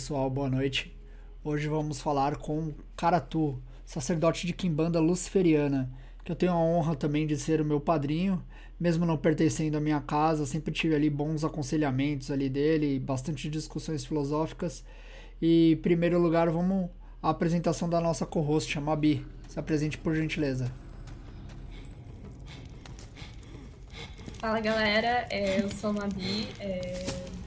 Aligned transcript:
Pessoal, 0.00 0.30
boa 0.30 0.48
noite. 0.48 0.98
Hoje 1.44 1.68
vamos 1.68 2.00
falar 2.00 2.36
com 2.36 2.72
Karatu, 2.96 3.62
sacerdote 3.84 4.46
de 4.46 4.54
Kimbanda 4.54 4.98
Luciferiana, 4.98 5.92
que 6.24 6.32
eu 6.32 6.34
tenho 6.34 6.52
a 6.52 6.56
honra 6.56 6.96
também 6.96 7.26
de 7.26 7.36
ser 7.36 7.60
o 7.60 7.66
meu 7.66 7.78
padrinho, 7.78 8.42
mesmo 8.80 9.04
não 9.04 9.18
pertencendo 9.18 9.76
à 9.76 9.80
minha 9.80 10.00
casa, 10.00 10.46
sempre 10.46 10.72
tive 10.72 10.94
ali 10.94 11.10
bons 11.10 11.44
aconselhamentos 11.44 12.30
ali 12.30 12.48
dele, 12.48 12.98
bastante 12.98 13.50
discussões 13.50 14.02
filosóficas. 14.02 14.82
E 15.40 15.72
em 15.72 15.76
primeiro 15.76 16.18
lugar, 16.18 16.48
vamos 16.48 16.88
à 17.22 17.28
apresentação 17.28 17.86
da 17.86 18.00
nossa 18.00 18.24
co-host, 18.24 18.78
a 18.78 18.80
Mabi. 18.80 19.26
Se 19.48 19.60
apresente 19.60 19.98
por 19.98 20.16
gentileza. 20.16 20.72
Fala 24.38 24.60
galera, 24.60 25.26
é, 25.28 25.60
eu 25.60 25.68
sou 25.68 25.90
a 25.90 25.92
Mabi. 25.92 26.48
É... 26.58 27.39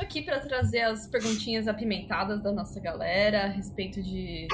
Tô 0.00 0.04
aqui 0.04 0.22
para 0.22 0.40
trazer 0.40 0.80
as 0.80 1.06
perguntinhas 1.06 1.68
apimentadas 1.68 2.42
da 2.42 2.50
nossa 2.50 2.80
galera 2.80 3.44
a 3.44 3.48
respeito 3.48 4.02
de 4.02 4.48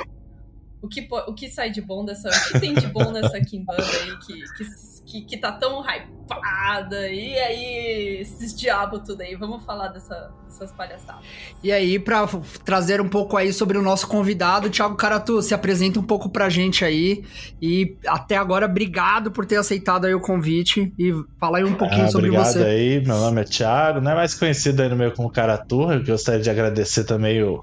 o 0.82 0.88
que, 0.88 1.06
o 1.08 1.34
que 1.34 1.48
sai 1.48 1.70
de 1.70 1.80
bom 1.80 2.04
dessa. 2.04 2.28
O 2.28 2.52
que 2.52 2.58
tem 2.58 2.74
de 2.74 2.88
bom 2.88 3.12
nessa 3.12 3.38
Kimbanda 3.46 3.80
aí 3.80 4.18
que, 4.26 4.42
que, 4.56 4.64
que, 5.06 5.22
que 5.22 5.36
tá 5.36 5.52
tão 5.52 5.82
hypada? 5.82 7.08
E 7.08 7.38
aí, 7.38 8.18
esses 8.20 8.54
diabos 8.54 9.02
tudo 9.06 9.20
aí. 9.20 9.36
Vamos 9.36 9.64
falar 9.64 9.88
dessa, 9.88 10.30
dessas 10.44 10.72
palhaçadas. 10.72 11.24
E 11.62 11.70
aí, 11.70 11.98
pra 11.98 12.28
trazer 12.64 13.00
um 13.00 13.08
pouco 13.08 13.36
aí 13.36 13.52
sobre 13.52 13.78
o 13.78 13.82
nosso 13.82 14.08
convidado, 14.08 14.68
Thiago 14.68 14.96
Caratu, 14.96 15.40
se 15.40 15.54
apresenta 15.54 16.00
um 16.00 16.02
pouco 16.02 16.28
pra 16.28 16.48
gente 16.48 16.84
aí. 16.84 17.24
E 17.62 17.96
até 18.06 18.36
agora, 18.36 18.66
obrigado 18.66 19.30
por 19.30 19.46
ter 19.46 19.56
aceitado 19.56 20.06
aí 20.06 20.14
o 20.14 20.20
convite 20.20 20.92
e 20.98 21.14
falar 21.38 21.58
aí 21.58 21.64
um 21.64 21.74
pouquinho 21.74 22.06
ah, 22.06 22.10
sobre 22.10 22.28
obrigado 22.28 22.52
você. 22.52 22.58
Obrigado 22.58 22.76
aí, 22.76 23.06
meu 23.06 23.16
nome 23.18 23.40
é 23.40 23.44
Thiago, 23.44 24.00
não 24.00 24.10
é 24.10 24.14
mais 24.16 24.34
conhecido 24.34 24.82
aí 24.82 24.88
no 24.88 24.96
meio 24.96 25.12
como 25.12 25.30
Caratu, 25.30 25.92
eu 25.92 26.04
gostaria 26.04 26.40
de 26.40 26.50
agradecer 26.50 27.04
também 27.04 27.42
o 27.42 27.62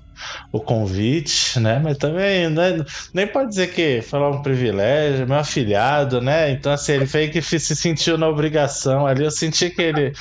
o 0.51 0.59
convite, 0.59 1.59
né? 1.59 1.79
Mas 1.83 1.97
também 1.97 2.49
né? 2.49 2.83
nem 3.13 3.27
pode 3.27 3.49
dizer 3.49 3.73
que 3.73 4.01
foi 4.01 4.19
um 4.19 4.41
privilégio, 4.41 5.27
meu 5.27 5.37
afilhado, 5.37 6.21
né? 6.21 6.51
Então, 6.51 6.71
assim, 6.71 6.93
ele 6.93 7.05
fez 7.05 7.31
que 7.31 7.41
se 7.41 7.75
sentiu 7.75 8.17
na 8.17 8.27
obrigação 8.27 9.05
ali. 9.05 9.23
Eu 9.23 9.31
senti 9.31 9.69
que 9.69 9.81
ele. 9.81 10.13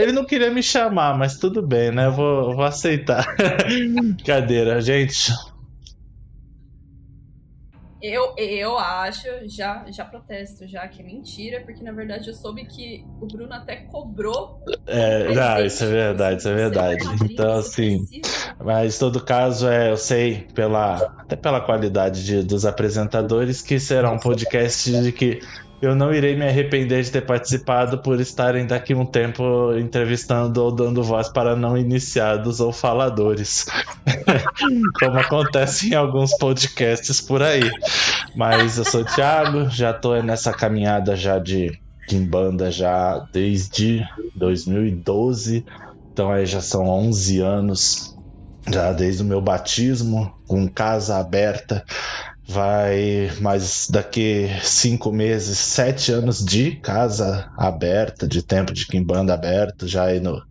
Ele 0.00 0.12
não 0.12 0.24
queria 0.24 0.50
me 0.50 0.62
chamar, 0.62 1.16
mas 1.16 1.36
tudo 1.36 1.62
bem, 1.62 1.90
né? 1.90 2.08
Vou, 2.08 2.54
vou 2.54 2.64
aceitar. 2.64 3.26
Cadeira, 4.24 4.80
gente. 4.80 5.32
Eu, 8.00 8.34
eu 8.36 8.78
acho, 8.78 9.26
já, 9.46 9.84
já 9.90 10.04
protesto, 10.04 10.68
já 10.68 10.86
que 10.86 11.02
é 11.02 11.04
mentira, 11.04 11.60
porque 11.62 11.82
na 11.82 11.90
verdade 11.90 12.28
eu 12.28 12.34
soube 12.34 12.64
que 12.64 13.04
o 13.20 13.26
Bruno 13.26 13.52
até 13.52 13.76
cobrou. 13.76 14.62
É, 14.86 15.34
não, 15.34 15.64
isso 15.64 15.82
é 15.84 15.88
verdade, 15.88 16.38
isso 16.38 16.48
é 16.48 16.54
verdade. 16.54 17.04
Então, 17.24 17.58
assim, 17.58 18.06
mas 18.64 18.96
em 18.96 18.98
todo 18.98 19.24
caso, 19.24 19.68
é, 19.68 19.90
eu 19.90 19.96
sei, 19.96 20.46
pela, 20.54 20.94
até 21.18 21.34
pela 21.34 21.60
qualidade 21.60 22.24
de, 22.24 22.42
dos 22.42 22.64
apresentadores, 22.64 23.62
que 23.62 23.80
será 23.80 24.10
um 24.10 24.18
podcast 24.18 24.90
de 25.02 25.12
que 25.12 25.40
eu 25.80 25.94
não 25.94 26.12
irei 26.12 26.36
me 26.36 26.46
arrepender 26.46 27.02
de 27.02 27.10
ter 27.10 27.24
participado 27.24 27.98
por 27.98 28.20
estarem 28.20 28.66
daqui 28.66 28.94
um 28.94 29.06
tempo 29.06 29.72
entrevistando 29.76 30.62
ou 30.62 30.72
dando 30.72 31.02
voz 31.02 31.28
para 31.28 31.54
não 31.54 31.76
iniciados 31.76 32.60
ou 32.60 32.72
faladores. 32.72 33.66
Como 34.98 35.18
acontece 35.18 35.90
em 35.90 35.94
alguns 35.94 36.36
podcasts 36.36 37.20
por 37.20 37.42
aí. 37.42 37.70
Mas 38.34 38.76
eu 38.76 38.84
sou 38.84 39.02
o 39.02 39.04
Thiago, 39.04 39.70
já 39.70 39.90
estou 39.90 40.20
nessa 40.22 40.52
caminhada 40.52 41.14
já 41.14 41.38
de, 41.38 41.78
de 42.08 42.18
banda 42.18 42.70
já 42.72 43.18
desde 43.32 44.04
2012. 44.34 45.64
Então 46.12 46.32
aí 46.32 46.44
já 46.44 46.60
são 46.60 46.88
11 46.88 47.40
anos 47.40 48.18
já 48.68 48.92
desde 48.92 49.22
o 49.22 49.26
meu 49.26 49.40
batismo, 49.40 50.30
com 50.46 50.68
casa 50.68 51.18
aberta 51.18 51.84
vai 52.48 53.30
mais 53.40 53.88
daqui 53.90 54.48
cinco 54.62 55.12
meses, 55.12 55.58
sete 55.58 56.10
anos 56.10 56.42
de 56.42 56.76
casa 56.76 57.50
aberta, 57.56 58.26
de 58.26 58.42
tempo 58.42 58.72
de 58.72 58.86
quimbanda 58.86 59.34
aberto, 59.34 59.86
já 59.86 60.04
aí 60.04 60.18
no, 60.18 60.42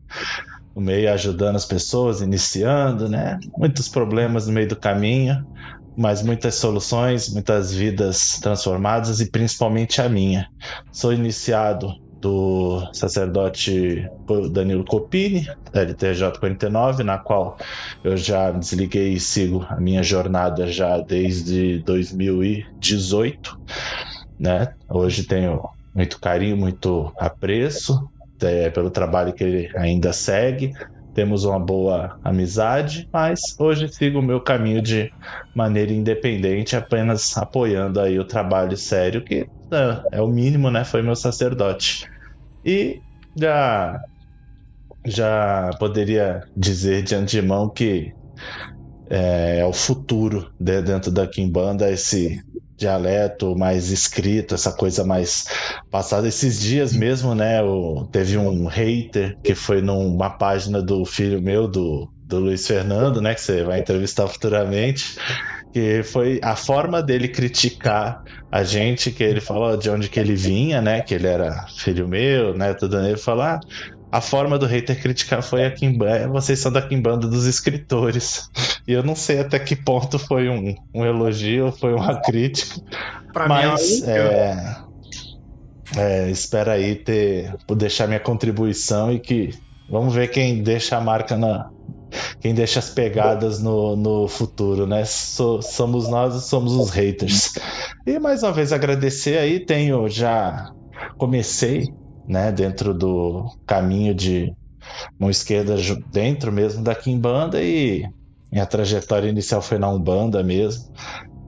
no 0.76 0.82
meio 0.82 1.12
ajudando 1.12 1.56
as 1.56 1.66
pessoas, 1.66 2.22
iniciando, 2.22 3.10
né? 3.10 3.40
Muitos 3.58 3.90
problemas 3.90 4.46
no 4.46 4.54
meio 4.54 4.68
do 4.68 4.76
caminho, 4.76 5.44
mas 5.98 6.22
muitas 6.22 6.54
soluções, 6.54 7.34
muitas 7.34 7.74
vidas 7.74 8.40
transformadas 8.40 9.20
e 9.20 9.32
principalmente 9.32 10.00
a 10.00 10.08
minha. 10.08 10.48
Sou 10.92 11.12
iniciado 11.12 11.92
do 12.22 12.82
sacerdote 12.94 14.08
Danilo 14.52 14.84
Copini, 14.84 15.48
da 15.72 15.82
LTJ 15.82 16.40
49, 16.40 17.04
na 17.04 17.18
qual 17.18 17.58
eu 18.04 18.18
já 18.18 18.52
desliguei 18.52 19.14
e 19.14 19.20
sigo 19.20 19.66
a 19.70 19.80
minha 19.80 20.04
jornada 20.04 20.68
já 20.68 20.98
desde 21.00 21.80
2018. 21.80 23.60
Né? 24.40 24.74
Hoje 24.90 25.24
tenho 25.24 25.62
muito 25.94 26.20
carinho, 26.20 26.58
muito 26.58 27.12
apreço 27.18 28.10
é, 28.42 28.70
pelo 28.70 28.90
trabalho 28.90 29.34
que 29.34 29.44
ele 29.44 29.72
ainda 29.76 30.14
segue. 30.14 30.74
Temos 31.14 31.46
uma 31.46 31.60
boa 31.60 32.20
amizade, 32.24 33.10
mas 33.12 33.40
hoje 33.60 33.90
sigo 33.90 34.20
o 34.20 34.24
meu 34.24 34.40
caminho 34.40 34.82
de 34.84 35.12
maneira 35.56 35.92
independente, 35.92 36.76
apenas 36.76 37.36
apoiando 37.36 38.00
aí 38.00 38.20
o 38.20 38.26
trabalho 38.26 38.78
sério 38.78 39.24
que 39.24 39.48
é, 40.12 40.22
o 40.22 40.28
mínimo, 40.28 40.70
né? 40.70 40.84
Foi 40.84 41.02
meu 41.02 41.16
sacerdote. 41.16 42.10
E 42.66 43.02
já, 43.36 44.00
já 45.06 45.72
poderia 45.80 46.44
dizer 46.56 47.04
de 47.04 47.16
antemão 47.16 47.70
que 47.70 48.14
é, 49.10 49.60
é 49.60 49.66
o 49.66 49.74
futuro 49.74 50.52
de, 50.60 50.82
dentro 50.82 51.12
da 51.12 51.28
Kimbanda, 51.28 51.90
esse 51.90 52.42
dialeto 52.78 53.58
mais 53.58 53.90
escrito, 53.90 54.54
essa 54.54 54.72
coisa 54.72 55.04
mais 55.04 55.46
passada. 55.90 56.28
Esses 56.28 56.60
dias 56.60 56.94
mesmo, 56.94 57.34
né? 57.34 57.62
O, 57.62 58.08
teve 58.12 58.38
um 58.38 58.68
hater 58.68 59.38
que 59.44 59.56
foi 59.56 59.82
numa 59.82 60.30
página 60.30 60.82
do 60.82 61.04
filho 61.04 61.42
meu, 61.42 61.68
do, 61.68 62.08
do 62.24 62.40
Luiz 62.40 62.68
Fernando, 62.68 63.22
né? 63.22 63.34
Que 63.34 63.42
você 63.42 63.64
vai 63.64 63.80
entrevistar 63.80 64.28
futuramente 64.28 65.18
que 65.74 66.04
foi 66.04 66.40
a 66.44 66.56
forma 66.56 67.02
dele 67.02 67.28
criticar 67.28 68.22
a 68.52 68.64
gente, 68.64 69.12
que 69.12 69.24
ele 69.24 69.42
falou 69.42 69.76
de 69.78 69.90
onde 69.90 70.10
que 70.10 70.20
ele 70.20 70.36
vinha, 70.36 70.82
né? 70.82 71.02
Que 71.02 71.14
ele 71.14 71.28
era 71.28 71.66
filho 71.78 72.08
meu, 72.08 72.56
né? 72.56 72.74
Tudo 72.74 73.00
ele 73.00 73.18
falar. 73.18 73.60
Ah, 74.12 74.18
a 74.18 74.22
forma 74.22 74.58
do 74.58 74.66
hater 74.66 75.00
criticar 75.02 75.44
foi 75.44 75.66
a 75.66 75.72
Kimbanda. 75.72 76.28
Vocês 76.30 76.60
são 76.60 76.72
da 76.72 76.82
Kimbanda 76.82 77.28
dos 77.28 77.46
escritores. 77.46 78.50
E 78.88 78.94
eu 78.94 79.04
não 79.04 79.16
sei 79.16 79.40
até 79.40 79.60
que 79.60 79.76
ponto 79.76 80.18
foi 80.18 80.50
um, 80.50 80.74
um 80.94 81.06
elogio 81.06 81.66
ou 81.66 81.72
foi 81.72 81.94
uma 81.94 82.22
crítica. 82.22 82.82
Pra 83.34 83.48
mas 83.48 84.02
mim, 84.02 84.08
é, 84.08 84.76
é, 85.96 86.30
espera 86.30 86.74
aí 86.74 86.96
ter, 86.96 87.54
deixar 87.76 88.08
minha 88.08 88.20
contribuição 88.20 89.12
e 89.12 89.20
que 89.20 89.50
vamos 89.90 90.16
ver 90.16 90.30
quem 90.30 90.64
deixa 90.64 90.98
a 90.98 91.02
marca 91.02 91.38
na, 91.38 91.70
quem 92.40 92.54
deixa 92.54 92.80
as 92.80 92.90
pegadas 92.90 93.62
no, 93.62 93.96
no 93.96 94.28
futuro, 94.28 94.86
né? 94.86 95.04
So, 95.06 95.62
somos 95.62 96.08
nós, 96.08 96.46
somos 96.46 96.74
os 96.74 96.90
haters. 96.90 97.52
E 98.06 98.20
mais 98.20 98.44
uma 98.44 98.52
vez 98.52 98.72
agradecer 98.72 99.38
aí, 99.38 99.66
tenho 99.66 100.08
já 100.10 100.70
comecei, 101.18 101.86
né, 102.28 102.52
dentro 102.52 102.94
do 102.94 103.46
caminho 103.66 104.14
de 104.14 104.52
mão 105.20 105.30
esquerda 105.30 105.76
dentro 106.12 106.52
mesmo 106.52 106.84
da 106.84 106.96
Kimbanda 106.96 107.62
e 107.62 108.08
minha 108.52 108.66
trajetória 108.66 109.30
inicial 109.30 109.62
foi 109.62 109.78
na 109.78 109.90
Umbanda 109.90 110.44
mesmo. 110.44 110.82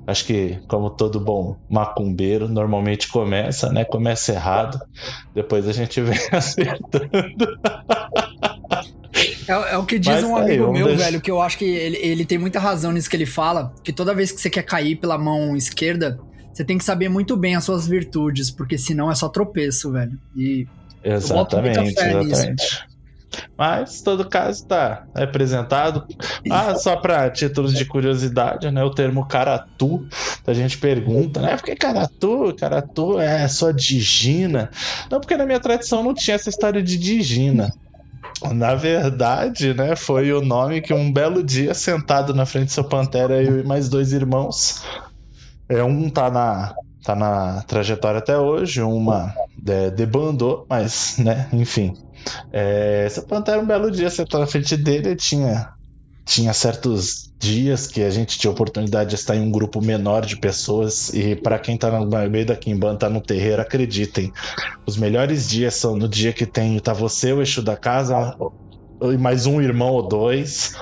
Acho 0.05 0.25
que, 0.25 0.59
como 0.67 0.89
todo 0.89 1.19
bom 1.19 1.55
macumbeiro, 1.69 2.47
normalmente 2.47 3.07
começa, 3.09 3.71
né? 3.71 3.85
Começa 3.85 4.33
errado, 4.33 4.79
depois 5.35 5.67
a 5.67 5.71
gente 5.71 6.01
vem 6.01 6.17
acertando. 6.31 7.09
É, 9.49 9.73
é, 9.73 9.77
o 9.77 9.83
que 9.83 9.97
diz 9.97 10.13
Mas, 10.13 10.23
um 10.23 10.35
tá 10.35 10.41
amigo 10.41 10.67
aí, 10.67 10.71
meu, 10.71 10.87
deixar... 10.87 11.05
velho, 11.05 11.21
que 11.21 11.31
eu 11.31 11.41
acho 11.41 11.57
que 11.57 11.65
ele, 11.65 11.97
ele 11.97 12.23
tem 12.23 12.37
muita 12.37 12.59
razão 12.59 12.91
nisso 12.91 13.09
que 13.09 13.15
ele 13.15 13.25
fala, 13.25 13.73
que 13.83 13.91
toda 13.91 14.13
vez 14.13 14.31
que 14.31 14.39
você 14.39 14.49
quer 14.49 14.61
cair 14.61 14.95
pela 14.95 15.17
mão 15.17 15.55
esquerda, 15.55 16.19
você 16.53 16.63
tem 16.63 16.77
que 16.77 16.83
saber 16.83 17.09
muito 17.09 17.35
bem 17.35 17.55
as 17.55 17.63
suas 17.63 17.87
virtudes, 17.87 18.51
porque 18.51 18.77
senão 18.77 19.09
é 19.09 19.15
só 19.15 19.27
tropeço, 19.27 19.91
velho. 19.91 20.19
E 20.35 20.67
exatamente, 21.03 21.79
exatamente. 21.79 22.87
Mas, 23.57 24.01
em 24.01 24.03
todo 24.03 24.27
caso, 24.27 24.61
está 24.61 25.05
representado. 25.15 26.05
Ah, 26.49 26.75
só 26.75 26.95
para 26.95 27.29
títulos 27.29 27.73
de 27.73 27.85
curiosidade, 27.85 28.69
né? 28.71 28.83
O 28.83 28.89
termo 28.89 29.25
caratu, 29.27 30.07
a 30.45 30.53
gente 30.53 30.77
pergunta, 30.77 31.41
né? 31.41 31.55
Por 31.55 31.65
que 31.65 31.75
caratu? 31.75 32.55
Caratu 32.57 33.19
é 33.19 33.47
só 33.47 33.71
digina. 33.71 34.69
Não, 35.11 35.19
porque 35.19 35.37
na 35.37 35.45
minha 35.45 35.59
tradição 35.59 36.03
não 36.03 36.13
tinha 36.13 36.35
essa 36.35 36.49
história 36.49 36.81
de 36.81 36.97
digina. 36.97 37.71
Na 38.53 38.73
verdade, 38.75 39.73
né, 39.73 39.95
foi 39.95 40.31
o 40.31 40.41
nome 40.41 40.81
que 40.81 40.93
um 40.93 41.11
belo 41.11 41.43
dia, 41.43 41.73
sentado 41.73 42.33
na 42.33 42.45
frente 42.45 42.67
do 42.67 42.71
seu 42.71 42.83
Pantera, 42.83 43.43
e 43.43 43.63
mais 43.63 43.89
dois 43.89 44.13
irmãos, 44.13 44.83
é, 45.67 45.83
um 45.83 46.09
tá 46.09 46.29
na, 46.29 46.73
tá 47.03 47.15
na 47.15 47.61
trajetória 47.63 48.19
até 48.19 48.37
hoje, 48.37 48.81
uma 48.81 49.33
é, 49.67 49.89
debandou, 49.89 50.65
mas, 50.69 51.17
né, 51.17 51.49
enfim. 51.51 51.93
É, 52.51 53.07
seu 53.09 53.23
Pantera, 53.23 53.59
um 53.59 53.65
belo 53.65 53.91
dia, 53.91 54.09
sentado 54.09 54.41
na 54.41 54.47
frente 54.47 54.77
dele, 54.77 55.15
tinha 55.15 55.73
tinha 56.25 56.53
certos 56.53 57.28
dias 57.39 57.87
que 57.87 58.03
a 58.03 58.09
gente 58.09 58.37
tinha 58.37 58.51
oportunidade 58.51 59.11
de 59.11 59.15
estar 59.15 59.35
em 59.35 59.41
um 59.41 59.49
grupo 59.49 59.81
menor 59.81 60.25
de 60.25 60.37
pessoas 60.37 61.13
e 61.13 61.35
para 61.35 61.57
quem 61.57 61.77
tá 61.77 61.89
no 61.89 62.29
meio 62.29 62.45
da 62.45 62.55
Kimbanda, 62.55 62.99
tá 62.99 63.09
no 63.09 63.21
terreiro, 63.21 63.61
acreditem, 63.61 64.31
os 64.85 64.97
melhores 64.97 65.47
dias 65.47 65.75
são 65.75 65.95
no 65.95 66.07
dia 66.07 66.33
que 66.33 66.45
tem 66.45 66.77
tá 66.79 66.91
você, 66.91 67.31
o 67.31 67.39
eixo 67.39 67.61
da 67.61 67.77
casa, 67.77 68.35
e 69.01 69.17
mais 69.17 69.45
um 69.45 69.61
irmão 69.61 69.93
ou 69.93 70.05
dois, 70.05 70.73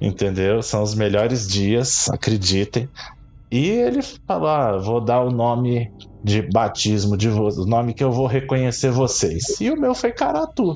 entendeu? 0.00 0.62
São 0.62 0.82
os 0.82 0.94
melhores 0.94 1.46
dias, 1.46 2.08
acreditem. 2.08 2.88
E 3.50 3.68
ele 3.68 4.00
falou: 4.02 4.48
ah, 4.48 4.78
vou 4.78 5.00
dar 5.00 5.20
o 5.20 5.30
nome 5.30 5.90
de 6.22 6.42
batismo 6.42 7.16
de 7.16 7.28
o 7.28 7.64
nome 7.64 7.94
que 7.94 8.04
eu 8.04 8.12
vou 8.12 8.26
reconhecer 8.26 8.90
vocês. 8.90 9.60
E 9.60 9.70
o 9.70 9.80
meu 9.80 9.94
foi 9.94 10.12
Caratu. 10.12 10.74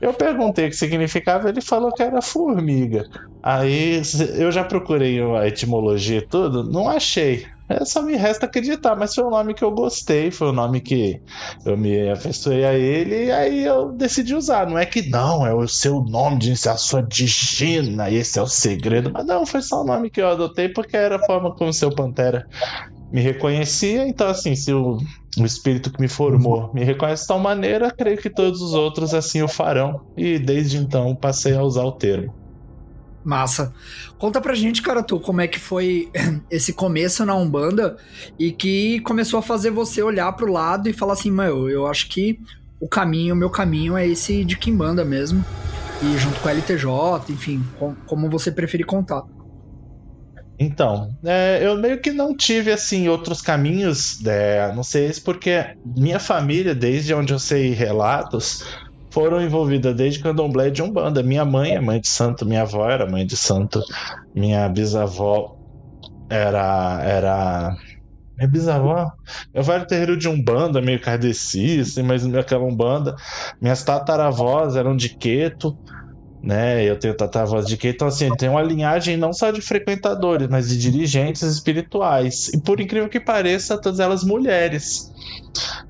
Eu 0.00 0.12
perguntei 0.12 0.66
o 0.66 0.70
que 0.70 0.76
significava, 0.76 1.48
ele 1.48 1.60
falou 1.60 1.92
que 1.92 2.02
era 2.02 2.20
formiga. 2.20 3.04
Aí 3.42 4.02
eu 4.38 4.52
já 4.52 4.64
procurei 4.64 5.20
a 5.22 5.46
etimologia 5.46 6.18
e 6.18 6.26
tudo, 6.26 6.64
não 6.64 6.88
achei. 6.88 7.46
É, 7.68 7.84
só 7.84 8.00
me 8.00 8.14
resta 8.14 8.46
acreditar, 8.46 8.94
mas 8.94 9.12
foi 9.14 9.24
um 9.24 9.30
nome 9.30 9.52
que 9.52 9.64
eu 9.64 9.72
gostei, 9.72 10.30
foi 10.30 10.50
um 10.50 10.52
nome 10.52 10.80
que 10.80 11.20
eu 11.64 11.76
me 11.76 12.10
afeiçoei 12.10 12.64
a 12.64 12.74
ele 12.74 13.26
e 13.26 13.32
aí 13.32 13.64
eu 13.64 13.90
decidi 13.90 14.34
usar. 14.34 14.68
Não 14.68 14.78
é 14.78 14.86
que 14.86 15.08
não, 15.08 15.44
é 15.44 15.52
o 15.52 15.66
seu 15.66 16.00
nome, 16.00 16.38
de 16.38 16.52
a 16.68 16.76
sua 16.76 17.02
digina, 17.02 18.08
esse 18.08 18.38
é 18.38 18.42
o 18.42 18.46
segredo. 18.46 19.10
Mas 19.12 19.26
não, 19.26 19.44
foi 19.44 19.62
só 19.62 19.82
o 19.82 19.86
nome 19.86 20.10
que 20.10 20.20
eu 20.20 20.28
adotei 20.28 20.68
porque 20.68 20.96
era 20.96 21.16
a 21.16 21.26
forma 21.26 21.54
como 21.54 21.70
o 21.70 21.74
seu 21.74 21.92
Pantera 21.92 22.46
me 23.10 23.20
reconhecia. 23.20 24.06
Então, 24.06 24.28
assim, 24.28 24.54
se 24.54 24.72
o, 24.72 24.98
o 25.38 25.44
espírito 25.44 25.90
que 25.90 26.00
me 26.00 26.08
formou 26.08 26.72
me 26.72 26.84
reconhece 26.84 27.22
de 27.22 27.28
tal 27.28 27.38
maneira, 27.38 27.90
creio 27.90 28.18
que 28.18 28.30
todos 28.30 28.60
os 28.60 28.74
outros 28.74 29.14
assim 29.14 29.42
o 29.42 29.48
farão. 29.48 30.00
E 30.16 30.38
desde 30.38 30.76
então 30.76 31.14
passei 31.14 31.54
a 31.54 31.62
usar 31.62 31.84
o 31.84 31.92
termo. 31.92 32.34
Massa. 33.24 33.74
Conta 34.18 34.40
pra 34.40 34.54
gente, 34.54 34.80
cara, 34.80 35.02
tu, 35.02 35.18
como 35.18 35.40
é 35.40 35.48
que 35.48 35.58
foi 35.58 36.08
esse 36.48 36.72
começo 36.72 37.24
na 37.24 37.34
Umbanda 37.34 37.96
e 38.38 38.52
que 38.52 39.00
começou 39.00 39.40
a 39.40 39.42
fazer 39.42 39.70
você 39.70 40.00
olhar 40.00 40.32
pro 40.32 40.52
lado 40.52 40.88
e 40.88 40.92
falar 40.92 41.14
assim, 41.14 41.30
meu, 41.30 41.68
eu 41.68 41.86
acho 41.86 42.08
que 42.08 42.38
o 42.80 42.88
caminho, 42.88 43.34
o 43.34 43.38
meu 43.38 43.50
caminho 43.50 43.96
é 43.96 44.06
esse 44.06 44.44
de 44.44 44.56
Kimbanda 44.56 45.04
mesmo. 45.04 45.44
E 46.02 46.18
junto 46.18 46.38
com 46.40 46.48
a 46.48 46.52
LTJ, 46.52 46.88
enfim, 47.30 47.64
com, 47.78 47.94
como 48.06 48.28
você 48.28 48.52
preferir 48.52 48.86
contar. 48.86 49.24
Então, 50.58 51.10
é, 51.24 51.60
eu 51.62 51.76
meio 51.76 52.00
que 52.00 52.10
não 52.12 52.34
tive 52.34 52.72
assim 52.72 53.08
outros 53.08 53.42
caminhos, 53.42 54.24
é, 54.24 54.72
não 54.74 54.82
sei 54.82 55.12
se 55.12 55.20
porque 55.20 55.74
minha 55.84 56.18
família, 56.18 56.74
desde 56.74 57.12
onde 57.12 57.32
eu 57.32 57.38
sei 57.38 57.72
relatos, 57.74 58.64
foram 59.10 59.40
envolvidas 59.40 59.94
desde 59.94 60.20
candomblé 60.20 60.70
de 60.70 60.82
umbanda. 60.82 61.22
Minha 61.22 61.44
mãe 61.44 61.74
é 61.74 61.80
mãe 61.80 62.00
de 62.00 62.08
santo, 62.08 62.46
minha 62.46 62.62
avó 62.62 62.88
era 62.88 63.10
mãe 63.10 63.26
de 63.26 63.36
santo, 63.36 63.82
minha 64.34 64.68
bisavó 64.68 65.56
era 66.28 67.02
era 67.02 67.76
minha 68.36 68.48
bisavó, 68.48 69.10
avó 69.54 69.72
era 69.72 69.86
terreiro 69.86 70.16
de 70.18 70.28
umbanda, 70.28 70.82
meio 70.82 71.00
kardecista, 71.00 72.02
mas 72.02 72.26
aquela 72.34 72.64
umbanda. 72.64 73.14
Minhas 73.60 73.82
tataravós 73.82 74.76
eram 74.76 74.94
de 74.94 75.16
queto 75.16 75.74
né? 76.46 76.84
Eu 76.84 76.96
tenho 76.96 77.16
voz 77.48 77.66
de 77.66 77.76
que 77.76 77.88
então 77.88 78.06
assim, 78.06 78.30
tem 78.36 78.48
uma 78.48 78.62
linhagem 78.62 79.16
não 79.16 79.32
só 79.32 79.50
de 79.50 79.60
frequentadores, 79.60 80.46
mas 80.48 80.68
de 80.68 80.78
dirigentes 80.78 81.42
espirituais. 81.42 82.48
E 82.54 82.60
por 82.60 82.80
incrível 82.80 83.08
que 83.08 83.18
pareça, 83.18 83.76
todas 83.76 83.98
elas 83.98 84.22
mulheres. 84.22 85.10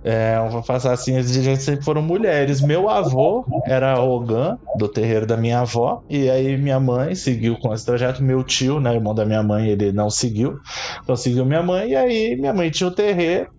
É, 0.02 0.38
vou 0.48 0.62
passar 0.62 0.92
assim, 0.92 1.18
as 1.18 1.30
dirigentes 1.30 1.64
sempre 1.64 1.84
foram 1.84 2.00
mulheres. 2.00 2.62
Meu 2.62 2.88
avô 2.88 3.44
era 3.66 4.00
Ogan, 4.00 4.58
do 4.78 4.88
terreiro 4.88 5.26
da 5.26 5.36
minha 5.36 5.60
avó, 5.60 6.02
e 6.08 6.30
aí 6.30 6.56
minha 6.56 6.80
mãe 6.80 7.14
seguiu 7.14 7.58
com 7.58 7.74
esse 7.74 7.84
trajeto. 7.84 8.22
Meu 8.22 8.42
tio, 8.42 8.80
né, 8.80 8.94
irmão 8.94 9.14
da 9.14 9.26
minha 9.26 9.42
mãe, 9.42 9.68
ele 9.68 9.92
não 9.92 10.08
seguiu, 10.08 10.58
então 11.02 11.16
seguiu 11.16 11.44
minha 11.44 11.62
mãe, 11.62 11.90
e 11.90 11.96
aí 11.96 12.36
minha 12.36 12.54
mãe 12.54 12.70
tinha 12.70 12.88
o 12.88 12.94
terreiro. 12.94 13.50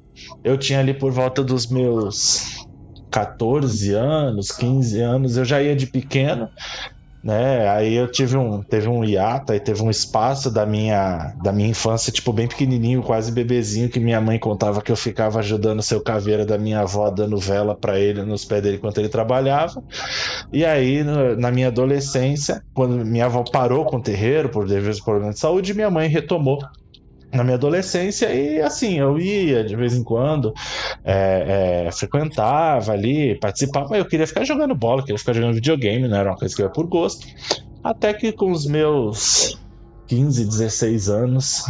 Eu 0.44 0.58
tinha 0.58 0.80
ali 0.80 0.96
por 0.96 1.12
volta 1.12 1.44
dos 1.44 1.68
meus 1.68 2.66
14 3.12 3.94
anos, 3.94 4.52
15 4.52 5.02
anos, 5.02 5.38
eu 5.38 5.46
já 5.46 5.62
ia 5.62 5.76
de 5.76 5.88
pequeno, 5.88 6.50
né? 7.24 7.68
Aí 7.70 7.94
eu 7.94 8.10
tive 8.10 8.38
um, 8.38 8.62
teve 8.62 8.88
um 8.88 9.04
hiato, 9.04 9.52
aí 9.52 9.60
teve 9.60 9.82
um 9.82 9.90
espaço 9.90 10.50
da 10.50 10.66
minha, 10.66 11.34
da 11.44 11.52
minha 11.52 11.70
infância, 11.70 12.12
tipo, 12.12 12.32
bem 12.32 12.48
pequenininho, 12.48 13.04
quase 13.04 13.32
bebezinho, 13.32 13.90
que 13.90 14.00
minha 14.00 14.22
mãe 14.22 14.40
contava 14.40 14.82
que 14.82 14.92
eu 14.92 14.96
ficava 14.96 15.40
ajudando 15.40 15.80
o 15.80 15.84
seu 15.84 16.02
caveira 16.02 16.46
da 16.46 16.58
minha 16.58 16.80
avó, 16.82 17.10
dando 17.10 17.38
vela 17.38 17.76
para 17.76 18.00
ele 18.00 18.24
nos 18.24 18.46
pés 18.46 18.62
dele 18.64 18.78
enquanto 18.78 19.00
ele 19.00 19.10
trabalhava. 19.10 19.84
E 20.54 20.64
aí, 20.64 21.04
na 21.38 21.52
minha 21.52 21.68
adolescência, 21.68 22.62
quando 22.74 23.06
minha 23.06 23.26
avó 23.26 23.44
parou 23.44 23.84
com 23.86 23.98
o 23.98 24.02
terreiro 24.02 24.50
por 24.50 24.66
devido 24.66 25.04
problemas 25.04 25.36
de 25.36 25.42
saúde, 25.42 25.74
minha 25.74 25.90
mãe 25.92 26.08
retomou 26.08 26.60
na 27.34 27.44
minha 27.44 27.56
adolescência 27.56 28.34
e 28.34 28.62
assim 28.62 29.00
eu 29.00 29.20
ia 29.20 29.64
de 29.64 29.76
vez 29.76 29.94
em 29.94 30.04
quando 30.04 30.54
é, 31.04 31.86
é, 31.88 31.92
frequentava 31.92 32.94
ali 32.94 33.38
participava 33.40 33.90
mas 33.90 34.00
eu 34.00 34.06
queria 34.06 34.26
ficar 34.26 34.46
jogando 34.46 34.74
bola 34.74 35.02
queria 35.02 35.20
ficar 35.20 35.34
jogando 35.34 35.56
videogame 35.56 36.08
não 36.08 36.18
era 36.18 36.30
uma 36.30 36.38
coisa 36.38 36.56
que 36.56 36.62
eu 36.62 36.68
ia 36.68 36.72
por 36.72 36.88
gosto. 36.88 37.28
Até 37.84 38.14
que 38.14 38.32
com 38.32 38.52
os 38.52 38.66
meus 38.66 39.58
15 40.08 40.46
16 40.46 41.10
anos 41.10 41.64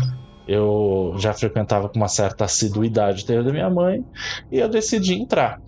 eu 0.48 1.14
já 1.18 1.34
frequentava 1.34 1.90
com 1.90 1.98
uma 1.98 2.08
certa 2.08 2.46
assiduidade 2.46 3.24
o 3.24 3.26
terreiro 3.26 3.46
da 3.46 3.54
minha 3.54 3.70
mãe 3.70 4.04
e 4.52 4.60
eu 4.60 4.70
decidi 4.70 5.14
entrar. 5.14 5.62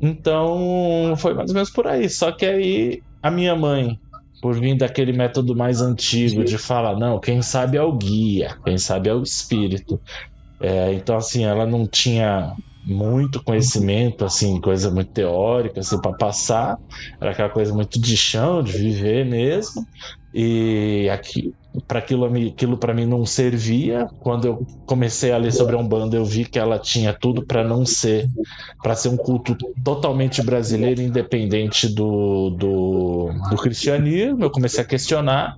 Então 0.00 1.14
foi 1.16 1.34
mais 1.34 1.50
ou 1.50 1.54
menos 1.54 1.70
por 1.70 1.86
aí. 1.86 2.08
Só 2.08 2.32
que 2.32 2.44
aí 2.44 3.02
a 3.22 3.30
minha 3.30 3.54
mãe 3.54 3.98
por 4.40 4.58
vir 4.58 4.76
daquele 4.76 5.12
método 5.12 5.54
mais 5.56 5.80
antigo 5.80 6.44
de 6.44 6.58
falar, 6.58 6.96
não, 6.96 7.20
quem 7.20 7.42
sabe 7.42 7.76
é 7.76 7.82
o 7.82 7.92
guia, 7.92 8.56
quem 8.64 8.78
sabe 8.78 9.08
é 9.08 9.14
o 9.14 9.22
espírito. 9.22 10.00
É, 10.60 10.92
então, 10.92 11.16
assim, 11.16 11.44
ela 11.44 11.66
não 11.66 11.86
tinha 11.86 12.54
muito 12.88 13.42
conhecimento, 13.42 14.24
assim, 14.24 14.60
coisa 14.60 14.90
muito 14.90 15.12
teórica, 15.12 15.80
assim, 15.80 16.00
para 16.00 16.12
passar. 16.12 16.78
Era 17.20 17.32
aquela 17.32 17.50
coisa 17.50 17.72
muito 17.72 18.00
de 18.00 18.16
chão, 18.16 18.62
de 18.62 18.72
viver 18.72 19.26
mesmo. 19.26 19.86
E 20.32 21.08
aqui, 21.10 21.54
para 21.86 21.98
aquilo, 21.98 22.24
aquilo 22.26 22.76
para 22.76 22.94
mim 22.94 23.06
não 23.06 23.24
servia. 23.24 24.06
Quando 24.20 24.46
eu 24.46 24.66
comecei 24.86 25.32
a 25.32 25.38
ler 25.38 25.52
sobre 25.52 25.76
a 25.76 25.78
Umbanda, 25.78 26.16
eu 26.16 26.24
vi 26.24 26.44
que 26.44 26.58
ela 26.58 26.78
tinha 26.78 27.12
tudo 27.12 27.44
para 27.44 27.64
não 27.64 27.84
ser, 27.84 28.28
para 28.82 28.94
ser 28.94 29.08
um 29.08 29.16
culto 29.16 29.56
totalmente 29.84 30.42
brasileiro, 30.42 31.00
independente 31.00 31.88
do, 31.88 32.50
do, 32.50 33.30
do 33.50 33.56
cristianismo. 33.56 34.42
Eu 34.42 34.50
comecei 34.50 34.82
a 34.82 34.86
questionar. 34.86 35.54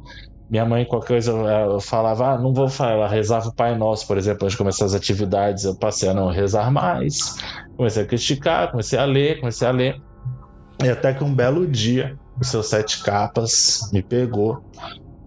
Minha 0.50 0.64
mãe, 0.64 0.84
qualquer 0.84 1.08
coisa, 1.08 1.30
eu 1.30 1.80
falava, 1.80 2.32
ah, 2.32 2.38
não 2.38 2.52
vou 2.52 2.68
falar, 2.68 2.92
ela 2.92 3.08
rezava 3.08 3.48
o 3.48 3.54
Pai 3.54 3.76
Nosso, 3.78 4.06
por 4.06 4.18
exemplo, 4.18 4.44
antes 4.44 4.52
de 4.52 4.58
começar 4.58 4.84
as 4.84 4.94
atividades, 4.94 5.64
eu 5.64 5.76
passei 5.76 6.08
a 6.08 6.14
não 6.14 6.28
rezar 6.28 6.72
mais, 6.72 7.36
comecei 7.76 8.02
a 8.02 8.06
criticar, 8.06 8.70
comecei 8.70 8.98
a 8.98 9.04
ler, 9.04 9.38
comecei 9.38 9.68
a 9.68 9.70
ler, 9.70 10.02
e 10.82 10.88
até 10.88 11.14
que 11.14 11.22
um 11.22 11.32
belo 11.32 11.66
dia, 11.68 12.18
os 12.40 12.48
seus 12.48 12.66
sete 12.66 13.00
capas 13.02 13.90
me 13.92 14.02
pegou, 14.02 14.60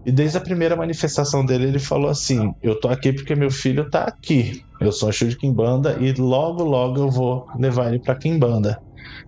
e 0.06 0.12
desde 0.12 0.36
a 0.36 0.40
primeira 0.40 0.76
manifestação 0.76 1.44
dele, 1.44 1.68
ele 1.68 1.78
falou 1.78 2.10
assim: 2.10 2.52
Eu 2.62 2.78
tô 2.78 2.88
aqui 2.88 3.12
porque 3.12 3.34
meu 3.34 3.50
filho 3.50 3.88
tá 3.88 4.04
aqui. 4.04 4.62
Eu 4.78 4.92
sou 4.92 5.08
um 5.08 5.12
de 5.12 5.36
Kimbanda 5.36 5.96
e 5.98 6.12
logo, 6.12 6.62
logo 6.62 7.00
eu 7.00 7.10
vou 7.10 7.46
levar 7.58 7.88
ele 7.88 7.98
pra 7.98 8.14
Kimbanda. 8.14 8.78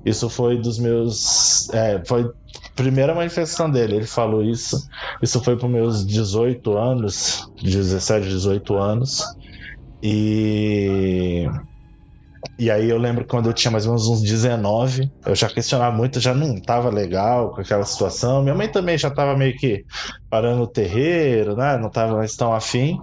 Isso 0.05 0.29
foi 0.29 0.59
dos 0.61 0.79
meus. 0.79 1.71
É, 1.71 2.03
foi 2.07 2.31
primeira 2.77 3.15
manifestação 3.15 3.71
dele. 3.71 3.97
Ele 3.97 4.07
falou 4.07 4.45
isso. 4.45 4.87
Isso 5.23 5.43
foi 5.43 5.57
para 5.57 5.69
meus 5.69 6.07
18 6.07 6.77
anos, 6.77 7.51
17, 7.63 8.29
18 8.29 8.77
anos. 8.77 9.25
E 10.03 11.49
e 12.59 12.71
aí 12.71 12.89
eu 12.89 12.97
lembro 12.97 13.27
quando 13.27 13.51
eu 13.51 13.53
tinha 13.53 13.71
mais 13.71 13.87
ou 13.87 13.93
menos 13.93 14.09
uns 14.09 14.23
19, 14.23 15.11
eu 15.27 15.35
já 15.35 15.49
questionava 15.49 15.95
muito, 15.95 16.21
já 16.21 16.33
não 16.33 16.59
tava 16.61 16.89
legal 16.89 17.51
com 17.51 17.61
aquela 17.61 17.85
situação. 17.85 18.43
Minha 18.43 18.55
mãe 18.55 18.69
também 18.69 18.97
já 18.97 19.11
tava 19.11 19.37
meio 19.37 19.55
que 19.57 19.85
parando 20.31 20.63
o 20.63 20.67
terreiro, 20.67 21.55
né? 21.55 21.77
Não 21.77 21.91
tava 21.91 22.17
mais 22.17 22.35
tão 22.35 22.55
afim. 22.55 22.99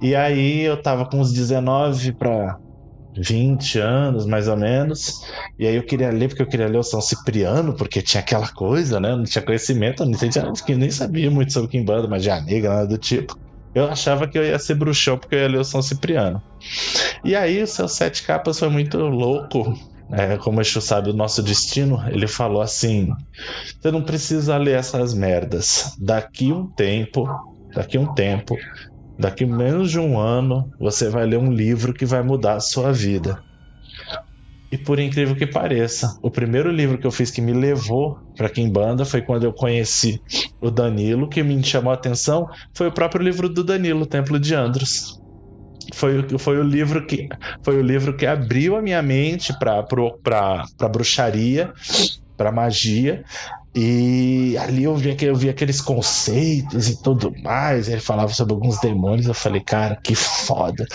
E 0.00 0.14
aí 0.16 0.62
eu 0.62 0.80
tava 0.80 1.04
com 1.04 1.20
uns 1.20 1.32
19 1.32 2.12
para 2.14 2.58
20 3.20 3.78
anos, 3.78 4.26
mais 4.26 4.48
ou 4.48 4.56
menos. 4.56 5.22
E 5.58 5.66
aí 5.66 5.76
eu 5.76 5.82
queria 5.82 6.10
ler, 6.10 6.28
porque 6.28 6.42
eu 6.42 6.46
queria 6.46 6.66
ler 6.66 6.78
o 6.78 6.82
São 6.82 7.00
Cipriano, 7.00 7.74
porque 7.74 8.00
tinha 8.00 8.20
aquela 8.20 8.48
coisa, 8.48 8.98
né? 8.98 9.14
Não 9.14 9.24
tinha 9.24 9.42
conhecimento, 9.42 10.04
não 10.04 10.18
nem 10.76 10.90
sabia 10.90 11.30
muito 11.30 11.52
sobre 11.52 11.70
Kimbanda, 11.70 12.08
magia 12.08 12.40
negra, 12.40 12.70
nada 12.70 12.86
do 12.86 12.98
tipo. 12.98 13.38
Eu 13.74 13.88
achava 13.88 14.26
que 14.26 14.36
eu 14.36 14.44
ia 14.44 14.58
ser 14.58 14.74
bruxão 14.74 15.16
porque 15.16 15.34
eu 15.34 15.40
ia 15.40 15.48
ler 15.48 15.58
o 15.58 15.64
São 15.64 15.82
Cipriano. 15.82 16.42
E 17.24 17.36
aí 17.36 17.62
o 17.62 17.66
seu 17.66 17.86
Sete 17.86 18.22
Capas 18.22 18.58
foi 18.58 18.68
muito 18.68 18.98
louco. 18.98 19.74
É, 20.12 20.36
como 20.38 20.58
o 20.58 20.60
Exu 20.60 20.80
sabe 20.80 21.10
o 21.10 21.14
nosso 21.14 21.40
destino, 21.40 22.02
ele 22.08 22.26
falou 22.26 22.60
assim: 22.60 23.12
você 23.80 23.92
não 23.92 24.02
precisa 24.02 24.56
ler 24.56 24.76
essas 24.76 25.14
merdas. 25.14 25.94
Daqui 26.00 26.52
um 26.52 26.66
tempo, 26.66 27.28
daqui 27.72 27.96
um 27.96 28.12
tempo, 28.12 28.56
daqui 29.20 29.44
menos 29.44 29.90
de 29.90 29.98
um 30.00 30.18
ano, 30.18 30.72
você 30.80 31.10
vai 31.10 31.26
ler 31.26 31.38
um 31.38 31.52
livro 31.52 31.92
que 31.92 32.06
vai 32.06 32.22
mudar 32.22 32.54
a 32.54 32.60
sua 32.60 32.90
vida. 32.90 33.42
E 34.72 34.78
por 34.78 34.98
incrível 34.98 35.36
que 35.36 35.46
pareça, 35.46 36.16
o 36.22 36.30
primeiro 36.30 36.70
livro 36.70 36.96
que 36.96 37.06
eu 37.06 37.10
fiz 37.10 37.30
que 37.30 37.42
me 37.42 37.52
levou 37.52 38.16
para 38.34 38.48
Kimbanda 38.48 39.04
foi 39.04 39.20
quando 39.20 39.44
eu 39.44 39.52
conheci 39.52 40.22
o 40.60 40.70
Danilo, 40.70 41.28
que 41.28 41.42
me 41.42 41.62
chamou 41.62 41.90
a 41.90 41.94
atenção 41.94 42.48
foi 42.72 42.86
o 42.86 42.92
próprio 42.92 43.22
livro 43.22 43.48
do 43.48 43.62
Danilo, 43.62 44.06
Templo 44.06 44.38
de 44.38 44.54
Andros. 44.54 45.20
Foi, 45.92 46.24
foi 46.38 46.58
o 46.58 46.62
livro 46.62 47.04
que 47.04 47.28
foi 47.62 47.76
o 47.76 47.82
livro 47.82 48.16
que 48.16 48.24
abriu 48.24 48.76
a 48.76 48.80
minha 48.80 49.02
mente 49.02 49.52
para 49.58 49.84
bruxaria, 50.88 51.72
para 52.36 52.52
magia 52.52 53.22
e 53.74 54.56
ali 54.58 54.84
eu 54.84 54.96
vi, 54.96 55.16
eu 55.20 55.34
vi 55.34 55.48
aqueles 55.48 55.80
conceitos 55.80 56.88
e 56.88 57.00
tudo 57.00 57.32
mais. 57.42 57.88
Ele 57.88 58.00
falava 58.00 58.32
sobre 58.32 58.52
alguns 58.52 58.80
demônios. 58.80 59.26
Eu 59.26 59.34
falei, 59.34 59.60
cara, 59.60 59.96
que 59.96 60.14
foda. 60.14 60.86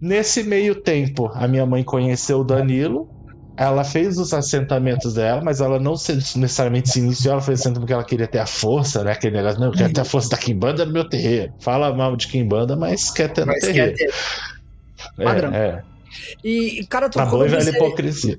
Nesse 0.00 0.42
meio 0.42 0.76
tempo, 0.76 1.30
a 1.34 1.48
minha 1.48 1.66
mãe 1.66 1.82
conheceu 1.82 2.40
o 2.40 2.44
Danilo. 2.44 3.08
Ela 3.56 3.84
fez 3.84 4.18
os 4.18 4.32
assentamentos 4.32 5.14
dela, 5.14 5.42
mas 5.44 5.60
ela 5.60 5.78
não 5.78 5.92
necessariamente 5.92 6.90
se 6.90 7.00
iniciou. 7.00 7.32
Ela 7.32 7.42
fez 7.42 7.60
assentamento 7.60 7.80
porque 7.80 7.92
ela 7.92 8.04
queria 8.04 8.26
ter 8.26 8.38
a 8.38 8.46
força, 8.46 9.04
né? 9.04 9.12
Aquele 9.12 9.36
negócio, 9.36 9.60
não, 9.60 9.66
eu 9.68 9.72
quero 9.72 9.92
ter 9.92 10.00
a 10.00 10.04
força 10.04 10.30
da 10.30 10.38
Kimbanda 10.38 10.86
no 10.86 10.92
meu 10.92 11.08
terreiro. 11.08 11.52
Fala 11.58 11.94
mal 11.94 12.16
de 12.16 12.28
Kimbanda, 12.28 12.76
mas 12.76 13.10
quer 13.10 13.32
ter 13.32 13.42
no 13.42 13.52
mas 13.52 13.60
terreiro. 13.60 13.94
Quer 13.94 14.06
ter. 14.06 14.14
É, 15.18 15.24
Padrão. 15.24 15.54
É. 15.54 15.82
E, 16.42 16.86
cara, 16.88 17.08
tu 17.08 17.18
tá 17.18 17.26
bom 17.26 17.38
velha 17.40 17.68
hipocrisia 17.68 18.38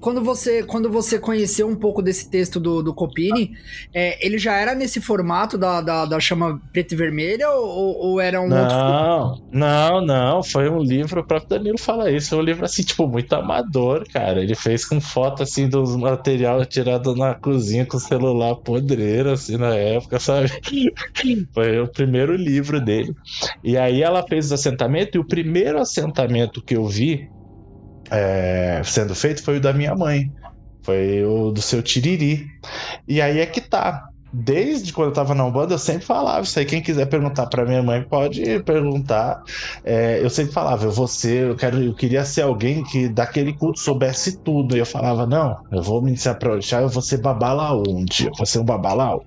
quando 0.00 0.22
você, 0.22 0.62
quando 0.62 0.90
você 0.90 1.18
conheceu 1.18 1.68
um 1.68 1.74
pouco 1.74 2.00
desse 2.00 2.30
texto 2.30 2.60
do, 2.60 2.82
do 2.82 2.94
Copini, 2.94 3.52
é, 3.92 4.24
ele 4.24 4.38
já 4.38 4.56
era 4.56 4.74
nesse 4.74 5.00
formato 5.00 5.58
da, 5.58 5.80
da, 5.80 6.04
da 6.04 6.20
chama 6.20 6.60
preta 6.72 6.94
e 6.94 6.96
vermelha 6.96 7.50
ou, 7.50 7.96
ou 7.96 8.20
era 8.20 8.40
um 8.40 8.48
não, 8.48 8.62
outro? 8.62 9.44
Não, 9.50 10.00
não, 10.00 10.42
foi 10.42 10.68
um 10.68 10.80
livro, 10.80 11.20
o 11.20 11.26
próprio 11.26 11.58
Danilo 11.58 11.78
fala 11.78 12.10
isso, 12.10 12.30
foi 12.30 12.38
um 12.38 12.42
livro 12.42 12.64
assim, 12.64 12.82
tipo, 12.82 13.08
muito 13.08 13.32
amador, 13.32 14.06
cara. 14.08 14.40
Ele 14.40 14.54
fez 14.54 14.84
com 14.84 15.00
foto 15.00 15.42
assim 15.42 15.68
dos 15.68 15.96
material 15.96 16.64
tirado 16.64 17.14
na 17.14 17.34
cozinha 17.34 17.84
com 17.84 17.98
celular 17.98 18.54
podreiro, 18.56 19.32
assim, 19.32 19.56
na 19.56 19.74
época, 19.74 20.18
sabe? 20.20 20.50
foi 21.52 21.80
o 21.80 21.88
primeiro 21.88 22.36
livro 22.36 22.80
dele. 22.80 23.14
E 23.64 23.76
aí 23.76 24.02
ela 24.02 24.26
fez 24.26 24.50
o 24.50 24.54
assentamento, 24.54 25.16
e 25.16 25.18
o 25.18 25.26
primeiro 25.26 25.80
assentamento 25.80 26.62
que 26.62 26.76
eu 26.76 26.86
vi 26.86 27.28
é, 28.10 28.80
sendo 28.84 29.14
feito 29.14 29.42
foi 29.42 29.58
o 29.58 29.60
da 29.60 29.72
minha 29.72 29.94
mãe. 29.94 30.30
Foi 30.82 31.24
o 31.24 31.50
do 31.50 31.60
seu 31.60 31.82
Tiriri. 31.82 32.46
E 33.06 33.20
aí 33.20 33.40
é 33.40 33.46
que 33.46 33.60
tá. 33.60 34.08
Desde 34.30 34.92
quando 34.92 35.08
eu 35.08 35.14
tava 35.14 35.34
na 35.34 35.44
Umbanda, 35.44 35.74
eu 35.74 35.78
sempre 35.78 36.04
falava 36.04 36.42
isso 36.42 36.58
aí. 36.58 36.64
Quem 36.64 36.82
quiser 36.82 37.06
perguntar 37.06 37.46
para 37.46 37.64
minha 37.64 37.82
mãe, 37.82 38.02
pode 38.02 38.60
perguntar. 38.60 39.42
É, 39.82 40.20
eu 40.22 40.28
sempre 40.28 40.52
falava, 40.52 40.84
eu 40.84 40.90
vou 40.90 41.08
ser, 41.08 41.48
eu, 41.48 41.56
quero, 41.56 41.82
eu 41.82 41.94
queria 41.94 42.24
ser 42.24 42.42
alguém 42.42 42.84
que 42.84 43.08
daquele 43.08 43.54
culto 43.54 43.80
soubesse 43.80 44.38
tudo. 44.38 44.76
E 44.76 44.78
eu 44.78 44.86
falava, 44.86 45.26
não, 45.26 45.56
eu 45.72 45.82
vou 45.82 46.02
me 46.02 46.08
iniciar 46.08 46.34
pra 46.34 46.52
orixá, 46.52 46.80
eu 46.80 46.88
vou 46.88 47.02
ser 47.02 47.18
babalaú 47.18 47.84
um 47.88 48.04
dia, 48.04 48.28
eu 48.28 48.34
vou 48.36 48.46
ser 48.46 48.58
um 48.58 48.64
babalaú. 48.64 49.24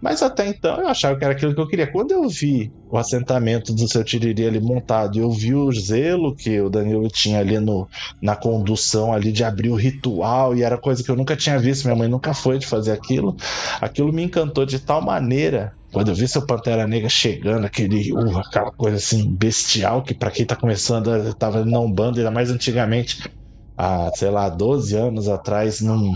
Mas 0.00 0.22
até 0.22 0.46
então 0.46 0.80
eu 0.80 0.88
achava 0.88 1.18
que 1.18 1.24
era 1.24 1.34
aquilo 1.34 1.54
que 1.54 1.60
eu 1.60 1.68
queria. 1.68 1.90
Quando 1.90 2.12
eu 2.12 2.28
vi 2.28 2.72
o 2.88 2.96
assentamento 2.96 3.72
do 3.74 3.86
seu 3.88 4.02
Tiriri 4.02 4.46
ali 4.46 4.60
montado 4.60 5.16
e 5.16 5.20
eu 5.20 5.30
vi 5.30 5.54
o 5.54 5.70
zelo 5.72 6.34
que 6.34 6.60
o 6.60 6.70
Danilo 6.70 7.08
tinha 7.08 7.38
ali 7.38 7.58
no, 7.58 7.86
na 8.20 8.34
condução 8.34 9.12
ali 9.12 9.30
de 9.30 9.44
abrir 9.44 9.68
o 9.68 9.76
ritual 9.76 10.56
e 10.56 10.62
era 10.62 10.78
coisa 10.78 11.04
que 11.04 11.10
eu 11.10 11.16
nunca 11.16 11.36
tinha 11.36 11.58
visto, 11.58 11.84
minha 11.84 11.96
mãe 11.96 12.08
nunca 12.08 12.32
foi 12.32 12.58
de 12.58 12.66
fazer 12.66 12.92
aquilo, 12.92 13.36
aquilo 13.80 14.12
me 14.12 14.22
encantou 14.22 14.64
de 14.64 14.78
tal 14.78 15.02
maneira 15.02 15.74
quando 15.92 16.08
eu 16.08 16.14
vi 16.14 16.28
seu 16.28 16.46
Pantera 16.46 16.86
Negra 16.86 17.08
chegando, 17.08 17.64
aquele, 17.64 18.12
uh, 18.12 18.38
aquela 18.38 18.70
coisa 18.70 18.96
assim 18.96 19.28
bestial 19.28 20.02
que 20.02 20.14
para 20.14 20.30
quem 20.30 20.46
tá 20.46 20.54
começando, 20.54 21.10
eu 21.10 21.34
tava 21.34 21.64
não 21.64 21.90
bando, 21.90 22.18
ainda 22.18 22.30
mais 22.30 22.50
antigamente, 22.50 23.28
há, 23.76 24.08
sei 24.14 24.30
lá, 24.30 24.48
12 24.48 24.96
anos 24.96 25.28
atrás, 25.28 25.80
não, 25.80 26.12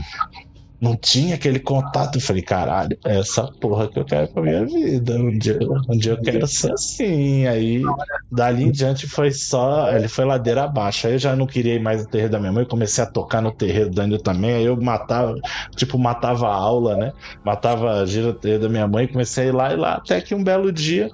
não 0.84 0.94
tinha 0.94 1.34
aquele 1.34 1.58
contato. 1.58 2.16
Eu 2.16 2.20
falei, 2.20 2.42
caralho, 2.42 2.96
é 3.04 3.18
essa 3.18 3.42
porra 3.44 3.88
que 3.88 3.98
eu 3.98 4.04
quero 4.04 4.28
pra 4.28 4.42
minha 4.42 4.66
vida. 4.66 5.14
Um 5.14 5.36
dia, 5.36 5.58
um 5.88 5.96
dia 5.96 6.12
eu 6.12 6.20
quero 6.20 6.46
ser 6.46 6.72
assim. 6.72 7.46
Aí, 7.46 7.82
dali 8.30 8.64
em 8.64 8.70
diante, 8.70 9.08
foi 9.08 9.32
só. 9.32 9.90
Ele 9.90 10.08
foi 10.08 10.26
ladeira 10.26 10.64
abaixo. 10.64 11.06
Aí 11.06 11.14
eu 11.14 11.18
já 11.18 11.34
não 11.34 11.46
queria 11.46 11.74
ir 11.74 11.80
mais 11.80 12.02
no 12.02 12.10
terreiro 12.10 12.32
da 12.32 12.38
minha 12.38 12.52
mãe. 12.52 12.66
Comecei 12.66 13.02
a 13.02 13.06
tocar 13.06 13.40
no 13.40 13.50
terreiro 13.50 13.88
do 13.88 13.96
Danilo 13.96 14.22
também. 14.22 14.54
Aí 14.54 14.64
eu 14.64 14.76
matava, 14.76 15.34
tipo, 15.74 15.98
matava 15.98 16.48
a 16.48 16.54
aula, 16.54 16.96
né? 16.96 17.12
Matava 17.42 18.02
a 18.02 18.06
gira 18.06 18.32
do 18.32 18.38
terreiro 18.38 18.64
da 18.64 18.68
minha 18.68 18.86
mãe. 18.86 19.08
Comecei 19.08 19.44
a 19.44 19.46
ir 19.46 19.54
lá 19.54 19.72
e 19.72 19.76
lá. 19.76 19.94
Até 19.94 20.20
que 20.20 20.34
um 20.34 20.44
belo 20.44 20.70
dia 20.70 21.10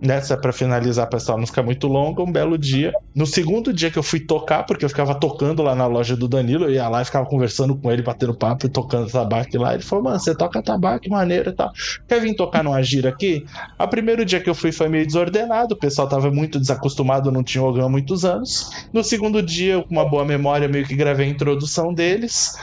nessa 0.00 0.36
para 0.36 0.52
finalizar, 0.52 1.08
pessoal, 1.08 1.38
não 1.38 1.46
ficar 1.46 1.62
muito 1.62 1.86
longa, 1.86 2.22
um 2.22 2.32
belo 2.32 2.56
dia. 2.56 2.92
No 3.14 3.26
segundo 3.26 3.72
dia 3.72 3.90
que 3.90 3.98
eu 3.98 4.02
fui 4.02 4.20
tocar, 4.20 4.64
porque 4.64 4.84
eu 4.84 4.88
ficava 4.88 5.14
tocando 5.14 5.62
lá 5.62 5.74
na 5.74 5.86
loja 5.86 6.16
do 6.16 6.26
Danilo, 6.26 6.64
eu 6.64 6.72
ia 6.72 6.88
lá 6.88 7.02
e 7.02 7.04
ficava 7.04 7.26
conversando 7.26 7.76
com 7.76 7.90
ele, 7.90 8.02
batendo 8.02 8.34
papo 8.34 8.66
e 8.66 8.68
tocando 8.68 9.10
tabaco 9.10 9.58
lá. 9.58 9.74
Ele 9.74 9.82
falou, 9.82 10.04
mano, 10.04 10.18
você 10.18 10.34
toca 10.34 10.62
tabaco, 10.62 11.08
maneiro 11.10 11.50
e 11.50 11.52
tal. 11.52 11.70
Quer 12.08 12.20
vir 12.20 12.34
tocar 12.34 12.64
numa 12.64 12.82
gira 12.82 13.10
aqui? 13.10 13.44
O 13.78 13.88
primeiro 13.88 14.24
dia 14.24 14.40
que 14.40 14.48
eu 14.48 14.54
fui 14.54 14.72
foi 14.72 14.88
meio 14.88 15.06
desordenado, 15.06 15.74
o 15.74 15.78
pessoal 15.78 16.08
tava 16.08 16.30
muito 16.30 16.58
desacostumado, 16.58 17.30
não 17.30 17.42
tinha 17.42 17.62
órgão 17.62 17.86
há 17.86 17.88
muitos 17.88 18.24
anos. 18.24 18.70
No 18.92 19.04
segundo 19.04 19.42
dia, 19.42 19.82
com 19.82 19.94
uma 19.94 20.08
boa 20.08 20.24
memória, 20.24 20.68
meio 20.68 20.86
que 20.86 20.94
gravei 20.94 21.26
a 21.26 21.30
introdução 21.30 21.92
deles 21.92 22.54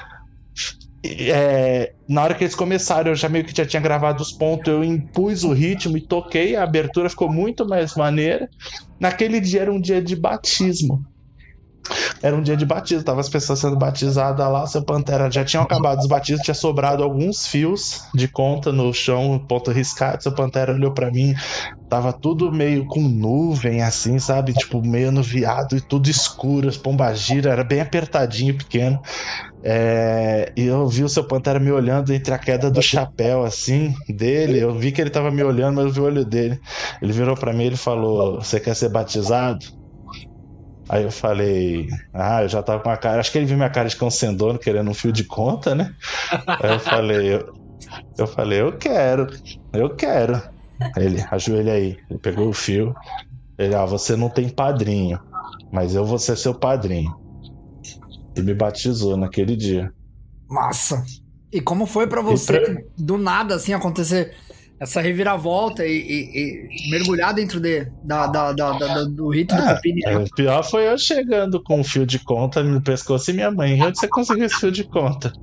é, 1.03 1.93
na 2.07 2.23
hora 2.23 2.33
que 2.33 2.43
eles 2.43 2.55
começaram, 2.55 3.11
eu 3.11 3.15
já 3.15 3.29
meio 3.29 3.45
que 3.45 3.55
já 3.55 3.65
tinha 3.65 3.81
gravado 3.81 4.21
os 4.21 4.31
pontos, 4.31 4.67
eu 4.67 4.83
impus 4.83 5.43
o 5.43 5.53
ritmo 5.53 5.97
e 5.97 6.01
toquei, 6.01 6.55
a 6.55 6.63
abertura 6.63 7.09
ficou 7.09 7.31
muito 7.31 7.67
mais 7.67 7.95
maneira. 7.95 8.49
Naquele 8.99 9.39
dia 9.39 9.61
era 9.61 9.71
um 9.71 9.79
dia 9.79 10.01
de 10.01 10.15
batismo. 10.15 11.05
Era 12.21 12.35
um 12.35 12.41
dia 12.41 12.57
de 12.57 12.65
batismo, 12.65 13.03
tava 13.03 13.21
as 13.21 13.29
pessoas 13.29 13.59
sendo 13.59 13.77
batizadas 13.77 14.51
lá, 14.51 14.65
seu 14.65 14.83
Pantera 14.83 15.31
já 15.31 15.45
tinham 15.45 15.63
acabado 15.63 15.99
os 15.99 16.07
batismos, 16.07 16.43
tinha 16.43 16.55
sobrado 16.55 17.03
alguns 17.03 17.45
fios 17.47 18.01
de 18.13 18.27
conta 18.27 18.71
no 18.71 18.93
chão, 18.93 19.39
ponto 19.47 19.71
riscado, 19.71 20.23
seu 20.23 20.33
Pantera 20.33 20.73
olhou 20.73 20.93
para 20.93 21.11
mim, 21.11 21.33
tava 21.89 22.11
tudo 22.11 22.51
meio 22.51 22.85
com 22.87 23.01
nuvem 23.01 23.83
assim, 23.83 24.19
sabe? 24.19 24.53
Tipo, 24.53 24.81
meio 24.81 25.11
nuviado 25.11 25.77
e 25.77 25.81
tudo 25.81 26.09
escuro, 26.09 26.67
as 26.67 26.77
pombagira, 26.77 27.51
era 27.51 27.63
bem 27.63 27.81
apertadinho, 27.81 28.57
pequeno. 28.57 28.99
É, 29.63 30.51
e 30.55 30.65
eu 30.65 30.87
vi 30.87 31.03
o 31.03 31.09
seu 31.09 31.23
Pantera 31.23 31.59
me 31.59 31.71
olhando 31.71 32.13
entre 32.13 32.33
a 32.33 32.37
queda 32.39 32.69
do 32.69 32.81
chapéu, 32.81 33.43
assim, 33.43 33.93
dele. 34.07 34.59
Eu 34.59 34.73
vi 34.73 34.91
que 34.91 35.01
ele 35.01 35.09
tava 35.09 35.31
me 35.31 35.43
olhando, 35.43 35.75
mas 35.75 35.85
eu 35.85 35.91
vi 35.91 35.99
o 35.99 36.03
olho 36.03 36.25
dele. 36.25 36.59
Ele 37.01 37.11
virou 37.11 37.35
para 37.35 37.53
mim 37.53 37.67
e 37.67 37.77
falou: 37.77 38.35
Você 38.41 38.59
quer 38.59 38.75
ser 38.75 38.89
batizado? 38.89 39.59
Aí 40.89 41.03
eu 41.03 41.11
falei, 41.11 41.89
ah, 42.13 42.43
eu 42.43 42.49
já 42.49 42.63
tava 42.63 42.81
com 42.81 42.89
a 42.89 42.97
cara. 42.97 43.19
Acho 43.19 43.31
que 43.31 43.37
ele 43.37 43.45
viu 43.45 43.57
minha 43.57 43.69
cara 43.69 43.89
de 43.89 43.97
querendo 44.57 44.89
um 44.89 44.93
fio 44.93 45.11
de 45.11 45.23
conta, 45.23 45.75
né? 45.75 45.93
Aí 46.47 46.73
eu 46.73 46.79
falei, 46.79 47.33
eu, 47.35 47.53
eu 48.17 48.27
falei, 48.27 48.61
eu 48.61 48.77
quero, 48.77 49.27
eu 49.73 49.95
quero. 49.95 50.41
Aí 50.95 51.05
ele, 51.05 51.25
ajoelha 51.29 51.73
aí. 51.73 51.97
Ele 52.09 52.19
pegou 52.19 52.47
o 52.47 52.53
fio. 52.53 52.95
Ele, 53.57 53.75
ah, 53.75 53.85
você 53.85 54.15
não 54.15 54.29
tem 54.29 54.47
padrinho, 54.47 55.19
mas 55.71 55.95
eu 55.95 56.05
vou 56.05 56.19
ser 56.19 56.37
seu 56.37 56.53
padrinho. 56.53 57.13
E 58.35 58.41
me 58.41 58.53
batizou 58.53 59.17
naquele 59.17 59.55
dia. 59.55 59.91
Massa! 60.47 61.03
E 61.51 61.59
como 61.59 61.85
foi 61.85 62.07
para 62.07 62.21
você, 62.21 62.59
pra... 62.59 62.81
do 62.97 63.17
nada, 63.17 63.55
assim, 63.55 63.73
acontecer 63.73 64.35
essa 64.79 65.01
reviravolta 65.01 65.85
e, 65.85 65.91
e, 65.91 66.87
e 66.87 66.91
mergulhar 66.91 67.33
dentro 67.33 67.59
de, 67.59 67.87
da, 68.03 68.27
da, 68.27 68.53
da, 68.53 69.03
do 69.05 69.29
rito 69.29 69.55
do 69.55 69.63
Capini? 69.63 70.01
É, 70.05 70.17
o 70.17 70.25
pior 70.35 70.63
foi 70.63 70.87
eu 70.87 70.97
chegando 70.97 71.61
com 71.61 71.79
um 71.79 71.83
fio 71.83 72.05
de 72.05 72.19
conta 72.19 72.61
no 72.61 72.81
pescoço 72.81 73.31
e 73.31 73.33
minha 73.33 73.49
mãe. 73.49 73.81
Onde 73.81 73.99
você 73.99 74.07
conseguiu 74.07 74.45
esse 74.45 74.59
fio 74.59 74.71
de 74.71 74.83
conta? 74.83 75.33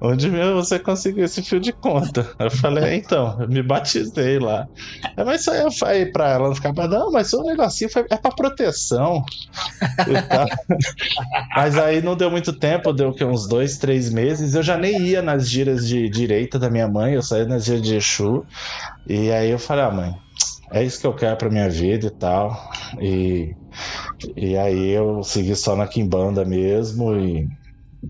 Onde 0.00 0.28
você 0.30 0.78
conseguiu 0.78 1.24
esse 1.24 1.42
fio 1.42 1.58
de 1.58 1.72
conta? 1.72 2.30
Eu 2.38 2.50
falei, 2.50 2.84
é, 2.84 2.94
então, 2.94 3.36
eu 3.40 3.48
me 3.48 3.62
batizei 3.62 4.38
lá. 4.38 4.66
É, 5.16 5.24
mas 5.24 5.40
isso 5.40 5.50
aí 5.50 5.60
eu 5.60 5.72
falei 5.72 6.06
pra 6.06 6.30
ela 6.30 6.48
não 6.48 6.54
ficar, 6.54 6.72
não, 6.72 7.10
mas 7.10 7.32
o 7.32 7.42
negocinho 7.42 7.90
foi, 7.90 8.06
é 8.08 8.16
pra 8.16 8.30
proteção. 8.30 9.24
mas 11.54 11.76
aí 11.76 12.00
não 12.00 12.16
deu 12.16 12.30
muito 12.30 12.52
tempo, 12.52 12.92
deu 12.92 13.12
que 13.12 13.24
uns 13.24 13.48
dois, 13.48 13.76
três 13.76 14.10
meses. 14.10 14.54
Eu 14.54 14.62
já 14.62 14.78
nem 14.78 15.02
ia 15.02 15.20
nas 15.20 15.48
giras 15.48 15.86
de 15.86 16.08
direita 16.08 16.58
da 16.58 16.70
minha 16.70 16.86
mãe, 16.86 17.14
eu 17.14 17.22
saí 17.22 17.44
nas 17.44 17.64
giras 17.64 17.82
de 17.82 17.96
Exu. 17.96 18.46
E 19.06 19.32
aí 19.32 19.50
eu 19.50 19.58
falei, 19.58 19.84
ah, 19.84 19.90
mãe, 19.90 20.14
é 20.70 20.84
isso 20.84 21.00
que 21.00 21.06
eu 21.06 21.14
quero 21.14 21.36
pra 21.36 21.50
minha 21.50 21.68
vida 21.68 22.06
e 22.06 22.10
tal. 22.10 22.70
E, 23.00 23.54
e 24.36 24.56
aí 24.56 24.90
eu 24.90 25.22
segui 25.24 25.56
só 25.56 25.74
na 25.74 25.88
Kimbanda 25.88 26.44
mesmo 26.44 27.16
e 27.16 27.48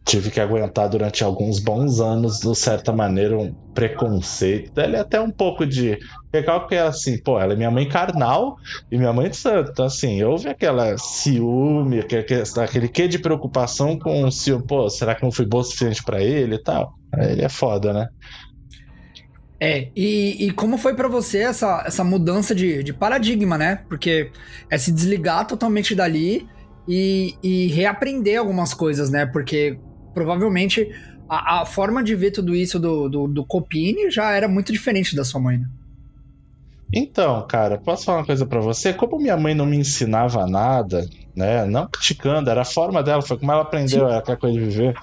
tive 0.04 0.30
que 0.30 0.40
aguentar 0.40 0.88
durante 0.88 1.24
alguns 1.24 1.58
bons 1.58 2.00
anos, 2.00 2.40
de 2.40 2.54
certa 2.54 2.92
maneira, 2.92 3.38
um 3.38 3.52
preconceito. 3.74 4.78
Ele 4.78 4.96
é 4.96 5.00
até 5.00 5.20
um 5.20 5.30
pouco 5.30 5.66
de. 5.66 5.98
Legal 6.32 6.60
porque 6.60 6.76
assim, 6.76 7.16
pô, 7.18 7.40
ela 7.40 7.54
é 7.54 7.56
minha 7.56 7.70
mãe 7.70 7.88
carnal 7.88 8.56
e 8.90 8.98
minha 8.98 9.12
mãe 9.12 9.30
de 9.30 9.36
santo. 9.36 9.70
Então, 9.70 9.86
assim, 9.86 10.22
houve 10.22 10.48
aquela 10.48 10.96
ciúme, 10.98 12.00
aquele, 12.00 12.88
quê 12.88 13.08
de 13.08 13.18
preocupação 13.18 13.98
com 13.98 14.24
o 14.24 14.30
ciúme. 14.30 14.66
Pô, 14.66 14.88
será 14.90 15.14
que 15.14 15.22
não 15.22 15.32
fui 15.32 15.46
bom 15.46 15.58
o 15.58 15.64
suficiente 15.64 16.02
pra 16.02 16.22
ele 16.22 16.56
e 16.56 16.62
tal? 16.62 16.92
Ele 17.16 17.42
é 17.42 17.48
foda, 17.48 17.92
né? 17.92 18.08
É, 19.60 19.88
e, 19.96 20.46
e 20.46 20.50
como 20.52 20.78
foi 20.78 20.94
para 20.94 21.08
você 21.08 21.38
essa, 21.38 21.82
essa 21.84 22.04
mudança 22.04 22.54
de, 22.54 22.82
de 22.82 22.92
paradigma, 22.92 23.58
né? 23.58 23.80
Porque 23.88 24.30
é 24.70 24.78
se 24.78 24.92
desligar 24.92 25.46
totalmente 25.46 25.94
dali 25.94 26.46
e, 26.88 27.34
e 27.42 27.66
reaprender 27.68 28.38
algumas 28.38 28.72
coisas, 28.72 29.10
né? 29.10 29.26
Porque 29.26 29.78
provavelmente 30.14 30.88
a, 31.28 31.60
a, 31.60 31.66
forma 31.66 32.02
de 32.02 32.14
ver 32.14 32.30
tudo 32.30 32.56
isso 32.56 32.78
do, 32.80 33.08
do, 33.08 33.28
do 33.28 33.44
Copini 33.44 34.10
já 34.10 34.32
era 34.32 34.48
muito 34.48 34.72
diferente 34.72 35.14
da 35.14 35.24
sua 35.24 35.40
mãe, 35.40 35.58
né? 35.58 35.68
Então, 36.90 37.46
cara, 37.46 37.76
posso 37.76 38.06
falar 38.06 38.20
uma 38.20 38.26
coisa 38.26 38.46
para 38.46 38.60
você? 38.60 38.94
Como 38.94 39.18
minha 39.18 39.36
mãe 39.36 39.54
não 39.54 39.66
me 39.66 39.76
ensinava 39.76 40.46
nada, 40.46 41.06
né? 41.36 41.66
Não 41.66 41.86
criticando, 41.86 42.48
era 42.48 42.62
a 42.62 42.64
forma 42.64 43.02
dela, 43.02 43.20
foi 43.20 43.36
como 43.36 43.52
ela 43.52 43.60
aprendeu 43.60 44.08
Sim. 44.08 44.14
aquela 44.14 44.38
coisa 44.38 44.58
de 44.58 44.64
viver. 44.64 44.94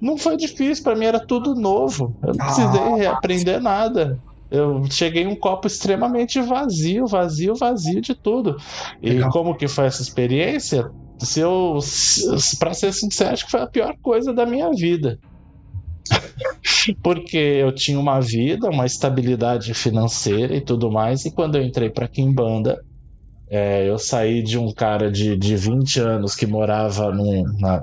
Não 0.00 0.16
foi 0.16 0.36
difícil, 0.36 0.84
para 0.84 0.94
mim 0.94 1.06
era 1.06 1.18
tudo 1.18 1.56
novo. 1.56 2.16
Eu 2.22 2.34
não 2.34 2.36
precisei 2.36 2.80
ah, 2.80 2.96
reaprender 2.96 3.60
nada. 3.60 4.20
Eu 4.52 4.84
cheguei 4.90 5.26
um 5.26 5.34
copo 5.34 5.66
extremamente 5.66 6.38
vazio, 6.42 7.06
vazio, 7.06 7.54
vazio 7.54 8.02
de 8.02 8.14
tudo. 8.14 8.58
E 9.00 9.08
Legal. 9.08 9.30
como 9.30 9.56
que 9.56 9.66
foi 9.66 9.86
essa 9.86 10.02
experiência? 10.02 10.90
Se 11.18 11.40
eu, 11.40 11.78
para 12.58 12.74
ser 12.74 12.92
sincero, 12.92 13.32
acho 13.32 13.46
que 13.46 13.50
foi 13.50 13.62
a 13.62 13.66
pior 13.66 13.96
coisa 14.02 14.30
da 14.34 14.44
minha 14.44 14.70
vida. 14.70 15.18
Porque 17.02 17.38
eu 17.38 17.74
tinha 17.74 17.98
uma 17.98 18.20
vida, 18.20 18.68
uma 18.68 18.84
estabilidade 18.84 19.72
financeira 19.72 20.54
e 20.54 20.60
tudo 20.60 20.90
mais, 20.90 21.24
e 21.24 21.30
quando 21.30 21.56
eu 21.56 21.62
entrei 21.62 21.88
para 21.88 22.06
Kimbanda, 22.06 22.78
é, 23.52 23.86
eu 23.88 23.98
saí 23.98 24.42
de 24.42 24.58
um 24.58 24.72
cara 24.72 25.10
de, 25.12 25.36
de 25.36 25.56
20 25.56 26.00
anos 26.00 26.34
que 26.34 26.46
morava 26.46 27.12
num, 27.12 27.44
na, 27.60 27.82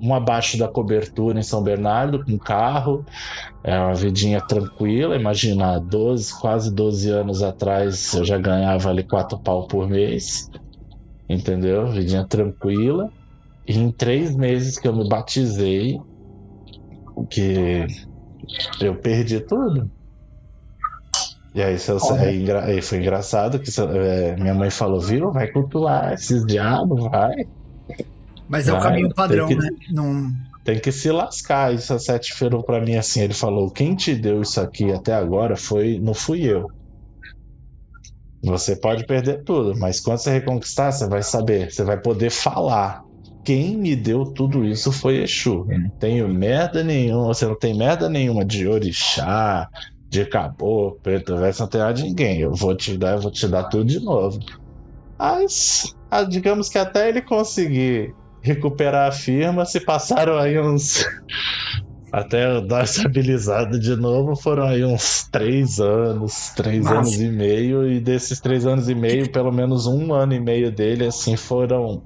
um 0.00 0.14
abaixo 0.14 0.58
da 0.58 0.68
cobertura 0.68 1.38
em 1.38 1.42
São 1.42 1.62
Bernardo, 1.62 2.22
com 2.24 2.38
carro, 2.38 3.02
é 3.64 3.78
uma 3.78 3.94
vidinha 3.94 4.40
tranquila. 4.40 5.16
Imagina, 5.16 5.80
12, 5.80 6.32
quase 6.40 6.74
12 6.74 7.10
anos 7.10 7.42
atrás 7.42 8.12
eu 8.14 8.24
já 8.24 8.38
ganhava 8.38 8.90
ali 8.90 9.06
4 9.06 9.40
pau 9.42 9.66
por 9.66 9.88
mês, 9.88 10.48
entendeu? 11.28 11.88
Vidinha 11.88 12.26
tranquila. 12.28 13.10
E 13.66 13.78
em 13.78 13.92
três 13.92 14.36
meses 14.36 14.78
que 14.78 14.88
eu 14.88 14.96
me 14.96 15.08
batizei, 15.08 15.98
que 17.30 17.86
eu 18.80 19.00
perdi 19.00 19.40
tudo. 19.40 19.90
E 21.54 21.62
aí, 21.62 21.78
seu, 21.78 21.98
aí, 22.14 22.50
aí 22.50 22.80
foi 22.80 22.98
engraçado 22.98 23.58
que 23.58 23.70
seu, 23.70 23.90
é, 23.90 24.36
minha 24.36 24.54
mãe 24.54 24.70
falou, 24.70 25.00
viu? 25.00 25.32
Vai 25.32 25.48
cultuar 25.48 26.12
esses 26.12 26.46
diabos, 26.46 27.10
vai. 27.10 27.46
Mas 28.48 28.68
é 28.68 28.72
o 28.72 28.80
caminho 28.80 29.12
padrão, 29.14 29.48
que, 29.48 29.54
né? 29.56 29.68
Não... 29.90 30.32
Tem 30.64 30.78
que 30.78 30.92
se 30.92 31.10
lascar. 31.10 31.74
Isso 31.74 31.92
a 31.92 31.98
Sete 31.98 32.34
falou 32.34 32.62
pra 32.62 32.80
mim 32.80 32.96
assim, 32.96 33.22
ele 33.22 33.34
falou, 33.34 33.70
quem 33.70 33.94
te 33.94 34.14
deu 34.14 34.42
isso 34.42 34.60
aqui 34.60 34.92
até 34.92 35.12
agora 35.12 35.56
foi, 35.56 35.98
não 35.98 36.14
fui 36.14 36.42
eu. 36.42 36.70
Você 38.42 38.74
pode 38.76 39.04
perder 39.04 39.42
tudo, 39.42 39.78
mas 39.78 40.00
quando 40.00 40.18
você 40.18 40.30
reconquistar, 40.30 40.92
você 40.92 41.06
vai 41.08 41.22
saber, 41.22 41.70
você 41.70 41.84
vai 41.84 42.00
poder 42.00 42.30
falar 42.30 43.04
quem 43.44 43.76
me 43.76 43.96
deu 43.96 44.24
tudo 44.24 44.64
isso 44.64 44.92
foi 44.92 45.22
Exu. 45.22 45.66
Eu 45.68 45.78
não 45.78 45.90
tenho 45.90 46.28
merda 46.28 46.84
nenhuma, 46.84 47.26
você 47.26 47.46
não 47.46 47.58
tem 47.58 47.76
merda 47.76 48.08
nenhuma 48.08 48.44
de 48.44 48.66
orixá, 48.66 49.68
de 50.10 50.26
caboclo, 50.26 50.98
preto, 51.00 51.36
velho, 51.36 51.54
não 51.60 51.66
tem 51.68 51.80
nada 51.80 51.94
de 51.94 52.02
ninguém. 52.02 52.40
Eu 52.40 52.52
vou 52.52 52.76
te 52.76 52.98
dar, 52.98 53.12
eu 53.12 53.20
vou 53.20 53.30
te 53.30 53.46
dar 53.46 53.64
tudo 53.64 53.84
de 53.84 54.00
novo. 54.00 54.40
Mas, 55.16 55.94
ah, 56.10 56.24
digamos 56.24 56.68
que 56.68 56.76
até 56.76 57.08
ele 57.08 57.22
conseguir 57.22 58.12
recuperar 58.42 59.08
a 59.08 59.12
firma, 59.12 59.64
se 59.64 59.78
passaram 59.80 60.36
aí 60.36 60.58
uns. 60.58 61.06
Até 62.12 62.60
dar 62.62 62.82
estabilizado 62.82 63.78
de 63.78 63.94
novo, 63.94 64.34
foram 64.34 64.64
aí 64.64 64.84
uns 64.84 65.28
três 65.30 65.78
anos, 65.78 66.50
três 66.56 66.82
Nossa. 66.84 66.96
anos 66.96 67.20
e 67.20 67.28
meio, 67.28 67.88
e 67.88 68.00
desses 68.00 68.40
três 68.40 68.66
anos 68.66 68.88
e 68.88 68.96
meio, 68.96 69.30
pelo 69.30 69.52
menos 69.52 69.86
um 69.86 70.12
ano 70.12 70.32
e 70.32 70.40
meio 70.40 70.72
dele, 70.72 71.06
assim, 71.06 71.36
foram 71.36 72.02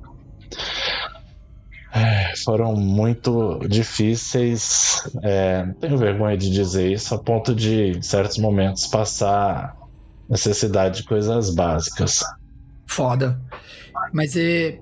foram 2.45 2.75
muito 2.75 3.61
difíceis. 3.69 5.09
É, 5.23 5.67
tenho 5.81 5.97
vergonha 5.97 6.37
de 6.37 6.51
dizer 6.51 6.93
isso, 6.93 7.15
a 7.15 7.19
ponto 7.19 7.55
de, 7.55 7.93
em 7.97 8.03
certos 8.03 8.39
momentos, 8.39 8.87
passar 8.87 9.77
necessidade 10.29 11.03
de 11.03 11.05
coisas 11.05 11.55
básicas. 11.55 12.23
Foda. 12.87 13.41
Mas 14.13 14.37
é, 14.37 14.81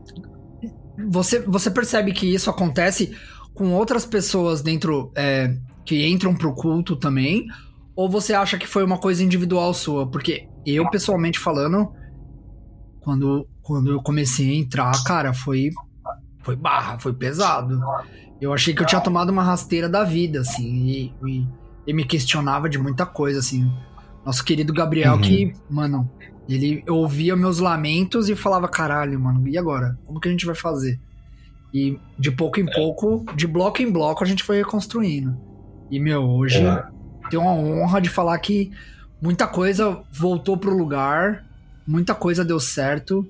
você, 1.10 1.40
você 1.40 1.70
percebe 1.70 2.12
que 2.12 2.26
isso 2.26 2.48
acontece 2.48 3.14
com 3.54 3.72
outras 3.74 4.06
pessoas 4.06 4.62
dentro 4.62 5.12
é, 5.14 5.54
que 5.84 6.06
entram 6.06 6.34
pro 6.34 6.54
culto 6.54 6.96
também? 6.96 7.46
Ou 7.94 8.08
você 8.08 8.32
acha 8.32 8.56
que 8.56 8.66
foi 8.66 8.82
uma 8.82 8.98
coisa 8.98 9.22
individual 9.22 9.74
sua? 9.74 10.06
Porque 10.10 10.48
eu, 10.64 10.88
pessoalmente 10.88 11.38
falando, 11.38 11.92
quando, 13.00 13.46
quando 13.60 13.90
eu 13.90 14.02
comecei 14.02 14.50
a 14.50 14.54
entrar, 14.54 14.92
cara, 15.04 15.34
foi 15.34 15.70
foi 16.42 16.56
barra, 16.56 16.98
foi 16.98 17.12
pesado. 17.12 17.80
Eu 18.40 18.52
achei 18.52 18.74
que 18.74 18.82
eu 18.82 18.86
tinha 18.86 19.00
tomado 19.00 19.30
uma 19.30 19.42
rasteira 19.42 19.88
da 19.88 20.02
vida, 20.02 20.40
assim, 20.40 20.86
e, 20.86 21.14
e, 21.26 21.46
e 21.86 21.92
me 21.92 22.04
questionava 22.04 22.68
de 22.68 22.78
muita 22.78 23.06
coisa, 23.06 23.38
assim. 23.38 23.70
Nosso 24.24 24.44
querido 24.44 24.72
Gabriel, 24.72 25.14
uhum. 25.14 25.20
que, 25.20 25.52
mano, 25.70 26.10
ele 26.48 26.82
ouvia 26.88 27.36
meus 27.36 27.58
lamentos 27.58 28.28
e 28.28 28.34
falava, 28.34 28.68
caralho, 28.68 29.18
mano, 29.18 29.46
e 29.46 29.56
agora? 29.56 29.98
Como 30.04 30.20
que 30.20 30.28
a 30.28 30.30
gente 30.30 30.44
vai 30.44 30.54
fazer? 30.54 30.98
E 31.72 31.98
de 32.18 32.30
pouco 32.30 32.60
em 32.60 32.66
pouco, 32.66 33.24
de 33.34 33.46
bloco 33.46 33.80
em 33.80 33.90
bloco, 33.90 34.22
a 34.22 34.26
gente 34.26 34.42
foi 34.42 34.58
reconstruindo. 34.58 35.36
E, 35.90 35.98
meu, 36.00 36.22
hoje 36.22 36.64
é. 36.64 36.84
tenho 37.30 37.42
a 37.42 37.52
honra 37.52 38.00
de 38.00 38.08
falar 38.08 38.38
que 38.38 38.72
muita 39.20 39.46
coisa 39.46 40.02
voltou 40.12 40.56
pro 40.56 40.76
lugar, 40.76 41.44
muita 41.86 42.14
coisa 42.14 42.44
deu 42.44 42.58
certo, 42.58 43.26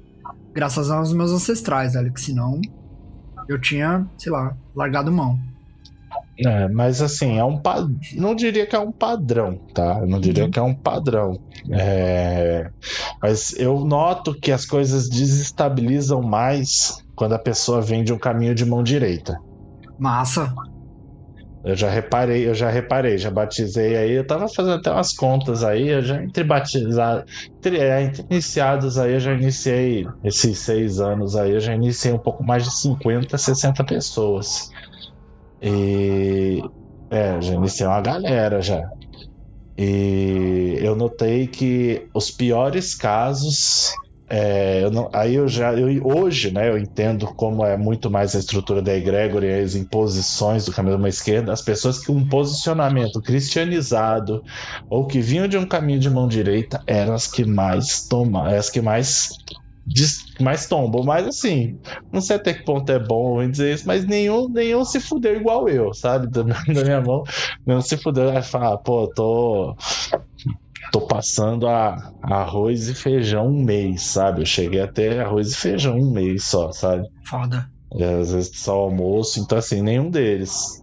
graças 0.54 0.90
aos 0.90 1.12
meus 1.12 1.30
ancestrais, 1.32 1.92
velho, 1.92 2.12
que 2.12 2.20
senão 2.20 2.60
eu 3.48 3.60
tinha, 3.60 4.06
sei 4.18 4.32
lá, 4.32 4.56
largado 4.74 5.12
mão. 5.12 5.38
É, 6.38 6.68
mas 6.68 7.02
assim, 7.02 7.38
é 7.38 7.44
um 7.44 7.60
não 8.14 8.34
diria 8.34 8.66
que 8.66 8.74
é 8.74 8.78
um 8.78 8.90
padrão, 8.90 9.60
tá? 9.74 9.98
Eu 10.00 10.06
não 10.06 10.18
diria 10.18 10.44
uhum. 10.44 10.50
que 10.50 10.58
é 10.58 10.62
um 10.62 10.74
padrão. 10.74 11.38
É... 11.70 12.70
Mas 13.20 13.54
eu 13.58 13.84
noto 13.84 14.34
que 14.34 14.50
as 14.50 14.64
coisas 14.64 15.08
desestabilizam 15.08 16.22
mais 16.22 16.96
quando 17.14 17.34
a 17.34 17.38
pessoa 17.38 17.80
vem 17.80 18.02
de 18.02 18.12
um 18.12 18.18
caminho 18.18 18.54
de 18.54 18.64
mão 18.64 18.82
direita. 18.82 19.38
Massa. 19.98 20.52
Eu 21.64 21.76
já 21.76 21.88
reparei, 21.88 22.48
eu 22.48 22.54
já 22.54 22.68
reparei, 22.68 23.16
já 23.18 23.30
batizei 23.30 23.96
aí, 23.96 24.12
eu 24.12 24.26
tava 24.26 24.48
fazendo 24.48 24.74
até 24.74 24.90
umas 24.90 25.12
contas 25.14 25.62
aí, 25.62 25.88
eu 25.88 26.02
já 26.02 26.20
entre 26.20 26.42
batizar, 26.42 27.24
entre, 27.58 27.78
é, 27.78 28.02
entre 28.02 28.24
iniciados 28.28 28.98
aí, 28.98 29.12
eu 29.12 29.20
já 29.20 29.32
iniciei 29.32 30.04
esses 30.24 30.58
seis 30.58 30.98
anos 30.98 31.36
aí, 31.36 31.52
eu 31.52 31.60
já 31.60 31.72
iniciei 31.72 32.12
um 32.12 32.18
pouco 32.18 32.42
mais 32.42 32.64
de 32.64 32.76
50, 32.80 33.38
60 33.38 33.84
pessoas. 33.84 34.68
E 35.62 36.60
é, 37.08 37.40
já 37.40 37.54
iniciei 37.54 37.86
uma 37.86 38.00
galera 38.00 38.60
já. 38.60 38.82
E 39.78 40.78
eu 40.80 40.96
notei 40.96 41.46
que 41.46 42.08
os 42.12 42.30
piores 42.30 42.96
casos 42.96 43.92
é, 44.34 44.82
eu 44.82 44.90
não, 44.90 45.10
aí 45.12 45.34
eu 45.34 45.46
já, 45.46 45.74
eu, 45.74 46.02
hoje, 46.02 46.50
né, 46.50 46.70
eu 46.70 46.78
entendo 46.78 47.26
como 47.36 47.66
é 47.66 47.76
muito 47.76 48.10
mais 48.10 48.34
a 48.34 48.38
estrutura 48.38 48.80
da 48.80 48.96
egrégora 48.96 49.44
e 49.44 49.60
as 49.60 49.74
imposições 49.74 50.64
do 50.64 50.72
caminho 50.72 50.96
da 50.96 51.06
esquerda, 51.06 51.52
as 51.52 51.60
pessoas 51.60 51.98
que 51.98 52.10
um 52.10 52.26
posicionamento 52.26 53.20
cristianizado 53.20 54.42
ou 54.88 55.06
que 55.06 55.20
vinham 55.20 55.46
de 55.46 55.58
um 55.58 55.66
caminho 55.66 55.98
de 55.98 56.08
mão 56.08 56.26
direita 56.26 56.82
eram 56.86 57.12
as 57.12 57.26
que 57.26 57.44
mais 57.44 58.08
tomam, 58.08 58.46
as 58.46 58.70
que 58.70 58.80
mais 58.80 59.28
mais 60.40 60.66
tombam, 60.66 61.02
mas 61.02 61.26
assim, 61.26 61.78
não 62.10 62.20
sei 62.20 62.36
até 62.36 62.54
que 62.54 62.64
ponto 62.64 62.90
é 62.90 62.98
bom 62.98 63.46
dizer 63.50 63.74
isso, 63.74 63.86
mas 63.86 64.06
nenhum, 64.06 64.48
nenhum 64.48 64.84
se 64.84 65.00
fudeu 65.00 65.36
igual 65.36 65.68
eu, 65.68 65.92
sabe? 65.92 66.28
Da, 66.28 66.42
minha 66.66 67.00
mão, 67.00 67.24
não 67.66 67.80
se 67.80 67.96
fudeu, 67.96 68.32
vai 68.32 68.42
falar, 68.42 68.78
pô, 68.78 69.08
tô 69.08 69.76
tô 70.92 71.00
passando 71.00 71.66
a, 71.66 72.12
arroz 72.22 72.88
e 72.88 72.94
feijão 72.94 73.48
um 73.48 73.64
mês, 73.64 74.02
sabe? 74.02 74.42
Eu 74.42 74.46
cheguei 74.46 74.80
até 74.80 75.20
arroz 75.20 75.52
e 75.52 75.56
feijão 75.56 75.96
um 75.96 76.12
mês 76.12 76.44
só, 76.44 76.70
sabe? 76.70 77.08
Foda. 77.24 77.66
E 77.96 78.04
às 78.04 78.32
vezes 78.32 78.52
só 78.54 78.74
almoço, 78.74 79.40
então 79.40 79.56
assim, 79.58 79.82
nenhum 79.82 80.10
deles. 80.10 80.81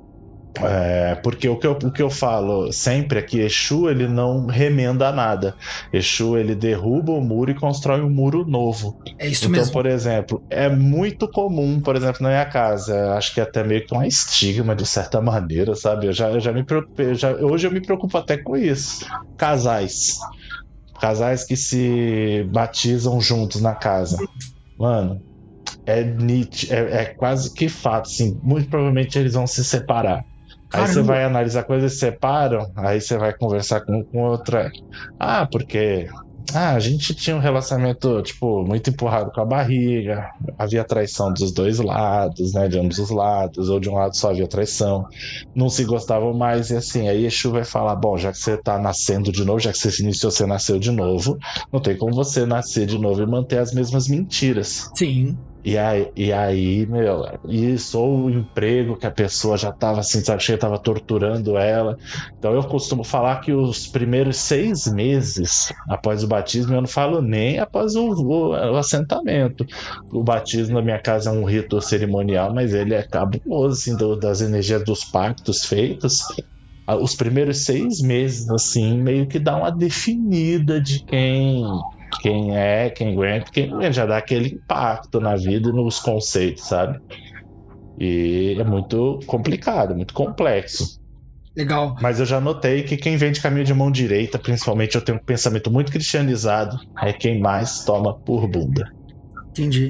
É, 0.64 1.16
porque 1.16 1.48
o 1.48 1.58
que, 1.58 1.66
eu, 1.66 1.72
o 1.72 1.92
que 1.92 2.02
eu 2.02 2.10
falo 2.10 2.72
sempre 2.72 3.20
é 3.20 3.22
que 3.22 3.40
Exu 3.40 3.90
ele 3.90 4.08
não 4.08 4.46
remenda 4.46 5.12
nada. 5.12 5.56
Exu 5.92 6.38
ele 6.38 6.56
derruba 6.56 7.12
o 7.12 7.22
muro 7.22 7.52
e 7.52 7.56
constrói 7.56 8.02
um 8.02 8.10
muro 8.10 8.46
novo. 8.46 9.00
É 9.18 9.28
isso 9.28 9.46
então, 9.46 9.52
mesmo. 9.52 9.74
por 9.74 9.86
exemplo, 9.86 10.44
é 10.50 10.70
muito 10.70 11.28
comum, 11.28 11.80
por 11.80 11.96
exemplo, 11.96 12.24
na 12.24 12.30
minha 12.30 12.46
casa, 12.46 13.14
acho 13.14 13.34
que 13.34 13.40
é 13.40 13.44
até 13.44 13.64
meio 13.64 13.86
que 13.86 13.96
um 13.96 14.04
estigma 14.04 14.76
de 14.76 14.86
certa 14.86 15.22
maneira, 15.22 15.76
sabe? 15.76 16.08
Eu 16.08 16.14
já, 16.14 16.30
eu 16.30 16.40
já 16.40 16.52
me 16.52 16.64
preocupei, 16.64 17.16
já, 17.16 17.32
hoje 17.32 17.68
eu 17.68 17.72
me 17.72 17.82
preocupo 17.82 18.18
até 18.18 18.38
com 18.38 18.58
isso. 18.58 19.06
Casais. 19.38 20.18
Casais 21.00 21.46
que 21.46 21.56
se 21.56 22.46
batizam 22.52 23.22
juntos 23.22 23.62
na 23.62 23.74
casa. 23.74 24.18
Mano, 24.78 25.22
é, 25.86 26.02
é, 26.70 27.02
é 27.02 27.06
quase 27.06 27.54
que 27.54 27.70
fato, 27.70 28.08
assim, 28.08 28.38
muito 28.44 28.70
provavelmente 28.70 29.18
eles 29.18 29.34
vão 29.34 29.48
se 29.48 29.64
separar. 29.64 30.24
Aí 30.74 30.88
você 30.88 31.02
vai 31.02 31.24
analisar 31.24 31.64
coisas 31.64 31.98
separam, 31.98 32.72
aí 32.76 33.02
você 33.02 33.18
vai 33.18 33.34
conversar 33.34 33.82
com, 33.82 34.04
com 34.06 34.20
outra. 34.24 34.70
Ah, 35.20 35.48
porque 35.52 36.08
ah, 36.54 36.74
a 36.74 36.80
gente 36.80 37.14
tinha 37.14 37.36
um 37.36 37.40
relacionamento, 37.40 38.22
tipo, 38.24 38.64
muito 38.64 38.90
empurrado 38.90 39.32
com 39.32 39.42
a 39.42 39.46
barriga, 39.46 40.28
havia 40.58 40.84
traição 40.84 41.32
dos 41.32 41.54
dois 41.54 41.80
lados, 41.80 42.54
né, 42.54 42.68
de 42.68 42.80
ambos 42.80 42.98
os 42.98 43.10
lados, 43.10 43.70
ou 43.70 43.80
de 43.80 43.90
um 43.90 43.96
lado 43.96 44.16
só 44.16 44.32
havia 44.32 44.48
traição, 44.48 45.04
não 45.56 45.70
se 45.70 45.84
gostavam 45.84 46.34
mais, 46.34 46.70
e 46.70 46.76
assim, 46.76 47.08
aí 47.08 47.26
Exu 47.26 47.52
vai 47.52 47.64
falar, 47.64 47.96
bom, 47.96 48.18
já 48.18 48.32
que 48.32 48.40
você 48.40 48.58
tá 48.58 48.80
nascendo 48.80 49.32
de 49.32 49.44
novo, 49.44 49.60
já 49.60 49.72
que 49.72 49.78
você 49.78 49.92
se 49.92 50.02
iniciou, 50.04 50.32
você 50.32 50.46
nasceu 50.46 50.80
de 50.80 50.92
novo, 50.92 51.38
não 51.72 51.80
tem 51.80 51.98
como 51.98 52.14
você 52.14 52.46
nascer 52.46 52.86
de 52.86 52.98
novo 52.98 53.22
e 53.22 53.28
manter 53.28 53.60
as 53.60 53.72
mesmas 53.72 54.08
mentiras. 54.08 54.90
Sim. 54.96 55.38
E 55.64 55.78
aí, 55.78 56.10
e 56.16 56.32
aí, 56.32 56.86
meu, 56.86 57.26
isso, 57.50 58.00
ou 58.00 58.26
o 58.26 58.30
emprego 58.30 58.96
que 58.96 59.06
a 59.06 59.12
pessoa 59.12 59.58
já 59.58 59.72
tava 59.72 60.00
assim, 60.00 60.22
sabe, 60.22 60.42
cheia, 60.42 60.58
tava 60.58 60.80
torturando 60.80 61.58
ela. 61.58 61.98
Então 62.38 62.54
eu 62.54 62.64
costumo 62.64 63.04
falar 63.04 63.42
que 63.42 63.52
os 63.52 63.86
primeiros 63.86 64.38
seis 64.38 64.88
meses 64.88 65.74
após 65.90 66.24
o 66.24 66.28
batismo, 66.28 66.74
eu 66.74 66.82
não 66.82 66.88
falo 66.88 67.22
nem 67.22 67.60
após 67.60 67.96
o, 67.96 68.10
o, 68.10 68.50
o 68.52 68.78
assentamento. 68.78 69.66
O 70.12 70.24
batismo 70.24 70.76
na 70.76 70.82
minha 70.82 71.00
casa 71.00 71.30
é 71.30 71.34
um 71.34 71.44
rito 71.44 71.82
cerimonial, 71.82 72.54
mas 72.54 72.74
ele 72.74 72.94
é 72.94 73.04
cabuloso, 73.04 73.82
assim, 73.82 73.98
do, 73.98 74.16
das 74.16 74.42
energias 74.42 74.84
dos 74.84 75.04
pactos 75.04 75.66
feitos 75.66 76.24
os 77.02 77.16
primeiros 77.16 77.66
seis 77.66 78.02
meses, 78.02 78.50
assim, 78.50 79.00
meio 79.00 79.28
que 79.28 79.38
dá 79.38 79.56
uma 79.56 79.70
definida 79.72 80.82
de 80.82 81.06
quem 81.06 81.64
quem 82.22 82.58
é, 82.58 82.90
quem 82.90 83.14
aguenta, 83.14 83.52
quem 83.52 83.72
aguenta, 83.72 83.94
já 83.94 84.06
dá 84.06 84.18
aquele 84.18 84.56
impacto 84.56 85.20
na 85.20 85.36
vida 85.36 85.70
e 85.70 85.74
nos 85.74 86.00
conceitos, 86.00 86.68
sabe? 86.68 87.00
E 88.00 88.56
é 88.58 88.64
muito 88.64 89.20
complicado, 89.26 89.96
muito 89.96 90.14
complexo. 90.14 91.00
Legal. 91.56 91.96
Mas 92.02 92.20
eu 92.20 92.26
já 92.26 92.40
notei 92.40 92.84
que 92.84 92.96
quem 92.96 93.18
vem 93.18 93.32
de 93.32 93.42
caminho 93.42 93.66
de 93.66 93.74
mão 93.74 93.92
direita, 93.92 94.40
principalmente, 94.40 94.96
eu 94.96 95.02
tenho 95.02 95.18
um 95.18 95.24
pensamento 95.24 95.70
muito 95.70 95.92
cristianizado, 95.92 96.80
é 97.02 97.12
quem 97.12 97.40
mais 97.40 97.84
toma 97.84 98.18
por 98.18 98.48
bunda. 98.48 98.92
Entendi. 99.50 99.90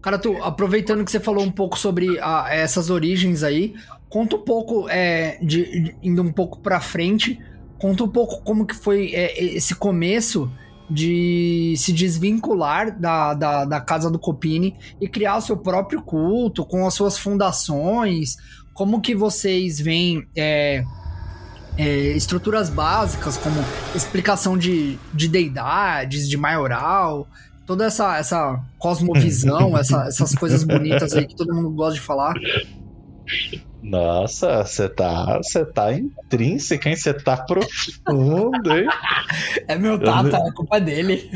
Cara, 0.00 0.18
tu, 0.18 0.36
aproveitando 0.42 1.04
que 1.04 1.10
você 1.10 1.20
falou 1.20 1.44
um 1.44 1.50
pouco 1.50 1.78
sobre 1.78 2.18
a, 2.20 2.46
essas 2.50 2.88
origens 2.88 3.42
aí, 3.42 3.74
conta 4.08 4.36
um 4.36 4.42
pouco, 4.42 4.88
é, 4.88 5.38
de, 5.42 5.82
de, 5.82 5.96
indo 6.02 6.22
um 6.22 6.32
pouco 6.32 6.60
pra 6.60 6.80
frente, 6.80 7.38
conta 7.78 8.04
um 8.04 8.08
pouco 8.08 8.42
como 8.42 8.64
que 8.64 8.74
foi 8.74 9.12
é, 9.14 9.42
esse 9.42 9.74
começo 9.74 10.50
de 10.90 11.74
se 11.76 11.92
desvincular 11.92 12.98
da, 12.98 13.34
da, 13.34 13.64
da 13.64 13.80
casa 13.80 14.10
do 14.10 14.18
Copini 14.18 14.76
e 15.00 15.08
criar 15.08 15.36
o 15.36 15.40
seu 15.40 15.56
próprio 15.56 16.02
culto 16.02 16.64
com 16.64 16.86
as 16.86 16.94
suas 16.94 17.16
fundações. 17.16 18.36
Como 18.74 19.00
que 19.00 19.14
vocês 19.14 19.80
veem 19.80 20.26
é, 20.36 20.84
é, 21.76 21.84
estruturas 22.16 22.68
básicas 22.68 23.36
como 23.36 23.56
explicação 23.94 24.56
de, 24.56 24.98
de 25.12 25.28
deidades, 25.28 26.28
de 26.28 26.36
maioral, 26.36 27.26
toda 27.66 27.86
essa, 27.86 28.18
essa 28.18 28.60
cosmovisão, 28.78 29.76
essa, 29.76 30.04
essas 30.08 30.34
coisas 30.34 30.64
bonitas 30.64 31.14
aí 31.14 31.26
que 31.26 31.36
todo 31.36 31.54
mundo 31.54 31.70
gosta 31.70 31.94
de 31.94 32.00
falar. 32.00 32.34
Nossa, 33.82 34.64
você 34.64 34.88
tá, 34.88 35.38
você 35.38 35.64
tá 35.64 35.92
intrínseca, 35.92 36.88
hein? 36.88 36.96
Você 36.96 37.12
tá 37.12 37.36
profundo, 37.36 38.72
hein? 38.72 38.86
É 39.66 39.76
meu 39.76 39.98
tata, 39.98 40.36
é 40.36 40.52
culpa 40.52 40.80
dele. 40.80 41.28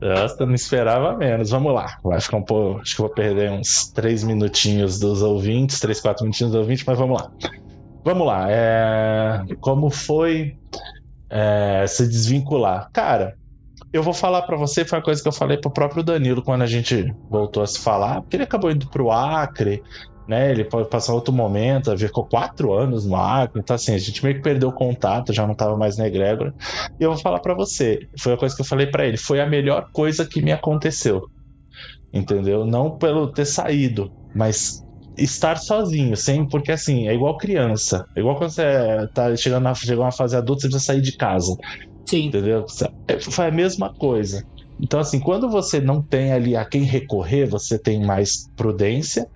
Nossa, 0.00 0.44
não 0.44 0.54
esperava 0.54 1.16
menos. 1.16 1.50
Vamos 1.50 1.72
lá. 1.72 1.98
Vai 2.02 2.20
ficar 2.20 2.38
um 2.38 2.42
pouco. 2.42 2.80
Acho 2.80 2.96
que 2.96 3.00
vou 3.00 3.10
perder 3.10 3.50
uns 3.50 3.88
três 3.92 4.24
minutinhos 4.24 4.98
dos 4.98 5.22
ouvintes, 5.22 5.80
três, 5.80 6.00
quatro 6.00 6.24
minutinhos 6.24 6.52
dos 6.52 6.60
ouvintes, 6.60 6.84
mas 6.84 6.98
vamos 6.98 7.20
lá. 7.20 7.30
Vamos 8.04 8.26
lá. 8.26 8.46
É... 8.50 9.44
Como 9.60 9.90
foi 9.90 10.56
é... 11.30 11.84
se 11.86 12.06
desvincular? 12.06 12.90
Cara, 12.92 13.36
eu 13.92 14.02
vou 14.02 14.12
falar 14.12 14.42
para 14.42 14.56
você, 14.56 14.84
foi 14.84 14.98
uma 14.98 15.04
coisa 15.04 15.22
que 15.22 15.28
eu 15.28 15.32
falei 15.32 15.56
pro 15.56 15.70
próprio 15.70 16.02
Danilo 16.02 16.42
quando 16.42 16.62
a 16.62 16.66
gente 16.66 17.14
voltou 17.30 17.62
a 17.62 17.66
se 17.66 17.78
falar, 17.78 18.20
porque 18.20 18.36
ele 18.36 18.44
acabou 18.44 18.70
indo 18.70 18.88
pro 18.88 19.10
Acre, 19.10 19.82
né? 20.26 20.50
Ele 20.50 20.64
pode 20.64 20.88
passar 20.88 21.14
outro 21.14 21.32
momento, 21.32 21.96
ficou 21.96 22.24
quatro 22.24 22.72
anos 22.72 23.06
no 23.06 23.16
Acre, 23.16 23.60
então 23.60 23.76
assim, 23.76 23.94
a 23.94 23.98
gente 23.98 24.22
meio 24.24 24.36
que 24.36 24.42
perdeu 24.42 24.68
o 24.68 24.72
contato, 24.72 25.32
já 25.32 25.46
não 25.46 25.54
tava 25.54 25.76
mais 25.76 25.96
na 25.96 26.06
egrégora. 26.06 26.54
E 26.98 27.02
eu 27.04 27.12
vou 27.12 27.20
falar 27.20 27.40
para 27.40 27.54
você, 27.54 28.08
foi 28.18 28.32
a 28.32 28.36
coisa 28.36 28.54
que 28.54 28.62
eu 28.62 28.66
falei 28.66 28.86
para 28.86 29.06
ele, 29.06 29.16
foi 29.16 29.40
a 29.40 29.46
melhor 29.46 29.88
coisa 29.92 30.26
que 30.26 30.42
me 30.42 30.52
aconteceu. 30.52 31.22
Entendeu? 32.12 32.64
Não 32.64 32.96
pelo 32.96 33.28
ter 33.28 33.44
saído, 33.44 34.10
mas 34.34 34.84
estar 35.16 35.56
sozinho, 35.56 36.16
sem, 36.16 36.46
porque 36.46 36.72
assim, 36.72 37.08
é 37.08 37.14
igual 37.14 37.36
criança. 37.36 38.06
É 38.14 38.20
igual 38.20 38.36
quando 38.36 38.50
você 38.50 38.62
tá 39.14 39.34
chegando 39.36 39.64
na, 39.64 39.74
chegou 39.74 40.04
uma 40.04 40.12
fase 40.12 40.36
adulta, 40.36 40.62
você 40.62 40.68
precisa 40.68 40.92
sair 40.92 41.00
de 41.00 41.16
casa. 41.16 41.56
Sim. 42.04 42.26
Entendeu? 42.26 42.64
É, 43.08 43.18
foi 43.18 43.46
a 43.46 43.50
mesma 43.50 43.92
coisa. 43.92 44.44
Então, 44.80 45.00
assim, 45.00 45.18
quando 45.18 45.48
você 45.48 45.80
não 45.80 46.02
tem 46.02 46.32
ali 46.32 46.54
a 46.54 46.64
quem 46.64 46.82
recorrer, 46.82 47.46
você 47.46 47.78
tem 47.78 48.04
mais 48.04 48.48
prudência, 48.54 49.26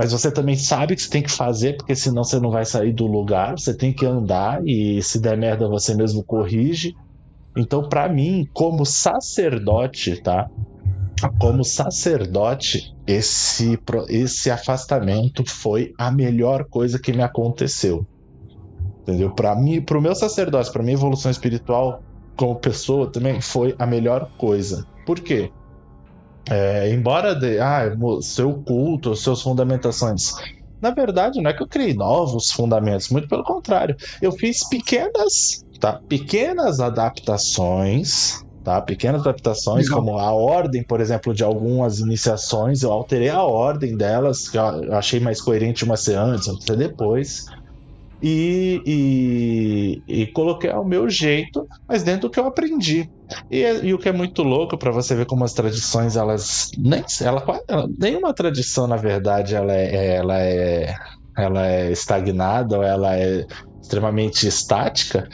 mas 0.00 0.12
você 0.12 0.30
também 0.30 0.56
sabe 0.56 0.96
que 0.96 1.02
você 1.02 1.10
tem 1.10 1.22
que 1.22 1.30
fazer, 1.30 1.76
porque 1.76 1.94
senão 1.94 2.24
você 2.24 2.40
não 2.40 2.50
vai 2.50 2.64
sair 2.64 2.90
do 2.90 3.06
lugar, 3.06 3.58
você 3.58 3.76
tem 3.76 3.92
que 3.92 4.06
andar 4.06 4.66
e 4.66 5.02
se 5.02 5.20
der 5.20 5.36
merda 5.36 5.68
você 5.68 5.94
mesmo 5.94 6.24
corrige. 6.24 6.96
Então, 7.54 7.86
para 7.86 8.08
mim, 8.08 8.48
como 8.54 8.86
sacerdote, 8.86 10.16
tá? 10.22 10.48
Como 11.38 11.62
sacerdote, 11.62 12.96
esse, 13.06 13.78
esse 14.08 14.50
afastamento 14.50 15.44
foi 15.46 15.92
a 15.98 16.10
melhor 16.10 16.64
coisa 16.64 16.98
que 16.98 17.12
me 17.12 17.22
aconteceu. 17.22 18.06
Entendeu? 19.02 19.34
Para 19.34 19.54
mim, 19.54 19.82
pro 19.82 20.00
meu 20.00 20.14
sacerdócio, 20.14 20.72
para 20.72 20.82
minha 20.82 20.96
evolução 20.96 21.30
espiritual 21.30 22.02
como 22.34 22.56
pessoa 22.56 23.06
também 23.12 23.42
foi 23.42 23.74
a 23.78 23.84
melhor 23.86 24.30
coisa. 24.38 24.86
Por 25.04 25.20
quê? 25.20 25.52
É, 26.50 26.90
embora 26.92 27.34
de, 27.34 27.60
ah, 27.60 27.84
seu 28.22 28.52
culto, 28.54 29.14
suas 29.14 29.40
fundamentações. 29.40 30.32
Na 30.80 30.90
verdade, 30.90 31.40
não 31.40 31.50
é 31.50 31.54
que 31.54 31.62
eu 31.62 31.68
criei 31.68 31.94
novos 31.94 32.50
fundamentos, 32.50 33.08
muito 33.10 33.28
pelo 33.28 33.44
contrário. 33.44 33.96
Eu 34.20 34.32
fiz 34.32 34.68
pequenas, 34.68 35.64
tá? 35.78 36.00
Pequenas 36.08 36.80
adaptações, 36.80 38.42
tá? 38.64 38.80
Pequenas 38.80 39.20
adaptações, 39.20 39.84
Legal. 39.84 40.00
como 40.00 40.18
a 40.18 40.32
ordem, 40.32 40.82
por 40.82 41.00
exemplo, 41.00 41.34
de 41.34 41.44
algumas 41.44 42.00
iniciações. 42.00 42.82
Eu 42.82 42.92
alterei 42.92 43.28
a 43.28 43.44
ordem 43.44 43.96
delas, 43.96 44.48
que 44.48 44.56
eu 44.56 44.94
achei 44.94 45.20
mais 45.20 45.40
coerente 45.40 45.84
uma 45.84 45.96
ser 45.96 46.16
antes, 46.16 46.48
outra 46.48 46.74
ser 46.74 46.76
depois 46.76 47.44
e, 48.22 48.82
e, 48.86 50.22
e, 50.22 50.26
coloquei 50.32 50.70
ao 50.70 50.84
meu 50.84 51.08
jeito, 51.08 51.66
mas 51.88 52.02
dentro 52.02 52.22
do 52.22 52.30
que 52.30 52.38
eu 52.38 52.46
aprendi. 52.46 53.08
E, 53.50 53.62
e 53.82 53.94
o 53.94 53.98
que 53.98 54.08
é 54.08 54.12
muito 54.12 54.42
louco 54.42 54.76
para 54.76 54.90
você 54.90 55.14
ver 55.14 55.26
como 55.26 55.44
as 55.44 55.52
tradições, 55.52 56.16
elas. 56.16 56.68
Nem, 56.76 57.02
ela, 57.22 57.42
ela, 57.68 57.88
nenhuma 57.98 58.34
tradição, 58.34 58.86
na 58.86 58.96
verdade, 58.96 59.54
ela 59.54 59.72
é, 59.72 60.16
ela 60.16 60.40
é, 60.40 60.94
ela 61.36 61.66
é 61.66 61.90
estagnada 61.90 62.76
ou 62.76 62.82
ela 62.82 63.16
é 63.16 63.44
extremamente 63.80 64.46
estática. 64.46 65.26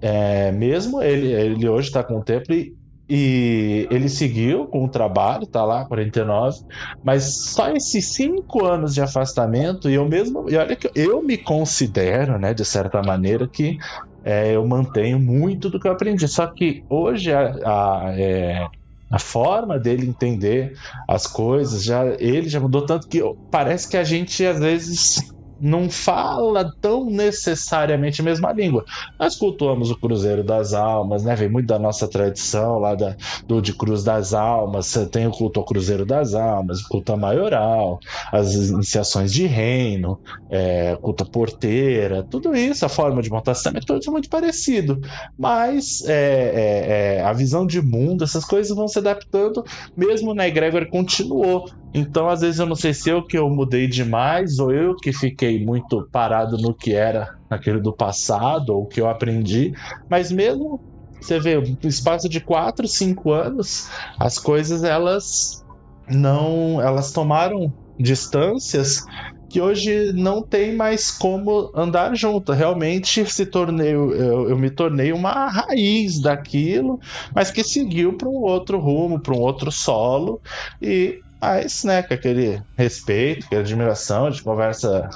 É, 0.00 0.50
mesmo 0.50 1.00
ele, 1.02 1.32
ele 1.32 1.68
hoje 1.68 1.88
está 1.88 2.02
com 2.02 2.18
o 2.18 2.24
tempo 2.24 2.52
e, 2.52 2.72
e 3.14 3.86
ele 3.90 4.08
seguiu 4.08 4.66
com 4.66 4.86
o 4.86 4.88
trabalho, 4.88 5.46
tá 5.46 5.62
lá, 5.62 5.84
49, 5.84 6.60
mas 7.04 7.50
só 7.50 7.70
esses 7.70 8.14
cinco 8.14 8.64
anos 8.64 8.94
de 8.94 9.02
afastamento, 9.02 9.90
e 9.90 9.94
eu 9.96 10.08
mesmo, 10.08 10.48
e 10.48 10.56
olha 10.56 10.74
que 10.74 10.90
eu 10.94 11.22
me 11.22 11.36
considero, 11.36 12.38
né, 12.38 12.54
de 12.54 12.64
certa 12.64 13.02
maneira, 13.02 13.46
que 13.46 13.76
é, 14.24 14.56
eu 14.56 14.66
mantenho 14.66 15.20
muito 15.20 15.68
do 15.68 15.78
que 15.78 15.86
eu 15.86 15.92
aprendi. 15.92 16.26
Só 16.26 16.46
que 16.46 16.82
hoje 16.88 17.30
a, 17.30 17.50
a, 17.66 18.14
é, 18.18 18.66
a 19.10 19.18
forma 19.18 19.78
dele 19.78 20.06
entender 20.06 20.72
as 21.06 21.26
coisas, 21.26 21.84
já 21.84 22.06
ele 22.18 22.48
já 22.48 22.60
mudou 22.60 22.86
tanto 22.86 23.06
que 23.08 23.20
parece 23.50 23.90
que 23.90 23.98
a 23.98 24.04
gente 24.04 24.42
às 24.46 24.58
vezes 24.58 25.16
não 25.62 25.88
fala 25.88 26.72
tão 26.80 27.06
necessariamente 27.06 28.20
a 28.20 28.24
mesma 28.24 28.52
língua. 28.52 28.84
Nós 29.18 29.36
cultuamos 29.36 29.90
o 29.90 29.96
Cruzeiro 29.96 30.42
das 30.42 30.74
Almas, 30.74 31.22
né? 31.22 31.36
Vem 31.36 31.48
muito 31.48 31.66
da 31.66 31.78
nossa 31.78 32.08
tradição 32.08 32.80
lá 32.80 32.96
da, 32.96 33.16
do 33.46 33.62
de 33.62 33.72
Cruz 33.72 34.02
das 34.02 34.34
Almas. 34.34 34.92
Tem 35.12 35.26
o 35.26 35.30
culto 35.30 35.60
ao 35.60 35.66
Cruzeiro 35.66 36.04
das 36.04 36.34
Almas, 36.34 36.80
o 36.80 36.88
culto 36.88 37.12
a 37.12 37.16
maioral, 37.16 38.00
as 38.32 38.54
iniciações 38.54 39.32
de 39.32 39.46
reino, 39.46 40.18
é, 40.50 40.96
culto 41.00 41.24
porteira, 41.30 42.26
tudo 42.28 42.56
isso, 42.56 42.84
a 42.84 42.88
forma 42.88 43.22
de 43.22 43.30
sistema, 43.54 43.78
é 43.78 43.80
tudo 43.80 44.10
muito 44.10 44.28
parecido. 44.28 45.00
Mas 45.38 46.02
é, 46.06 46.12
é, 46.12 47.16
é, 47.18 47.22
a 47.22 47.32
visão 47.32 47.66
de 47.66 47.80
mundo, 47.80 48.24
essas 48.24 48.44
coisas 48.44 48.76
vão 48.76 48.88
se 48.88 48.98
adaptando, 48.98 49.64
mesmo 49.96 50.34
na 50.34 50.48
egrégora 50.48 50.88
continuou. 50.88 51.66
Então, 51.94 52.28
às 52.28 52.40
vezes, 52.40 52.58
eu 52.58 52.66
não 52.66 52.74
sei 52.74 52.94
se 52.94 53.10
eu 53.10 53.24
que 53.24 53.36
eu 53.36 53.48
mudei 53.50 53.86
demais 53.86 54.58
ou 54.58 54.72
eu 54.72 54.96
que 54.96 55.12
fiquei 55.12 55.64
muito 55.64 56.08
parado 56.10 56.56
no 56.56 56.74
que 56.74 56.94
era 56.94 57.28
aquele 57.50 57.80
do 57.80 57.94
passado 57.94 58.70
ou 58.70 58.82
o 58.82 58.86
que 58.86 59.00
eu 59.00 59.08
aprendi, 59.08 59.72
mas 60.08 60.32
mesmo 60.32 60.80
você 61.20 61.38
vê, 61.38 61.56
no 61.56 61.88
espaço 61.88 62.28
de 62.28 62.40
4, 62.40 62.88
5 62.88 63.30
anos, 63.30 63.88
as 64.18 64.38
coisas 64.38 64.82
elas 64.82 65.62
não, 66.08 66.80
elas 66.80 67.12
tomaram 67.12 67.72
distâncias 67.98 69.04
que 69.48 69.60
hoje 69.60 70.12
não 70.14 70.42
tem 70.42 70.74
mais 70.74 71.10
como 71.10 71.70
andar 71.74 72.16
junto. 72.16 72.52
Realmente 72.52 73.24
se 73.26 73.44
tornei, 73.44 73.94
eu, 73.94 74.48
eu 74.48 74.58
me 74.58 74.70
tornei 74.70 75.12
uma 75.12 75.46
raiz 75.48 76.20
daquilo, 76.20 76.98
mas 77.34 77.50
que 77.50 77.62
seguiu 77.62 78.16
para 78.16 78.28
um 78.28 78.40
outro 78.40 78.80
rumo, 78.80 79.20
para 79.20 79.34
um 79.34 79.40
outro 79.40 79.70
solo 79.70 80.40
e 80.80 81.18
mas, 81.42 81.82
né, 81.82 82.04
com 82.04 82.14
aquele 82.14 82.62
respeito, 82.78 83.46
aquela 83.46 83.62
admiração, 83.62 84.26
a 84.26 84.30
gente 84.30 84.44
conversa, 84.44 85.10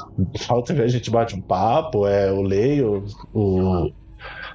ver 0.74 0.82
a 0.82 0.88
gente 0.88 1.08
bate 1.08 1.36
um 1.36 1.40
papo, 1.40 2.04
é, 2.04 2.28
eu 2.28 2.42
leio 2.42 3.04
o, 3.32 3.92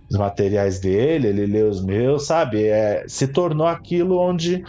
os 0.09 0.17
materiais 0.17 0.81
dele, 0.81 1.29
ele 1.29 1.45
lê 1.45 1.63
os 1.63 1.81
meus, 1.81 2.27
sabe? 2.27 2.65
É, 2.65 3.05
se 3.07 3.25
tornou 3.25 3.65
aquilo 3.65 4.19
onde, 4.19 4.61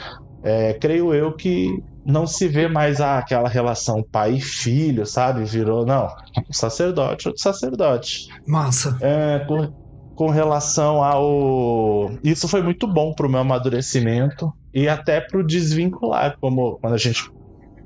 é, 0.45 0.75
creio 0.75 1.12
eu, 1.12 1.33
que 1.33 1.83
não 2.07 2.25
se 2.25 2.47
vê 2.47 2.69
mais 2.69 3.01
ah, 3.01 3.19
aquela 3.19 3.49
relação 3.49 4.01
pai 4.01 4.35
e 4.35 4.41
filho, 4.41 5.05
sabe? 5.05 5.45
Virou, 5.45 5.85
não, 5.85 6.07
sacerdote, 6.53 7.27
outro 7.27 7.43
sacerdote. 7.43 8.29
Massa. 8.47 8.97
É, 9.01 9.41
com, 9.41 9.73
com 10.15 10.31
relação 10.31 11.03
ao. 11.03 12.12
Isso 12.23 12.47
foi 12.47 12.62
muito 12.62 12.87
bom 12.87 13.12
pro 13.12 13.29
meu 13.29 13.41
amadurecimento 13.41 14.53
e 14.75 14.89
até 14.89 15.21
pro 15.21 15.47
desvincular, 15.47 16.37
como 16.41 16.79
quando 16.81 16.95
a 16.95 16.99
gente. 16.99 17.31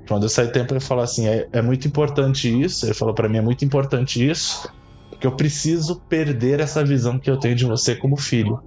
Quando 0.07 0.23
eu 0.23 0.29
saí 0.29 0.47
tempo, 0.47 0.73
ele 0.73 0.79
falou 0.79 1.03
assim: 1.03 1.27
é, 1.27 1.47
é 1.51 1.61
muito 1.61 1.87
importante 1.87 2.47
isso. 2.47 2.85
Ele 2.85 2.93
falou 2.93 3.13
para 3.13 3.27
mim: 3.27 3.37
é 3.37 3.41
muito 3.41 3.65
importante 3.65 4.25
isso, 4.25 4.71
porque 5.09 5.27
eu 5.27 5.35
preciso 5.35 5.99
perder 6.07 6.59
essa 6.59 6.83
visão 6.83 7.19
que 7.19 7.29
eu 7.29 7.37
tenho 7.37 7.55
de 7.55 7.65
você 7.65 7.95
como 7.95 8.15
filho, 8.15 8.61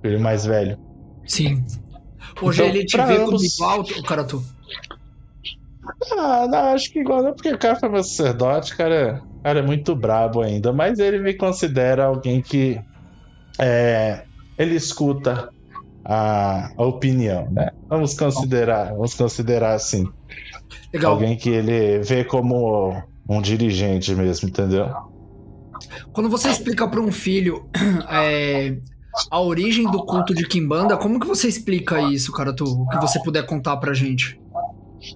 filho 0.00 0.20
mais 0.20 0.46
velho. 0.46 0.78
Sim. 1.26 1.64
Hoje 2.40 2.62
então, 2.62 2.74
ele 2.74 2.84
te 2.84 2.96
vê 2.96 3.16
ambos... 3.16 3.56
como 3.56 3.82
igual, 3.82 4.02
cara, 4.04 4.24
tu. 4.24 4.42
Ah, 6.12 6.46
não, 6.48 6.58
acho 6.74 6.92
que 6.92 7.00
igual 7.00 7.22
não, 7.22 7.32
porque 7.32 7.52
o 7.52 7.58
cara 7.58 7.76
foi 7.76 7.88
meu 7.88 8.02
sacerdote, 8.02 8.76
cara, 8.76 9.22
cara 9.42 9.60
é 9.60 9.62
muito 9.62 9.94
brabo 9.94 10.42
ainda, 10.42 10.72
mas 10.72 10.98
ele 10.98 11.18
me 11.18 11.34
considera 11.34 12.04
alguém 12.04 12.42
que 12.42 12.80
é, 13.58 14.24
ele 14.58 14.74
escuta 14.74 15.48
a, 16.08 16.70
a, 16.76 16.84
opinião, 16.84 17.50
né? 17.50 17.70
Vamos 17.88 18.14
considerar, 18.14 18.92
vamos 18.92 19.14
considerar 19.14 19.74
assim. 19.74 20.08
Legal. 20.94 21.12
Alguém 21.12 21.36
que 21.36 21.50
ele 21.50 21.98
vê 21.98 22.24
como 22.24 23.02
um 23.28 23.42
dirigente 23.42 24.14
mesmo, 24.14 24.48
entendeu? 24.48 24.88
Quando 26.12 26.30
você 26.30 26.48
explica 26.48 26.86
para 26.86 27.00
um 27.00 27.10
filho 27.10 27.68
é, 28.08 28.76
a 29.30 29.40
origem 29.40 29.90
do 29.90 30.04
culto 30.04 30.32
de 30.32 30.46
Kimbanda, 30.46 30.96
como 30.96 31.18
que 31.18 31.26
você 31.26 31.48
explica 31.48 32.00
isso, 32.00 32.32
cara? 32.32 32.54
Tu, 32.54 32.64
o 32.64 32.88
que 32.88 32.98
você 32.98 33.20
puder 33.20 33.44
contar 33.44 33.76
pra 33.78 33.92
gente? 33.92 34.40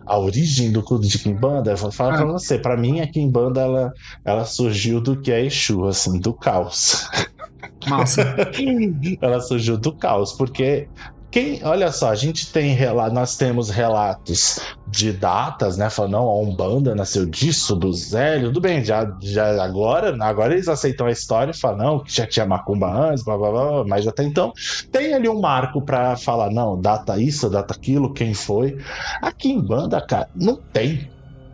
a 0.07 0.19
origem 0.19 0.71
do 0.71 0.83
culto 0.83 1.07
de 1.07 1.19
Kimbanda, 1.19 1.73
eu 1.73 1.77
vou 1.77 1.91
falar 1.91 2.15
ah. 2.15 2.17
pra 2.19 2.27
você, 2.27 2.59
pra 2.59 2.77
mim 2.77 3.01
a 3.01 3.07
Kimbanda 3.07 3.61
ela, 3.61 3.93
ela 4.25 4.45
surgiu 4.45 5.01
do 5.01 5.21
que 5.21 5.33
é 5.33 5.45
Exu, 5.45 5.85
assim, 5.87 6.21
do 6.21 6.33
caos. 6.33 7.09
Massa. 7.89 8.37
ela 9.21 9.41
surgiu 9.41 9.77
do 9.77 9.93
caos, 9.93 10.33
porque 10.33 10.89
quem, 11.31 11.61
olha 11.63 11.93
só, 11.93 12.11
a 12.11 12.15
gente 12.17 12.53
tem 12.53 12.77
nós 13.13 13.37
temos 13.37 13.71
relatos 13.71 14.59
de 14.89 15.13
datas, 15.13 15.77
né? 15.77 15.89
Falando, 15.89 16.13
não, 16.13 16.29
a 16.29 16.41
Umbanda 16.41 16.93
nasceu 16.93 17.25
disso, 17.25 17.77
do 17.77 17.93
Zélio, 17.93 18.49
tudo 18.49 18.61
bem, 18.61 18.85
já, 18.85 19.17
já 19.23 19.63
agora, 19.63 20.17
agora 20.25 20.55
eles 20.55 20.67
aceitam 20.67 21.07
a 21.07 21.13
história 21.13 21.53
e 21.53 21.57
falam, 21.57 21.79
não, 21.79 21.99
que 22.01 22.13
já 22.13 22.27
tinha 22.27 22.45
macumba 22.45 22.93
antes, 22.93 23.23
blá, 23.23 23.39
blá, 23.39 23.51
blá, 23.51 23.85
mas 23.85 24.09
até 24.09 24.25
então 24.25 24.53
tem 24.91 25.15
ali 25.15 25.29
um 25.29 25.41
marco 25.41 25.81
para 25.81 26.17
falar, 26.17 26.51
não, 26.51 26.81
data 26.81 27.17
isso, 27.21 27.49
data 27.49 27.75
aquilo, 27.75 28.13
quem 28.13 28.35
foi. 28.35 28.79
Aqui 29.23 29.53
em 29.53 29.61
banda, 29.61 30.01
cara, 30.01 30.29
não 30.35 30.57
tem. 30.57 31.10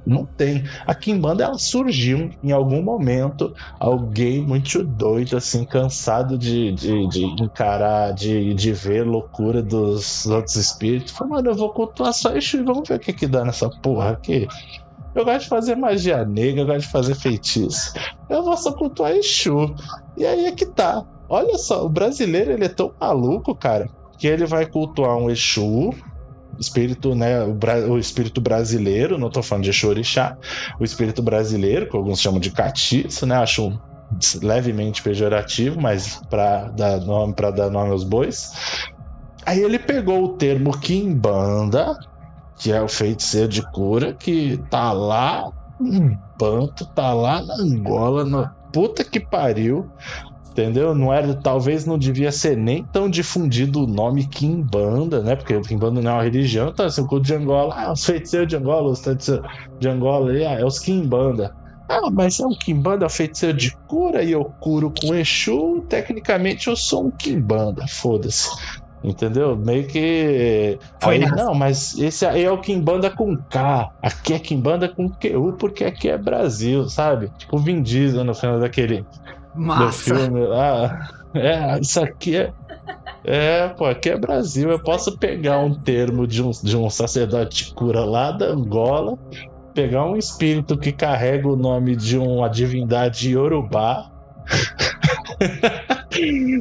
Não 0.07 0.25
tem. 0.25 0.63
A 0.87 0.95
Kimbanda 0.95 1.43
ela 1.43 1.59
surgiu 1.59 2.31
em 2.43 2.53
algum 2.53 2.81
momento, 2.81 3.53
alguém 3.81 4.41
muito 4.41 4.85
doido, 4.85 5.37
assim, 5.37 5.65
cansado 5.65 6.39
de, 6.39 6.71
de, 6.73 7.09
de 7.09 7.25
encarar, 7.43 8.13
de, 8.13 8.55
de 8.55 8.73
ver 8.73 9.05
loucura 9.05 9.61
dos 9.61 10.25
outros 10.27 10.55
espíritos. 10.55 11.13
Falou, 11.13 11.35
mano, 11.35 11.51
eu 11.51 11.55
vou 11.57 11.71
cultuar 11.71 12.13
só 12.13 12.37
isso 12.37 12.57
e 12.57 12.63
vamos 12.63 12.89
ver 12.89 12.95
o 12.95 13.01
que, 13.01 13.13
que 13.13 13.27
dá 13.27 13.45
nessa 13.45 13.69
porra 13.69 14.11
aqui. 14.11 14.47
Eu 15.13 15.25
gosto 15.25 15.45
de 15.45 15.49
fazer 15.49 15.75
magia 15.75 16.25
negra, 16.25 16.61
eu 16.61 16.67
gosto 16.67 16.81
de 16.83 16.93
fazer 16.93 17.15
feitiço. 17.15 17.95
Eu 18.29 18.45
vou 18.45 18.57
só 18.57 18.71
cultuar 18.73 19.13
Exu. 19.13 19.75
E 20.17 20.25
aí 20.25 20.45
é 20.45 20.53
que 20.53 20.67
tá. 20.67 21.05
Olha 21.29 21.59
só, 21.59 21.85
o 21.85 21.89
brasileiro 21.89 22.53
ele 22.53 22.67
é 22.67 22.69
tão 22.69 22.93
maluco, 23.01 23.55
cara, 23.55 23.89
que 24.19 24.27
ele 24.29 24.47
vai 24.47 24.67
cultuar 24.67 25.17
um 25.17 25.31
Exu, 25.31 25.91
espírito, 26.59 27.15
né, 27.15 27.43
o, 27.45 27.93
o, 27.93 27.99
espírito 27.99 28.41
brasileiro, 28.41 29.19
não 29.19 29.29
estou 29.29 29.43
falando 29.43 29.65
de 29.65 29.73
Xorixá, 29.73 30.37
o 30.79 30.85
espírito 30.85 31.23
brasileiro, 31.23 31.89
que 31.89 31.97
alguns 31.97 32.21
chamam 32.21 32.41
de 32.41 32.51
catiço, 32.51 33.27
né, 33.27 33.37
acho 33.37 33.79
levemente 34.41 35.03
pejorativo, 35.03 35.81
mas 35.81 36.21
para 36.31 36.69
dar 36.69 37.01
nome 37.01 37.35
para 37.35 37.51
dar 37.51 37.71
nome 37.71 37.91
aos 37.91 38.05
bois. 38.05 38.53
Aí 39.45 39.61
ele 39.61 39.79
pegou 39.79 40.25
o 40.25 40.29
termo 40.37 40.79
quimbanda, 40.79 41.99
que 42.57 42.73
é 42.73 42.81
o 42.81 42.89
feiticeiro 42.89 43.49
de 43.49 43.63
cura, 43.71 44.13
que 44.13 44.59
tá 44.71 44.93
lá 44.93 45.51
no 45.79 46.19
Banto, 46.39 46.87
tá 46.87 47.13
lá 47.13 47.43
na 47.43 47.55
Angola, 47.55 48.25
no 48.25 48.49
puta 48.73 49.03
que 49.03 49.19
pariu, 49.19 49.91
entendeu? 50.57 50.95
Não 50.95 51.13
era, 51.13 51.35
talvez 51.35 51.85
não 51.85 51.99
devia 51.99 52.33
ser 52.33 52.57
nem 52.57 52.83
tão 52.83 53.11
difundido 53.11 53.85
o 53.85 53.87
nome 53.87 54.27
Kimbanda, 54.27 55.23
né? 55.23 55.37
Porque 55.37 55.61
Kimbanda 55.61 56.01
não 56.01 56.11
é 56.11 56.15
uma 56.15 56.23
religião, 56.23 56.71
então 56.71 56.87
assim, 56.87 57.03
o 57.03 57.07
culto 57.07 57.27
de 57.27 57.35
Angola, 57.35 57.75
ah, 57.77 57.93
os 57.93 58.05
feiticeiros 58.05 58.49
de 58.49 58.57
Angola, 58.57 58.91
os 58.91 59.05
feiticeiros 59.05 59.47
de 59.79 59.89
Angola, 59.89 60.33
ah, 60.33 60.61
é 60.61 60.65
os 60.65 60.79
Kimbanda. 60.79 61.55
Ah, 61.87 62.11
mas 62.11 62.41
é 62.41 62.47
um 62.47 62.55
Kimbanda 62.55 63.09
feiticeiro 63.09 63.57
de 63.57 63.77
cura 63.87 64.23
e 64.23 64.33
eu 64.33 64.45
curo 64.59 64.91
com 64.91 65.15
Exu, 65.15 65.85
tecnicamente 65.89 66.69
eu 66.69 66.75
sou 66.75 67.07
um 67.07 67.11
Kimbanda, 67.11 67.87
foda-se. 67.87 68.49
Entendeu? 69.05 69.57
Meio 69.57 69.87
que. 69.87 70.79
Foi 71.01 71.17
aí, 71.17 71.31
não, 71.31 71.55
mas 71.55 71.97
esse 71.97 72.27
aí 72.27 72.43
é 72.43 72.51
o 72.51 72.59
Kimbanda 72.59 73.09
com 73.09 73.37
K. 73.37 73.93
Aqui 74.03 74.33
é 74.33 74.39
Kimbanda 74.39 74.89
com 74.89 75.09
QU, 75.09 75.53
porque 75.53 75.85
aqui 75.85 76.09
é 76.09 76.19
Brasil, 76.19 76.89
sabe? 76.89 77.31
Tipo 77.39 77.59
Vin 77.59 77.83
Diesel 77.83 78.25
no 78.25 78.35
final 78.35 78.59
daquele 78.59 79.05
Massa. 79.57 80.15
do 80.15 80.21
filme. 80.21 80.47
Ah, 80.53 81.09
é, 81.35 81.81
isso 81.81 82.01
aqui 82.01 82.37
é. 82.37 82.53
É, 83.25 83.69
pô, 83.69 83.87
aqui 83.87 84.11
é 84.11 84.17
Brasil. 84.17 84.71
Eu 84.71 84.79
posso 84.79 85.19
pegar 85.19 85.59
um 85.59 85.75
termo 85.75 86.27
de 86.27 86.43
um, 86.43 86.51
de 86.51 86.77
um 86.77 86.89
sacerdote 86.89 87.75
cura 87.75 88.05
lá 88.05 88.31
da 88.31 88.47
Angola, 88.47 89.19
pegar 89.75 90.05
um 90.05 90.17
espírito 90.17 90.79
que 90.79 90.93
carrega 90.93 91.49
o 91.49 91.57
nome 91.57 91.97
de 91.97 92.17
uma 92.17 92.49
divindade 92.49 93.31
iorubá. 93.31 94.11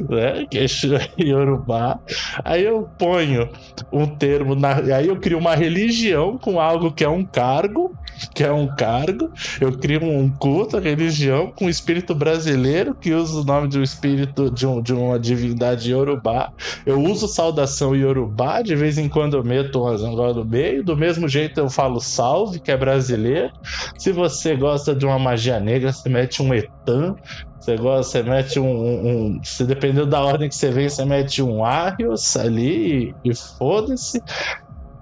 né? 0.08 0.46
Que 0.50 0.58
é 0.58 1.22
Yorubá. 1.22 1.98
Aí 2.44 2.64
eu 2.64 2.88
ponho 2.98 3.48
um 3.92 4.06
termo, 4.06 4.54
na... 4.54 4.76
aí 4.76 5.08
eu 5.08 5.16
crio 5.16 5.38
uma 5.38 5.54
religião 5.54 6.38
com 6.38 6.60
algo 6.60 6.92
que 6.92 7.04
é 7.04 7.08
um 7.08 7.24
cargo, 7.24 7.94
que 8.34 8.42
é 8.42 8.52
um 8.52 8.66
cargo. 8.66 9.30
Eu 9.60 9.72
crio 9.78 10.04
um 10.04 10.28
culto, 10.28 10.78
religião 10.78 11.52
com 11.54 11.66
o 11.66 11.70
espírito 11.70 12.14
brasileiro 12.14 12.94
que 12.94 13.12
usa 13.12 13.40
o 13.40 13.44
nome 13.44 13.68
de 13.68 13.78
um 13.78 13.82
espírito 13.82 14.50
de, 14.50 14.66
um, 14.66 14.80
de 14.80 14.92
uma 14.92 15.18
divindade 15.18 15.90
Yorubá. 15.90 16.52
Eu 16.84 17.00
uso 17.00 17.28
saudação 17.28 17.94
Yorubá, 17.94 18.62
de 18.62 18.74
vez 18.74 18.98
em 18.98 19.08
quando 19.08 19.36
eu 19.36 19.44
meto 19.44 19.82
uma 19.82 19.96
zangada 19.96 20.34
no 20.34 20.44
meio. 20.44 20.84
Do 20.84 20.96
mesmo 20.96 21.28
jeito 21.28 21.58
eu 21.60 21.68
falo 21.68 22.00
salve, 22.00 22.60
que 22.60 22.70
é 22.70 22.76
brasileiro. 22.76 23.52
Se 23.98 24.12
você 24.12 24.56
gosta 24.56 24.94
de 24.94 25.04
uma 25.06 25.18
magia 25.18 25.60
negra, 25.60 25.92
você 25.92 26.08
mete 26.08 26.42
um 26.42 26.52
etan. 26.54 27.16
Você 27.58 27.76
gosta, 27.76 28.22
você 28.22 28.22
mete 28.22 28.60
um, 28.60 28.66
um, 28.68 29.40
Se 29.42 29.64
dependendo 29.64 30.06
da 30.06 30.22
ordem 30.22 30.48
que 30.48 30.54
você 30.54 30.70
vem, 30.70 30.88
você 30.88 31.04
mete 31.04 31.42
um 31.42 31.64
Arios 31.64 32.36
ali 32.36 33.14
e, 33.24 33.30
e 33.30 33.34
foda-se. 33.34 34.22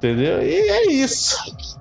Entendeu? 0.04 0.42
E 0.42 0.54
é 0.54 0.92
isso. 0.92 1.34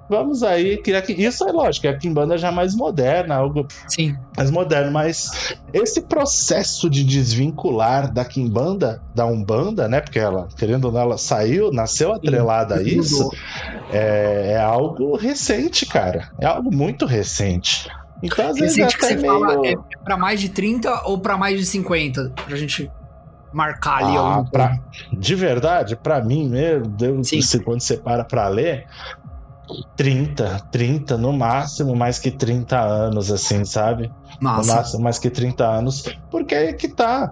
Vamos 0.09 0.43
aí 0.43 0.77
criar 0.77 1.01
que 1.01 1.11
isso 1.11 1.45
é 1.45 1.51
lógico, 1.51 1.87
é 1.87 1.89
a 1.89 1.97
Kimbanda 1.97 2.37
já 2.37 2.51
mais 2.51 2.73
moderna, 2.73 3.35
algo 3.35 3.67
Sim. 3.87 4.15
mais 4.37 4.49
moderno, 4.49 4.91
mas 4.91 5.57
esse 5.73 6.01
processo 6.01 6.89
de 6.89 7.03
desvincular 7.03 8.13
da 8.13 8.23
Kimbanda, 8.23 9.01
da 9.13 9.25
Umbanda, 9.25 9.89
né? 9.89 9.99
Porque 9.99 10.19
ela, 10.19 10.47
querendo 10.57 10.85
ou 10.85 10.91
não, 10.93 11.01
ela 11.01 11.17
saiu, 11.17 11.71
nasceu 11.71 12.13
atrelada 12.13 12.77
Sim. 12.77 12.81
a 12.81 12.83
isso, 12.87 13.29
é, 13.91 14.51
é 14.53 14.57
algo 14.57 15.17
recente, 15.17 15.85
cara. 15.85 16.29
É 16.39 16.45
algo 16.45 16.73
muito 16.73 17.05
recente. 17.05 17.89
Então, 18.21 18.47
às 18.47 18.55
vezes, 18.57 18.77
Recente 18.77 18.97
que 18.97 19.05
você 19.05 19.15
meio... 19.17 19.39
fala 19.39 19.67
é 19.67 19.73
pra 20.01 20.15
mais 20.15 20.39
de 20.39 20.47
30 20.47 21.07
ou 21.07 21.17
pra 21.17 21.37
mais 21.37 21.59
de 21.59 21.65
50? 21.65 22.29
Pra 22.47 22.55
gente 22.55 22.89
marcar 23.53 24.03
ali 24.03 24.17
ah, 24.17 24.43
pra... 24.51 24.79
De 25.11 25.35
verdade, 25.35 25.95
pra 25.95 26.21
mim, 26.21 26.49
meu 26.49 26.81
Deus, 26.81 27.29
Sim. 27.29 27.59
quando 27.59 27.81
você 27.81 27.97
para 27.97 28.23
pra 28.23 28.47
ler, 28.47 28.85
30, 29.95 30.67
30 30.71 31.17
no 31.17 31.31
máximo, 31.31 31.95
mais 31.95 32.19
que 32.19 32.31
30 32.31 32.79
anos, 32.79 33.31
assim, 33.31 33.63
sabe? 33.63 34.11
No 34.41 34.65
máximo, 34.65 35.03
mais 35.03 35.19
que 35.19 35.29
30 35.29 35.65
anos, 35.65 36.03
porque 36.29 36.55
aí 36.55 36.67
é 36.67 36.73
que 36.73 36.87
tá. 36.87 37.31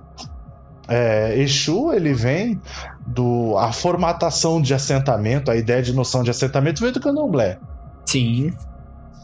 É, 0.87 1.37
Exu, 1.39 1.93
ele 1.93 2.13
vem 2.13 2.59
do. 3.05 3.57
A 3.57 3.71
formatação 3.71 4.61
de 4.61 4.73
assentamento, 4.73 5.49
a 5.49 5.55
ideia 5.55 5.81
de 5.81 5.93
noção 5.93 6.23
de 6.23 6.31
assentamento 6.31 6.81
veio 6.81 6.91
do 6.91 6.99
candomblé. 6.99 7.59
Sim 8.05 8.53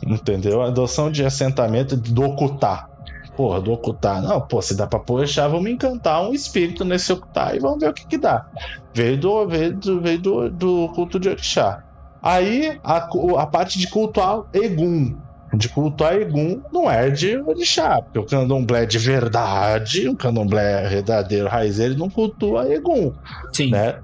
entendeu? 0.06 0.62
A 0.62 0.72
noção 0.72 1.12
de 1.12 1.26
assentamento 1.26 1.96
do 1.96 2.24
ocultar. 2.24 2.87
Porra, 3.38 3.62
do 3.62 3.71
ocultar. 3.71 4.19
Não, 4.19 4.41
pô, 4.41 4.60
se 4.63 4.76
dá 4.76 4.88
pra 4.88 4.97
puxar, 4.97 5.47
vamos 5.47 5.69
encantar 5.69 6.28
um 6.28 6.34
espírito 6.34 6.84
nesse 6.84 7.13
ocultar 7.13 7.56
e 7.56 7.60
vamos 7.60 7.80
ver 7.80 7.89
o 7.89 7.93
que 7.93 8.08
que 8.08 8.17
dá. 8.17 8.47
Veio 8.95 9.15
do, 9.19 9.47
veio 9.47 9.76
do, 9.76 10.02
veio 10.02 10.19
do, 10.19 10.50
do 10.50 10.89
culto 10.95 11.19
de 11.19 11.30
orixá. 11.30 11.84
Aí, 12.19 12.80
a, 12.84 13.08
a 13.38 13.45
parte 13.45 13.78
de 13.78 13.88
cultuar 13.88 14.41
Egum, 14.52 15.15
de 15.54 15.69
cultuar 15.69 16.15
Egum 16.15 16.62
não 16.73 16.89
é 16.89 17.12
de 17.12 17.38
orixá, 17.38 18.02
porque 18.02 18.17
o 18.17 18.26
candomblé 18.26 18.88
de 18.88 18.97
verdade, 18.97 20.10
o 20.10 20.15
candomblé 20.15 20.89
verdadeiro 20.89 21.47
raiz, 21.47 21.78
ele 21.78 21.95
não 21.95 22.10
cultua 22.10 22.67
Egum. 22.73 23.13
Sim. 23.54 23.69
Né? 23.69 24.00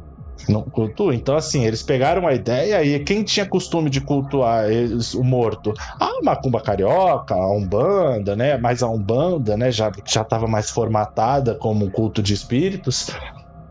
Não 0.47 0.63
cultua. 0.63 1.15
Então, 1.15 1.35
assim, 1.35 1.65
eles 1.65 1.83
pegaram 1.83 2.27
a 2.27 2.33
ideia 2.33 2.83
e 2.83 2.99
quem 3.03 3.23
tinha 3.23 3.45
costume 3.45 3.89
de 3.89 4.01
cultuar 4.01 4.69
eles, 4.69 5.13
o 5.13 5.23
morto? 5.23 5.73
A 5.99 6.09
macumba 6.23 6.61
carioca, 6.61 7.33
a 7.33 7.51
umbanda, 7.51 8.35
né? 8.35 8.57
Mas 8.57 8.83
a 8.83 8.89
umbanda, 8.89 9.55
né? 9.55 9.71
Já 9.71 9.91
estava 10.05 10.47
mais 10.47 10.69
formatada 10.69 11.55
como 11.55 11.85
um 11.85 11.89
culto 11.89 12.21
de 12.21 12.33
espíritos 12.33 13.07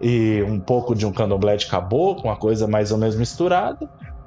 e 0.01 0.43
um 0.43 0.61
pouco 0.61 0.95
de 0.95 1.07
um 1.07 1.13
candomblé 1.13 1.57
de 1.57 1.67
caboclo, 1.69 2.25
uma 2.25 2.37
coisa 2.37 2.67
mais 2.67 2.91
ou 2.91 2.99
menos 2.99 3.17
misturada. 3.17 3.79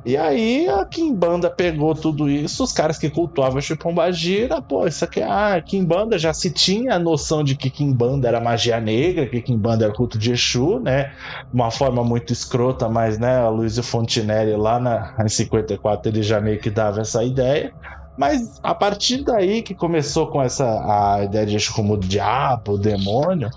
E 0.06 0.16
aí 0.16 0.70
a 0.70 0.86
Kimbanda 0.86 1.50
pegou 1.50 1.96
tudo 1.96 2.30
isso, 2.30 2.64
os 2.64 2.72
caras 2.72 3.00
que 3.00 3.10
cultuavam 3.10 3.60
Chipombagira, 3.60 4.62
pô, 4.62 4.86
isso 4.86 5.04
aqui 5.04 5.20
é 5.20 5.24
ah, 5.24 5.60
Kimbanda 5.60 6.20
já 6.20 6.32
se 6.32 6.52
tinha 6.52 6.94
a 6.94 7.00
noção 7.00 7.44
de 7.44 7.56
que 7.56 7.72
Kimbanda 7.72 8.28
era 8.28 8.40
magia 8.40 8.80
negra, 8.80 9.26
que 9.26 9.42
Kimbanda 9.42 9.86
era 9.86 9.94
culto 9.94 10.20
de 10.20 10.32
Exu, 10.32 10.80
né? 10.80 11.12
Uma 11.52 11.72
forma 11.72 12.04
muito 12.04 12.32
escrota, 12.32 12.88
mas 12.88 13.18
né, 13.18 13.40
a 13.40 13.50
Luiz 13.50 13.80
Fontinelli 13.80 14.56
lá 14.56 14.80
na, 14.80 15.16
em 15.26 15.28
54 15.28 16.12
ele 16.12 16.22
já 16.22 16.40
meio 16.40 16.60
que 16.60 16.70
dava 16.70 17.02
essa 17.02 17.24
ideia. 17.24 17.74
Mas 18.16 18.60
a 18.62 18.76
partir 18.76 19.24
daí 19.24 19.64
que 19.64 19.74
começou 19.74 20.28
com 20.28 20.40
essa 20.40 20.66
a 20.66 21.24
ideia 21.24 21.48
de 21.48 21.56
Exu 21.56 21.74
como 21.74 21.98
diabo, 21.98 22.74
o 22.74 22.78
demônio, 22.78 23.50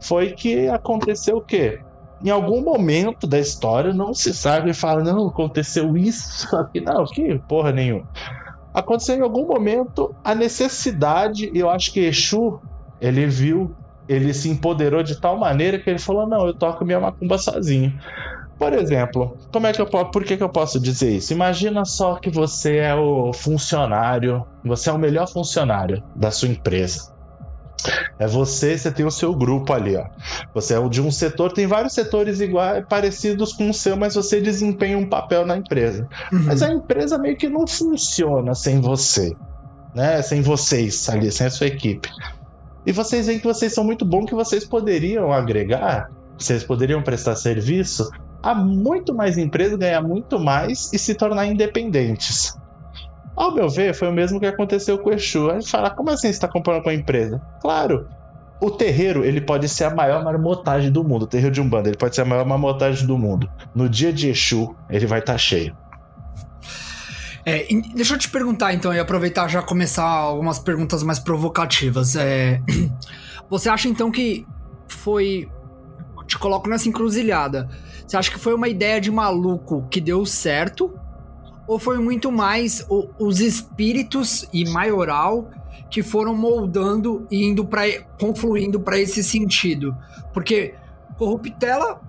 foi 0.00 0.32
que 0.32 0.66
aconteceu 0.66 1.36
o 1.36 1.40
quê? 1.40 1.78
Em 2.24 2.30
algum 2.30 2.62
momento 2.62 3.26
da 3.26 3.38
história 3.38 3.92
não 3.92 4.14
se 4.14 4.32
sabe 4.32 4.70
e 4.70 4.74
fala, 4.74 5.02
não, 5.02 5.28
aconteceu 5.28 5.96
isso 5.96 6.54
aqui, 6.56 6.80
não, 6.80 7.04
que 7.04 7.38
porra 7.48 7.72
nenhuma. 7.72 8.08
Aconteceu 8.72 9.16
em 9.16 9.22
algum 9.22 9.46
momento 9.46 10.14
a 10.24 10.34
necessidade, 10.34 11.50
eu 11.54 11.68
acho 11.68 11.92
que 11.92 12.00
Exu, 12.00 12.60
ele 13.00 13.26
viu, 13.26 13.74
ele 14.08 14.32
se 14.32 14.48
empoderou 14.48 15.02
de 15.02 15.20
tal 15.20 15.36
maneira 15.36 15.78
que 15.78 15.90
ele 15.90 15.98
falou, 15.98 16.26
não, 16.26 16.46
eu 16.46 16.54
toco 16.54 16.84
minha 16.84 17.00
macumba 17.00 17.36
sozinho. 17.38 17.92
Por 18.58 18.72
exemplo, 18.74 19.36
como 19.52 19.66
é 19.66 19.72
que 19.72 19.80
eu 19.82 19.86
posso, 19.86 20.10
por 20.12 20.24
que, 20.24 20.36
que 20.36 20.42
eu 20.42 20.48
posso 20.48 20.78
dizer 20.78 21.10
isso? 21.10 21.32
Imagina 21.32 21.84
só 21.84 22.14
que 22.14 22.30
você 22.30 22.76
é 22.76 22.94
o 22.94 23.32
funcionário, 23.32 24.46
você 24.64 24.88
é 24.88 24.92
o 24.92 24.98
melhor 24.98 25.28
funcionário 25.28 26.02
da 26.14 26.30
sua 26.30 26.48
empresa. 26.48 27.12
É 28.18 28.26
você, 28.26 28.76
você 28.76 28.90
tem 28.90 29.04
o 29.04 29.10
seu 29.10 29.34
grupo 29.34 29.72
ali, 29.72 29.96
ó. 29.96 30.06
Você 30.54 30.74
é 30.74 30.88
de 30.88 31.00
um 31.00 31.10
setor, 31.10 31.52
tem 31.52 31.66
vários 31.66 31.92
setores 31.92 32.40
iguais, 32.40 32.84
parecidos 32.88 33.52
com 33.52 33.70
o 33.70 33.74
seu, 33.74 33.96
mas 33.96 34.14
você 34.14 34.40
desempenha 34.40 34.98
um 34.98 35.08
papel 35.08 35.46
na 35.46 35.56
empresa. 35.56 36.08
Uhum. 36.32 36.44
Mas 36.44 36.62
a 36.62 36.72
empresa 36.72 37.18
meio 37.18 37.36
que 37.36 37.48
não 37.48 37.66
funciona 37.66 38.54
sem 38.54 38.80
você, 38.80 39.34
né? 39.94 40.22
Sem 40.22 40.42
vocês 40.42 41.08
ali, 41.08 41.30
sem 41.30 41.46
a 41.46 41.50
sua 41.50 41.66
equipe. 41.66 42.08
E 42.84 42.92
vocês 42.92 43.26
veem 43.26 43.38
que 43.38 43.46
vocês 43.46 43.72
são 43.72 43.84
muito 43.84 44.04
bons, 44.04 44.26
que 44.26 44.34
vocês 44.34 44.64
poderiam 44.64 45.32
agregar, 45.32 46.10
vocês 46.36 46.64
poderiam 46.64 47.02
prestar 47.02 47.36
serviço 47.36 48.10
a 48.42 48.54
muito 48.54 49.14
mais 49.14 49.38
empresas, 49.38 49.78
ganhar 49.78 50.02
muito 50.02 50.38
mais 50.38 50.92
e 50.92 50.98
se 50.98 51.14
tornar 51.14 51.46
independentes. 51.46 52.54
Ao 53.36 53.54
meu 53.54 53.68
ver, 53.68 53.94
foi 53.94 54.08
o 54.08 54.12
mesmo 54.12 54.38
que 54.38 54.46
aconteceu 54.46 54.98
com 54.98 55.10
o 55.10 55.12
Exu. 55.12 55.50
A 55.50 55.54
gente 55.54 55.70
fala, 55.70 55.90
como 55.90 56.10
assim 56.10 56.28
você 56.28 56.34
está 56.34 56.48
comprando 56.48 56.82
com 56.82 56.90
a 56.90 56.94
empresa? 56.94 57.40
Claro, 57.60 58.06
o 58.60 58.70
terreiro 58.70 59.24
ele 59.24 59.40
pode 59.40 59.68
ser 59.68 59.84
a 59.84 59.94
maior 59.94 60.22
marmotagem 60.22 60.92
do 60.92 61.02
mundo. 61.02 61.22
O 61.22 61.26
terreiro 61.26 61.52
de 61.52 61.60
Umbanda 61.60 61.88
ele 61.88 61.96
pode 61.96 62.14
ser 62.14 62.22
a 62.22 62.24
maior 62.24 62.46
marmotagem 62.46 63.06
do 63.06 63.18
mundo. 63.18 63.50
No 63.74 63.88
dia 63.88 64.12
de 64.12 64.28
Exu, 64.28 64.76
ele 64.88 65.06
vai 65.06 65.18
estar 65.18 65.32
tá 65.32 65.38
cheio. 65.38 65.76
É, 67.44 67.66
deixa 67.94 68.14
eu 68.14 68.18
te 68.18 68.30
perguntar 68.30 68.72
então, 68.72 68.94
e 68.94 69.00
aproveitar 69.00 69.48
já 69.48 69.60
começar 69.60 70.04
algumas 70.04 70.60
perguntas 70.60 71.02
mais 71.02 71.18
provocativas. 71.18 72.14
É, 72.14 72.60
você 73.50 73.68
acha 73.68 73.88
então 73.88 74.10
que 74.10 74.46
foi. 74.86 75.48
Te 76.26 76.38
coloco 76.38 76.68
nessa 76.68 76.88
encruzilhada. 76.88 77.68
Você 78.06 78.16
acha 78.16 78.30
que 78.30 78.38
foi 78.38 78.54
uma 78.54 78.68
ideia 78.68 79.00
de 79.00 79.10
maluco 79.10 79.86
que 79.90 80.00
deu 80.00 80.24
certo? 80.24 80.94
Ou 81.72 81.78
foi 81.78 81.98
muito 81.98 82.30
mais 82.30 82.84
o, 82.90 83.08
os 83.18 83.40
espíritos 83.40 84.46
e 84.52 84.68
maioral 84.68 85.50
que 85.90 86.02
foram 86.02 86.34
moldando 86.34 87.26
e 87.30 87.44
indo 87.44 87.64
para 87.64 87.84
confluindo 88.20 88.78
para 88.78 88.98
esse 88.98 89.24
sentido? 89.24 89.96
Porque 90.34 90.74
corruptela 91.16 92.00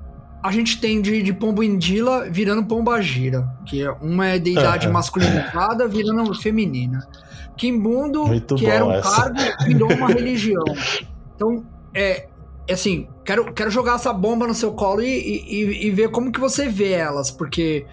a 0.43 0.51
gente 0.51 0.81
tem 0.81 1.01
de, 1.01 1.23
de 1.23 1.31
pombo 1.31 1.63
indila 1.63 2.29
virando 2.29 2.65
pomba 2.65 3.01
gira, 3.01 3.47
que 3.65 3.81
é 3.81 3.89
uma 3.89 4.27
é 4.27 4.37
deidade 4.37 4.89
masculinizada 4.89 5.87
virando 5.87 6.35
feminina. 6.35 7.07
Kimbundo, 7.55 8.25
Muito 8.25 8.55
que 8.55 8.65
era 8.65 8.83
um 8.83 8.91
essa. 8.91 9.09
cargo, 9.09 9.39
virou 9.65 9.93
uma 9.93 10.07
religião. 10.11 10.65
Então, 11.33 11.63
é, 11.93 12.27
é 12.67 12.73
assim, 12.73 13.07
quero, 13.23 13.53
quero 13.53 13.71
jogar 13.71 13.95
essa 13.95 14.11
bomba 14.11 14.45
no 14.45 14.53
seu 14.53 14.73
colo 14.73 15.01
e, 15.01 15.07
e, 15.07 15.87
e 15.87 15.91
ver 15.91 16.09
como 16.09 16.31
que 16.31 16.39
você 16.41 16.67
vê 16.67 16.91
elas, 16.91 17.31
porque 17.31 17.85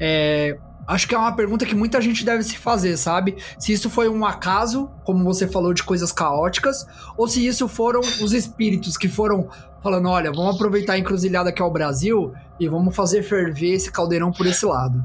é, 0.00 0.56
Acho 0.86 1.06
que 1.06 1.14
é 1.14 1.18
uma 1.18 1.34
pergunta 1.34 1.64
que 1.64 1.74
muita 1.74 2.00
gente 2.00 2.24
deve 2.24 2.42
se 2.42 2.58
fazer, 2.58 2.96
sabe? 2.96 3.36
Se 3.58 3.72
isso 3.72 3.88
foi 3.88 4.08
um 4.08 4.24
acaso, 4.24 4.90
como 5.04 5.22
você 5.22 5.46
falou, 5.46 5.72
de 5.72 5.82
coisas 5.82 6.10
caóticas, 6.10 6.86
ou 7.16 7.28
se 7.28 7.46
isso 7.46 7.68
foram 7.68 8.00
os 8.00 8.32
espíritos 8.32 8.96
que 8.96 9.08
foram 9.08 9.48
falando: 9.82 10.08
olha, 10.08 10.32
vamos 10.32 10.54
aproveitar 10.54 10.94
a 10.94 10.98
encruzilhada 10.98 11.52
que 11.52 11.62
é 11.62 11.64
o 11.64 11.70
Brasil 11.70 12.32
e 12.58 12.68
vamos 12.68 12.94
fazer 12.94 13.22
ferver 13.22 13.74
esse 13.74 13.90
caldeirão 13.90 14.32
por 14.32 14.46
esse 14.46 14.64
lado. 14.66 15.02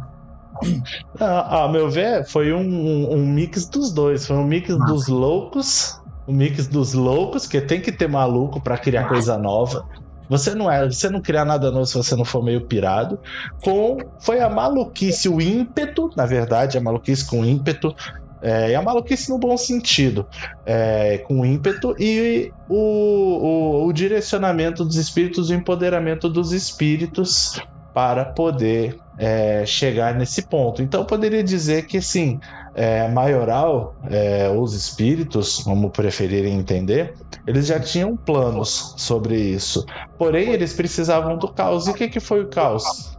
Ah, 1.19 1.65
a 1.65 1.67
meu 1.67 1.89
ver, 1.89 2.25
foi 2.25 2.51
um, 2.51 3.11
um, 3.11 3.25
mix 3.25 3.67
dos 3.67 3.91
dois. 3.91 4.25
Foi 4.25 4.35
um 4.35 4.43
mix 4.43 4.69
Nossa. 4.69 4.91
dos 4.91 5.07
loucos, 5.07 6.01
um 6.27 6.33
mix 6.33 6.67
dos 6.67 6.93
loucos, 6.93 7.47
que 7.47 7.61
tem 7.61 7.79
que 7.79 7.91
ter 7.91 8.07
maluco 8.07 8.59
para 8.59 8.77
criar 8.77 9.01
Nossa. 9.01 9.13
coisa 9.13 9.37
nova. 9.37 9.85
Você 10.29 10.53
não 10.53 10.69
é, 10.69 10.85
você 10.85 11.09
não 11.09 11.21
cria 11.21 11.45
nada 11.45 11.71
novo 11.71 11.85
se 11.85 11.95
você 11.95 12.15
não 12.15 12.25
for 12.25 12.43
meio 12.43 12.65
pirado. 12.67 13.19
Com 13.61 13.97
foi 14.19 14.39
a 14.39 14.49
maluquice, 14.49 15.29
o 15.29 15.41
ímpeto, 15.41 16.09
na 16.15 16.25
verdade, 16.25 16.77
a 16.77 16.81
maluquice 16.81 17.25
com 17.25 17.45
ímpeto. 17.45 17.95
É, 18.39 18.69
e 18.69 18.75
a 18.75 18.81
maluquice 18.83 19.31
no 19.31 19.39
bom 19.39 19.57
sentido, 19.57 20.27
é, 20.63 21.17
com 21.17 21.43
ímpeto 21.43 21.95
e 21.97 22.51
o, 22.69 22.75
o, 22.75 23.87
o 23.87 23.93
direcionamento 23.93 24.85
dos 24.85 24.95
espíritos, 24.95 25.49
o 25.49 25.55
empoderamento 25.55 26.29
dos 26.29 26.51
espíritos 26.51 27.59
para 27.95 28.25
poder 28.25 28.95
é, 29.17 29.65
chegar 29.65 30.13
nesse 30.13 30.43
ponto. 30.43 30.83
Então, 30.83 31.01
eu 31.01 31.05
poderia 31.05 31.43
dizer 31.43 31.87
que, 31.87 31.99
sim, 31.99 32.39
é, 32.77 33.07
maioral, 33.07 33.95
é, 34.07 34.49
os 34.49 34.73
espíritos, 34.73 35.63
como 35.63 35.89
preferirem 35.89 36.53
entender, 36.53 37.15
eles 37.47 37.65
já 37.65 37.79
tinham 37.79 38.15
planos 38.15 38.93
sobre 38.97 39.35
isso. 39.35 39.83
Porém, 40.17 40.51
eles 40.51 40.73
precisavam 40.73 41.37
do 41.37 41.47
caos. 41.47 41.87
E 41.87 41.91
o 41.91 41.93
que, 41.95 42.07
que 42.07 42.19
foi 42.19 42.43
o 42.43 42.47
caos? 42.47 43.17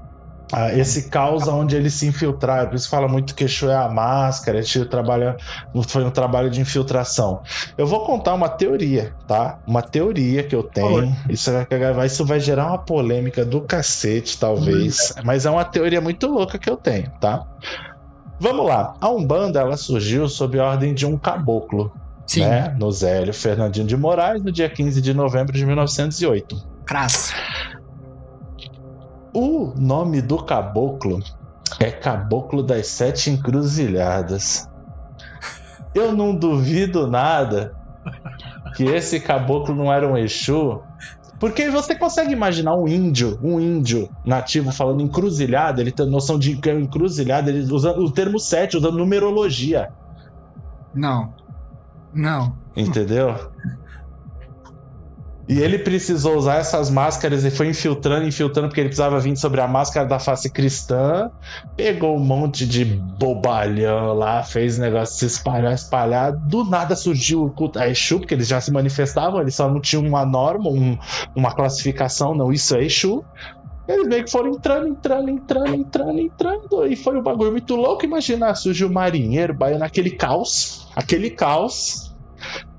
Ah, 0.53 0.73
esse 0.73 1.11
caos 1.11 1.47
onde 1.47 1.77
eles 1.77 1.93
se 1.95 2.07
infiltraram. 2.07 2.69
Por 2.69 2.77
isso 2.77 2.89
fala 2.89 3.07
muito 3.07 3.35
que 3.35 3.45
Exu 3.45 3.69
é 3.69 3.77
a 3.77 3.89
máscara, 3.89 4.61
Exu 4.61 4.87
trabalha, 4.87 5.37
foi 5.87 6.05
um 6.05 6.11
trabalho 6.11 6.49
de 6.49 6.61
infiltração. 6.61 7.43
Eu 7.77 7.87
vou 7.87 8.05
contar 8.05 8.35
uma 8.35 8.49
teoria, 8.49 9.13
tá? 9.27 9.59
Uma 9.67 9.83
teoria 9.83 10.43
que 10.43 10.55
eu 10.55 10.63
tenho. 10.63 11.15
Isso 11.29 11.51
vai, 11.53 12.07
isso 12.07 12.25
vai 12.25 12.41
gerar 12.41 12.69
uma 12.69 12.79
polêmica 12.79 13.45
do 13.45 13.61
cacete, 13.61 14.39
talvez. 14.39 15.15
Mas 15.23 15.45
é 15.45 15.51
uma 15.51 15.65
teoria 15.65 16.01
muito 16.01 16.27
louca 16.27 16.59
que 16.59 16.71
eu 16.71 16.77
tenho, 16.77 17.11
tá? 17.21 17.45
Vamos 18.41 18.67
lá. 18.67 18.95
A 19.01 19.09
Umbanda 19.09 19.61
ela 19.61 19.77
surgiu 19.77 20.29
sob 20.29 20.59
a 20.59 20.65
ordem 20.65 20.95
de 20.95 21.05
um 21.05 21.17
caboclo. 21.19 21.93
Sim. 22.27 22.41
Né? 22.41 22.77
No 22.79 22.93
Zélio 22.93 23.33
Fernandinho 23.33 23.87
de 23.87 23.97
Moraes, 23.97 24.43
no 24.43 24.53
dia 24.53 24.69
15 24.69 25.01
de 25.01 25.15
novembro 25.15 25.53
de 25.53 25.65
1908. 25.65 26.63
Crasso. 26.85 27.35
O 29.33 29.73
nome 29.77 30.21
do 30.21 30.43
caboclo 30.43 31.23
é 31.81 31.91
Caboclo 31.91 32.63
das 32.63 32.89
Sete 32.89 33.31
Encruzilhadas. 33.31 34.69
Eu 35.95 36.13
não 36.13 36.35
duvido 36.35 37.07
nada 37.07 37.75
que 38.77 38.85
esse 38.85 39.21
caboclo 39.21 39.75
não 39.75 39.93
era 39.93 40.07
um 40.07 40.17
Exu, 40.17 40.83
porque 41.39 41.71
você 41.71 41.95
consegue 41.95 42.33
imaginar 42.33 42.75
um 42.77 42.89
índio, 42.89 43.39
um 43.43 43.61
índio 43.61 44.09
nativo 44.25 44.73
falando 44.73 45.03
encruzilhada, 45.03 45.81
ele 45.81 45.93
tem 45.93 46.07
noção 46.07 46.39
de 46.39 46.57
que 46.57 46.69
é 46.69 46.75
encruzilhada, 46.75 47.51
ele 47.51 47.73
usando 47.73 48.01
o 48.01 48.11
termo 48.11 48.39
sete, 48.39 48.77
usando 48.77 48.99
numerologia. 48.99 49.91
Não. 50.95 51.33
Não. 52.13 52.57
Entendeu? 52.77 53.35
E 55.49 55.61
ele 55.61 55.79
precisou 55.79 56.37
usar 56.37 56.57
essas 56.57 56.91
máscaras 56.91 57.43
e 57.43 57.51
foi 57.51 57.69
infiltrando, 57.69 58.27
infiltrando, 58.27 58.69
porque 58.69 58.81
ele 58.81 58.91
precisava 58.91 59.19
vir 59.19 59.35
sobre 59.35 59.63
a 59.63 59.67
máscara 59.67 60.07
da 60.07 60.19
face 60.19 60.51
cristã. 60.51 61.31
Pegou 61.75 62.17
um 62.17 62.21
monte 62.21 62.67
de 62.67 62.85
bobalhão 62.85 64.13
lá, 64.13 64.43
fez 64.43 64.77
negócio 64.77 65.17
se 65.17 65.25
espalhar, 65.25 65.73
espalhar. 65.73 66.33
Do 66.33 66.65
nada 66.65 66.95
surgiu 66.95 67.45
o 67.45 67.51
culto 67.51 67.79
a 67.79 67.89
Exu, 67.89 68.19
porque 68.19 68.35
eles 68.35 68.47
já 68.47 68.61
se 68.61 68.71
manifestavam, 68.71 69.41
eles 69.41 69.55
só 69.55 69.71
não 69.71 69.81
tinham 69.81 70.05
uma 70.05 70.27
norma, 70.27 70.69
um, 70.69 70.99
uma 71.35 71.55
classificação, 71.55 72.35
não, 72.35 72.53
isso 72.53 72.77
é 72.77 72.85
Exu. 72.85 73.25
Eles 73.89 74.07
meio 74.07 74.25
que 74.25 74.31
foram 74.31 74.51
entrando, 74.51 74.87
entrando, 74.87 75.31
entrando, 75.31 75.75
entrando, 75.75 76.19
entrando. 76.19 76.87
E 76.87 76.95
foi 76.95 77.17
um 77.19 77.23
bagulho 77.23 77.53
muito 77.53 77.75
louco. 77.75 78.05
Imagina, 78.05 78.55
surgiu 78.55 78.89
o 78.89 78.93
marinheiro, 78.93 79.55
baiano, 79.55 79.83
aquele 79.83 80.11
caos. 80.11 80.87
Aquele 80.95 81.31
caos 81.31 82.08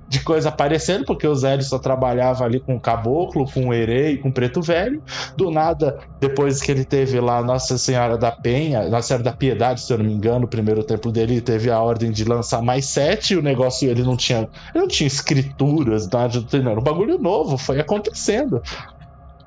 de 0.10 0.22
coisa 0.22 0.50
aparecendo, 0.50 1.06
porque 1.06 1.28
o 1.28 1.36
Zé 1.36 1.62
só 1.62 1.78
trabalhava 1.78 2.44
ali 2.44 2.60
com 2.60 2.76
o 2.76 2.80
caboclo, 2.80 3.46
com 3.46 3.68
o 3.68 3.74
herê 3.74 4.14
e 4.14 4.18
com 4.18 4.30
o 4.30 4.34
preto 4.34 4.60
velho. 4.60 5.04
Do 5.38 5.52
nada, 5.52 6.00
depois 6.20 6.60
que 6.62 6.72
ele 6.72 6.84
teve 6.84 7.20
lá 7.20 7.44
Nossa 7.44 7.78
Senhora 7.78 8.18
da 8.18 8.32
Penha, 8.32 8.90
Nossa 8.90 9.10
Senhora 9.10 9.24
da 9.24 9.32
Piedade, 9.32 9.82
se 9.82 9.94
eu 9.94 10.00
não 10.00 10.06
me 10.06 10.12
engano, 10.12 10.46
o 10.46 10.50
primeiro 10.50 10.84
templo 10.84 11.12
dele 11.12 11.40
teve 11.40 11.70
a 11.70 11.80
ordem 11.80 12.12
de 12.12 12.26
lançar 12.26 12.60
mais 12.64 12.88
sete, 12.88 13.36
e 13.36 13.38
o 13.38 13.42
negócio 13.44 13.88
ele 13.88 14.02
não 14.02 14.18
tinha, 14.18 14.50
ele 14.74 14.82
não 14.82 14.88
tinha 14.88 15.06
escrituras, 15.06 16.10
nada, 16.10 16.44
não, 16.54 16.72
era 16.72 16.80
um 16.80 16.84
bagulho 16.84 17.20
novo, 17.20 17.56
foi 17.56 17.80
acontecendo. 17.80 18.64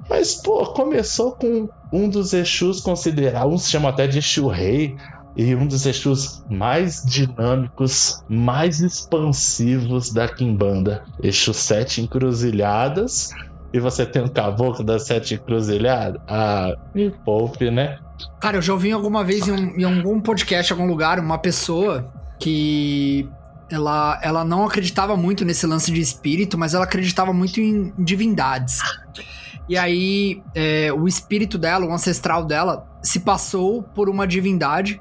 Mas, 0.08 0.36
pô, 0.36 0.64
começou 0.66 1.32
com 1.32 1.68
um 1.92 2.08
dos 2.08 2.32
Exus 2.32 2.80
considerar, 2.80 3.46
uns 3.46 3.68
chamam 3.68 3.90
até 3.90 4.06
de 4.06 4.18
Exu 4.18 4.46
Rei, 4.46 4.96
e 5.36 5.54
um 5.54 5.66
dos 5.66 5.86
Exus 5.86 6.44
mais 6.50 7.02
dinâmicos, 7.04 8.22
mais 8.28 8.80
expansivos 8.80 10.12
da 10.12 10.28
Kimbanda. 10.28 11.04
Exu 11.22 11.54
Sete 11.54 12.02
Encruzilhadas. 12.02 13.30
E 13.72 13.80
você 13.80 14.04
tem 14.04 14.22
um 14.22 14.28
caboclo 14.28 14.84
das 14.84 15.04
Sete 15.06 15.34
Encruzilhadas? 15.34 16.20
Ah, 16.28 16.74
me 16.94 17.10
poupe, 17.10 17.70
né? 17.70 17.98
Cara, 18.40 18.58
eu 18.58 18.62
já 18.62 18.72
ouvi 18.72 18.92
alguma 18.92 19.24
vez 19.24 19.48
em, 19.48 19.52
um, 19.52 19.78
em 19.78 19.84
algum 19.84 20.20
podcast, 20.20 20.72
em 20.72 20.76
algum 20.76 20.88
lugar, 20.88 21.18
uma 21.18 21.38
pessoa 21.38 22.12
que 22.38 23.28
ela, 23.70 24.20
ela 24.22 24.44
não 24.44 24.66
acreditava 24.66 25.16
muito 25.16 25.44
nesse 25.44 25.66
lance 25.66 25.90
de 25.90 26.00
espírito, 26.00 26.58
mas 26.58 26.74
ela 26.74 26.84
acreditava 26.84 27.32
muito 27.32 27.60
em 27.60 27.92
divindades. 27.98 28.80
E 29.72 29.78
aí, 29.78 30.42
é, 30.54 30.92
o 30.92 31.08
espírito 31.08 31.56
dela, 31.56 31.86
o 31.86 31.94
ancestral 31.94 32.44
dela, 32.44 32.86
se 33.02 33.20
passou 33.20 33.82
por 33.82 34.10
uma 34.10 34.26
divindade 34.26 35.00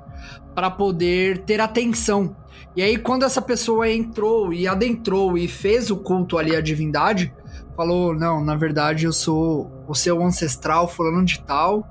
para 0.56 0.72
poder 0.72 1.40
ter 1.40 1.60
atenção. 1.60 2.38
E 2.74 2.82
aí, 2.82 2.96
quando 2.96 3.26
essa 3.26 3.42
pessoa 3.42 3.92
entrou 3.92 4.54
e 4.54 4.70
adentrou 4.70 5.38
e 5.38 5.46
fez 5.46 5.92
o 5.92 5.98
culto 5.98 6.38
ali 6.38 6.56
à 6.56 6.62
divindade, 6.62 7.34
falou: 7.76 8.16
Não, 8.16 8.42
na 8.42 8.56
verdade 8.56 9.04
eu 9.04 9.12
sou 9.12 9.70
o 9.90 9.94
seu 9.94 10.24
ancestral, 10.24 10.88
fulano 10.88 11.26
de 11.26 11.42
tal, 11.42 11.86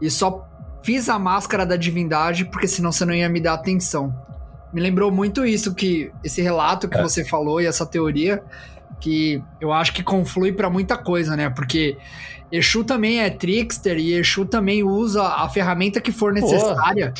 e 0.00 0.10
só 0.10 0.48
fiz 0.82 1.10
a 1.10 1.18
máscara 1.18 1.66
da 1.66 1.76
divindade 1.76 2.46
porque 2.46 2.66
senão 2.66 2.90
você 2.90 3.04
não 3.04 3.12
ia 3.12 3.28
me 3.28 3.42
dar 3.42 3.52
atenção. 3.52 4.10
Me 4.72 4.80
lembrou 4.80 5.10
muito 5.10 5.44
isso, 5.44 5.74
que 5.74 6.10
esse 6.24 6.40
relato 6.40 6.88
que 6.88 6.96
é. 6.96 7.02
você 7.02 7.26
falou 7.26 7.60
e 7.60 7.66
essa 7.66 7.84
teoria, 7.84 8.42
que 9.02 9.42
eu 9.60 9.72
acho 9.72 9.92
que 9.92 10.02
conflui 10.02 10.52
para 10.52 10.70
muita 10.70 10.96
coisa, 10.96 11.36
né? 11.36 11.50
Porque 11.50 11.98
Exu 12.52 12.84
também 12.84 13.20
é 13.20 13.28
trickster 13.28 13.98
e 13.98 14.14
Exu 14.14 14.46
também 14.46 14.84
usa 14.84 15.22
a 15.22 15.48
ferramenta 15.48 16.00
que 16.00 16.12
for 16.12 16.32
necessária 16.32 17.12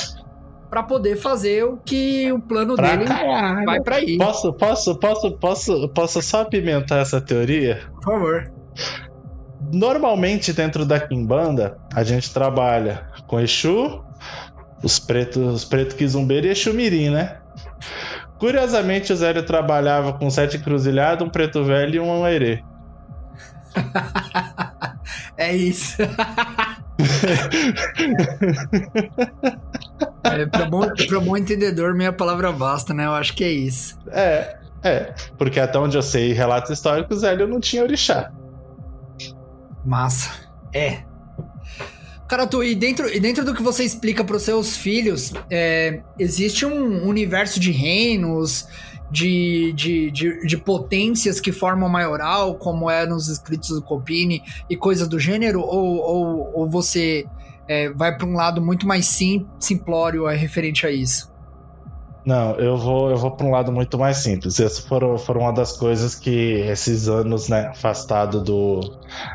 para 0.70 0.85
poder 0.85 1.16
fazer 1.16 1.64
o 1.64 1.76
que 1.76 2.33
o 2.33 2.39
plano 2.39 2.76
pra 2.76 2.95
dele 2.95 3.05
caralho. 3.05 3.66
vai 3.66 3.80
para 3.80 3.97
aí. 3.97 4.16
Posso, 4.16 4.53
posso, 4.53 4.95
posso, 4.95 5.33
posso, 5.33 5.89
posso 5.89 6.22
só 6.22 6.43
apimentar 6.43 7.01
essa 7.01 7.20
teoria? 7.20 7.83
Por 7.97 8.05
favor. 8.05 8.53
Normalmente 9.72 10.53
dentro 10.53 10.87
da 10.87 11.01
Kimbanda, 11.01 11.76
a 11.93 12.05
gente 12.05 12.33
trabalha 12.33 13.09
com 13.26 13.41
Exu, 13.41 14.05
os 14.85 15.01
pretos, 15.01 15.53
os 15.53 15.64
pretos 15.64 15.97
Kizumbeira 15.97 16.47
e 16.47 16.51
Exu 16.51 16.72
Mirim, 16.72 17.11
né? 17.11 17.39
Curiosamente, 18.43 19.12
o 19.12 19.16
Zélio 19.16 19.45
trabalhava 19.45 20.14
com 20.14 20.28
sete 20.28 20.57
encruzilhadas, 20.57 21.24
um 21.24 21.30
preto 21.30 21.62
velho 21.62 21.95
e 21.95 22.01
um 22.01 22.24
aerê. 22.24 22.64
é 25.38 25.55
isso. 25.55 26.03
é, 30.24 30.47
para 30.47 30.64
bom, 30.68 30.88
pra 31.07 31.20
bom 31.20 31.36
entendedor, 31.36 31.95
minha 31.95 32.12
palavra 32.12 32.51
basta, 32.51 32.93
né? 32.93 33.07
Eu 33.07 33.14
acho 33.14 33.32
que 33.32 33.45
é 33.45 33.53
isso. 33.53 33.97
É, 34.11 34.57
é. 34.82 35.14
Porque 35.38 35.61
até 35.61 35.78
onde 35.78 35.97
eu 35.97 36.03
sei 36.03 36.32
relatos 36.32 36.72
históricos, 36.72 37.22
Hélio 37.22 37.47
não 37.47 37.61
tinha 37.61 37.84
orixá. 37.84 38.32
Massa. 39.84 40.32
É. 40.74 41.05
Cara, 42.33 42.47
tu, 42.47 42.64
e 42.64 42.74
dentro, 42.74 43.14
e 43.14 43.20
dentro 43.20 43.45
do 43.45 43.53
que 43.53 43.62
você 43.62 43.85
explica 43.85 44.24
para 44.24 44.37
os 44.37 44.43
seus 44.43 44.74
filhos, 44.74 45.35
é, 45.51 46.01
existe 46.18 46.64
um 46.64 47.07
universo 47.07 47.61
de 47.61 47.70
reinos, 47.70 48.66
de, 49.11 49.70
de, 49.74 50.11
de, 50.11 50.47
de, 50.47 50.57
potências 50.57 51.39
que 51.39 51.53
formam 51.53 51.91
maioral, 51.91 52.55
como 52.55 52.89
é 52.89 53.05
nos 53.05 53.28
escritos 53.28 53.68
do 53.68 53.83
Copini 53.83 54.43
e 54.70 54.74
coisas 54.74 55.07
do 55.07 55.18
gênero, 55.18 55.61
ou, 55.61 55.99
ou, 55.99 56.53
ou 56.55 56.70
você 56.70 57.26
é, 57.68 57.91
vai 57.91 58.16
para 58.16 58.26
um 58.26 58.33
lado 58.33 58.62
muito 58.62 58.87
mais 58.87 59.05
sim, 59.05 59.47
simplório 59.59 60.26
é, 60.26 60.35
referente 60.35 60.87
a 60.87 60.91
isso? 60.91 61.30
Não, 62.24 62.55
eu 62.55 62.78
vou, 62.78 63.11
eu 63.11 63.16
vou 63.18 63.33
para 63.33 63.47
um 63.47 63.51
lado 63.51 63.70
muito 63.70 63.99
mais 63.99 64.16
simples. 64.16 64.59
Essa 64.59 64.80
foram, 64.80 65.18
foram 65.18 65.43
uma 65.43 65.53
das 65.53 65.76
coisas 65.76 66.14
que 66.14 66.62
esses 66.62 67.09
anos, 67.09 67.51
né, 67.51 67.66
afastado 67.66 68.43
do. 68.43 68.80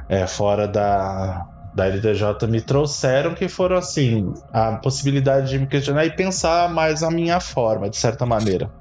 É, 0.10 0.26
fora 0.26 0.68
da, 0.68 1.46
da 1.78 1.86
LDJ 1.86 2.48
me 2.50 2.60
trouxeram 2.60 3.36
que 3.36 3.48
foram 3.48 3.78
assim 3.78 4.34
a 4.52 4.78
possibilidade 4.78 5.50
de 5.50 5.60
me 5.60 5.68
questionar 5.68 6.06
e 6.06 6.16
pensar 6.16 6.74
mais 6.74 7.04
a 7.04 7.12
minha 7.12 7.40
forma 7.40 7.88
de 7.88 7.98
certa 7.98 8.26
maneira. 8.26 8.72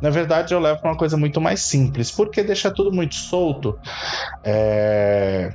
Na 0.00 0.08
verdade 0.08 0.54
eu 0.54 0.58
levo 0.58 0.80
para 0.80 0.90
uma 0.90 0.96
coisa 0.96 1.18
muito 1.18 1.38
mais 1.38 1.60
simples. 1.60 2.10
Porque 2.10 2.42
deixa 2.42 2.70
tudo 2.70 2.90
muito 2.90 3.14
solto 3.14 3.78
é... 4.42 5.52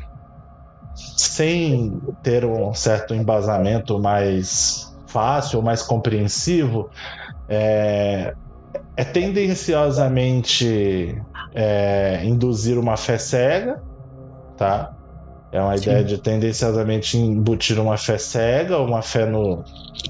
sem 0.95 1.99
ter 2.21 2.45
um 2.45 2.71
certo 2.75 3.15
embasamento 3.15 3.99
mais 3.99 4.95
fácil 5.07 5.63
mais 5.63 5.81
compreensivo 5.81 6.91
é, 7.49 8.35
é 8.95 9.03
tendenciosamente 9.03 11.19
é, 11.53 12.21
induzir 12.23 12.77
uma 12.77 12.95
fé 12.95 13.17
cega 13.17 13.81
tá 14.55 14.93
é 15.51 15.61
uma 15.61 15.77
Sim. 15.77 15.83
ideia 15.83 16.03
de 16.03 16.17
tendenciosamente 16.17 17.17
embutir 17.17 17.79
uma 17.79 17.97
fé 17.97 18.17
cega, 18.17 18.77
uma 18.79 19.01
fé 19.01 19.25
no, 19.25 19.63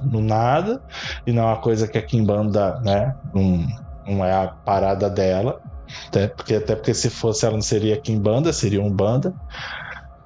no 0.03 0.21
nada, 0.21 0.81
e 1.25 1.31
não 1.31 1.43
é 1.43 1.45
uma 1.47 1.57
coisa 1.57 1.87
que 1.87 1.97
a 1.97 2.01
Kimbanda, 2.01 2.79
né, 2.81 3.15
não, 3.33 3.67
não 4.07 4.25
é 4.25 4.31
a 4.31 4.47
parada 4.47 5.09
dela. 5.09 5.59
Até 6.07 6.27
porque, 6.27 6.55
até 6.55 6.75
porque 6.75 6.93
se 6.93 7.09
fosse 7.09 7.45
ela 7.45 7.55
não 7.55 7.61
seria 7.61 7.99
Kimbanda, 7.99 8.53
seria 8.53 8.81
Umbanda. 8.81 9.33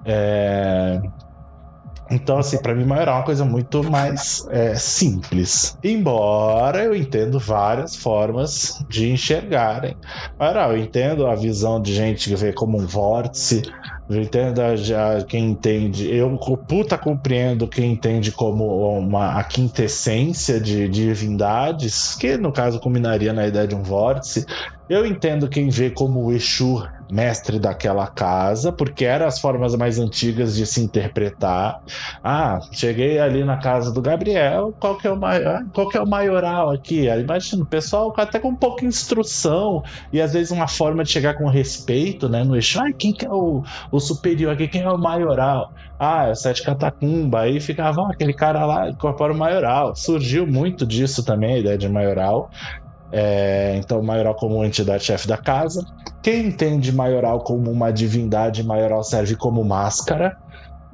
É... 0.03 1.01
Então, 2.09 2.37
assim, 2.37 2.57
para 2.57 2.75
mim, 2.75 2.85
Maioral 2.85 3.15
é 3.15 3.17
uma 3.19 3.25
coisa 3.25 3.45
muito 3.45 3.83
mais 3.83 4.45
é, 4.49 4.75
simples. 4.75 5.77
Embora 5.83 6.83
eu 6.83 6.95
entendo 6.95 7.39
várias 7.39 7.95
formas 7.95 8.83
de 8.87 9.09
enxergarem. 9.11 9.97
Maioral, 10.39 10.73
eu 10.73 10.77
entendo 10.77 11.25
a 11.25 11.35
visão 11.35 11.81
de 11.81 11.93
gente 11.93 12.29
que 12.29 12.35
vê 12.35 12.53
como 12.53 12.77
um 12.77 12.85
vórtice, 12.85 13.63
eu 14.07 14.21
entendo 14.21 14.61
já 14.77 15.23
quem 15.23 15.49
entende, 15.49 16.15
eu 16.15 16.37
puta 16.67 16.95
compreendo 16.95 17.67
quem 17.67 17.93
entende 17.93 18.31
como 18.31 18.97
uma 18.99 19.39
a 19.39 19.43
quintessência 19.43 20.59
de, 20.59 20.87
de 20.87 21.05
divindades, 21.07 22.15
que 22.15 22.37
no 22.37 22.51
caso 22.51 22.79
combinaria 22.79 23.33
na 23.33 23.47
ideia 23.47 23.67
de 23.67 23.73
um 23.73 23.81
vórtice. 23.81 24.45
Eu 24.87 25.07
entendo 25.07 25.49
quem 25.49 25.69
vê 25.69 25.89
como 25.89 26.23
o 26.23 26.31
Exu 26.31 26.83
mestre 27.11 27.59
daquela 27.59 28.07
casa, 28.07 28.71
porque 28.71 29.05
eram 29.05 29.27
as 29.27 29.39
formas 29.39 29.75
mais 29.75 29.99
antigas 29.99 30.55
de 30.55 30.65
se 30.65 30.81
interpretar. 30.81 31.81
Ah, 32.23 32.59
cheguei 32.71 33.19
ali 33.19 33.43
na 33.43 33.57
casa 33.57 33.91
do 33.91 34.01
Gabriel, 34.01 34.73
qual 34.79 34.97
que 34.97 35.07
é 35.07 35.11
o, 35.11 35.17
maior, 35.17 35.63
qual 35.73 35.89
que 35.89 35.97
é 35.97 36.01
o 36.01 36.07
maioral 36.07 36.71
aqui? 36.71 37.07
Imagina, 37.07 37.63
o 37.63 37.65
pessoal 37.65 38.13
até 38.17 38.39
com 38.39 38.55
pouca 38.55 38.85
instrução 38.85 39.83
e 40.11 40.21
às 40.21 40.33
vezes 40.33 40.51
uma 40.51 40.67
forma 40.67 41.03
de 41.03 41.11
chegar 41.11 41.35
com 41.35 41.47
respeito, 41.47 42.27
né, 42.29 42.43
no 42.43 42.55
eixo. 42.55 42.79
Ah, 42.79 42.91
quem 42.91 43.13
que 43.13 43.25
é 43.25 43.29
o, 43.29 43.63
o 43.91 43.99
superior 43.99 44.53
aqui? 44.53 44.67
Quem 44.67 44.81
é 44.81 44.89
o 44.89 44.97
maioral? 44.97 45.71
Ah, 45.99 46.27
é 46.27 46.31
o 46.31 46.35
Sete 46.35 46.63
Catacumba. 46.63 47.41
Aí 47.41 47.59
ficava, 47.59 48.01
ah, 48.01 48.11
aquele 48.11 48.33
cara 48.33 48.65
lá 48.65 48.89
incorpora 48.89 49.33
o 49.33 49.37
maioral. 49.37 49.95
Surgiu 49.95 50.45
muito 50.45 50.85
disso 50.85 51.23
também, 51.23 51.55
a 51.55 51.59
ideia 51.59 51.77
de 51.77 51.87
maioral. 51.87 52.49
É, 53.17 53.77
então, 53.77 54.03
maioral 54.03 54.35
como 54.35 54.65
entidade 54.65 55.05
chefe 55.05 55.25
da 55.25 55.37
casa. 55.37 55.85
Quem 56.21 56.47
entende 56.47 56.91
maioral 56.91 57.39
como 57.39 57.71
uma 57.71 57.89
divindade, 57.89 58.61
maioral 58.61 59.05
serve 59.05 59.37
como 59.37 59.63
máscara, 59.63 60.37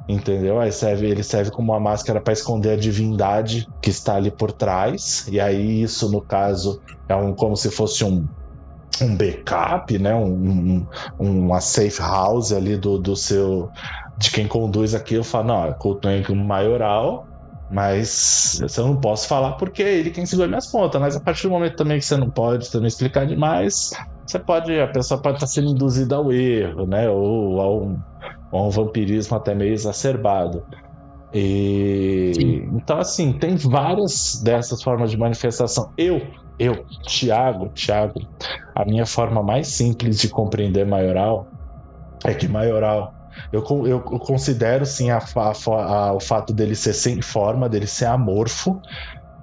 entendeu? 0.08 0.60
Aí 0.60 0.72
serve, 0.72 1.08
ele 1.08 1.24
serve 1.24 1.50
como 1.50 1.72
uma 1.72 1.80
máscara 1.80 2.22
para 2.22 2.32
esconder 2.32 2.74
a 2.74 2.78
divindade 2.78 3.68
que 3.82 3.90
está 3.90 4.18
ali 4.18 4.30
por 4.30 4.52
trás. 4.52 5.28
E 5.32 5.40
aí 5.40 5.82
isso, 5.82 6.12
no 6.12 6.22
caso, 6.22 6.80
é 7.10 7.16
um, 7.16 7.34
como 7.34 7.58
se 7.58 7.72
fosse 7.72 8.04
um 8.04 8.28
um 9.02 9.16
backup, 9.16 9.98
né? 9.98 10.14
Um, 10.14 10.86
um, 11.20 11.46
uma 11.46 11.60
safe 11.60 12.00
house 12.00 12.52
ali 12.52 12.78
do, 12.78 13.00
do 13.00 13.16
seu 13.16 13.72
de 14.16 14.30
quem 14.30 14.48
conduz 14.48 14.94
aqui. 14.94 15.16
Eu 15.16 15.24
falo, 15.24 15.48
não, 15.48 15.74
culto 15.74 16.08
um 16.08 16.36
maioral, 16.36 17.26
mas 17.72 18.60
eu 18.78 18.86
não 18.86 18.98
posso 18.98 19.28
falar 19.28 19.54
porque 19.54 19.82
é 19.82 19.94
ele 19.94 20.12
quem 20.12 20.26
segura 20.26 20.48
minhas 20.48 20.70
pontas. 20.70 21.00
Mas 21.00 21.16
a 21.16 21.22
partir 21.22 21.44
do 21.44 21.52
momento 21.52 21.78
também 21.78 22.00
que 22.00 22.06
você 22.06 22.18
não 22.18 22.30
pode 22.30 22.70
também 22.70 22.90
explicar 22.90 23.26
demais, 23.26 23.92
você 24.28 24.38
pode, 24.38 24.78
a 24.78 24.88
pessoa 24.88 25.22
pode 25.22 25.38
estar 25.38 25.48
sendo 25.48 25.70
induzida 25.70 26.18
ao 26.18 26.32
erro, 26.32 26.86
né? 26.86 27.10
Ou 27.10 27.62
a 27.62 27.74
um, 27.74 27.98
a 28.52 28.62
um 28.62 28.70
vampirismo 28.70 29.38
até 29.38 29.56
meio 29.56 29.74
exacerbado. 29.74 30.64
E 31.34 32.34
Sim. 32.36 32.70
então 32.74 33.00
assim, 33.00 33.32
tem 33.32 33.56
várias 33.56 34.42
dessas 34.44 34.84
formas 34.84 35.10
de 35.10 35.18
manifestação. 35.18 35.94
Eu, 35.98 36.22
eu, 36.60 36.84
Tiago, 37.04 37.70
Tiago, 37.70 38.20
a 38.76 38.84
minha 38.84 39.06
forma 39.06 39.42
mais 39.42 39.70
simples 39.70 40.20
de 40.20 40.28
compreender 40.28 40.86
maioral 40.86 41.48
é 42.26 42.34
que 42.34 42.50
maioral 42.50 43.14
eu, 43.52 43.64
eu, 43.88 44.00
considero 44.02 44.86
sim 44.86 45.10
a, 45.10 45.18
a, 45.18 45.54
a, 45.84 46.14
o 46.14 46.20
fato 46.20 46.54
dele 46.54 46.76
ser 46.76 46.94
sem 46.94 47.22
forma, 47.22 47.70
dele 47.70 47.88
ser 47.88 48.06
amorfo, 48.06 48.82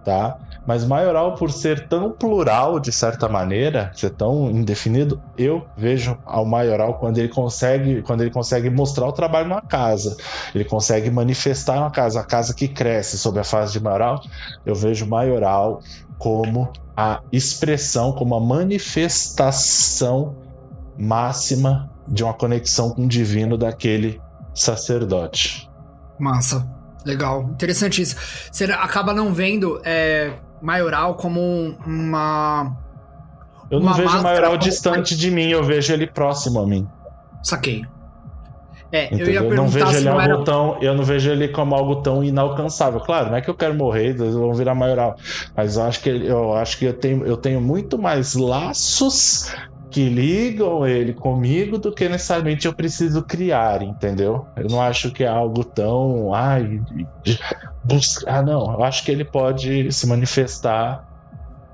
tá? 0.04 0.38
Mas 0.66 0.84
maioral, 0.84 1.34
por 1.34 1.50
ser 1.50 1.88
tão 1.88 2.12
plural, 2.12 2.78
de 2.78 2.92
certa 2.92 3.26
maneira, 3.26 3.90
ser 3.94 4.10
tão 4.10 4.50
indefinido, 4.50 5.18
eu 5.36 5.66
vejo 5.74 6.18
ao 6.26 6.44
maioral 6.44 6.98
quando 6.98 7.16
ele 7.16 7.28
consegue, 7.28 8.02
quando 8.02 8.20
ele 8.20 8.30
consegue 8.30 8.68
mostrar 8.68 9.06
o 9.06 9.12
trabalho 9.12 9.48
na 9.48 9.62
casa, 9.62 10.14
ele 10.54 10.66
consegue 10.66 11.10
manifestar 11.10 11.78
uma 11.78 11.90
casa, 11.90 12.20
a 12.20 12.24
casa 12.24 12.52
que 12.52 12.68
cresce 12.68 13.16
sob 13.16 13.40
a 13.40 13.44
fase 13.44 13.72
de 13.72 13.80
maioral, 13.80 14.20
eu 14.66 14.74
vejo 14.74 15.06
maioral 15.06 15.80
como 16.18 16.70
a 16.94 17.22
expressão, 17.32 18.12
como 18.12 18.34
a 18.34 18.40
manifestação 18.40 20.36
máxima 20.98 21.88
de 22.08 22.24
uma 22.24 22.34
conexão 22.34 22.90
com 22.90 23.04
o 23.04 23.08
divino 23.08 23.56
daquele 23.56 24.20
sacerdote. 24.54 25.70
Massa. 26.18 26.66
Legal. 27.04 27.42
Interessante 27.52 28.02
isso. 28.02 28.16
Você 28.50 28.64
acaba 28.64 29.14
não 29.14 29.32
vendo 29.32 29.80
é, 29.84 30.32
maioral 30.60 31.14
como 31.14 31.40
uma. 31.86 32.76
Eu 33.70 33.80
não 33.80 33.94
vejo 33.94 34.22
maioral 34.22 34.52
como... 34.52 34.62
distante 34.62 35.16
de 35.16 35.30
mim, 35.30 35.48
eu 35.48 35.62
vejo 35.62 35.92
ele 35.92 36.06
próximo 36.06 36.60
a 36.60 36.66
mim. 36.66 36.86
Saquei. 37.42 37.84
É, 38.90 39.12
eu 39.12 39.30
ia 39.30 39.40
perguntar 39.40 39.56
não 39.56 39.68
vejo 39.68 39.96
ele 39.96 40.08
era... 40.08 40.44
tão, 40.44 40.78
eu 40.80 40.94
não 40.94 41.04
vejo 41.04 41.30
ele 41.30 41.48
como 41.48 41.74
algo 41.74 41.96
tão 41.96 42.24
inalcançável. 42.24 43.00
Claro, 43.00 43.28
não 43.28 43.36
é 43.36 43.42
que 43.42 43.50
eu 43.50 43.54
quero 43.54 43.74
morrer, 43.74 44.06
eles 44.06 44.34
vão 44.34 44.54
virar 44.54 44.74
maioral, 44.74 45.14
mas 45.54 45.76
eu 45.76 45.82
acho 45.82 46.00
que 46.00 46.08
eu 46.08 46.54
acho 46.54 46.78
que 46.78 46.86
eu 46.86 46.94
tenho, 46.94 47.26
eu 47.26 47.36
tenho 47.36 47.60
muito 47.60 47.98
mais 47.98 48.34
laços 48.34 49.52
que 49.90 50.08
ligam 50.08 50.86
ele 50.86 51.14
comigo 51.14 51.78
do 51.78 51.92
que 51.92 52.08
necessariamente 52.08 52.66
eu 52.66 52.74
preciso 52.74 53.22
criar, 53.22 53.82
entendeu? 53.82 54.46
Eu 54.56 54.68
não 54.68 54.80
acho 54.80 55.10
que 55.10 55.24
é 55.24 55.28
algo 55.28 55.64
tão. 55.64 56.34
Ai, 56.34 56.80
buscar. 57.84 58.38
Ah, 58.38 58.42
não. 58.42 58.72
Eu 58.72 58.84
acho 58.84 59.04
que 59.04 59.10
ele 59.10 59.24
pode 59.24 59.90
se 59.92 60.06
manifestar 60.06 61.07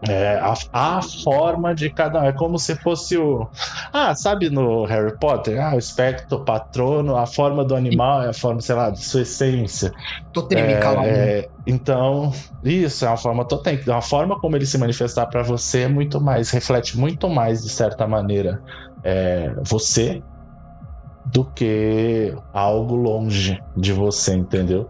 é, 0.09 0.39
a, 0.39 0.55
a, 0.73 1.03
forma 1.03 1.75
de 1.75 1.91
cada 1.91 2.21
um. 2.21 2.25
É 2.25 2.33
como 2.33 2.59
se 2.59 2.75
fosse 2.77 3.17
o. 3.17 3.49
Ah, 3.93 4.15
sabe 4.15 4.51
no 4.51 4.85
Harry 4.85 5.17
Potter? 5.19 5.61
Ah, 5.61 5.75
o 5.75 5.79
espectro, 5.79 6.39
o 6.39 6.45
patrono, 6.45 7.17
a 7.17 7.27
forma 7.27 7.65
do 7.65 7.75
animal 7.75 8.23
é 8.23 8.29
a 8.29 8.33
forma, 8.33 8.61
sei 8.61 8.75
lá, 8.75 8.91
de 8.91 9.01
sua 9.01 9.23
essência. 9.23 9.93
Totêmica 10.33 10.95
é, 11.05 11.09
é, 11.09 11.49
Então, 11.67 12.33
isso 12.63 13.05
é 13.05 13.09
uma 13.09 13.17
forma 13.17 13.45
totêmica. 13.45 13.95
A 13.95 14.03
forma 14.03 14.39
como 14.39 14.57
ele 14.57 14.67
se 14.67 14.79
manifestar 14.79 15.27
para 15.27 15.43
você 15.43 15.83
é 15.83 15.89
muito 15.89 16.21
mais, 16.21 16.51
reflete 16.51 16.99
muito 16.99 17.29
mais, 17.29 17.63
de 17.63 17.71
certa 17.71 18.07
maneira, 18.07 18.63
é, 19.03 19.55
você 19.63 20.23
do 21.27 21.45
que 21.45 22.35
algo 22.53 22.95
longe 22.95 23.59
de 23.77 23.93
você, 23.93 24.35
entendeu? 24.35 24.89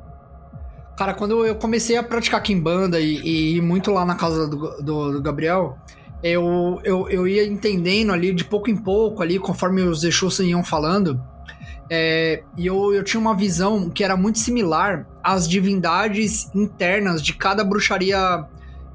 Cara, 0.97 1.13
quando 1.13 1.45
eu 1.45 1.57
comecei 1.57 1.97
a 1.97 2.03
praticar 2.03 2.41
Kimbanda 2.43 3.01
e, 3.01 3.17
e 3.19 3.57
ir 3.57 3.61
muito 3.61 3.91
lá 3.91 4.05
na 4.05 4.15
casa 4.15 4.47
do, 4.47 4.81
do, 4.81 5.13
do 5.13 5.23
Gabriel, 5.23 5.77
eu, 6.23 6.81
eu, 6.85 7.09
eu 7.09 7.27
ia 7.27 7.45
entendendo 7.45 8.13
ali 8.13 8.33
de 8.33 8.45
pouco 8.45 8.71
em 8.71 8.77
pouco, 8.77 9.23
ali, 9.23 9.39
conforme 9.39 9.83
os 9.83 10.05
Exus 10.05 10.39
iam 10.39 10.63
falando. 10.63 11.21
É, 11.91 12.43
e 12.57 12.67
eu, 12.67 12.95
eu 12.95 13.03
tinha 13.03 13.21
uma 13.21 13.35
visão 13.35 13.91
que 13.91 14.05
era 14.05 14.17
muito 14.17 14.39
similar 14.39 15.07
às 15.23 15.49
divindades 15.49 16.49
internas 16.55 17.21
de 17.21 17.35
cada 17.35 17.65
bruxaria 17.65 18.47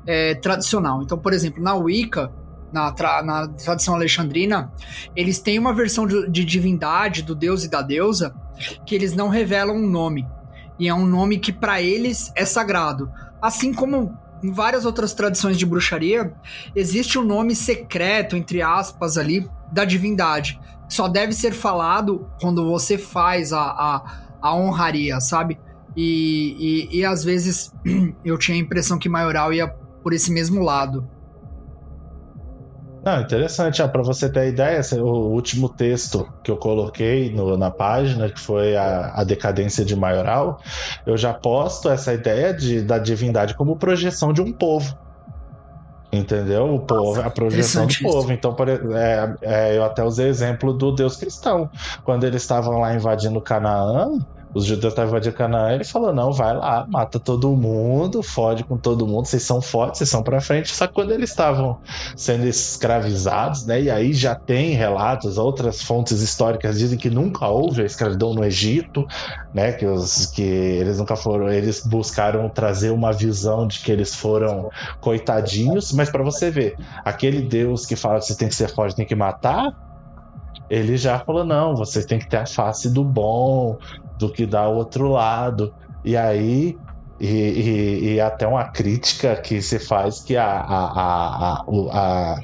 é, 0.08 0.36
tradicional. 0.36 1.04
Então, 1.04 1.18
por 1.18 1.34
exemplo, 1.34 1.62
na 1.62 1.76
Wicca, 1.76 2.32
na, 2.72 2.92
tra 2.94 3.22
na 3.22 3.48
tradição 3.48 3.94
alexandrina, 3.94 4.72
eles 5.16 5.40
têm 5.40 5.60
uma 5.60 5.74
versão 5.74 6.08
de, 6.08 6.30
de 6.30 6.46
divindade 6.46 7.24
do 7.24 7.36
deus 7.36 7.66
e 7.66 7.70
da 7.70 7.82
deusa 7.82 8.34
que 8.86 8.96
eles 8.96 9.14
não 9.14 9.28
revelam 9.28 9.76
um 9.76 9.88
nome 9.88 10.26
e 10.80 10.88
é 10.88 10.94
um 10.94 11.06
nome 11.06 11.38
que 11.38 11.52
para 11.52 11.82
eles 11.82 12.32
é 12.36 12.46
sagrado. 12.46 13.12
Assim 13.42 13.74
como 13.74 14.18
em 14.42 14.52
várias 14.52 14.86
outras 14.86 15.14
tradições 15.14 15.58
de 15.58 15.66
bruxaria, 15.66 16.34
existe 16.76 17.20
um 17.20 17.24
nome 17.24 17.56
secreto, 17.56 18.36
entre 18.38 18.62
aspas, 18.62 19.18
ali, 19.18 19.50
da 19.72 19.84
divindade. 19.84 20.60
Só 20.88 21.08
deve 21.08 21.34
ser 21.34 21.52
falado 21.52 22.30
quando 22.40 22.66
você 22.66 22.98
faz 22.98 23.52
a, 23.52 23.62
a, 23.62 24.20
a 24.42 24.56
honraria, 24.56 25.20
sabe? 25.20 25.60
E, 25.96 26.88
e, 26.92 27.00
e 27.00 27.06
às 27.06 27.24
vezes 27.24 27.74
eu 28.24 28.38
tinha 28.38 28.56
a 28.56 28.62
impressão 28.62 28.98
que 28.98 29.10
Maioral 29.10 29.54
ia 29.54 29.68
por 29.68 30.14
esse 30.14 30.32
mesmo 30.32 30.62
lado. 30.62 31.08
Não, 33.10 33.22
interessante. 33.22 33.82
Ah, 33.82 33.88
para 33.88 34.04
você 34.04 34.30
ter 34.30 34.50
ideia, 34.50 34.80
o 35.02 35.32
último 35.32 35.68
texto 35.68 36.32
que 36.44 36.52
eu 36.52 36.58
coloquei 36.58 37.34
no, 37.34 37.58
na 37.58 37.72
página, 37.72 38.30
que 38.30 38.40
foi 38.40 38.76
a, 38.76 39.14
a, 39.16 39.24
decadência 39.24 39.84
de 39.84 39.96
Maioral, 39.96 40.62
eu 41.08 41.18
já 41.18 41.34
posto 41.34 41.90
essa 41.90 42.14
ideia 42.14 42.54
de, 42.54 42.82
da 42.82 43.00
divindade 43.00 43.56
como 43.56 43.76
projeção 43.76 44.32
de 44.32 44.42
um 44.42 44.54
povo. 44.54 44.96
Entendeu? 46.12 46.76
O 46.76 46.80
povo, 46.80 47.20
a 47.22 47.30
projeção 47.32 47.88
do 47.88 47.96
povo. 48.00 48.32
Então, 48.32 48.54
por, 48.54 48.70
é, 48.70 49.36
é, 49.42 49.78
eu 49.78 49.84
até 49.84 50.04
usei 50.04 50.28
exemplo 50.28 50.72
do 50.72 50.92
Deus 50.92 51.18
cristão. 51.18 51.70
Quando 52.04 52.26
eles 52.26 52.44
estavam 52.44 52.80
lá 52.80 52.94
invadindo 52.94 53.42
Canaã, 53.42 54.20
os 54.54 54.66
judeus 54.66 54.94
estavam 54.94 55.12
invadindo 55.12 55.36
Canaã, 55.36 55.74
ele 55.74 55.84
falou: 55.84 56.14
não, 56.14 56.32
vai 56.32 56.56
lá, 56.56 56.86
mata 56.88 57.20
todo 57.20 57.50
mundo, 57.56 58.24
fode 58.24 58.64
com 58.64 58.78
todo 58.78 59.06
mundo, 59.06 59.26
vocês 59.26 59.44
são 59.44 59.62
fortes, 59.62 60.00
vocês 60.00 60.10
são 60.10 60.24
pra 60.24 60.42
frente. 60.42 60.74
Só 60.76 60.88
que 60.88 60.94
quando 60.94 61.12
eles 61.12 61.30
estavam 61.30 61.78
sendo 62.16 62.46
escravizados, 62.48 63.66
né? 63.66 63.82
E 63.82 63.92
aí 63.92 64.14
já 64.14 64.34
tem 64.34 64.72
relatos, 64.72 65.38
outras 65.38 65.82
fontes 65.82 66.22
históricas 66.22 66.80
dizem 66.80 66.98
que 66.98 67.10
nunca 67.10 67.48
houve 67.48 67.84
a 67.84 67.86
escravidão 67.86 68.34
no 68.34 68.44
Egito, 68.44 69.06
né? 69.54 69.72
Que, 69.72 69.86
os, 69.86 70.26
que 70.28 70.42
eles 70.42 70.98
nunca 70.98 71.16
foram, 71.16 71.50
eles 71.50 71.86
buscaram 71.86 72.50
trazer 72.50 72.90
uma 72.90 73.12
visão 73.14 73.68
de 73.68 73.80
que 73.80 73.92
eles 73.92 74.16
foram 74.16 74.70
coitadinhos, 75.00 75.94
mas 75.94 76.10
para 76.10 76.24
você 76.24 76.50
ver, 76.50 76.76
aquele 77.06 77.42
Deus 77.42 77.86
que 77.86 77.96
fala 77.96 78.20
que 78.20 78.26
você 78.26 78.36
tem 78.36 78.48
que 78.48 78.56
ser 78.56 78.70
forte, 78.70 78.96
tem 78.96 79.06
que 79.06 79.16
matar, 79.16 79.76
ele 80.70 80.98
já 80.98 81.20
falou: 81.20 81.44
não, 81.44 81.76
vocês 81.76 82.06
têm 82.06 82.20
que 82.20 82.28
ter 82.28 82.38
a 82.38 82.46
face 82.46 82.90
do 82.90 83.04
bom, 83.04 83.78
do 84.20 84.30
que 84.30 84.46
dá 84.46 84.68
o 84.68 84.76
outro 84.76 85.08
lado. 85.08 85.74
E 86.04 86.16
aí. 86.16 86.78
E, 87.20 87.28
e, 87.28 88.14
e 88.14 88.22
até 88.22 88.48
uma 88.48 88.64
crítica 88.70 89.36
que 89.36 89.62
se 89.62 89.78
faz 89.78 90.22
que 90.22 90.38
a, 90.38 90.46
a, 90.46 91.62
a, 91.62 91.64
a, 91.92 92.42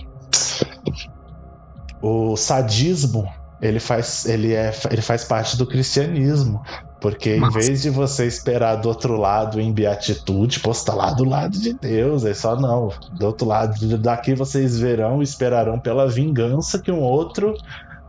o 2.02 2.36
sadismo 2.36 3.26
ele 3.62 3.80
faz, 3.80 4.26
ele, 4.26 4.54
é, 4.54 4.74
ele 4.92 5.02
faz 5.02 5.24
parte 5.24 5.56
do 5.58 5.66
cristianismo. 5.66 6.62
Porque 7.00 7.38
Nossa. 7.38 7.58
em 7.58 7.62
vez 7.62 7.82
de 7.84 7.90
você 7.90 8.26
esperar 8.26 8.76
do 8.76 8.90
outro 8.90 9.16
lado 9.16 9.62
em 9.62 9.72
beatitude, 9.72 10.60
pô, 10.60 10.72
tá 10.72 10.94
lá 10.94 11.12
do 11.12 11.24
lado 11.24 11.58
de 11.58 11.74
Deus, 11.74 12.26
é 12.26 12.34
só 12.34 12.60
não. 12.60 12.90
Do 13.18 13.28
outro 13.28 13.48
lado, 13.48 13.98
daqui 13.98 14.34
vocês 14.34 14.80
verão 14.80 15.22
e 15.22 15.24
esperarão 15.24 15.80
pela 15.80 16.08
vingança 16.08 16.80
que 16.80 16.92
um 16.92 17.02
outro 17.02 17.54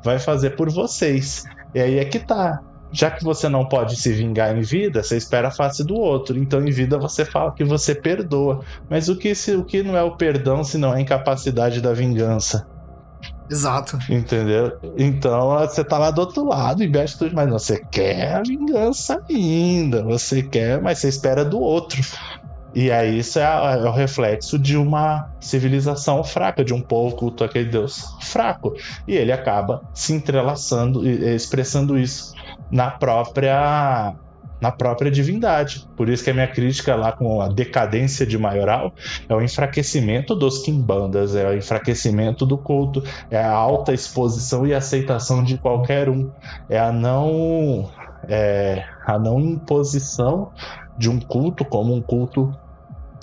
vai 0.03 0.19
fazer 0.19 0.57
por 0.57 0.71
vocês. 0.71 1.45
E 1.75 1.81
aí 1.81 1.99
é 1.99 2.05
que 2.05 2.19
tá 2.19 2.63
já 2.93 3.11
que 3.11 3.25
você 3.25 3.49
não 3.49 3.65
pode 3.65 3.97
se 3.97 4.13
vingar 4.13 4.57
em 4.57 4.63
vida, 4.63 5.03
você 5.03 5.17
espera 5.17 5.49
a 5.49 5.51
face 5.51 5.85
do 5.85 5.95
outro. 5.95 6.39
Então, 6.39 6.67
em 6.67 6.71
vida, 6.71 6.99
você 6.99 7.25
fala 7.25 7.53
que 7.53 7.65
você 7.65 7.95
perdoa. 7.95 8.61
Mas 8.89 9.09
o 9.09 9.17
que, 9.17 9.35
se, 9.35 9.55
o 9.55 9.65
que 9.65 9.83
não 9.83 9.97
é 9.97 10.03
o 10.03 10.17
perdão 10.17 10.65
se 10.65 10.79
não 10.79 10.93
é 10.93 10.97
a 10.97 11.01
incapacidade 11.01 11.81
da 11.81 11.93
vingança? 11.93 12.67
Exato. 13.51 13.99
Entendeu? 14.11 14.77
Então 14.97 15.51
você 15.51 15.85
tá 15.85 15.99
lá 15.99 16.11
do 16.11 16.21
outro 16.21 16.45
lado, 16.45 16.83
investe 16.83 17.19
tudo, 17.19 17.35
mas 17.35 17.49
você 17.49 17.81
quer 17.91 18.35
a 18.35 18.43
vingança 18.43 19.23
ainda. 19.31 20.03
Você 20.03 20.43
quer, 20.43 20.81
mas 20.81 20.99
você 20.99 21.09
espera 21.09 21.45
do 21.45 21.61
outro. 21.61 22.01
E 22.75 22.91
aí 22.91 23.21
isso 23.21 23.39
é, 23.39 23.43
é, 23.43 23.89
o 23.89 23.93
reflexo 23.93 24.59
de 24.59 24.77
uma 24.77 25.31
civilização 25.41 26.23
fraca, 26.23 26.63
de 26.63 26.75
um 26.75 26.81
povo 26.81 27.17
culto 27.17 27.43
aquele 27.43 27.71
Deus 27.71 28.05
fraco. 28.21 28.75
E 29.09 29.15
ele 29.15 29.33
acaba 29.33 29.83
se 29.95 30.13
entrelaçando 30.13 31.09
e 31.09 31.35
expressando 31.35 31.97
isso 31.97 32.35
na 32.71 32.91
própria 32.91 34.15
na 34.61 34.73
própria 34.73 35.11
divindade. 35.11 35.87
Por 35.97 36.09
isso 36.09 36.25
que 36.25 36.31
a 36.31 36.35
minha 36.35 36.47
crítica 36.47 36.95
lá 36.95 37.13
com 37.13 37.41
a 37.41 37.49
decadência 37.49 38.27
de 38.27 38.39
maioral 38.39 38.93
é 39.29 39.35
o 39.35 39.43
enfraquecimento 39.43 40.35
dos 40.35 40.59
quimbandas, 40.61 41.35
é 41.35 41.49
o 41.49 41.55
enfraquecimento 41.55 42.47
do 42.47 42.57
culto, 42.57 43.03
é 43.31 43.39
a 43.39 43.53
alta 43.53 43.93
exposição 43.93 44.67
e 44.67 44.75
aceitação 44.75 45.45
de 45.45 45.59
qualquer 45.59 46.09
um, 46.09 46.31
é 46.69 46.79
a 46.79 46.91
não 46.91 47.91
é, 48.29 48.85
a 49.07 49.19
não 49.19 49.39
imposição 49.39 50.51
de 50.97 51.11
um 51.11 51.21
culto 51.21 51.65
como 51.65 51.95
um 51.95 52.01
culto 52.01 52.55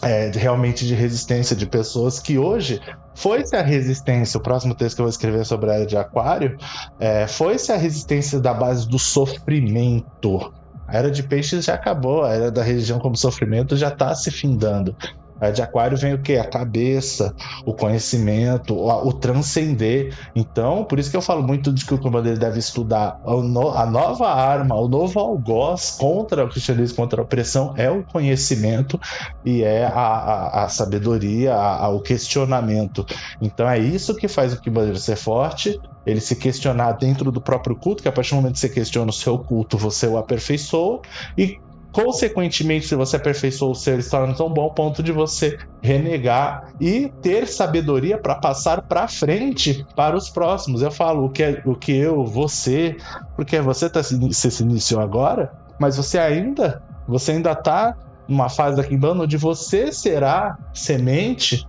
é, 0.03 0.29
realmente 0.35 0.85
de 0.85 0.93
resistência 0.93 1.55
de 1.55 1.65
pessoas 1.65 2.19
que 2.19 2.37
hoje 2.37 2.79
foi-se 3.16 3.55
a 3.55 3.61
resistência, 3.61 4.38
o 4.38 4.41
próximo 4.41 4.76
texto 4.76 4.95
que 4.95 5.01
eu 5.01 5.05
vou 5.05 5.09
escrever 5.09 5.45
sobre 5.45 5.70
a 5.70 5.76
era 5.76 5.86
de 5.86 5.97
Aquário, 5.97 6.57
é, 6.99 7.28
foi-se 7.28 7.72
a 7.72 7.78
resistência 7.78 8.39
da 8.39 8.53
base 8.53 8.88
do 8.88 8.99
sofrimento. 8.99 10.51
A 10.88 10.97
era 10.97 11.09
de 11.09 11.24
peixes 11.24 11.66
já 11.66 11.76
acabou, 11.76 12.24
a 12.24 12.34
era 12.34 12.51
da 12.51 12.61
religião 12.61 12.99
como 12.99 13.16
sofrimento 13.16 13.78
já 13.78 13.89
está 13.89 14.14
se 14.14 14.30
findando. 14.30 14.95
A 15.43 15.51
de 15.51 15.61
Aquário 15.61 15.97
vem 15.97 16.13
o 16.13 16.21
que? 16.21 16.37
A 16.37 16.45
cabeça, 16.45 17.33
o 17.65 17.73
conhecimento, 17.73 18.75
o, 18.75 19.07
o, 19.07 19.13
transcender. 19.13 20.15
Então, 20.35 20.83
por 20.85 20.99
isso 20.99 21.11
que 21.11 21.17
eu 21.17 21.21
falo 21.21 21.43
muito 21.43 21.71
de 21.71 21.85
que 21.85 21.93
o 21.93 21.97
comandante 21.97 22.39
deve 22.39 22.59
estudar 22.59 23.21
a 23.25 23.85
nova 23.85 24.29
arma, 24.29 24.75
o 24.75 24.87
novo 24.87 25.19
algoz 25.19 25.91
contra 25.99 26.45
o 26.45 26.49
cristianismo, 26.49 26.95
contra 26.95 27.21
a 27.21 27.23
opressão, 27.23 27.73
é 27.77 27.89
o 27.89 28.03
conhecimento 28.03 28.99
e 29.43 29.63
é 29.63 29.85
a, 29.85 29.89
a, 29.89 30.63
a 30.65 30.69
sabedoria, 30.69 31.53
a, 31.55 31.89
o 31.89 32.01
questionamento. 32.01 33.05
Então, 33.41 33.69
é 33.69 33.79
isso 33.79 34.15
que 34.15 34.27
faz 34.27 34.53
o 34.53 34.61
comandante 34.61 34.99
ser 34.99 35.15
forte 35.15 35.79
ele 36.05 36.19
se 36.19 36.35
questionar 36.35 36.93
dentro 36.93 37.31
do 37.31 37.39
próprio 37.39 37.75
culto, 37.75 38.03
que 38.03 38.09
a 38.09 38.11
partir 38.11 38.31
do 38.31 38.37
momento 38.37 38.53
que 38.53 38.59
você 38.59 38.69
questiona 38.69 39.09
o 39.09 39.13
seu 39.13 39.37
culto, 39.39 39.77
você 39.77 40.05
o 40.07 40.17
aperfeiçoa, 40.17 41.01
e 41.37 41.59
Consequentemente, 41.93 42.87
se 42.87 42.95
você 42.95 43.17
aperfeiçoou 43.17 43.71
o 43.71 43.75
seu, 43.75 43.93
ele 43.93 44.01
se 44.01 44.09
tão 44.09 44.49
bom 44.49 44.67
ponto 44.71 45.03
de 45.03 45.11
você 45.11 45.59
renegar 45.79 46.73
e 46.81 47.13
ter 47.21 47.47
sabedoria 47.47 48.17
para 48.17 48.33
passar 48.33 48.81
para 48.81 49.07
frente 49.07 49.85
para 49.95 50.17
os 50.17 50.27
próximos. 50.27 50.81
Eu 50.81 50.89
falo 50.89 51.25
o 51.25 51.29
que, 51.29 51.43
é, 51.43 51.61
o 51.63 51.75
que 51.75 51.95
eu, 51.95 52.25
você, 52.25 52.97
porque 53.35 53.61
você, 53.61 53.87
tá, 53.87 54.01
se 54.01 54.63
iniciou 54.63 55.01
agora, 55.01 55.53
mas 55.79 55.95
você 55.95 56.17
ainda, 56.17 56.81
você 57.07 57.33
ainda 57.33 57.51
está 57.51 57.95
numa 58.27 58.49
fase 58.49 58.75
da 58.75 58.83
Kimbanda 58.83 59.23
onde 59.23 59.37
você 59.37 59.91
será 59.91 60.57
semente 60.73 61.67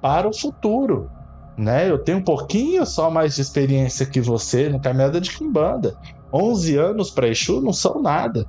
para 0.00 0.26
o 0.26 0.34
futuro. 0.34 1.10
Né? 1.58 1.90
Eu 1.90 1.98
tenho 1.98 2.18
um 2.18 2.24
pouquinho 2.24 2.86
só 2.86 3.10
mais 3.10 3.34
de 3.34 3.42
experiência 3.42 4.06
que 4.06 4.20
você 4.20 4.70
no 4.70 4.80
caminhada 4.80 5.20
de 5.20 5.30
Kimbanda. 5.30 5.94
11 6.32 6.76
anos 6.78 7.10
para 7.10 7.28
Exu 7.28 7.60
não 7.60 7.74
são 7.74 8.00
nada. 8.00 8.46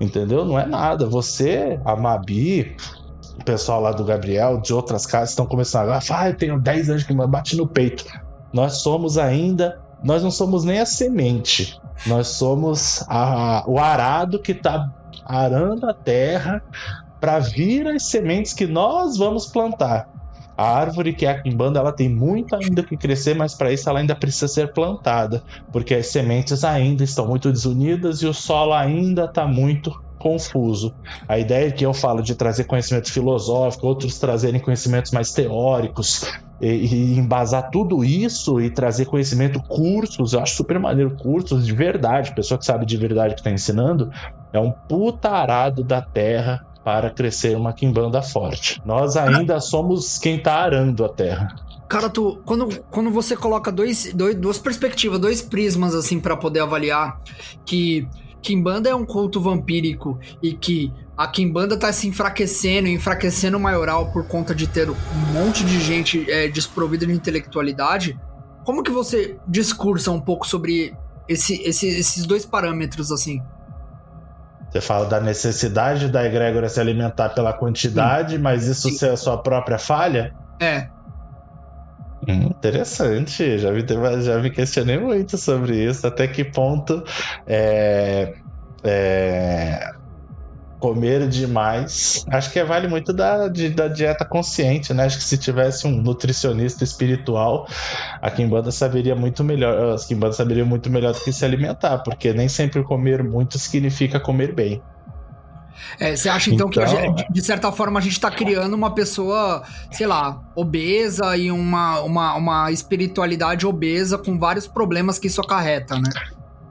Entendeu? 0.00 0.44
Não 0.44 0.58
é 0.58 0.66
nada. 0.66 1.06
Você, 1.06 1.80
a 1.84 1.96
Mabi, 1.96 2.76
o 3.40 3.44
pessoal 3.44 3.80
lá 3.80 3.92
do 3.92 4.04
Gabriel, 4.04 4.60
de 4.60 4.72
outras 4.72 5.06
casas, 5.06 5.30
estão 5.30 5.46
começando 5.46 5.84
agora. 5.84 6.00
Ah, 6.10 6.28
eu 6.28 6.36
tenho 6.36 6.60
10 6.60 6.90
anos 6.90 7.04
que 7.04 7.14
bate 7.14 7.56
no 7.56 7.66
peito. 7.66 8.04
Nós 8.52 8.78
somos 8.82 9.18
ainda. 9.18 9.80
Nós 10.02 10.22
não 10.22 10.30
somos 10.30 10.64
nem 10.64 10.80
a 10.80 10.86
semente. 10.86 11.78
Nós 12.06 12.28
somos 12.28 13.04
a, 13.08 13.64
o 13.66 13.78
arado 13.78 14.38
que 14.38 14.52
está 14.52 14.90
arando 15.24 15.86
a 15.86 15.94
terra 15.94 16.62
para 17.20 17.38
vir 17.38 17.86
as 17.86 18.04
sementes 18.04 18.54
que 18.54 18.66
nós 18.66 19.16
vamos 19.16 19.46
plantar. 19.46 20.08
A 20.60 20.76
árvore 20.76 21.14
que 21.14 21.24
é 21.24 21.30
a 21.30 21.40
quimbanda, 21.40 21.80
ela 21.80 21.90
tem 21.90 22.06
muito 22.06 22.54
ainda 22.54 22.82
que 22.82 22.94
crescer, 22.94 23.34
mas 23.34 23.54
para 23.54 23.72
isso 23.72 23.88
ela 23.88 23.98
ainda 23.98 24.14
precisa 24.14 24.46
ser 24.46 24.74
plantada, 24.74 25.42
porque 25.72 25.94
as 25.94 26.08
sementes 26.08 26.64
ainda 26.64 27.02
estão 27.02 27.26
muito 27.26 27.50
desunidas 27.50 28.20
e 28.20 28.26
o 28.26 28.34
solo 28.34 28.74
ainda 28.74 29.24
está 29.24 29.46
muito 29.46 29.90
confuso. 30.18 30.94
A 31.26 31.38
ideia 31.38 31.72
que 31.72 31.82
eu 31.82 31.94
falo 31.94 32.20
de 32.20 32.34
trazer 32.34 32.64
conhecimento 32.64 33.10
filosófico, 33.10 33.86
outros 33.86 34.18
trazerem 34.18 34.60
conhecimentos 34.60 35.12
mais 35.12 35.32
teóricos, 35.32 36.30
e, 36.60 36.66
e, 36.66 37.18
embasar 37.18 37.70
tudo 37.70 38.04
isso 38.04 38.60
e 38.60 38.68
trazer 38.68 39.06
conhecimento, 39.06 39.62
cursos, 39.62 40.34
eu 40.34 40.40
acho 40.40 40.56
super 40.56 40.78
maneiro, 40.78 41.16
cursos 41.16 41.64
de 41.64 41.72
verdade, 41.72 42.34
pessoa 42.34 42.58
que 42.58 42.66
sabe 42.66 42.84
de 42.84 42.98
verdade 42.98 43.32
que 43.32 43.40
está 43.40 43.50
ensinando, 43.50 44.10
é 44.52 44.60
um 44.60 44.70
putarado 44.70 45.82
da 45.82 46.02
terra 46.02 46.66
para 46.84 47.10
crescer 47.10 47.56
uma 47.56 47.72
quimbanda 47.72 48.22
forte. 48.22 48.80
Nós 48.84 49.16
ainda 49.16 49.60
somos 49.60 50.18
quem 50.18 50.36
está 50.36 50.56
arando 50.56 51.04
a 51.04 51.08
terra. 51.08 51.54
Cara, 51.88 52.08
tu, 52.08 52.40
quando, 52.44 52.80
quando 52.90 53.10
você 53.10 53.36
coloca 53.36 53.72
dois, 53.72 54.12
dois, 54.14 54.36
duas 54.36 54.58
perspectivas, 54.58 55.18
dois 55.18 55.42
prismas 55.42 55.94
assim 55.94 56.20
para 56.20 56.36
poder 56.36 56.60
avaliar 56.60 57.20
que 57.66 58.08
Kimbanda 58.40 58.88
é 58.88 58.94
um 58.94 59.04
culto 59.04 59.40
vampírico 59.40 60.18
e 60.42 60.54
que 60.54 60.92
a 61.16 61.26
Kimbanda 61.26 61.76
tá 61.76 61.92
se 61.92 62.08
enfraquecendo, 62.08 62.88
enfraquecendo 62.88 63.56
o 63.56 63.60
maioral 63.60 64.10
por 64.10 64.26
conta 64.26 64.54
de 64.54 64.66
ter 64.66 64.88
um 64.88 64.96
monte 65.32 65.64
de 65.64 65.78
gente 65.80 66.30
é, 66.30 66.48
desprovida 66.48 67.06
de 67.06 67.12
intelectualidade, 67.12 68.18
como 68.64 68.82
que 68.82 68.90
você 68.90 69.36
discursa 69.46 70.10
um 70.10 70.20
pouco 70.20 70.46
sobre 70.46 70.94
esse, 71.28 71.60
esse, 71.62 71.86
esses 71.88 72.24
dois 72.24 72.46
parâmetros 72.46 73.12
assim? 73.12 73.42
Você 74.70 74.80
fala 74.80 75.06
da 75.06 75.20
necessidade 75.20 76.08
da 76.08 76.24
egrégora 76.24 76.68
se 76.68 76.80
alimentar 76.80 77.30
pela 77.30 77.52
quantidade, 77.52 78.36
Sim. 78.36 78.42
mas 78.42 78.66
isso 78.66 78.88
Sim. 78.88 78.96
ser 78.96 79.10
a 79.10 79.16
sua 79.16 79.42
própria 79.42 79.78
falha? 79.78 80.32
É. 80.60 80.88
Hum, 82.28 82.46
interessante, 82.46 83.58
já 83.58 83.72
me, 83.72 83.84
já 84.22 84.38
me 84.38 84.50
questionei 84.50 84.98
muito 84.98 85.36
sobre 85.36 85.84
isso. 85.84 86.06
Até 86.06 86.28
que 86.28 86.44
ponto 86.44 87.02
é, 87.46 88.34
é, 88.84 89.90
comer 90.80 91.28
demais. 91.28 92.24
Acho 92.28 92.50
que 92.50 92.64
vale 92.64 92.88
muito 92.88 93.12
da, 93.12 93.46
de, 93.46 93.68
da 93.68 93.86
dieta 93.86 94.24
consciente, 94.24 94.92
né? 94.94 95.04
Acho 95.04 95.18
que 95.18 95.24
se 95.24 95.36
tivesse 95.36 95.86
um 95.86 95.90
nutricionista 95.90 96.82
espiritual, 96.82 97.68
a 98.20 98.30
Kimbanda 98.30 98.72
saberia 98.72 99.14
muito 99.14 99.44
melhor. 99.44 99.92
As 99.94 100.06
Kimbanda 100.06 100.32
saberiam 100.32 100.66
muito 100.66 100.90
melhor 100.90 101.12
do 101.12 101.20
que 101.20 101.32
se 101.32 101.44
alimentar, 101.44 101.98
porque 101.98 102.32
nem 102.32 102.48
sempre 102.48 102.82
comer 102.82 103.22
muito 103.22 103.58
significa 103.58 104.18
comer 104.18 104.54
bem. 104.54 104.82
É, 105.98 106.14
você 106.14 106.28
acha 106.28 106.50
então, 106.50 106.68
então, 106.68 106.84
que 106.84 106.90
gente, 106.90 107.32
de 107.32 107.42
certa 107.42 107.72
forma 107.72 107.98
a 107.98 108.02
gente 108.02 108.12
está 108.12 108.30
criando 108.30 108.74
uma 108.74 108.94
pessoa, 108.94 109.62
sei 109.90 110.06
lá, 110.06 110.40
obesa 110.54 111.36
e 111.36 111.50
uma, 111.50 112.00
uma, 112.00 112.34
uma 112.34 112.72
espiritualidade 112.72 113.66
obesa 113.66 114.16
com 114.16 114.38
vários 114.38 114.66
problemas 114.66 115.18
que 115.18 115.26
isso 115.26 115.40
acarreta, 115.40 115.96
né? 115.96 116.10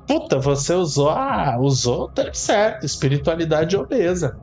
Puta, 0.10 0.40
você 0.40 0.74
usou. 0.74 1.12
Ah, 1.12 1.56
usou, 1.60 2.08
tá 2.10 2.34
certo. 2.34 2.84
Espiritualidade 2.84 3.78
obesa. 3.78 4.40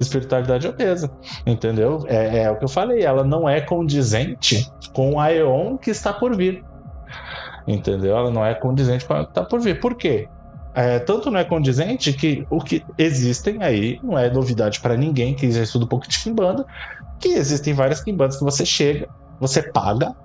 Espiritualidade 0.00 0.66
obesa. 0.66 1.08
Entendeu? 1.46 2.04
É, 2.08 2.40
é 2.40 2.50
o 2.50 2.56
que 2.56 2.64
eu 2.64 2.68
falei. 2.68 3.04
Ela 3.04 3.22
não 3.22 3.48
é 3.48 3.60
condizente 3.60 4.68
com 4.92 5.20
a 5.20 5.32
Eon 5.32 5.76
que 5.76 5.92
está 5.92 6.12
por 6.12 6.36
vir. 6.36 6.64
Entendeu? 7.68 8.16
Ela 8.16 8.32
não 8.32 8.44
é 8.44 8.52
condizente 8.52 9.04
com 9.04 9.14
a 9.14 9.22
que 9.22 9.30
está 9.30 9.44
por 9.44 9.60
vir. 9.60 9.78
Por 9.78 9.94
quê? 9.94 10.28
É, 10.74 10.98
tanto 10.98 11.30
não 11.30 11.38
é 11.38 11.44
condizente 11.44 12.12
que 12.12 12.44
o 12.50 12.58
que 12.58 12.84
existem 12.98 13.62
aí 13.62 14.00
não 14.02 14.18
é 14.18 14.28
novidade 14.28 14.80
para 14.80 14.96
ninguém 14.96 15.34
que 15.34 15.48
já 15.52 15.62
estuda 15.62 15.84
um 15.84 15.88
pouco 15.88 16.08
de 16.08 16.18
Kimbanda, 16.18 16.66
que 17.20 17.28
existem 17.28 17.74
várias 17.74 18.00
Kimbandas 18.00 18.38
que 18.38 18.44
você 18.44 18.66
chega, 18.66 19.08
você 19.38 19.62
paga, 19.62 20.16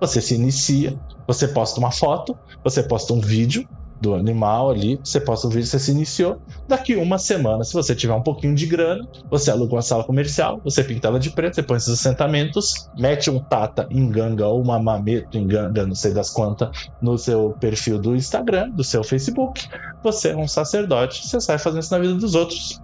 você 0.00 0.20
se 0.20 0.34
inicia, 0.34 0.96
você 1.26 1.48
posta 1.48 1.78
uma 1.78 1.90
foto, 1.90 2.36
você 2.64 2.82
posta 2.82 3.12
um 3.12 3.20
vídeo, 3.20 3.68
do 4.00 4.14
animal 4.14 4.70
ali, 4.70 4.98
você 5.02 5.20
posta 5.20 5.46
o 5.46 5.50
vídeo, 5.50 5.66
você 5.66 5.78
se 5.78 5.90
iniciou. 5.90 6.40
Daqui 6.66 6.96
uma 6.96 7.18
semana, 7.18 7.64
se 7.64 7.74
você 7.74 7.94
tiver 7.94 8.14
um 8.14 8.22
pouquinho 8.22 8.54
de 8.54 8.66
grana, 8.66 9.06
você 9.30 9.50
aluga 9.50 9.74
uma 9.74 9.82
sala 9.82 10.04
comercial, 10.04 10.60
você 10.64 10.82
pinta 10.82 11.08
ela 11.08 11.20
de 11.20 11.30
preto, 11.30 11.54
você 11.54 11.62
põe 11.62 11.76
esses 11.76 11.92
assentamentos, 11.92 12.88
mete 12.96 13.30
um 13.30 13.38
tata 13.38 13.86
em 13.90 14.08
ganga 14.08 14.46
ou 14.46 14.62
uma 14.62 14.78
mameto 14.78 15.36
em 15.36 15.46
ganga, 15.46 15.86
não 15.86 15.94
sei 15.94 16.12
das 16.12 16.30
quantas, 16.30 16.70
no 17.00 17.18
seu 17.18 17.54
perfil 17.60 17.98
do 17.98 18.16
Instagram, 18.16 18.70
do 18.70 18.82
seu 18.84 19.04
Facebook. 19.04 19.68
Você 20.02 20.30
é 20.30 20.36
um 20.36 20.48
sacerdote, 20.48 21.26
você 21.26 21.40
sai 21.40 21.58
fazendo 21.58 21.82
isso 21.82 21.92
na 21.92 21.98
vida 21.98 22.14
dos 22.14 22.34
outros. 22.34 22.80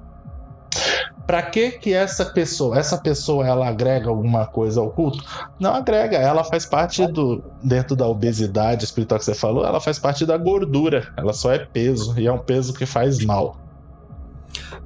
Para 1.27 1.43
que 1.43 1.73
que 1.73 1.93
essa 1.93 2.25
pessoa, 2.25 2.79
essa 2.79 2.97
pessoa 2.97 3.47
ela 3.47 3.69
agrega 3.69 4.09
alguma 4.09 4.47
coisa 4.47 4.81
ao 4.81 4.91
culto? 4.91 5.25
Não 5.59 5.75
agrega, 5.75 6.17
ela 6.17 6.45
faz 6.45 6.65
parte 6.65 7.05
do 7.07 7.43
dentro 7.63 7.97
da 7.97 8.07
obesidade 8.07 8.85
espiritual 8.85 9.19
que 9.19 9.25
você 9.25 9.35
falou, 9.35 9.67
ela 9.67 9.81
faz 9.81 9.99
parte 9.99 10.25
da 10.25 10.37
gordura, 10.37 11.13
ela 11.17 11.33
só 11.33 11.53
é 11.53 11.59
peso 11.59 12.19
e 12.19 12.27
é 12.27 12.33
um 12.33 12.39
peso 12.39 12.73
que 12.73 12.87
faz 12.87 13.25
mal. 13.25 13.57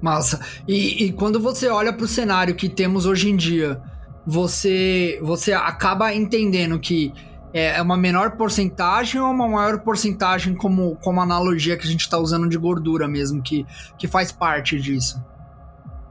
Massa. 0.00 0.40
E, 0.66 1.04
e 1.04 1.12
quando 1.12 1.38
você 1.38 1.68
olha 1.68 1.92
para 1.92 2.04
o 2.04 2.08
cenário 2.08 2.54
que 2.54 2.68
temos 2.68 3.04
hoje 3.04 3.28
em 3.28 3.36
dia, 3.36 3.80
você 4.26 5.18
você 5.22 5.52
acaba 5.52 6.14
entendendo 6.14 6.78
que 6.78 7.12
é, 7.52 7.76
é 7.76 7.82
uma 7.82 7.96
menor 7.96 8.32
porcentagem 8.32 9.20
ou 9.20 9.30
uma 9.30 9.48
maior 9.48 9.80
porcentagem 9.80 10.54
como, 10.54 10.96
como 10.96 11.20
analogia 11.20 11.76
que 11.76 11.86
a 11.86 11.90
gente 11.90 12.02
está 12.02 12.18
usando 12.18 12.48
de 12.48 12.56
gordura 12.56 13.08
mesmo, 13.08 13.42
que, 13.42 13.66
que 13.98 14.06
faz 14.06 14.32
parte 14.32 14.80
disso? 14.80 15.20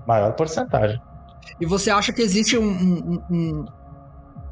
Maior 0.07 0.33
porcentagem. 0.33 1.01
E 1.59 1.65
você 1.65 1.89
acha 1.91 2.13
que 2.13 2.21
existe 2.21 2.57
um, 2.57 2.69
um, 2.69 3.21
um, 3.29 3.65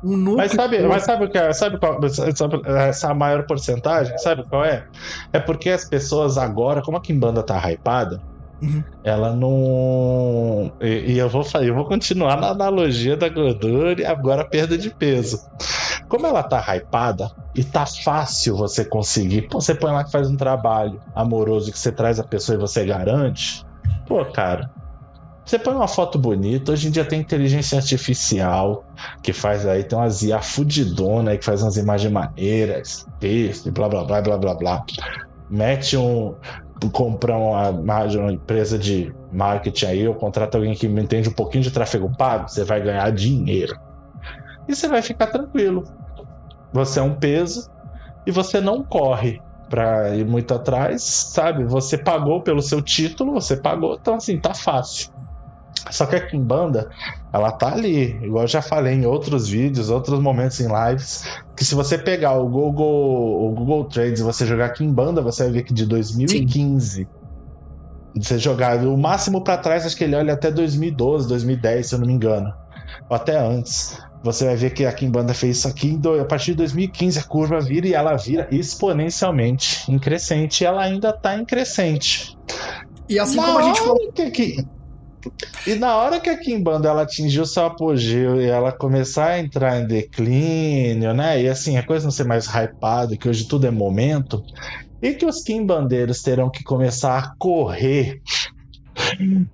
um 0.03 0.17
núcleo. 0.17 0.37
Mas 0.37 0.51
sabe, 0.51 0.79
mas 0.87 1.03
sabe 1.03 1.25
o 1.25 1.29
que 1.29 1.37
é? 1.37 1.53
Sabe 1.53 1.77
qual 1.77 1.99
sabe, 2.09 2.61
essa 2.65 3.13
maior 3.13 3.45
porcentagem? 3.45 4.17
Sabe 4.17 4.43
qual 4.47 4.63
é? 4.63 4.85
É 5.33 5.39
porque 5.39 5.69
as 5.69 5.85
pessoas 5.85 6.37
agora, 6.37 6.81
como 6.81 6.97
a 6.97 7.01
Kimbanda 7.01 7.43
tá 7.43 7.57
hypada, 7.69 8.21
uhum. 8.61 8.83
ela 9.03 9.35
não. 9.35 10.71
E, 10.81 11.13
e, 11.13 11.17
eu 11.17 11.29
vou 11.29 11.45
eu 11.61 11.75
vou 11.75 11.85
continuar 11.85 12.39
na 12.39 12.49
analogia 12.49 13.15
da 13.15 13.29
gordura 13.29 14.01
e 14.01 14.05
agora 14.05 14.41
a 14.41 14.45
perda 14.45 14.77
de 14.77 14.89
peso. 14.89 15.39
Como 16.07 16.25
ela 16.25 16.43
tá 16.43 16.63
hypada 16.73 17.31
e 17.53 17.63
tá 17.63 17.85
fácil 17.85 18.55
você 18.55 18.85
conseguir, 18.85 19.43
pô, 19.43 19.59
você 19.59 19.75
põe 19.75 19.91
lá 19.91 20.03
que 20.03 20.11
faz 20.11 20.29
um 20.29 20.37
trabalho 20.37 21.01
amoroso 21.13 21.71
que 21.71 21.77
você 21.77 21.91
traz 21.91 22.19
a 22.19 22.23
pessoa 22.23 22.55
e 22.55 22.59
você 22.59 22.85
garante, 22.85 23.65
pô, 24.07 24.23
cara, 24.23 24.71
você 25.47 25.57
põe 25.57 25.73
uma 25.73 25.87
foto 25.87 26.19
bonita, 26.19 26.73
hoje 26.73 26.89
em 26.89 26.91
dia 26.91 27.05
tem 27.05 27.21
inteligência 27.21 27.77
artificial 27.77 28.83
que 29.23 29.31
faz 29.31 29.65
aí, 29.65 29.81
tem 29.81 29.97
umas 29.97 30.21
IA 30.21 30.41
fudidona 30.41 31.31
aí 31.31 31.37
que 31.37 31.45
faz 31.45 31.63
umas 31.63 31.77
imagens 31.77 32.11
maneiras, 32.11 33.05
texto, 33.17 33.71
blá 33.71 33.87
blá 33.87 34.03
blá 34.03 34.21
blá 34.21 34.37
blá 34.37 34.53
blá. 34.55 34.85
Mete 35.49 35.95
um. 35.95 36.35
comprar 36.91 37.37
uma, 37.37 37.69
uma 37.69 38.33
empresa 38.33 38.77
de 38.77 39.15
marketing 39.31 39.85
aí, 39.85 40.05
ou 40.05 40.15
contrata 40.15 40.57
alguém 40.57 40.73
que 40.73 40.85
entende 40.85 41.29
um 41.29 41.33
pouquinho 41.33 41.63
de 41.63 41.71
tráfego 41.71 42.11
pago, 42.17 42.49
você 42.49 42.65
vai 42.65 42.81
ganhar 42.81 43.09
dinheiro. 43.13 43.79
E 44.67 44.75
você 44.75 44.89
vai 44.89 45.01
ficar 45.01 45.27
tranquilo. 45.27 45.85
Você 46.73 46.99
é 46.99 47.03
um 47.03 47.15
peso 47.15 47.71
e 48.25 48.31
você 48.31 48.59
não 48.59 48.83
corre 48.83 49.41
para 49.69 50.13
ir 50.13 50.25
muito 50.25 50.53
atrás, 50.53 51.03
sabe? 51.03 51.63
Você 51.63 51.97
pagou 51.97 52.41
pelo 52.41 52.61
seu 52.61 52.81
título, 52.81 53.31
você 53.31 53.55
pagou, 53.55 53.97
então 53.99 54.15
assim, 54.15 54.37
tá 54.37 54.53
fácil. 54.53 55.16
Só 55.91 56.05
que 56.05 56.15
a 56.15 56.25
Kimbanda, 56.25 56.89
ela 57.31 57.51
tá 57.51 57.73
ali, 57.73 58.15
igual 58.23 58.43
eu 58.43 58.47
já 58.47 58.61
falei 58.61 58.93
em 58.93 59.05
outros 59.05 59.47
vídeos, 59.47 59.89
outros 59.89 60.19
momentos 60.19 60.59
em 60.59 60.67
lives, 60.67 61.23
que 61.55 61.63
se 61.63 61.75
você 61.75 61.97
pegar 61.97 62.33
o 62.33 62.47
Google, 62.47 63.47
o 63.47 63.51
Google 63.51 63.85
Trends 63.85 64.19
e 64.19 64.23
você 64.23 64.45
jogar 64.45 64.69
Kimbanda, 64.69 65.21
você 65.21 65.43
vai 65.43 65.53
ver 65.53 65.63
que 65.63 65.73
de 65.73 65.85
2015 65.85 66.87
Sim. 66.87 67.07
você 68.15 68.37
jogar 68.37 68.77
o 68.85 68.97
máximo 68.97 69.43
para 69.43 69.57
trás, 69.57 69.85
acho 69.85 69.95
que 69.95 70.03
ele 70.03 70.15
olha 70.15 70.33
até 70.33 70.51
2012, 70.51 71.27
2010, 71.27 71.87
se 71.87 71.95
eu 71.95 71.99
não 71.99 72.07
me 72.07 72.13
engano, 72.13 72.53
ou 73.09 73.15
até 73.15 73.37
antes. 73.37 73.99
Você 74.23 74.45
vai 74.45 74.55
ver 74.55 74.71
que 74.71 74.83
a 74.83 74.91
Kimbanda 74.91 75.33
fez 75.33 75.57
isso 75.57 75.67
aqui 75.67 75.97
a 76.19 76.25
partir 76.25 76.51
de 76.51 76.57
2015 76.57 77.19
a 77.19 77.23
curva 77.23 77.61
vira 77.61 77.87
e 77.87 77.93
ela 77.93 78.15
vira 78.15 78.47
exponencialmente 78.51 79.89
em 79.89 79.99
crescente, 79.99 80.61
e 80.61 80.65
ela 80.65 80.81
ainda 80.81 81.13
tá 81.13 81.37
em 81.37 81.45
crescente. 81.45 82.35
E 83.07 83.19
assim 83.19 83.37
Na 83.37 83.45
como 83.45 83.59
a 83.59 83.63
gente 83.63 83.79
falou 83.79 84.11
que 84.11 84.65
e 85.65 85.75
na 85.75 85.95
hora 85.95 86.19
que 86.19 86.29
a 86.29 86.37
Kimbanda 86.37 86.89
ela 86.89 87.01
atingiu 87.01 87.45
seu 87.45 87.65
apogeu 87.65 88.39
e 88.41 88.45
ela 88.45 88.71
começar 88.71 89.31
a 89.31 89.39
entrar 89.39 89.79
em 89.79 89.87
declínio, 89.87 91.13
né? 91.13 91.41
E 91.41 91.49
assim, 91.49 91.77
a 91.77 91.85
coisa 91.85 92.05
não 92.05 92.11
ser 92.11 92.25
mais 92.25 92.47
hypada, 92.47 93.17
que 93.17 93.27
hoje 93.27 93.47
tudo 93.47 93.67
é 93.67 93.71
momento, 93.71 94.41
e 95.01 95.13
que 95.13 95.25
os 95.25 95.43
Kimbandeiros 95.43 96.21
terão 96.21 96.49
que 96.49 96.63
começar 96.63 97.17
a 97.17 97.33
correr 97.37 98.21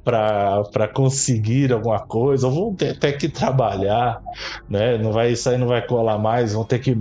para 0.03 0.87
conseguir 0.93 1.71
alguma 1.71 1.99
coisa, 1.99 2.47
ou 2.47 2.53
vão 2.53 2.75
ter 2.75 2.89
até 2.89 3.11
que 3.11 3.29
trabalhar, 3.29 4.21
né? 4.69 4.97
Não 4.97 5.11
vai 5.11 5.31
isso 5.31 5.49
aí 5.49 5.57
não 5.57 5.67
vai 5.67 5.85
colar 5.85 6.17
mais, 6.17 6.53
vão 6.53 6.63
ter 6.63 6.79
que 6.79 6.95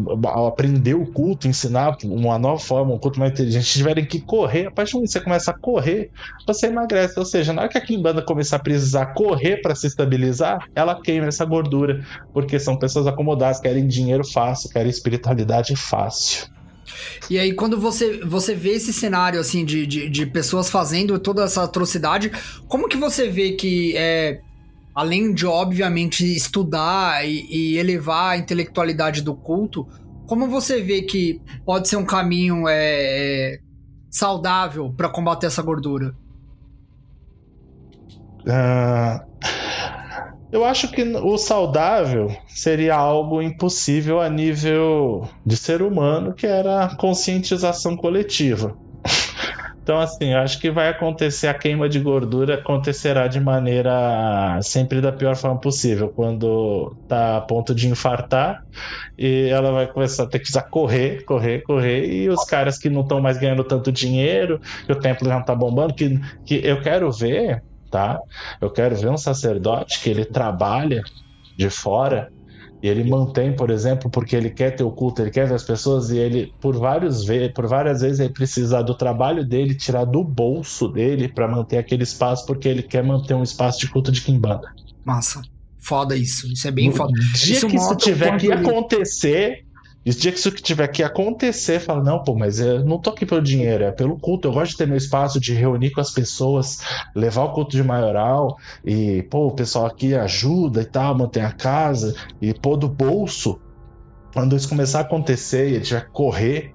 aprender 0.47 0.95
o 0.95 1.07
culto, 1.07 1.49
ensinar 1.49 1.97
uma 2.05 2.39
nova 2.39 2.59
forma, 2.59 2.95
um 2.95 2.99
culto 2.99 3.19
mais 3.19 3.33
inteligente, 3.33 3.73
tiverem 3.73 4.05
que 4.05 4.21
correr, 4.21 4.67
a 4.67 4.71
partir 4.71 4.93
do 4.93 5.07
você 5.07 5.21
começa 5.21 5.51
a 5.51 5.59
correr, 5.59 6.11
você 6.47 6.67
emagrece, 6.67 7.19
ou 7.19 7.25
seja, 7.25 7.53
na 7.53 7.63
hora 7.63 7.71
que 7.71 7.79
a 7.79 7.81
Kimbanda 7.81 8.23
começar 8.23 8.57
a 8.57 8.61
precisar 8.61 9.07
correr 9.15 9.61
para 9.61 9.75
se 9.75 9.87
estabilizar, 9.87 10.67
ela 10.75 11.01
queima 11.01 11.27
essa 11.27 11.45
gordura, 11.45 12.05
porque 12.33 12.59
são 12.59 12.77
pessoas 12.77 13.07
acomodadas, 13.07 13.61
querem 13.61 13.87
dinheiro 13.87 14.27
fácil, 14.27 14.71
querem 14.71 14.91
espiritualidade 14.91 15.75
fácil. 15.77 16.47
E 17.31 17.39
aí, 17.39 17.53
quando 17.53 17.81
você, 17.81 18.21
você 18.25 18.55
vê 18.55 18.71
esse 18.71 18.93
cenário, 18.93 19.41
assim, 19.41 19.65
de, 19.65 19.87
de, 19.87 20.09
de 20.09 20.27
pessoas 20.27 20.71
fazendo 20.71 21.19
toda 21.19 21.45
essa 21.45 21.63
atrocidade, 21.63 22.31
como 22.69 22.89
que 22.89 22.97
você 22.97 23.29
vê 23.29 23.53
que, 23.53 23.97
é, 23.97 24.41
além 24.95 25.33
de, 25.33 25.47
obviamente, 25.47 26.25
estudar 26.25 27.27
e, 27.27 27.47
e 27.51 27.79
elevar 27.79 28.33
a 28.33 28.37
intelectualidade 28.37 29.23
do 29.23 29.35
culto, 29.35 29.87
como 30.27 30.49
você 30.49 30.81
vê 30.81 31.03
que 31.03 31.41
pode 31.65 31.89
ser 31.89 31.97
um 31.97 32.05
caminho 32.05 32.65
é, 32.69 33.59
saudável 34.11 34.93
para 34.97 35.09
combater 35.09 35.47
essa 35.47 35.63
gordura? 35.63 36.15
Uh, 38.43 39.21
eu 40.53 40.67
acho 40.67 40.89
que 40.89 41.03
o 41.03 41.39
saudável 41.39 42.31
seria 42.47 42.95
algo 42.95 43.41
impossível 43.41 44.21
a 44.21 44.29
nível 44.29 45.27
de 45.45 45.57
ser 45.57 45.81
humano, 45.81 46.35
que 46.35 46.47
era 46.47 46.85
a 46.85 46.95
conscientização 46.95 47.97
coletiva. 47.97 48.77
Então, 49.83 49.99
assim, 49.99 50.33
acho 50.33 50.61
que 50.61 50.71
vai 50.71 50.89
acontecer 50.89 51.49
a 51.49 51.55
queima 51.55 51.89
de 51.89 51.99
gordura 51.99 52.55
acontecerá 52.55 53.27
de 53.27 53.41
maneira 53.41 54.57
sempre 54.63 55.01
da 55.01 55.11
pior 55.11 55.35
forma 55.35 55.59
possível. 55.59 56.09
Quando 56.09 56.95
tá 57.09 57.39
a 57.39 57.41
ponto 57.41 57.75
de 57.75 57.89
infartar, 57.89 58.63
e 59.19 59.49
ela 59.49 59.73
vai 59.73 59.89
começar 59.89 60.23
a 60.23 60.29
ter 60.29 60.39
que 60.39 60.53
correr, 60.71 61.25
correr, 61.25 61.65
correr, 61.65 62.07
e 62.07 62.29
os 62.29 62.45
caras 62.45 62.79
que 62.79 62.89
não 62.89 63.01
estão 63.01 63.21
mais 63.21 63.39
ganhando 63.39 63.65
tanto 63.65 63.91
dinheiro, 63.91 64.61
que 64.87 64.93
o 64.93 65.01
templo 65.01 65.27
já 65.27 65.35
não 65.35 65.45
tá 65.45 65.53
bombando, 65.53 65.95
que, 65.95 66.17
que 66.47 66.61
eu 66.65 66.81
quero 66.81 67.11
ver 67.11 67.61
tá? 67.93 68.19
Eu 68.61 68.71
quero 68.71 68.97
ver 68.97 69.11
um 69.11 69.19
sacerdote 69.19 70.01
que 70.01 70.09
ele 70.09 70.25
trabalha 70.25 71.05
de 71.57 71.69
fora 71.69 72.33
e 72.83 72.89
ele 72.89 73.09
mantém, 73.09 73.55
por 73.55 73.71
exemplo, 73.71 74.11
porque 74.11 74.35
ele 74.35 74.51
quer 74.51 74.75
ter 74.75 74.83
o 74.83 74.91
culto, 74.91 75.23
ele 75.23 75.31
quer 75.31 75.47
ver 75.47 75.55
as 75.55 75.63
pessoas 75.63 76.11
e 76.11 76.19
ele 76.19 76.53
por 76.61 76.77
vários 76.77 77.25
por 77.55 77.69
várias 77.69 78.01
vezes 78.01 78.19
ele 78.19 78.33
precisa 78.33 78.83
do 78.83 78.97
trabalho 78.97 79.47
dele, 79.47 79.77
tirar 79.77 80.05
do 80.05 80.25
bolso 80.25 80.89
dele 80.89 81.29
para 81.29 81.47
manter 81.47 81.77
aquele 81.77 82.03
espaço 82.03 82.45
porque 82.45 82.67
ele 82.67 82.83
quer 82.83 83.05
manter 83.05 83.35
um 83.35 83.43
espaço 83.43 83.79
de 83.79 83.89
culto 83.89 84.11
de 84.11 84.23
quimbanda. 84.23 84.75
Massa. 85.05 85.43
Foda 85.79 86.17
isso. 86.17 86.51
Isso 86.51 86.67
é 86.67 86.71
bem 86.71 86.91
foda. 86.91 87.13
Dia 87.35 87.57
isso 87.57 87.67
que 87.69 87.77
isso 87.77 87.95
tiver 87.97 88.37
que 88.39 88.51
acontecer, 88.51 89.65
e 90.05 90.11
o 90.11 90.15
dia 90.15 90.33
que 90.33 90.39
isso 90.39 90.51
tiver 90.51 90.89
que 90.89 91.03
acontecer, 91.03 91.79
fala, 91.79 92.03
não, 92.03 92.23
pô, 92.23 92.35
mas 92.35 92.59
eu 92.59 92.85
não 92.85 92.99
tô 92.99 93.11
aqui 93.11 93.25
pelo 93.25 93.41
dinheiro, 93.41 93.85
é 93.85 93.93
pelo 93.93 94.19
culto. 94.19 94.49
Eu 94.49 94.53
gosto 94.53 94.73
de 94.73 94.79
ter 94.79 94.87
meu 94.87 94.97
espaço 94.97 95.39
de 95.39 95.55
reunir 95.55 95.91
com 95.91 96.01
as 96.01 96.11
pessoas, 96.11 96.81
levar 97.15 97.45
o 97.45 97.53
culto 97.53 97.77
de 97.77 97.85
maioral, 97.85 98.57
e, 98.85 99.23
pô, 99.25 99.47
o 99.47 99.55
pessoal 99.55 99.87
aqui 99.87 100.15
ajuda 100.15 100.83
e 100.83 100.85
tal, 100.85 101.17
mantém 101.17 101.45
a 101.45 101.53
casa, 101.53 102.15
e 102.41 102.53
pô 102.53 102.77
do 102.77 102.89
bolso. 102.89 103.61
Quando 104.33 104.57
isso 104.57 104.69
começar 104.69 104.99
a 104.99 105.03
acontecer 105.03 105.71
e 105.71 105.77
a 105.77 105.79
gente 105.79 105.93
vai 105.93 106.07
correr, 106.11 106.75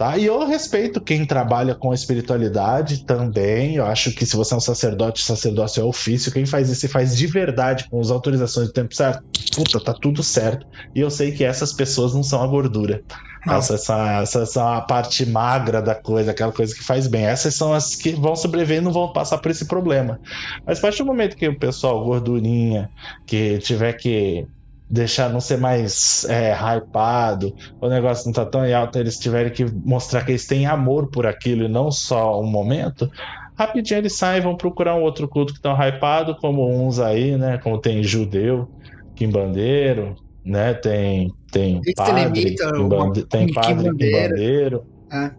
Tá? 0.00 0.16
E 0.16 0.24
eu 0.24 0.46
respeito 0.46 0.98
quem 0.98 1.26
trabalha 1.26 1.74
com 1.74 1.90
a 1.90 1.94
espiritualidade 1.94 3.04
também. 3.04 3.76
Eu 3.76 3.84
acho 3.84 4.10
que 4.12 4.24
se 4.24 4.34
você 4.34 4.54
é 4.54 4.56
um 4.56 4.60
sacerdote, 4.60 5.22
sacerdócio 5.22 5.82
é 5.82 5.84
ofício. 5.84 6.32
Quem 6.32 6.46
faz 6.46 6.70
isso 6.70 6.86
e 6.86 6.88
faz 6.88 7.14
de 7.14 7.26
verdade, 7.26 7.86
com 7.90 8.00
as 8.00 8.10
autorizações 8.10 8.68
do 8.68 8.72
tempo 8.72 8.94
certo, 8.94 9.22
puta, 9.54 9.78
tá 9.78 9.92
tudo 9.92 10.22
certo. 10.22 10.66
E 10.94 11.00
eu 11.00 11.10
sei 11.10 11.32
que 11.32 11.44
essas 11.44 11.74
pessoas 11.74 12.14
não 12.14 12.22
são 12.22 12.42
a 12.42 12.46
gordura. 12.46 13.02
Essa, 13.46 13.74
essa, 13.74 14.22
essa, 14.22 14.40
essa 14.40 14.76
a 14.78 14.80
parte 14.80 15.26
magra 15.26 15.82
da 15.82 15.94
coisa, 15.94 16.30
aquela 16.30 16.52
coisa 16.52 16.74
que 16.74 16.82
faz 16.82 17.06
bem. 17.06 17.26
Essas 17.26 17.54
são 17.54 17.74
as 17.74 17.94
que 17.94 18.12
vão 18.12 18.34
sobreviver 18.34 18.78
e 18.78 18.80
não 18.80 18.92
vão 18.92 19.12
passar 19.12 19.36
por 19.36 19.50
esse 19.50 19.66
problema. 19.66 20.18
Mas 20.66 20.78
a 20.78 20.80
partir 20.80 21.02
do 21.02 21.08
momento 21.08 21.36
que 21.36 21.46
o 21.46 21.58
pessoal, 21.58 22.02
gordurinha, 22.02 22.88
que 23.26 23.58
tiver 23.58 23.92
que 23.92 24.46
deixar 24.90 25.30
não 25.30 25.40
ser 25.40 25.56
mais 25.56 26.24
é, 26.24 26.52
hypado, 26.52 27.54
o 27.80 27.88
negócio 27.88 28.26
não 28.26 28.32
tá 28.32 28.44
tão 28.44 28.62
alto, 28.76 28.98
eles 28.98 29.18
tiverem 29.18 29.52
que 29.52 29.64
mostrar 29.64 30.24
que 30.24 30.32
eles 30.32 30.46
têm 30.46 30.66
amor 30.66 31.08
por 31.08 31.26
aquilo 31.26 31.64
e 31.64 31.68
não 31.68 31.92
só 31.92 32.40
um 32.40 32.46
momento, 32.46 33.08
rapidinho 33.56 33.98
eles 33.98 34.16
saem 34.16 34.38
e 34.38 34.44
vão 34.44 34.56
procurar 34.56 34.96
um 34.96 35.02
outro 35.02 35.28
culto 35.28 35.52
que 35.52 35.58
estão 35.58 35.76
hypado, 35.80 36.34
como 36.36 36.68
uns 36.68 36.98
aí, 36.98 37.36
né? 37.36 37.58
Como 37.58 37.78
tem 37.78 38.02
judeu, 38.02 38.68
quimbandeiro, 39.14 40.16
né? 40.44 40.74
Tem, 40.74 41.32
tem 41.52 41.80
padre, 41.94 42.56
quimbande... 42.56 43.24
tem 43.26 43.52
padre 43.52 43.90
quimbandeiro. 43.96 44.84
É. 45.12 45.30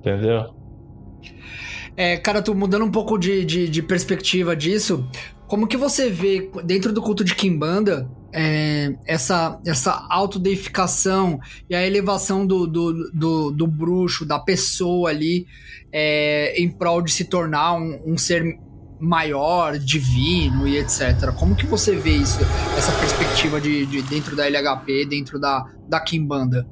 Entendeu? 0.00 0.54
É, 1.96 2.16
cara, 2.16 2.40
tô 2.40 2.54
mudando 2.54 2.84
um 2.84 2.90
pouco 2.90 3.18
de, 3.18 3.44
de, 3.44 3.68
de 3.68 3.82
perspectiva 3.82 4.54
disso. 4.54 5.08
Como 5.48 5.66
que 5.66 5.76
você 5.76 6.10
vê 6.10 6.50
dentro 6.64 6.92
do 6.92 7.02
culto 7.02 7.24
de 7.24 7.34
Kimbanda 7.34 8.08
é, 8.38 8.94
essa, 9.06 9.58
essa 9.66 10.06
autodeificação 10.10 11.40
e 11.70 11.74
a 11.74 11.86
elevação 11.86 12.46
do, 12.46 12.66
do, 12.66 13.10
do, 13.10 13.50
do 13.50 13.66
bruxo, 13.66 14.26
da 14.26 14.38
pessoa 14.38 15.08
ali, 15.08 15.46
é, 15.90 16.54
em 16.60 16.70
prol 16.70 17.00
de 17.00 17.10
se 17.10 17.24
tornar 17.24 17.72
um, 17.72 17.98
um, 18.04 18.18
ser 18.18 18.44
maior, 19.00 19.78
divino 19.78 20.68
e 20.68 20.76
etc. 20.76 21.32
Como 21.34 21.56
que 21.56 21.64
você 21.64 21.96
vê 21.96 22.10
isso, 22.10 22.38
essa 22.76 22.92
perspectiva 23.00 23.58
de, 23.58 23.86
de 23.86 24.02
dentro 24.02 24.36
da 24.36 24.46
LHP, 24.46 25.06
dentro 25.06 25.40
da, 25.40 25.64
da 25.88 25.98
Kimbanda? 25.98 26.66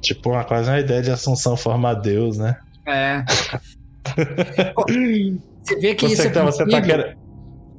Tipo, 0.00 0.30
uma, 0.30 0.44
quase 0.44 0.70
uma 0.70 0.80
ideia 0.80 1.02
de 1.02 1.10
Assunção 1.10 1.58
forma 1.58 1.92
Deus, 1.94 2.38
né? 2.38 2.56
É. 2.86 3.22
você 5.62 5.76
vê 5.78 5.94
que 5.94 6.06
você 6.08 6.14
isso 6.14 6.22
é 6.22 6.30
tá, 6.30 6.42
você 6.42 6.64
tá 6.66 6.80
querendo 6.80 7.25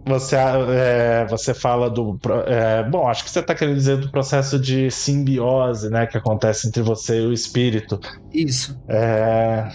você, 0.07 0.35
é, 0.35 1.25
você 1.29 1.53
fala 1.53 1.89
do. 1.89 2.19
É, 2.45 2.83
bom, 2.83 3.07
acho 3.07 3.23
que 3.23 3.29
você 3.29 3.39
está 3.39 3.53
querendo 3.53 3.75
dizer 3.75 3.97
do 3.97 4.11
processo 4.11 4.59
de 4.59 4.89
simbiose, 4.89 5.89
né? 5.89 6.05
Que 6.07 6.17
acontece 6.17 6.67
entre 6.67 6.81
você 6.81 7.19
e 7.21 7.25
o 7.25 7.33
espírito. 7.33 7.99
Isso. 8.33 8.79
É, 8.87 9.69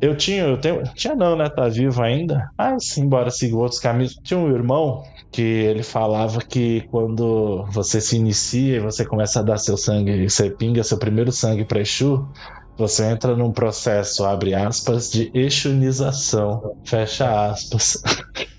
eu 0.00 0.16
tinha, 0.16 0.44
eu 0.44 0.58
tenho. 0.58 0.82
Tinha 0.94 1.14
não, 1.14 1.36
né? 1.36 1.48
Tá 1.48 1.68
vivo 1.68 2.02
ainda. 2.02 2.50
Ah, 2.56 2.76
sim, 2.78 3.02
embora 3.02 3.30
siga 3.30 3.56
outros 3.56 3.80
caminhos. 3.80 4.14
Tinha 4.22 4.38
um 4.38 4.50
irmão 4.54 5.02
que 5.30 5.42
ele 5.42 5.82
falava 5.82 6.40
que 6.40 6.82
quando 6.90 7.64
você 7.70 8.00
se 8.00 8.16
inicia 8.16 8.76
e 8.76 8.80
você 8.80 9.04
começa 9.04 9.40
a 9.40 9.42
dar 9.42 9.58
seu 9.58 9.76
sangue, 9.76 10.28
você 10.28 10.50
pinga 10.50 10.82
seu 10.82 10.98
primeiro 10.98 11.30
sangue 11.30 11.64
para 11.64 11.80
Exu, 11.80 12.26
você 12.76 13.04
entra 13.04 13.36
num 13.36 13.52
processo, 13.52 14.24
abre 14.24 14.54
aspas, 14.54 15.10
de 15.10 15.30
exunização, 15.34 16.76
fecha 16.84 17.50
aspas. 17.50 18.02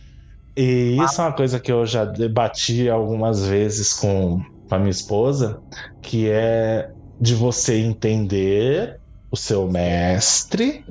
E 0.57 0.97
isso 1.03 1.21
é 1.21 1.25
uma 1.25 1.33
coisa 1.33 1.59
que 1.59 1.71
eu 1.71 1.85
já 1.85 2.03
debati 2.03 2.89
algumas 2.89 3.45
vezes 3.45 3.93
com 3.93 4.41
a 4.71 4.79
minha 4.79 4.89
esposa, 4.89 5.61
que 6.01 6.29
é 6.29 6.89
de 7.21 7.35
você 7.35 7.77
entender 7.77 8.99
o 9.31 9.37
seu 9.37 9.69
mestre 9.69 10.83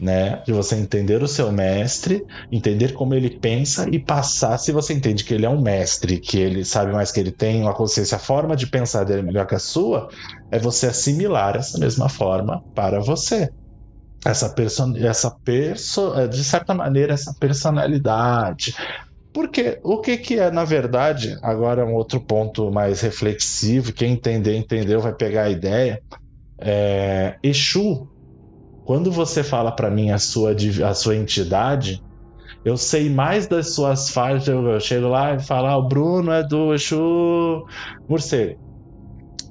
né? 0.00 0.42
De 0.46 0.52
você 0.52 0.76
entender 0.76 1.22
o 1.22 1.28
seu 1.28 1.52
mestre, 1.52 2.24
entender 2.50 2.94
como 2.94 3.14
ele 3.14 3.28
pensa 3.28 3.86
e 3.90 3.98
passar. 3.98 4.56
Se 4.56 4.72
você 4.72 4.94
entende 4.94 5.22
que 5.22 5.34
ele 5.34 5.44
é 5.44 5.50
um 5.50 5.60
mestre, 5.60 6.18
que 6.18 6.38
ele 6.38 6.64
sabe 6.64 6.90
mais 6.90 7.12
que 7.12 7.20
ele 7.20 7.30
tem 7.30 7.60
uma 7.60 7.74
consciência, 7.74 8.16
a 8.16 8.20
forma 8.20 8.56
de 8.56 8.66
pensar 8.66 9.04
dele 9.04 9.20
é 9.20 9.22
melhor 9.22 9.46
que 9.46 9.54
a 9.54 9.58
sua, 9.58 10.08
é 10.50 10.58
você 10.58 10.86
assimilar 10.86 11.56
essa 11.56 11.78
mesma 11.78 12.08
forma 12.08 12.64
para 12.74 12.98
você. 12.98 13.50
Essa 14.24 14.50
person 14.50 14.94
essa 14.96 15.30
perso 15.30 16.14
é, 16.14 16.28
de 16.28 16.44
certa 16.44 16.74
maneira, 16.74 17.14
essa 17.14 17.34
personalidade. 17.38 18.74
Porque 19.32 19.78
o 19.82 20.00
que, 20.00 20.16
que 20.18 20.38
é, 20.38 20.50
na 20.50 20.64
verdade, 20.64 21.38
agora 21.42 21.82
é 21.82 21.84
um 21.84 21.94
outro 21.94 22.20
ponto 22.20 22.70
mais 22.70 23.00
reflexivo, 23.00 23.92
quem 23.92 24.12
entender, 24.12 24.56
entendeu, 24.56 25.00
vai 25.00 25.14
pegar 25.14 25.44
a 25.44 25.50
ideia. 25.50 26.02
É, 26.58 27.38
Exu 27.42 28.08
quando 28.90 29.12
você 29.12 29.44
fala 29.44 29.70
para 29.70 29.88
mim 29.88 30.10
a 30.10 30.18
sua, 30.18 30.52
a 30.84 30.94
sua 30.94 31.14
entidade, 31.14 32.02
eu 32.64 32.76
sei 32.76 33.08
mais 33.08 33.46
das 33.46 33.72
suas 33.72 34.10
falhas. 34.10 34.48
Eu 34.48 34.80
chego 34.80 35.06
lá 35.06 35.34
e 35.34 35.38
falo, 35.38 35.68
ah, 35.68 35.76
o 35.76 35.86
Bruno 35.86 36.32
é 36.32 36.42
do 36.42 36.74
Exu 36.74 37.64
Morcego. 38.08 38.58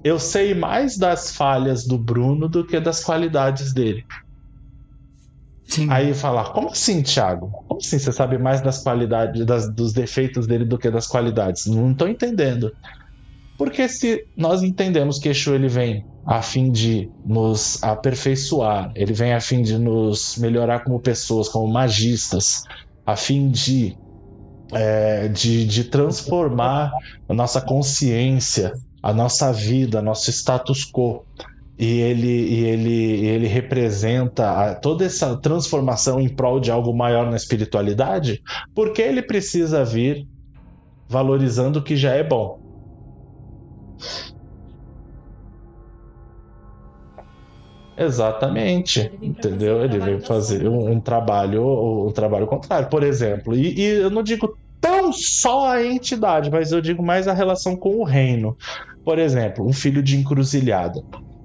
Eu 0.04 0.20
sei 0.20 0.54
mais 0.54 0.98
das 0.98 1.34
falhas 1.34 1.86
do 1.88 1.98
Bruno 1.98 2.50
do 2.50 2.66
que 2.66 2.82
das 2.82 3.02
qualidades 3.02 3.74
dele. 3.74 4.04
Sim. 5.70 5.88
Aí 5.92 6.16
falar, 6.16 6.52
como 6.52 6.70
assim, 6.70 7.04
Thiago? 7.04 7.52
Como 7.68 7.80
assim 7.80 8.00
você 8.00 8.12
sabe 8.12 8.40
mais 8.40 8.60
das 8.60 8.82
qualidades, 8.82 9.46
das, 9.46 9.72
dos 9.72 9.94
defeitos 9.94 10.48
dele 10.48 10.66
do 10.66 10.80
que 10.80 10.90
das 10.90 11.06
qualidades? 11.06 11.68
Não 11.68 11.92
estou 11.92 12.08
entendendo. 12.08 12.72
Porque 13.56 13.88
se 13.88 14.26
nós 14.36 14.64
entendemos 14.64 15.20
que 15.20 15.30
Exu 15.30 15.54
ele 15.54 15.68
vem 15.68 16.04
a 16.26 16.42
fim 16.42 16.72
de 16.72 17.12
nos 17.24 17.84
aperfeiçoar, 17.84 18.92
ele 18.96 19.14
vem 19.14 19.34
a 19.34 19.40
fim 19.40 19.62
de 19.62 19.78
nos 19.78 20.38
melhorar 20.38 20.84
como 20.84 21.00
pessoas, 21.00 21.48
como 21.48 21.72
magistas, 21.72 22.64
a 23.06 23.16
fim 23.16 23.50
de, 23.52 23.96
é, 24.74 25.28
de, 25.28 25.66
de 25.66 25.84
transformar 25.84 26.92
a 27.28 27.34
nossa 27.34 27.62
consciência, 27.62 28.74
a 29.04 29.14
nossa 29.14 29.54
vida, 29.54 30.02
nosso 30.02 30.32
status 30.32 30.84
quo. 30.92 31.24
E 31.80 32.02
ele, 32.02 32.28
e 32.28 32.66
ele, 32.66 33.26
ele 33.26 33.48
representa 33.48 34.52
a, 34.52 34.76
toda 34.76 35.06
essa 35.06 35.38
transformação 35.38 36.20
em 36.20 36.28
prol 36.28 36.60
de 36.60 36.70
algo 36.70 36.94
maior 36.94 37.30
na 37.32 37.38
espiritualidade, 37.38 38.42
porque 38.76 39.02
ele 39.02 39.22
precisa 39.22 39.86
vir 39.86 40.28
valorizando 41.08 41.80
o 41.80 41.82
que 41.82 41.96
já 41.96 42.12
é 42.12 42.22
bom. 42.22 42.60
Exatamente, 47.98 49.00
ele 49.00 49.28
entendeu? 49.28 49.82
Ele 49.82 50.00
veio 50.00 50.22
fazer 50.22 50.68
um, 50.68 50.92
um, 50.92 51.00
trabalho, 51.00 52.08
um 52.08 52.12
trabalho 52.12 52.46
contrário, 52.46 52.90
por 52.90 53.04
exemplo. 53.04 53.56
E, 53.56 53.80
e, 53.80 53.86
eu 54.02 54.10
não 54.10 54.22
digo 54.24 54.54
tão 54.82 55.14
só 55.14 55.70
a 55.70 55.86
entidade, 55.86 56.52
mas 56.52 56.74
eu 56.74 56.82
digo 56.82 57.02
mais 57.02 57.26
a 57.26 57.34
relação 57.34 57.78
com 57.78 57.98
o 57.98 58.04
reino. 58.04 58.58
Por 59.04 59.18
exemplo, 59.18 59.66
um 59.66 59.74
filho 59.74 60.04
de 60.04 60.18
encruzilhada. 60.18 61.02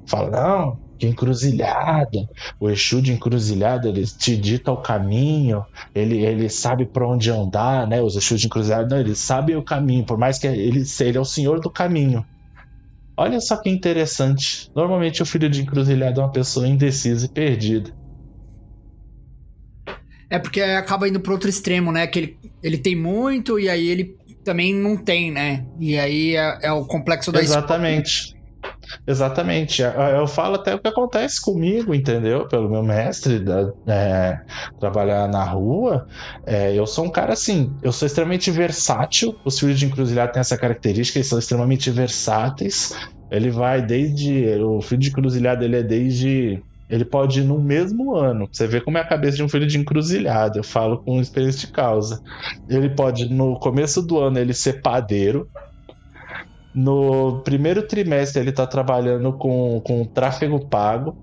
Fala, 0.07 0.31
não, 0.31 0.79
de 0.99 1.07
encruzilhada. 1.07 2.29
O 2.59 2.69
Exu 2.71 3.01
de 3.01 3.13
encruzilhada, 3.13 3.89
ele 3.89 4.07
te 4.07 4.37
dita 4.37 4.73
o 4.73 4.77
caminho, 4.77 5.65
ele, 5.95 6.25
ele 6.25 6.49
sabe 6.49 6.87
para 6.87 7.07
onde 7.07 7.31
andar, 7.31 7.87
né? 7.87 8.01
Os 8.01 8.17
Exus 8.17 8.41
de 8.41 8.47
encruzilhada, 8.47 8.95
não, 8.95 9.01
ele 9.01 9.15
sabe 9.15 9.57
o 9.57 9.63
caminho, 9.63 10.05
por 10.05 10.19
mais 10.19 10.39
que 10.39 10.47
ele, 10.47 10.85
ele 11.01 11.19
é 11.19 11.21
o 11.21 11.25
senhor 11.25 11.61
do 11.61 11.71
caminho. 11.71 12.25
Olha 13.17 13.41
só 13.41 13.57
que 13.57 13.71
interessante. 13.71 14.71
Normalmente 14.75 15.23
o 15.23 15.27
filho 15.27 15.49
de 15.49 15.63
encruzilhada 15.63 16.21
é 16.21 16.25
uma 16.25 16.33
pessoa 16.33 16.67
indecisa 16.67 17.27
e 17.27 17.29
perdida. 17.29 17.91
É 20.29 20.39
porque 20.39 20.61
acaba 20.61 21.09
indo 21.09 21.21
para 21.21 21.33
outro 21.33 21.49
extremo, 21.49 21.93
né? 21.93 22.07
Que 22.09 22.19
ele, 22.19 22.39
ele 22.61 22.79
tem 22.79 22.97
muito 22.97 23.59
e 23.59 23.69
aí 23.69 23.87
ele 23.87 24.17
também 24.45 24.75
não 24.75 24.97
tem, 24.97 25.31
né? 25.31 25.65
E 25.79 25.97
aí 25.97 26.35
é, 26.35 26.59
é 26.63 26.73
o 26.73 26.85
complexo 26.85 27.31
da 27.31 27.41
Exatamente. 27.41 28.35
Exatamente. 29.07 29.83
Eu 29.83 30.27
falo 30.27 30.57
até 30.57 30.75
o 30.75 30.79
que 30.79 30.89
acontece 30.89 31.41
comigo, 31.41 31.95
entendeu? 31.95 32.47
Pelo 32.49 32.69
meu 32.71 32.83
mestre, 32.83 33.39
da, 33.39 33.71
é, 33.87 34.39
trabalhar 34.79 35.29
na 35.29 35.45
rua. 35.45 36.07
É, 36.47 36.75
eu 36.75 36.87
sou 36.87 37.05
um 37.05 37.11
cara 37.11 37.33
assim, 37.33 37.73
eu 37.83 37.93
sou 37.93 38.07
extremamente 38.07 38.51
versátil. 38.51 39.35
Os 39.45 39.59
filhos 39.59 39.79
de 39.79 39.87
encruzilhada 39.87 40.33
têm 40.33 40.41
essa 40.41 40.57
característica, 40.59 41.19
eles 41.19 41.29
são 41.29 41.39
extremamente 41.39 41.91
versáteis. 41.91 42.95
Ele 43.31 43.51
vai 43.51 43.83
desde. 43.83 44.47
O 44.63 44.81
filho 44.81 45.01
de 45.01 45.09
encruzilhada 45.09 45.65
ele 45.65 45.77
é 45.77 45.83
desde. 45.83 46.63
Ele 46.89 47.05
pode 47.05 47.41
ir 47.41 47.45
no 47.45 47.59
mesmo 47.59 48.15
ano. 48.15 48.47
Você 48.53 48.67
vê 48.67 48.81
como 48.81 48.99
é 48.99 49.01
a 49.01 49.09
cabeça 49.09 49.39
de 49.39 49.43
um 49.43 49.49
filho 49.49 49.67
de 49.67 49.79
encruzilhada. 49.79 50.59
Eu 50.59 50.65
falo 50.65 51.03
com 51.03 51.21
experiência 51.21 51.67
de 51.67 51.73
causa. 51.73 52.21
Ele 52.69 52.91
pode, 52.91 53.29
no 53.33 53.59
começo 53.59 54.03
do 54.03 54.19
ano, 54.19 54.39
ele 54.39 54.53
ser 54.53 54.83
padeiro 54.83 55.49
no 56.75 57.41
primeiro 57.43 57.87
trimestre 57.87 58.43
ele 58.43 58.51
está 58.51 58.67
trabalhando 58.67 59.33
com, 59.33 59.81
com 59.85 60.05
tráfego 60.05 60.67
pago. 60.67 61.17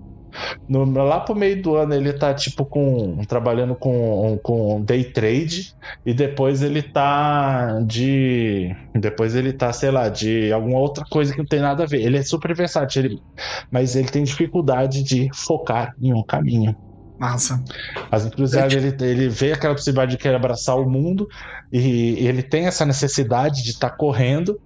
No, 0.66 0.90
lá 0.90 1.20
pro 1.20 1.34
meio 1.34 1.60
do 1.62 1.76
ano 1.76 1.92
ele 1.92 2.10
tá 2.10 2.32
tipo 2.32 2.64
com 2.64 3.22
trabalhando 3.28 3.74
com, 3.74 4.40
com 4.42 4.80
day 4.80 5.04
trade 5.04 5.74
e 6.06 6.14
depois 6.14 6.62
ele 6.62 6.80
tá 6.80 7.80
de 7.80 8.74
depois 8.94 9.34
ele 9.34 9.52
tá, 9.52 9.70
sei 9.74 9.90
lá, 9.90 10.08
de 10.08 10.50
alguma 10.50 10.78
outra 10.78 11.04
coisa 11.04 11.32
que 11.32 11.38
não 11.38 11.44
tem 11.44 11.60
nada 11.60 11.82
a 11.82 11.86
ver. 11.86 12.00
Ele 12.00 12.16
é 12.16 12.22
super 12.22 12.54
versátil, 12.54 13.04
ele, 13.04 13.22
mas 13.70 13.94
ele 13.94 14.08
tem 14.08 14.24
dificuldade 14.24 15.02
de 15.02 15.28
focar 15.34 15.94
em 16.00 16.14
um 16.14 16.22
caminho. 16.22 16.74
Massa. 17.18 17.62
As 18.10 18.26
encruzilhadas, 18.26 18.72
ele, 18.72 18.96
ele 19.00 19.28
vê 19.28 19.52
aquela 19.52 19.74
possibilidade 19.74 20.12
de 20.12 20.18
querer 20.18 20.34
abraçar 20.34 20.76
o 20.76 20.88
mundo 20.90 21.28
e 21.72 22.16
ele 22.26 22.42
tem 22.42 22.66
essa 22.66 22.84
necessidade 22.84 23.62
de 23.62 23.70
estar 23.70 23.90
tá 23.90 23.96
correndo 23.96 24.58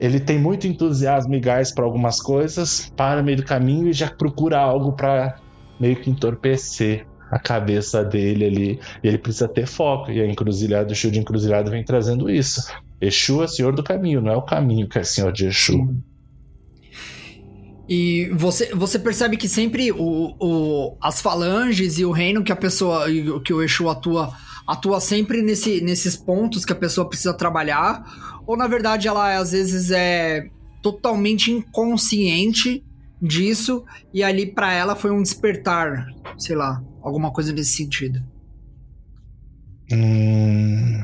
ele 0.00 0.20
tem 0.20 0.38
muito 0.38 0.66
entusiasmo 0.66 1.34
e 1.34 1.40
gás 1.40 1.72
para 1.72 1.84
algumas 1.84 2.20
coisas, 2.20 2.92
para 2.96 3.22
meio 3.22 3.38
do 3.38 3.44
caminho 3.44 3.88
e 3.88 3.92
já 3.92 4.08
procura 4.08 4.58
algo 4.58 4.92
para 4.92 5.36
meio 5.78 5.96
que 5.96 6.10
entorpecer 6.10 7.06
a 7.30 7.38
cabeça 7.38 8.04
dele 8.04 8.44
ali. 8.44 8.80
E 9.02 9.08
ele 9.08 9.18
precisa 9.18 9.48
ter 9.48 9.66
foco. 9.66 10.10
E 10.10 10.20
a 10.20 10.26
encruzilhada, 10.26 10.88
o 10.88 10.92
Exu 10.92 11.10
de 11.10 11.18
encruzilhada 11.18 11.70
vem 11.70 11.84
trazendo 11.84 12.30
isso. 12.30 12.62
Exu 13.00 13.42
é 13.42 13.46
senhor 13.46 13.74
do 13.74 13.82
caminho, 13.82 14.20
não 14.20 14.32
é 14.32 14.36
o 14.36 14.42
caminho 14.42 14.88
que 14.88 14.98
é 14.98 15.04
senhor 15.04 15.32
de 15.32 15.46
Exu. 15.46 15.88
E 17.88 18.30
você, 18.34 18.74
você 18.74 18.98
percebe 18.98 19.36
que 19.36 19.48
sempre 19.48 19.90
o, 19.90 20.34
o, 20.38 20.96
as 21.00 21.20
falanges 21.20 21.98
e 21.98 22.04
o 22.04 22.12
reino 22.12 22.44
que 22.44 22.52
a 22.52 22.56
pessoa, 22.56 23.06
que 23.42 23.52
o 23.52 23.62
Exu 23.62 23.88
atua, 23.88 24.32
atua 24.68 25.00
sempre 25.00 25.40
nesse, 25.40 25.80
nesses 25.80 26.14
pontos 26.14 26.66
que 26.66 26.72
a 26.74 26.76
pessoa 26.76 27.08
precisa 27.08 27.32
trabalhar, 27.32 28.04
ou 28.46 28.54
na 28.54 28.66
verdade 28.66 29.08
ela 29.08 29.38
às 29.38 29.52
vezes 29.52 29.90
é 29.90 30.50
totalmente 30.82 31.50
inconsciente 31.50 32.84
disso 33.20 33.82
e 34.12 34.22
ali 34.22 34.44
para 34.44 34.70
ela 34.72 34.94
foi 34.94 35.10
um 35.10 35.22
despertar, 35.22 36.06
sei 36.36 36.54
lá, 36.54 36.84
alguma 37.02 37.32
coisa 37.32 37.50
nesse 37.50 37.76
sentido. 37.76 38.22
Hum, 39.90 41.02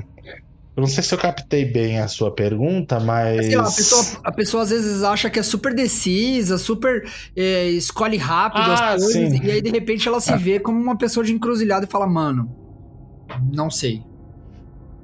eu 0.77 0.81
não 0.83 0.87
sei 0.87 1.03
se 1.03 1.15
eu 1.15 1.19
captei 1.19 1.65
bem 1.65 2.01
a 2.01 2.07
sua 2.07 2.31
pergunta, 2.31 3.01
mas. 3.01 3.47
Sei 3.47 3.57
lá, 3.57 3.63
a, 3.63 3.73
pessoa, 3.73 4.21
a 4.25 4.33
pessoa 4.33 4.63
às 4.65 4.69
vezes 4.71 5.03
acha 5.03 5.31
que 5.31 5.39
é 5.39 5.43
super 5.43 5.75
decisa, 5.75 6.59
super. 6.59 7.09
É, 7.35 7.71
escolhe 7.71 8.19
rápido 8.19 8.61
ah, 8.61 8.93
as 8.93 9.03
coisas, 9.03 9.33
sim. 9.33 9.41
e 9.43 9.51
aí 9.51 9.63
de 9.63 9.71
repente 9.71 10.07
ela 10.07 10.21
se 10.21 10.33
ah. 10.33 10.37
vê 10.37 10.61
como 10.61 10.79
uma 10.79 10.99
pessoa 10.99 11.25
de 11.25 11.33
encruzilhada 11.33 11.87
e 11.87 11.89
fala, 11.89 12.07
mano, 12.07 12.64
não 13.53 13.71
sei. 13.71 14.03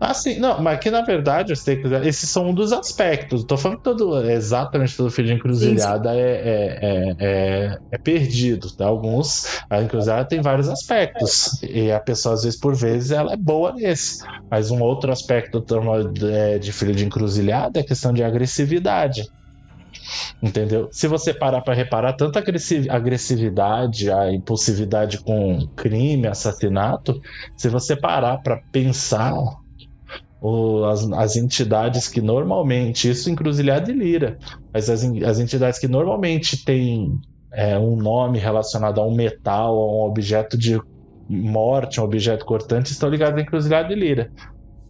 Assim, 0.01 0.39
não, 0.39 0.63
mas 0.63 0.81
que 0.81 0.91
na 0.91 1.03
verdade 1.03 1.53
esses 1.53 2.31
são 2.31 2.49
um 2.49 2.55
dos 2.55 2.73
aspectos. 2.73 3.43
Estou 3.43 3.59
falando 3.59 3.77
que 3.79 3.85
todo, 3.85 4.19
exatamente 4.31 4.97
todo 4.97 5.11
filho 5.11 5.29
de 5.29 5.35
encruzilhada 5.35 6.09
sim, 6.09 6.17
sim. 6.17 6.23
É, 6.23 6.79
é, 6.81 7.17
é, 7.21 7.79
é, 7.93 7.99
perdido. 7.99 8.75
Tá? 8.75 8.87
Alguns, 8.87 9.61
a 9.69 9.83
encruzilhada 9.83 10.25
tem 10.25 10.41
vários 10.41 10.71
aspectos. 10.71 11.63
E 11.63 11.93
a 11.93 12.01
pessoa, 12.01 12.35
às 12.35 12.45
vezes, 12.45 12.59
por 12.59 12.75
vezes, 12.75 13.11
ela 13.11 13.35
é 13.35 13.37
boa 13.37 13.75
nesse. 13.75 14.25
Mas 14.51 14.71
um 14.71 14.81
outro 14.81 15.13
aspecto 15.13 15.63
de 16.59 16.73
filho 16.73 16.95
de 16.95 17.05
encruzilhada 17.05 17.79
é 17.79 17.83
a 17.83 17.87
questão 17.87 18.11
de 18.11 18.25
agressividade. 18.25 19.29
Entendeu? 20.43 20.89
Se 20.91 21.07
você 21.07 21.33
parar 21.33 21.61
para 21.61 21.75
reparar, 21.75 22.15
tanta 22.15 22.43
agressividade, 22.89 24.11
a 24.11 24.33
impulsividade 24.33 25.19
com 25.19 25.67
crime, 25.77 26.27
assassinato, 26.27 27.21
se 27.57 27.69
você 27.69 27.95
parar 27.95 28.39
para 28.39 28.57
pensar 28.73 29.35
o, 30.41 30.85
as, 30.85 31.11
as, 31.13 31.37
entidades 31.37 32.09
que 32.09 32.21
normalmente, 32.21 33.11
isso 33.11 33.31
encruzilhada 33.31 33.91
e 33.91 33.95
lira, 33.95 34.39
mas 34.73 34.89
as, 34.89 35.05
as 35.05 35.39
entidades 35.39 35.79
que 35.79 35.87
normalmente 35.87 36.65
têm 36.65 37.21
é, 37.53 37.79
um 37.79 37.97
nome 37.97 38.39
relacionado 38.39 39.01
a 39.01 39.07
um 39.07 39.15
metal, 39.15 39.75
a 39.77 39.93
um 39.93 40.07
objeto 40.07 40.57
de 40.57 40.81
morte, 41.29 42.01
um 42.01 42.05
objeto 42.05 42.45
cortante, 42.45 42.91
estão 42.91 43.09
ligados 43.09 43.39
a 43.39 43.43
encruzilhada 43.43 43.93
e 43.93 43.97
lira. 43.97 44.33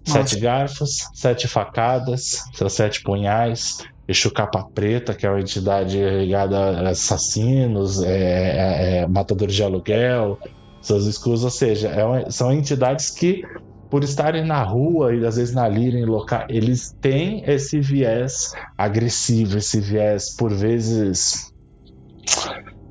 Nossa. 0.06 0.26
Sete 0.26 0.40
garfos, 0.40 1.08
sete 1.12 1.48
facadas, 1.48 2.42
seus 2.54 2.72
sete 2.72 3.02
punhais, 3.02 3.84
Exu 4.10 4.28
Capa 4.32 4.64
Preta, 4.74 5.14
que 5.14 5.24
é 5.24 5.30
uma 5.30 5.40
entidade 5.40 5.96
ligada 5.96 6.58
a 6.58 6.88
assassinos, 6.90 8.02
é, 8.02 8.08
é, 8.10 8.98
é 9.02 9.06
matadores 9.06 9.54
de 9.54 9.62
aluguel, 9.62 10.36
seus 10.82 11.06
escudos, 11.06 11.44
ou 11.44 11.50
seja, 11.50 11.88
é 11.88 12.04
uma, 12.04 12.30
são 12.30 12.52
entidades 12.52 13.10
que 13.10 13.44
por 13.88 14.02
estarem 14.02 14.44
na 14.44 14.62
rua 14.64 15.14
e 15.14 15.24
às 15.24 15.36
vezes 15.36 15.54
na 15.54 15.68
lira, 15.68 15.96
em 15.96 16.04
local, 16.04 16.44
eles 16.48 16.92
têm 17.00 17.44
esse 17.48 17.78
viés 17.78 18.52
agressivo, 18.76 19.58
esse 19.58 19.80
viés 19.80 20.34
por 20.36 20.52
vezes 20.52 21.52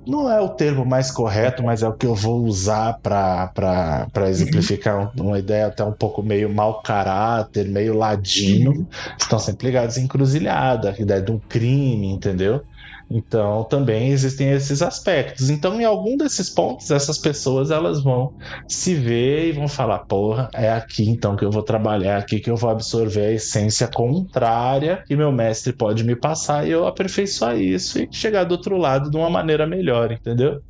não 0.07 0.31
é 0.31 0.39
o 0.39 0.49
termo 0.49 0.85
mais 0.85 1.11
correto, 1.11 1.63
mas 1.63 1.83
é 1.83 1.87
o 1.87 1.93
que 1.93 2.05
eu 2.05 2.15
vou 2.15 2.43
usar 2.43 2.99
para 2.99 4.01
exemplificar 4.27 5.11
uma 5.19 5.37
ideia 5.37 5.67
até 5.67 5.83
um 5.83 5.91
pouco 5.91 6.23
meio 6.23 6.49
mau 6.49 6.81
caráter, 6.81 7.67
meio 7.67 7.95
ladino. 7.95 8.87
Estão 9.19 9.37
sempre 9.39 9.67
ligados 9.67 9.97
em 9.97 10.03
encruzilhada, 10.03 10.95
a 10.97 11.01
ideia 11.01 11.21
de 11.21 11.31
um 11.31 11.39
crime, 11.39 12.07
entendeu? 12.07 12.63
Então 13.09 13.63
também 13.63 14.09
existem 14.09 14.51
esses 14.51 14.81
aspectos. 14.81 15.49
Então 15.49 15.79
em 15.81 15.85
algum 15.85 16.15
desses 16.15 16.49
pontos 16.49 16.91
essas 16.91 17.17
pessoas 17.17 17.71
elas 17.71 18.03
vão 18.03 18.35
se 18.67 18.93
ver 18.93 19.49
e 19.49 19.51
vão 19.51 19.67
falar, 19.67 19.99
porra, 19.99 20.49
é 20.53 20.71
aqui 20.71 21.09
então 21.09 21.35
que 21.35 21.43
eu 21.43 21.51
vou 21.51 21.63
trabalhar, 21.63 22.13
é 22.13 22.17
aqui 22.17 22.39
que 22.39 22.49
eu 22.49 22.55
vou 22.55 22.69
absorver 22.69 23.25
a 23.25 23.31
essência 23.31 23.87
contrária 23.87 25.03
que 25.07 25.15
meu 25.15 25.31
mestre 25.31 25.73
pode 25.73 26.03
me 26.03 26.15
passar 26.15 26.67
e 26.67 26.71
eu 26.71 26.85
aperfeiçoar 26.85 27.59
isso 27.59 27.99
e 27.99 28.07
chegar 28.11 28.43
do 28.43 28.51
outro 28.51 28.77
lado 28.77 29.09
de 29.09 29.17
uma 29.17 29.29
maneira 29.29 29.65
melhor, 29.65 30.11
entendeu? 30.11 30.61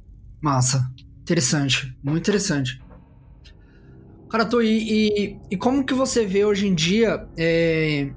Massa, 0.42 0.82
interessante, 1.22 1.94
muito 2.04 2.20
interessante. 2.20 2.80
Cara, 4.30 4.46
tô, 4.46 4.62
e, 4.62 4.68
e, 4.68 5.38
e 5.52 5.58
como 5.58 5.84
que 5.84 5.94
você 5.94 6.26
vê 6.26 6.46
hoje 6.46 6.68
em 6.68 6.76
dia 6.76 7.28
é, 7.36 8.12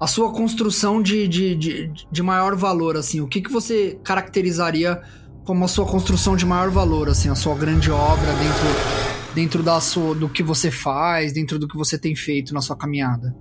a 0.00 0.06
sua 0.06 0.32
construção 0.32 1.02
de, 1.02 1.28
de, 1.28 1.54
de, 1.54 1.92
de, 2.10 2.22
maior 2.22 2.56
valor, 2.56 2.96
assim, 2.96 3.20
o 3.20 3.28
que, 3.28 3.42
que 3.42 3.52
você 3.52 3.98
caracterizaria 4.02 4.98
como 5.44 5.62
a 5.64 5.68
sua 5.68 5.84
construção 5.84 6.34
de 6.34 6.46
maior 6.46 6.70
valor, 6.70 7.10
assim, 7.10 7.28
a 7.28 7.34
sua 7.34 7.54
grande 7.54 7.90
obra 7.90 8.32
dentro, 8.32 9.34
dentro 9.34 9.62
da 9.62 9.78
sua, 9.78 10.14
do 10.14 10.26
que 10.26 10.42
você 10.42 10.70
faz, 10.70 11.34
dentro 11.34 11.58
do 11.58 11.68
que 11.68 11.76
você 11.76 11.98
tem 11.98 12.16
feito 12.16 12.54
na 12.54 12.62
sua 12.62 12.76
caminhada? 12.76 13.36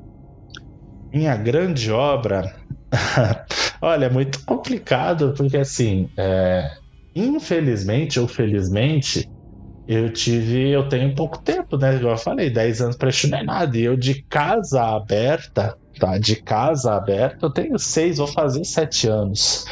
Minha 1.13 1.37
grande 1.37 1.91
obra, 1.91 2.53
olha, 3.81 4.05
é 4.05 4.09
muito 4.09 4.43
complicado, 4.45 5.33
porque 5.37 5.57
assim, 5.57 6.09
é... 6.17 6.69
infelizmente 7.15 8.19
ou 8.19 8.27
felizmente, 8.27 9.29
eu 9.87 10.11
tive, 10.11 10.69
eu 10.69 10.87
tenho 10.87 11.15
pouco 11.15 11.41
tempo, 11.41 11.75
né? 11.77 11.95
Igual 11.95 12.13
eu 12.13 12.19
falei, 12.19 12.49
10 12.51 12.81
anos 12.81 12.95
para 12.95 13.09
estudar 13.09 13.43
nada. 13.43 13.75
E 13.75 13.81
eu 13.81 13.97
de 13.97 14.21
casa 14.21 14.83
aberta, 14.83 15.75
tá? 15.99 16.17
De 16.17 16.37
casa 16.37 16.95
aberta, 16.95 17.45
eu 17.45 17.49
tenho 17.49 17.77
seis, 17.77 18.17
vou 18.17 18.27
fazer 18.27 18.63
sete 18.63 19.07
anos 19.07 19.65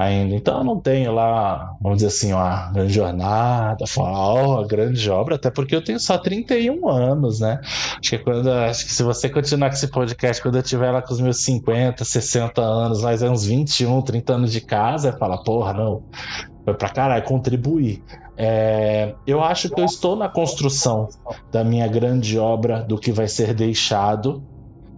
ainda. 0.00 0.34
Então 0.34 0.58
eu 0.58 0.64
não 0.64 0.80
tenho 0.80 1.12
lá, 1.12 1.76
vamos 1.80 1.98
dizer 1.98 2.08
assim, 2.08 2.32
uma 2.32 2.70
grande 2.72 2.92
jornada, 2.92 3.86
falar, 3.86 4.34
oh, 4.34 4.66
grande 4.66 5.10
obra, 5.10 5.34
até 5.34 5.50
porque 5.50 5.76
eu 5.76 5.84
tenho 5.84 6.00
só 6.00 6.16
31 6.16 6.88
anos, 6.88 7.40
né? 7.40 7.60
Acho 7.62 8.10
que 8.10 8.18
quando 8.18 8.50
acho 8.50 8.86
que 8.86 8.92
se 8.92 9.02
você 9.02 9.28
continuar 9.28 9.68
com 9.68 9.74
esse 9.74 9.88
podcast, 9.88 10.42
quando 10.42 10.56
eu 10.56 10.62
tiver 10.62 10.90
lá 10.90 11.02
com 11.02 11.12
os 11.12 11.20
meus 11.20 11.44
50, 11.44 12.04
60 12.04 12.62
anos, 12.62 13.02
mais 13.02 13.22
uns 13.22 13.44
21, 13.44 14.00
30 14.00 14.32
anos 14.34 14.52
de 14.52 14.60
casa, 14.62 15.12
fala, 15.12 15.42
porra, 15.44 15.74
não, 15.74 16.02
foi 16.64 16.74
pra 16.74 16.88
caralho, 16.88 17.24
contribuir. 17.24 18.02
É, 18.36 19.14
eu 19.26 19.44
acho 19.44 19.68
que 19.68 19.78
eu 19.78 19.84
estou 19.84 20.16
na 20.16 20.26
construção 20.26 21.08
da 21.52 21.62
minha 21.62 21.86
grande 21.86 22.38
obra, 22.38 22.82
do 22.82 22.96
que 22.96 23.12
vai 23.12 23.28
ser 23.28 23.52
deixado 23.52 24.42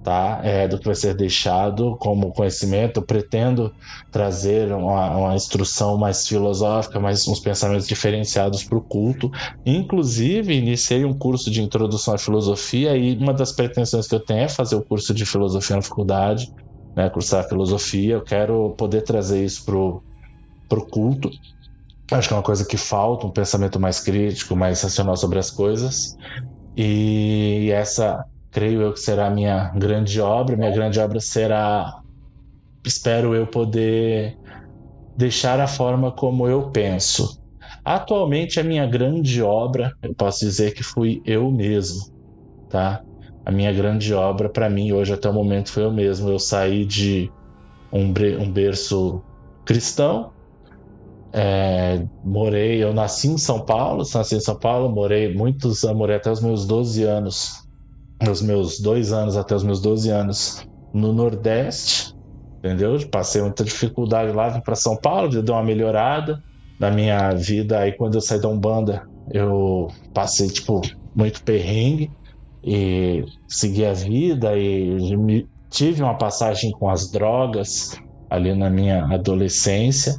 tá? 0.03 0.41
É, 0.43 0.67
do 0.67 0.79
que 0.79 0.87
vai 0.87 0.95
ser 0.95 1.15
deixado 1.15 1.97
como 1.99 2.33
conhecimento. 2.33 2.99
Eu 3.01 3.07
pretendo 3.07 3.73
trazer 4.11 4.73
uma, 4.73 5.17
uma 5.17 5.35
instrução 5.35 5.97
mais 5.97 6.27
filosófica, 6.27 6.99
mais 6.99 7.27
uns 7.29 7.41
pensamentos 7.41 7.87
diferenciados 7.87 8.65
para 8.65 8.79
o 8.79 8.85
culto. 8.85 9.31
Inclusive, 9.65 10.55
iniciei 10.55 11.05
um 11.05 11.17
curso 11.17 11.51
de 11.51 11.63
introdução 11.63 12.15
à 12.15 12.19
filosofia 12.19 12.97
e 12.97 13.17
uma 13.17 13.33
das 13.33 13.53
pretensões 13.53 14.07
que 14.09 14.15
eu 14.15 14.25
tenho 14.25 14.41
é 14.41 14.49
fazer 14.49 14.75
o 14.77 14.85
curso 14.85 15.15
de 15.15 15.25
filosofia 15.25 15.77
na 15.77 15.83
faculdade, 15.83 16.49
né? 16.97 17.09
Cursar 17.09 17.49
filosofia. 17.49 18.15
Eu 18.15 18.23
quero 18.23 18.75
poder 18.77 19.03
trazer 19.03 19.45
isso 19.45 19.65
para 19.65 19.77
o 19.77 20.87
culto. 20.91 21.31
Acho 22.11 22.29
que 22.29 22.35
é 22.35 22.37
uma 22.37 22.43
coisa 22.43 22.67
que 22.67 22.77
falta, 22.77 23.27
um 23.27 23.33
pensamento 23.33 23.79
mais 23.79 24.01
crítico, 24.01 24.57
mais 24.57 24.83
racional 24.83 25.17
sobre 25.17 25.39
as 25.39 25.51
coisas. 25.51 26.15
E 26.77 27.71
essa 27.73 28.25
creio 28.53 28.83
eu 28.83 28.93
que 28.93 29.01
será 29.01 29.27
a 29.27 29.31
minha 29.31 29.71
grande 29.75 30.21
obra. 30.21 30.57
Minha 30.57 30.71
grande 30.71 31.01
obra 31.01 31.19
será, 31.19 32.01
espero 32.87 33.35
eu 33.35 33.47
poder 33.47 34.37
deixar 35.17 35.59
a 35.59 35.67
forma 35.67 36.13
como 36.13 36.47
eu 36.47 36.71
penso. 36.71 37.41
Atualmente 37.85 38.61
a 38.61 38.63
minha 38.63 38.87
grande 38.87 39.43
obra, 39.43 39.93
eu 40.03 40.15
posso 40.15 40.41
dizer 40.41 40.75
que 40.75 40.85
fui 40.85 41.21
eu 41.25 41.51
mesmo, 41.51 42.05
tá? 42.69 43.03
A 43.45 43.51
minha 43.51 43.73
grande 43.73 44.15
obra 44.15 44.49
para 44.49 44.71
mim 44.71 44.93
hoje 44.93 45.13
até 45.13 45.29
o 45.29 45.35
momento 45.35 45.73
foi 45.73 45.83
eu 45.83 45.91
mesmo. 45.91 46.29
Eu 46.29 46.39
saí 46.39 46.85
de 46.85 47.33
um, 47.93 48.13
um 48.41 48.53
berço 48.53 49.21
cristão, 49.65 50.31
é, 51.33 52.05
morei, 52.23 52.85
eu 52.85 52.93
nasci 52.93 53.29
em 53.29 53.39
São 53.39 53.65
Paulo, 53.65 54.05
nasci 54.15 54.37
em 54.37 54.41
São 54.41 54.57
Paulo, 54.57 54.89
morei 54.91 55.35
muitos 55.35 55.83
anos, 55.83 55.97
morei 55.97 56.17
até 56.17 56.31
os 56.31 56.41
meus 56.41 56.67
12 56.67 57.03
anos 57.05 57.62
os 58.31 58.43
meus 58.43 58.81
dois 58.81 59.13
anos 59.13 59.37
até 59.37 59.55
os 59.55 59.65
meus 59.65 59.81
12 59.81 60.11
anos 60.11 60.67
no 60.93 61.13
Nordeste, 61.13 62.15
entendeu? 62.59 62.99
Passei 63.11 63.41
muita 63.43 63.65
dificuldade 63.65 64.33
lá, 64.33 64.49
vim 64.49 64.61
para 64.61 64.75
São 64.75 64.97
Paulo, 64.97 65.29
deu 65.29 65.55
uma 65.55 65.63
melhorada 65.63 66.43
na 66.79 66.91
minha 66.91 67.31
vida. 67.31 67.81
Aí 67.81 67.93
quando 67.93 68.15
eu 68.15 68.21
saí 68.21 68.41
da 68.41 68.49
Umbanda, 68.49 69.03
eu 69.31 69.89
passei, 70.13 70.49
tipo, 70.49 70.81
muito 71.15 71.43
perrengue 71.43 72.11
e 72.63 73.25
segui 73.49 73.85
a 73.85 73.93
vida 73.93 74.57
e 74.57 75.47
tive 75.71 76.03
uma 76.03 76.17
passagem 76.17 76.71
com 76.71 76.89
as 76.89 77.11
drogas 77.11 77.99
ali 78.31 78.55
na 78.55 78.71
minha 78.71 79.05
adolescência. 79.07 80.15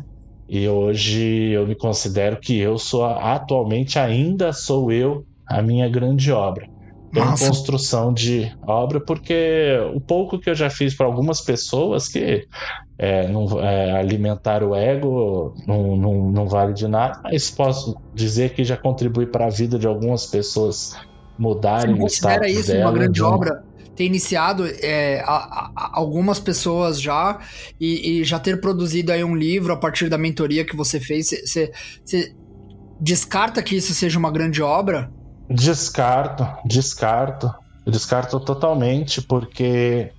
E 0.49 0.67
hoje 0.67 1.51
eu 1.51 1.65
me 1.65 1.75
considero 1.75 2.39
que 2.39 2.57
eu 2.57 2.77
sou 2.77 3.05
atualmente 3.05 3.97
ainda 3.97 4.51
sou 4.51 4.91
eu 4.91 5.25
a 5.47 5.61
minha 5.61 5.87
grande 5.87 6.31
obra 6.31 6.72
em 7.19 7.47
construção 7.47 8.11
de 8.11 8.51
obra, 8.65 8.99
porque 8.99 9.77
o 9.93 10.01
pouco 10.01 10.39
que 10.39 10.49
eu 10.49 10.55
já 10.55 10.69
fiz 10.69 10.95
para 10.95 11.05
algumas 11.05 11.41
pessoas 11.41 12.07
que 12.07 12.47
é, 12.97 13.27
não, 13.27 13.59
é, 13.63 13.91
alimentar 13.99 14.63
o 14.63 14.75
ego 14.75 15.53
não, 15.67 15.95
não, 15.95 16.31
não, 16.31 16.47
vale 16.47 16.73
de 16.73 16.87
nada, 16.87 17.19
mas 17.23 17.51
posso 17.51 17.95
dizer 18.13 18.53
que 18.53 18.63
já 18.63 18.75
contribui 18.75 19.27
para 19.27 19.45
a 19.45 19.49
vida 19.49 19.77
de 19.77 19.85
algumas 19.85 20.25
pessoas 20.25 20.95
mudarem 21.37 22.01
o 22.01 22.07
status 22.07 22.51
isso 22.51 22.71
dela, 22.71 22.89
uma 22.89 22.91
grande 22.91 23.21
obra? 23.21 23.63
ter 23.95 24.05
iniciado 24.05 24.65
é, 24.65 25.21
a, 25.21 25.69
a, 25.75 25.91
algumas 25.93 26.39
pessoas 26.39 26.99
já 26.99 27.39
e, 27.79 28.21
e, 28.21 28.23
já 28.23 28.39
ter 28.39 28.59
produzido 28.59 29.11
aí 29.11 29.23
um 29.23 29.35
livro 29.35 29.71
a 29.71 29.77
partir 29.77 30.09
da 30.09 30.17
mentoria 30.17 30.65
que 30.65 30.75
você 30.75 30.99
fez, 30.99 31.29
você 31.45 31.71
descarta 32.99 33.61
que 33.61 33.75
isso 33.75 33.93
seja 33.93 34.17
uma 34.17 34.31
grande 34.31 34.63
obra? 34.63 35.11
Descarto, 35.49 36.45
descarto. 36.65 37.51
Descarto 37.85 38.39
totalmente, 38.39 39.21
porque 39.21 40.13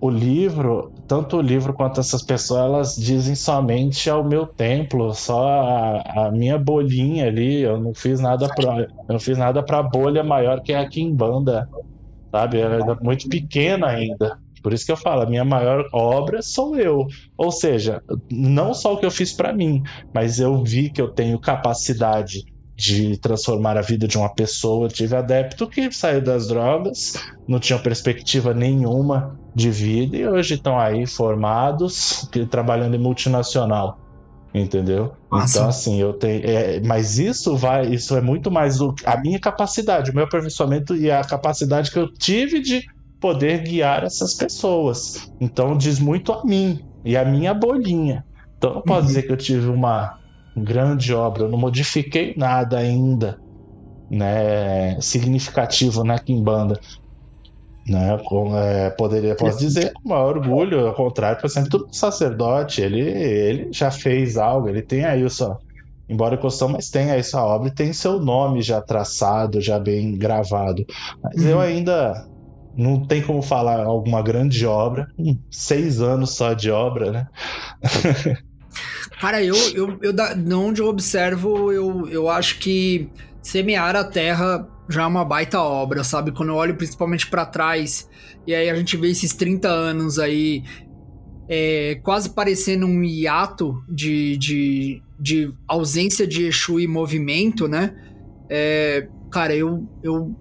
o 0.00 0.08
livro, 0.08 0.92
tanto 1.06 1.38
o 1.38 1.40
livro 1.40 1.72
quanto 1.72 1.98
essas 1.98 2.22
pessoas, 2.22 2.60
elas 2.60 2.94
dizem 2.94 3.34
somente 3.34 4.08
ao 4.08 4.22
meu 4.22 4.46
templo, 4.46 5.12
só 5.12 5.48
a, 5.48 6.26
a 6.26 6.30
minha 6.30 6.58
bolinha 6.58 7.26
ali. 7.26 7.62
Eu 7.62 7.80
não 7.80 7.92
fiz 7.94 8.20
nada 8.20 8.46
para, 8.48 8.86
não 9.08 9.18
fiz 9.18 9.36
nada 9.36 9.64
para 9.64 9.82
bolha 9.82 10.22
maior 10.22 10.62
que 10.62 10.72
a 10.72 10.88
Kimbanda, 10.88 11.68
sabe? 12.30 12.60
Ela 12.60 12.92
é 12.92 13.04
muito 13.04 13.28
pequena 13.28 13.88
ainda. 13.88 14.38
Por 14.62 14.72
isso 14.72 14.86
que 14.86 14.92
eu 14.92 14.96
falo, 14.96 15.22
a 15.22 15.26
minha 15.26 15.44
maior 15.44 15.84
obra 15.92 16.40
sou 16.42 16.76
eu. 16.76 17.06
Ou 17.36 17.50
seja, 17.50 18.00
não 18.30 18.74
só 18.74 18.94
o 18.94 18.98
que 18.98 19.06
eu 19.06 19.10
fiz 19.10 19.34
para 19.34 19.52
mim, 19.52 19.82
mas 20.12 20.38
eu 20.38 20.62
vi 20.62 20.90
que 20.90 21.00
eu 21.00 21.12
tenho 21.12 21.38
capacidade 21.40 22.44
de 22.76 23.16
transformar 23.16 23.78
a 23.78 23.80
vida 23.80 24.06
de 24.06 24.18
uma 24.18 24.28
pessoa. 24.28 24.86
Eu 24.86 24.90
tive 24.90 25.16
adepto 25.16 25.66
que 25.66 25.90
saiu 25.90 26.20
das 26.20 26.46
drogas, 26.46 27.14
não 27.48 27.58
tinha 27.58 27.78
perspectiva 27.78 28.52
nenhuma 28.52 29.38
de 29.54 29.70
vida 29.70 30.16
e 30.16 30.28
hoje 30.28 30.54
estão 30.54 30.78
aí 30.78 31.06
formados, 31.06 32.28
trabalhando 32.50 32.94
em 32.94 32.98
multinacional. 32.98 33.98
Entendeu? 34.54 35.12
Nossa. 35.30 35.58
Então, 35.58 35.68
assim, 35.68 36.00
eu 36.00 36.14
tenho. 36.14 36.42
É, 36.44 36.80
mas 36.80 37.18
isso 37.18 37.56
vai. 37.56 37.86
Isso 37.88 38.16
é 38.16 38.22
muito 38.22 38.50
mais 38.50 38.80
o, 38.80 38.94
a 39.04 39.20
minha 39.20 39.38
capacidade, 39.38 40.10
o 40.10 40.14
meu 40.14 40.24
aperfeiçoamento 40.24 40.96
e 40.96 41.10
a 41.10 41.22
capacidade 41.22 41.90
que 41.90 41.98
eu 41.98 42.10
tive 42.10 42.60
de 42.60 42.82
poder 43.20 43.62
guiar 43.62 44.04
essas 44.04 44.34
pessoas. 44.34 45.30
Então 45.40 45.76
diz 45.76 45.98
muito 45.98 46.32
a 46.32 46.44
mim 46.44 46.84
e 47.04 47.16
a 47.16 47.24
minha 47.24 47.52
bolinha. 47.52 48.24
Então 48.56 48.74
não 48.74 48.82
posso 48.82 49.00
uhum. 49.00 49.06
dizer 49.06 49.22
que 49.22 49.32
eu 49.32 49.36
tive 49.36 49.68
uma 49.68 50.18
grande 50.56 51.12
obra, 51.12 51.44
eu 51.44 51.48
não 51.48 51.58
modifiquei 51.58 52.34
nada 52.36 52.78
ainda, 52.78 53.38
né, 54.10 55.00
significativo 55.00 56.02
na 56.02 56.18
Kimbanda. 56.18 56.80
Né, 57.86 58.18
com, 58.24 58.56
é, 58.56 58.90
poderia, 58.90 59.36
posso 59.36 59.58
dizer 59.58 59.92
com 59.92 60.08
maior 60.08 60.36
orgulho, 60.36 60.88
ao 60.88 60.94
contrário, 60.94 61.40
por 61.40 61.46
exemplo, 61.46 61.70
do 61.70 61.88
sacerdote, 61.92 62.80
ele, 62.82 63.00
ele 63.00 63.68
já 63.72 63.92
fez 63.92 64.36
algo, 64.36 64.68
ele 64.68 64.82
tem 64.82 65.04
aí 65.04 65.22
o 65.22 65.30
seu, 65.30 65.56
embora 66.08 66.36
costão, 66.36 66.68
mas 66.68 66.90
tem 66.90 67.12
aí 67.12 67.22
sua 67.22 67.44
obra 67.44 67.68
e 67.68 67.74
tem 67.74 67.92
seu 67.92 68.18
nome 68.18 68.60
já 68.60 68.80
traçado, 68.80 69.60
já 69.60 69.78
bem 69.78 70.18
gravado. 70.18 70.84
Mas 71.22 71.36
uhum. 71.36 71.48
eu 71.48 71.60
ainda 71.60 72.26
não 72.76 73.06
tem 73.06 73.22
como 73.22 73.40
falar 73.40 73.84
alguma 73.84 74.20
grande 74.20 74.66
obra, 74.66 75.08
hum, 75.18 75.38
seis 75.50 76.00
anos 76.00 76.36
só 76.36 76.52
de 76.52 76.70
obra, 76.70 77.12
né? 77.12 77.28
Cara, 79.20 79.42
eu, 79.42 79.56
eu, 79.74 79.98
eu 80.02 80.12
da, 80.12 80.34
de 80.34 80.54
onde 80.54 80.80
eu 80.80 80.88
observo, 80.88 81.72
eu, 81.72 82.06
eu 82.08 82.28
acho 82.28 82.58
que 82.58 83.08
semear 83.42 83.96
a 83.96 84.04
terra 84.04 84.68
já 84.88 85.02
é 85.02 85.06
uma 85.06 85.24
baita 85.24 85.60
obra, 85.60 86.04
sabe? 86.04 86.32
Quando 86.32 86.50
eu 86.50 86.54
olho 86.54 86.76
principalmente 86.76 87.26
para 87.26 87.46
trás, 87.46 88.08
e 88.46 88.54
aí 88.54 88.68
a 88.68 88.74
gente 88.74 88.96
vê 88.96 89.08
esses 89.08 89.32
30 89.32 89.68
anos 89.68 90.18
aí 90.18 90.62
é, 91.48 91.98
quase 92.02 92.30
parecendo 92.30 92.86
um 92.86 93.02
hiato 93.02 93.82
de, 93.88 94.36
de, 94.36 95.02
de 95.18 95.52
ausência 95.66 96.26
de 96.26 96.46
Exu 96.46 96.78
e 96.78 96.86
movimento, 96.86 97.66
né? 97.66 97.96
É, 98.48 99.08
cara, 99.30 99.54
eu, 99.54 99.88
eu, 100.02 100.36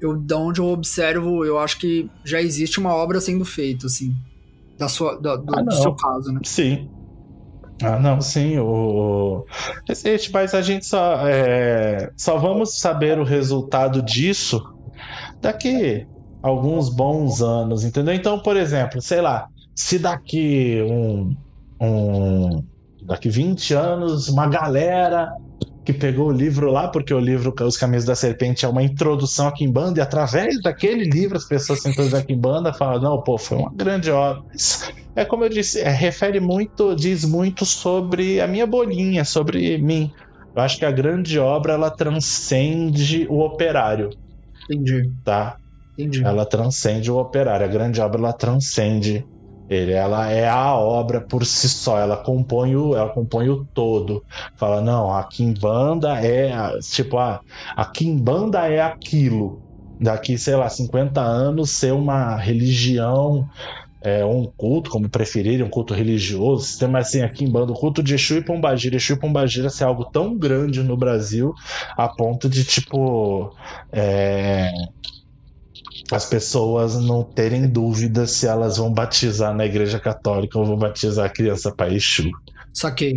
eu, 0.00 0.16
da 0.16 0.36
onde 0.36 0.60
eu 0.60 0.66
observo, 0.66 1.44
eu 1.44 1.58
acho 1.58 1.78
que 1.78 2.10
já 2.24 2.40
existe 2.40 2.78
uma 2.78 2.94
obra 2.94 3.20
sendo 3.20 3.44
feita, 3.44 3.86
assim, 3.86 4.14
da 4.76 4.88
sua, 4.88 5.16
da, 5.20 5.36
do, 5.36 5.58
ah, 5.58 5.62
do 5.62 5.74
seu 5.74 5.94
caso, 5.94 6.30
né? 6.30 6.40
Sim, 6.44 6.88
ah, 7.82 7.98
não, 7.98 8.20
sim, 8.20 8.58
o. 8.58 9.44
Existe, 9.88 10.32
mas 10.32 10.54
a 10.54 10.62
gente 10.62 10.84
só, 10.84 11.28
é... 11.28 12.10
só 12.16 12.36
vamos 12.36 12.78
saber 12.78 13.18
o 13.18 13.24
resultado 13.24 14.02
disso 14.02 14.62
daqui 15.40 16.06
alguns 16.42 16.88
bons 16.88 17.40
anos, 17.40 17.84
entendeu? 17.84 18.14
Então, 18.14 18.40
por 18.40 18.56
exemplo, 18.56 19.00
sei 19.00 19.20
lá, 19.20 19.48
se 19.74 19.98
daqui 19.98 20.82
um, 20.82 21.36
um 21.80 22.64
daqui 23.02 23.28
20 23.28 23.74
anos 23.74 24.28
uma 24.28 24.46
galera 24.48 25.32
que 25.84 25.92
pegou 25.92 26.28
o 26.28 26.32
livro 26.32 26.70
lá, 26.70 26.88
porque 26.88 27.14
o 27.14 27.18
livro 27.18 27.54
Os 27.62 27.78
Caminhos 27.78 28.04
da 28.04 28.14
Serpente 28.14 28.66
é 28.66 28.68
uma 28.68 28.82
introdução 28.82 29.48
a 29.48 29.52
Kimbanda, 29.52 29.98
e 29.98 30.02
através 30.02 30.60
daquele 30.60 31.04
livro 31.04 31.38
as 31.38 31.46
pessoas 31.46 31.80
se 31.80 31.88
introduzem 31.88 32.20
a 32.20 32.22
Kimbanda 32.22 32.74
falam, 32.74 33.00
não, 33.00 33.22
pô, 33.22 33.38
foi 33.38 33.56
uma 33.56 33.72
grande 33.72 34.10
obra. 34.10 34.42
É 35.18 35.24
como 35.24 35.44
eu 35.44 35.48
disse, 35.48 35.80
é, 35.80 35.88
refere 35.88 36.38
muito, 36.38 36.94
diz 36.94 37.24
muito 37.24 37.66
sobre 37.66 38.40
a 38.40 38.46
minha 38.46 38.66
bolinha, 38.66 39.24
sobre 39.24 39.76
mim. 39.76 40.12
Eu 40.54 40.62
acho 40.62 40.78
que 40.78 40.84
a 40.84 40.92
grande 40.92 41.40
obra, 41.40 41.72
ela 41.72 41.90
transcende 41.90 43.26
o 43.28 43.40
operário. 43.40 44.10
Entendi. 44.70 45.10
Tá? 45.24 45.56
Entendi. 45.98 46.24
Ela 46.24 46.46
transcende 46.46 47.10
o 47.10 47.18
operário. 47.18 47.66
A 47.66 47.68
grande 47.68 48.00
obra, 48.00 48.20
ela 48.20 48.32
transcende 48.32 49.26
ele, 49.68 49.92
ela 49.92 50.30
é 50.30 50.48
a 50.48 50.74
obra 50.76 51.20
por 51.20 51.44
si 51.44 51.68
só, 51.68 51.98
ela 51.98 52.16
compõe 52.16 52.74
o, 52.74 52.96
ela 52.96 53.10
compõe 53.10 53.50
o 53.50 53.66
todo. 53.74 54.24
Fala, 54.56 54.80
não, 54.80 55.12
a 55.12 55.24
Kimbanda 55.24 56.14
é, 56.24 56.78
tipo, 56.80 57.18
a, 57.18 57.40
a 57.76 57.84
Kimbanda 57.84 58.66
é 58.68 58.80
aquilo. 58.80 59.60
Daqui, 60.00 60.38
sei 60.38 60.54
lá, 60.54 60.68
50 60.68 61.20
anos 61.20 61.70
ser 61.70 61.92
uma 61.92 62.36
religião, 62.36 63.46
é, 64.00 64.24
um 64.24 64.44
culto, 64.44 64.90
como 64.90 65.08
preferirem, 65.08 65.64
um 65.64 65.70
culto 65.70 65.94
religioso, 65.94 66.64
sistema 66.64 66.98
assim, 66.98 67.22
aqui 67.22 67.44
em 67.44 67.50
bando, 67.50 67.72
o 67.72 67.76
culto 67.76 68.02
de 68.02 68.14
Exu 68.14 68.36
e 68.36 68.44
Pombagira, 68.44 68.96
Exu 68.96 69.14
e 69.14 69.18
Pombagira 69.18 69.70
ser 69.70 69.84
algo 69.84 70.04
tão 70.04 70.36
grande 70.36 70.82
no 70.82 70.96
Brasil, 70.96 71.54
a 71.96 72.08
ponto 72.08 72.48
de, 72.48 72.64
tipo, 72.64 73.54
é, 73.92 74.70
as 76.10 76.24
pessoas 76.26 76.96
não 76.96 77.22
terem 77.22 77.68
dúvida 77.68 78.26
se 78.26 78.46
elas 78.46 78.76
vão 78.76 78.92
batizar 78.92 79.54
na 79.54 79.66
igreja 79.66 79.98
católica 79.98 80.58
ou 80.58 80.64
vão 80.64 80.76
batizar 80.76 81.26
a 81.26 81.30
criança 81.30 81.72
para 81.72 81.92
Exu. 81.92 82.30
Saquei. 82.72 83.12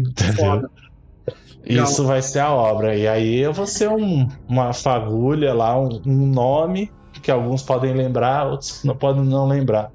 Entendeu? 1.63 1.83
Isso 1.83 2.05
vai 2.05 2.21
ser 2.21 2.39
a 2.39 2.51
obra. 2.51 2.95
E 2.95 3.07
aí 3.07 3.37
eu 3.37 3.53
vou 3.53 3.67
ser 3.67 3.89
um, 3.89 4.27
uma 4.47 4.73
fagulha 4.73 5.53
lá, 5.53 5.79
um, 5.79 6.01
um, 6.05 6.27
nome 6.27 6.91
que 7.21 7.29
alguns 7.29 7.61
podem 7.61 7.93
lembrar, 7.93 8.47
outros 8.47 8.83
não 8.83 8.95
podem 8.95 9.23
não 9.23 9.47
lembrar. 9.47 9.91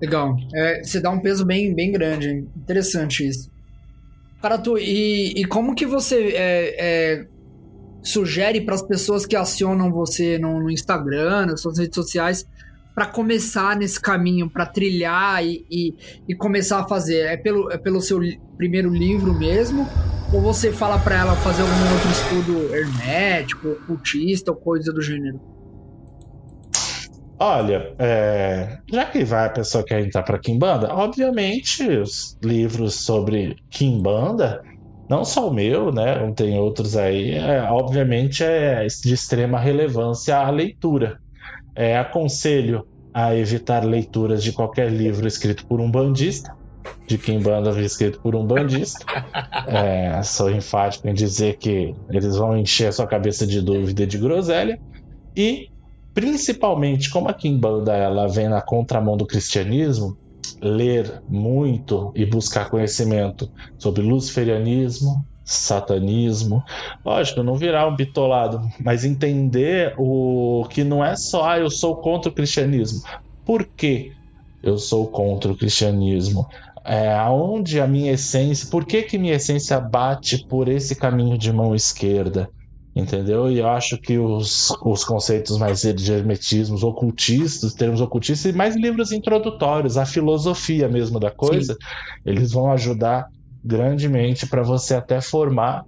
Legal. 0.00 0.36
É, 0.54 0.82
você 0.82 1.00
dá 1.00 1.10
um 1.10 1.20
peso 1.20 1.44
bem, 1.44 1.74
bem 1.74 1.92
grande. 1.92 2.46
Interessante 2.56 3.26
isso. 3.26 3.50
Cara, 4.42 4.58
tu, 4.58 4.78
e, 4.78 5.32
e 5.32 5.44
como 5.44 5.74
que 5.74 5.86
você 5.86 6.32
é, 6.34 6.76
é 6.78 7.26
sugere 8.02 8.60
para 8.60 8.74
as 8.74 8.82
pessoas 8.82 9.26
que 9.26 9.34
acionam 9.34 9.90
você 9.90 10.38
no, 10.38 10.60
no 10.60 10.70
Instagram, 10.70 11.46
nas 11.46 11.60
suas 11.60 11.78
redes 11.78 11.94
sociais, 11.94 12.46
para 12.94 13.06
começar 13.06 13.76
nesse 13.76 14.00
caminho, 14.00 14.48
para 14.48 14.64
trilhar 14.64 15.44
e, 15.44 15.66
e, 15.70 15.94
e, 16.28 16.34
começar 16.34 16.80
a 16.80 16.88
fazer? 16.88 17.26
É 17.26 17.36
pelo, 17.36 17.70
é 17.70 17.76
pelo 17.76 18.00
seu 18.00 18.20
primeiro 18.56 18.88
livro 18.88 19.34
mesmo? 19.34 19.86
Ou 20.32 20.40
você 20.40 20.72
fala 20.72 20.98
para 20.98 21.16
ela 21.16 21.36
fazer 21.36 21.62
algum 21.62 21.92
outro 21.92 22.10
estudo 22.10 22.74
hermético, 22.74 23.68
ocultista 23.70 24.50
ou 24.50 24.56
coisa 24.56 24.92
do 24.92 25.02
gênero? 25.02 25.40
Olha, 27.38 27.94
é, 27.98 28.78
já 28.90 29.04
que 29.04 29.24
vai 29.24 29.46
a 29.46 29.50
pessoa 29.50 29.84
que 29.84 29.90
quer 29.90 30.00
entrar 30.00 30.22
para 30.22 30.38
Kimbanda, 30.38 30.92
obviamente 30.92 31.86
os 31.86 32.38
livros 32.42 32.94
sobre 33.04 33.56
Kimbanda 33.68 34.62
não 35.08 35.24
só 35.24 35.48
o 35.48 35.54
meu, 35.54 35.92
né? 35.92 36.32
Tem 36.34 36.58
outros 36.58 36.96
aí. 36.96 37.32
É, 37.32 37.62
obviamente 37.70 38.42
é 38.42 38.86
de 38.86 39.14
extrema 39.14 39.58
relevância 39.58 40.36
a 40.36 40.50
leitura. 40.50 41.18
É, 41.74 41.96
aconselho 41.98 42.86
a 43.12 43.34
evitar 43.34 43.84
leituras 43.84 44.42
de 44.42 44.52
qualquer 44.52 44.90
livro 44.90 45.26
escrito 45.26 45.66
por 45.66 45.80
um 45.80 45.90
bandista, 45.90 46.54
de 47.06 47.16
quem 47.16 47.40
banda 47.40 47.70
escrito 47.80 48.20
por 48.20 48.34
um 48.34 48.44
bandista. 48.46 49.04
É, 49.68 50.22
sou 50.22 50.48
enfático 50.48 51.08
em 51.08 51.12
dizer 51.12 51.56
que 51.56 51.92
eles 52.08 52.36
vão 52.36 52.56
encher 52.56 52.86
a 52.86 52.92
sua 52.92 53.06
cabeça 53.06 53.44
de 53.44 53.60
dúvida 53.60 54.04
e 54.04 54.06
de 54.06 54.16
groselha. 54.16 54.78
E, 55.36 55.70
principalmente, 56.16 57.10
como 57.10 57.28
a 57.28 57.34
Kimbanda 57.34 57.94
ela 57.94 58.26
vem 58.26 58.48
na 58.48 58.62
contramão 58.62 59.18
do 59.18 59.26
cristianismo, 59.26 60.16
ler 60.62 61.20
muito 61.28 62.10
e 62.16 62.24
buscar 62.24 62.70
conhecimento 62.70 63.50
sobre 63.78 64.00
luciferianismo, 64.00 65.22
satanismo. 65.44 66.64
Lógico, 67.04 67.42
não 67.42 67.54
virar 67.54 67.86
um 67.86 67.94
bitolado, 67.94 68.62
mas 68.82 69.04
entender 69.04 69.94
o 69.98 70.66
que 70.70 70.82
não 70.82 71.04
é 71.04 71.14
só 71.16 71.50
ah, 71.50 71.58
eu 71.58 71.68
sou 71.68 71.96
contra 71.96 72.30
o 72.30 72.34
cristianismo. 72.34 73.02
Por 73.44 73.66
que 73.76 74.10
eu 74.62 74.78
sou 74.78 75.06
contra 75.08 75.52
o 75.52 75.56
cristianismo? 75.56 76.48
É, 76.82 77.12
aonde 77.12 77.78
a 77.78 77.86
minha 77.86 78.12
essência, 78.12 78.70
por 78.70 78.86
que, 78.86 79.02
que 79.02 79.18
minha 79.18 79.34
essência 79.34 79.78
bate 79.78 80.46
por 80.48 80.66
esse 80.66 80.96
caminho 80.96 81.36
de 81.36 81.52
mão 81.52 81.74
esquerda? 81.74 82.48
Entendeu? 82.96 83.50
E 83.50 83.58
eu 83.58 83.68
acho 83.68 83.98
que 83.98 84.18
os, 84.18 84.70
os 84.82 85.04
conceitos 85.04 85.58
mais 85.58 85.82
de 85.82 86.12
hermetismos, 86.12 86.82
ocultistas, 86.82 87.74
termos 87.74 88.00
ocultistas, 88.00 88.52
e 88.52 88.56
mais 88.56 88.74
livros 88.74 89.12
introdutórios, 89.12 89.98
a 89.98 90.06
filosofia 90.06 90.88
mesmo 90.88 91.20
da 91.20 91.30
coisa, 91.30 91.74
Sim. 91.74 91.78
eles 92.24 92.52
vão 92.52 92.72
ajudar 92.72 93.26
grandemente 93.62 94.46
para 94.46 94.62
você 94.62 94.94
até 94.94 95.20
formar 95.20 95.84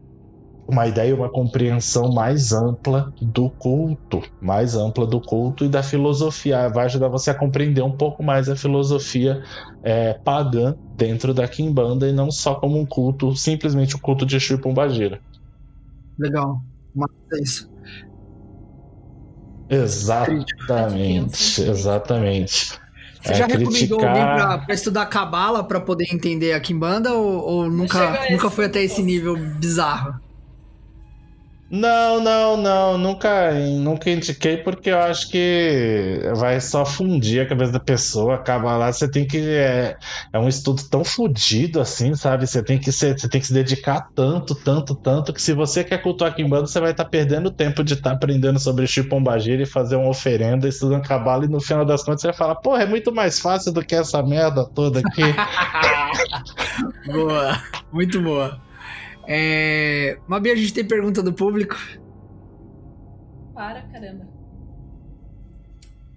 uma 0.68 0.86
ideia, 0.86 1.14
uma 1.14 1.30
compreensão 1.30 2.12
mais 2.12 2.52
ampla 2.52 3.10
do 3.22 3.51
culto, 3.56 4.20
mais 4.39 4.76
ampla 4.76 5.06
do 5.06 5.18
culto 5.18 5.64
e 5.64 5.68
da 5.68 5.82
filosofia. 5.82 6.68
Vai 6.68 6.85
ajudar 6.85 7.09
você 7.09 7.30
a 7.30 7.35
compreender 7.35 7.80
um 7.80 7.97
pouco 7.97 8.22
mais 8.22 8.51
a 8.51 8.56
filosofia 8.56 9.40
é, 9.82 10.12
pagã 10.22 10.74
dentro 10.93 11.32
da 11.32 11.48
Kimbanda 11.48 12.06
e 12.06 12.12
não 12.12 12.30
só 12.30 12.55
como 12.55 12.78
um 12.78 12.85
culto, 12.85 13.35
simplesmente 13.35 13.97
o 13.97 14.01
culto 14.01 14.26
de 14.26 14.36
Exu 14.36 14.56
e 14.56 14.60
Pombagira. 14.60 15.18
Legal. 16.18 16.60
Mas 16.98 17.10
é 17.32 17.42
isso. 17.42 17.70
Exatamente, 19.70 21.62
exatamente. 21.62 22.78
Você 23.22 23.32
é, 23.32 23.34
já 23.34 23.46
recomendou 23.46 23.98
criticar... 23.98 24.40
alguém 24.40 24.64
para 24.66 24.74
estudar 24.74 25.06
cabala 25.06 25.62
para 25.62 25.80
poder 25.80 26.06
entender 26.12 26.52
a 26.52 26.60
Kimbanda 26.60 27.12
ou, 27.12 27.44
ou 27.44 27.70
nunca, 27.70 28.30
nunca 28.30 28.50
foi 28.50 28.64
até 28.64 28.82
esse 28.82 29.02
nível 29.02 29.36
bizarro? 29.36 30.18
Não, 31.70 32.18
não, 32.18 32.56
não, 32.56 32.96
nunca, 32.96 33.52
nunca 33.52 34.08
indiquei 34.08 34.56
porque 34.56 34.88
eu 34.88 34.98
acho 34.98 35.28
que 35.30 36.18
vai 36.36 36.58
só 36.62 36.86
fundir 36.86 37.42
a 37.42 37.46
cabeça 37.46 37.72
da 37.72 37.80
pessoa, 37.80 38.36
acaba 38.36 38.74
lá, 38.74 38.90
você 38.90 39.10
tem 39.10 39.26
que 39.26 39.36
é, 39.36 39.94
é 40.32 40.38
um 40.38 40.48
estudo 40.48 40.82
tão 40.90 41.04
fodido 41.04 41.78
assim, 41.78 42.14
sabe? 42.14 42.46
Você 42.46 42.62
tem 42.62 42.78
que 42.78 42.90
ser, 42.90 43.18
você 43.18 43.28
tem 43.28 43.38
que 43.38 43.46
se 43.46 43.52
dedicar 43.52 44.08
tanto, 44.14 44.54
tanto, 44.54 44.94
tanto 44.94 45.30
que 45.30 45.42
se 45.42 45.52
você 45.52 45.84
quer 45.84 45.98
cultuar 46.00 46.34
Kimbanda, 46.34 46.66
você 46.66 46.80
vai 46.80 46.92
estar 46.92 47.04
tá 47.04 47.10
perdendo 47.10 47.50
tempo 47.50 47.84
de 47.84 47.92
estar 47.92 48.10
tá 48.10 48.16
aprendendo 48.16 48.58
sobre 48.58 48.86
Chipombagira 48.86 49.62
e 49.62 49.66
fazer 49.66 49.96
uma 49.96 50.08
oferenda, 50.08 50.66
estudando 50.66 51.02
cabala 51.02 51.44
e 51.44 51.48
no 51.48 51.60
final 51.60 51.84
das 51.84 52.02
contas 52.02 52.22
você 52.22 52.28
vai 52.28 52.36
falar, 52.36 52.54
porra, 52.56 52.84
é 52.84 52.86
muito 52.86 53.12
mais 53.12 53.38
fácil 53.38 53.72
do 53.72 53.84
que 53.84 53.94
essa 53.94 54.22
merda 54.22 54.64
toda 54.64 55.00
aqui. 55.00 55.22
boa, 57.12 57.62
muito 57.92 58.22
boa. 58.22 58.67
É... 59.28 60.18
Mabi, 60.26 60.50
a 60.50 60.56
gente 60.56 60.72
tem 60.72 60.88
pergunta 60.88 61.22
do 61.22 61.34
público? 61.34 61.76
Para, 63.52 63.82
caramba. 63.82 64.26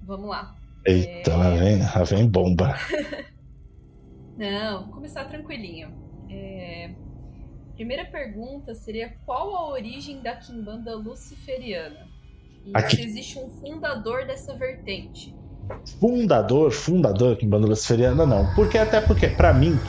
Vamos 0.04 0.30
lá. 0.30 0.56
Eita, 0.86 1.32
é... 1.32 1.36
lá, 1.36 1.50
vem, 1.50 1.80
lá 1.80 2.04
vem 2.04 2.30
bomba. 2.30 2.74
Não, 4.38 4.86
vou 4.86 4.94
começar 4.94 5.26
tranquilinho. 5.26 5.94
É... 6.30 6.96
Primeira 7.76 8.06
pergunta 8.06 8.74
seria 8.74 9.10
qual 9.26 9.56
a 9.56 9.70
origem 9.72 10.22
da 10.22 10.36
Kimbanda 10.38 10.96
luciferiana? 10.96 12.08
E 12.66 12.72
Aqui. 12.74 12.96
se 12.96 13.02
existe 13.04 13.40
um 13.40 13.50
fundador 13.50 14.26
dessa 14.26 14.54
vertente? 14.54 15.36
Fundador, 16.00 16.72
fundador 16.72 17.36
Kimbanda 17.36 17.68
Luciferiana, 17.68 18.26
não. 18.26 18.54
Porque 18.56 18.78
até 18.78 19.02
porque, 19.02 19.28
para 19.28 19.54
mim, 19.54 19.80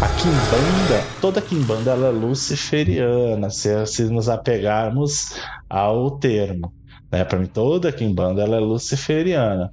a 0.00 0.08
Kimbanda, 0.08 1.04
toda 1.20 1.40
Kimbanda 1.42 1.90
ela 1.90 2.08
é 2.08 2.10
luciferiana, 2.10 3.50
se, 3.50 3.86
se 3.86 4.04
nos 4.04 4.28
apegarmos 4.28 5.34
ao 5.68 6.12
termo. 6.12 6.72
Né? 7.10 7.24
Para 7.24 7.38
mim, 7.38 7.46
toda 7.46 7.90
Kimbanda 7.90 8.42
ela 8.42 8.56
é 8.56 8.60
luciferiana. 8.60 9.72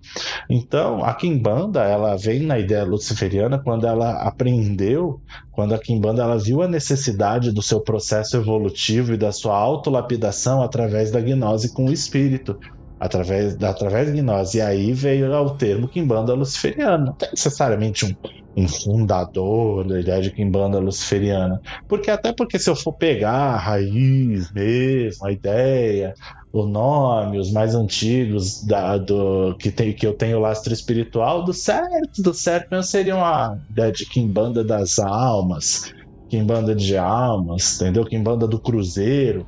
Então, 0.49 1.03
a 1.03 1.13
Kimbanda 1.13 1.83
ela 1.83 2.15
vem 2.15 2.39
na 2.39 2.57
ideia 2.57 2.83
luciferiana 2.83 3.59
quando 3.59 3.85
ela 3.85 4.23
aprendeu, 4.23 5.21
quando 5.51 5.75
a 5.75 5.77
Kimbanda 5.77 6.23
ela 6.23 6.37
viu 6.37 6.61
a 6.61 6.67
necessidade 6.67 7.51
do 7.51 7.61
seu 7.61 7.81
processo 7.81 8.37
evolutivo 8.37 9.13
e 9.13 9.17
da 9.17 9.31
sua 9.31 9.57
autolapidação 9.57 10.63
através 10.63 11.11
da 11.11 11.19
gnose 11.19 11.73
com 11.73 11.85
o 11.85 11.93
espírito 11.93 12.57
através, 12.99 13.61
através 13.61 14.13
de 14.13 14.21
nós. 14.21 14.53
E 14.53 14.61
aí 14.61 14.93
veio 14.93 15.31
o 15.31 15.49
termo 15.51 15.87
Kimbanda 15.87 16.33
Luciferiana. 16.33 17.05
Não 17.05 17.13
tem 17.13 17.29
necessariamente 17.29 18.05
um, 18.05 18.15
um 18.63 18.67
fundador 18.67 19.85
da 19.87 19.99
ideia 19.99 20.21
de 20.21 20.31
Kimbanda 20.31 20.79
Luciferiana. 20.79 21.61
Porque 21.87 22.09
até 22.09 22.33
porque 22.33 22.57
se 22.57 22.69
eu 22.69 22.75
for 22.75 22.93
pegar 22.93 23.31
a 23.31 23.57
raiz 23.57 24.51
mesmo, 24.51 25.25
a 25.25 25.31
ideia, 25.31 26.13
o 26.51 26.65
nome, 26.65 27.37
os 27.37 27.51
mais 27.51 27.75
antigos 27.75 28.63
da, 28.63 28.97
do, 28.97 29.55
que, 29.59 29.69
tem, 29.69 29.91
que 29.91 30.07
eu 30.07 30.13
tenho 30.13 30.39
lastro 30.39 30.73
espiritual, 30.73 31.43
do 31.43 31.53
certo, 31.53 32.21
do 32.21 32.33
certo 32.33 32.81
seriam 32.81 33.23
a 33.23 33.57
ideia 33.69 33.91
de 33.91 34.05
Kimbanda 34.05 34.63
das 34.63 34.97
almas, 34.99 35.93
Kimbanda 36.29 36.75
de 36.75 36.97
almas, 36.97 37.79
entendeu? 37.79 38.05
Kimbanda 38.05 38.47
do 38.47 38.59
cruzeiro, 38.59 39.45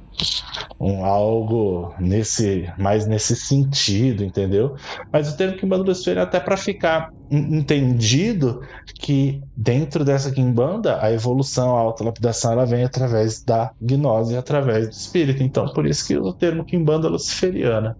um, 0.79 1.03
algo 1.03 1.93
nesse 1.99 2.71
mais 2.77 3.07
nesse 3.07 3.35
sentido, 3.35 4.23
entendeu? 4.23 4.75
Mas 5.11 5.31
o 5.31 5.37
termo 5.37 5.57
Kimbanda 5.57 5.83
do 5.83 5.91
Espelho 5.91 6.19
é 6.19 6.23
até 6.23 6.39
para 6.39 6.55
ficar 6.55 7.11
entendido 7.29 8.61
que 8.95 9.41
dentro 9.55 10.05
dessa 10.05 10.31
Kimbanda 10.31 11.03
a 11.03 11.11
evolução, 11.11 11.75
a 11.75 11.79
autolapidação, 11.79 12.53
ela 12.53 12.65
vem 12.65 12.83
através 12.83 13.43
da 13.43 13.71
gnose, 13.81 14.37
através 14.37 14.87
do 14.87 14.93
espírito. 14.93 15.43
Então, 15.43 15.67
por 15.73 15.85
isso 15.85 16.07
que 16.07 16.17
o 16.17 16.31
termo 16.31 16.63
Kimbanda 16.63 17.07
luciferiana 17.07 17.97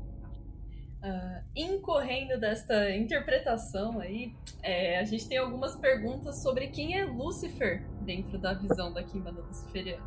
incorrendo 1.57 2.39
desta 2.39 2.95
interpretação 2.95 3.99
aí, 3.99 4.31
é, 4.61 4.99
a 4.99 5.03
gente 5.03 5.27
tem 5.27 5.39
algumas 5.39 5.75
perguntas 5.75 6.41
sobre 6.43 6.67
quem 6.67 6.97
é 6.97 7.05
Lúcifer 7.05 7.83
dentro 8.07 8.39
da 8.39 8.53
visão 8.53 8.91
da 8.93 9.03
Kimbanda 9.03 9.41
Luciferiana. 9.41 10.01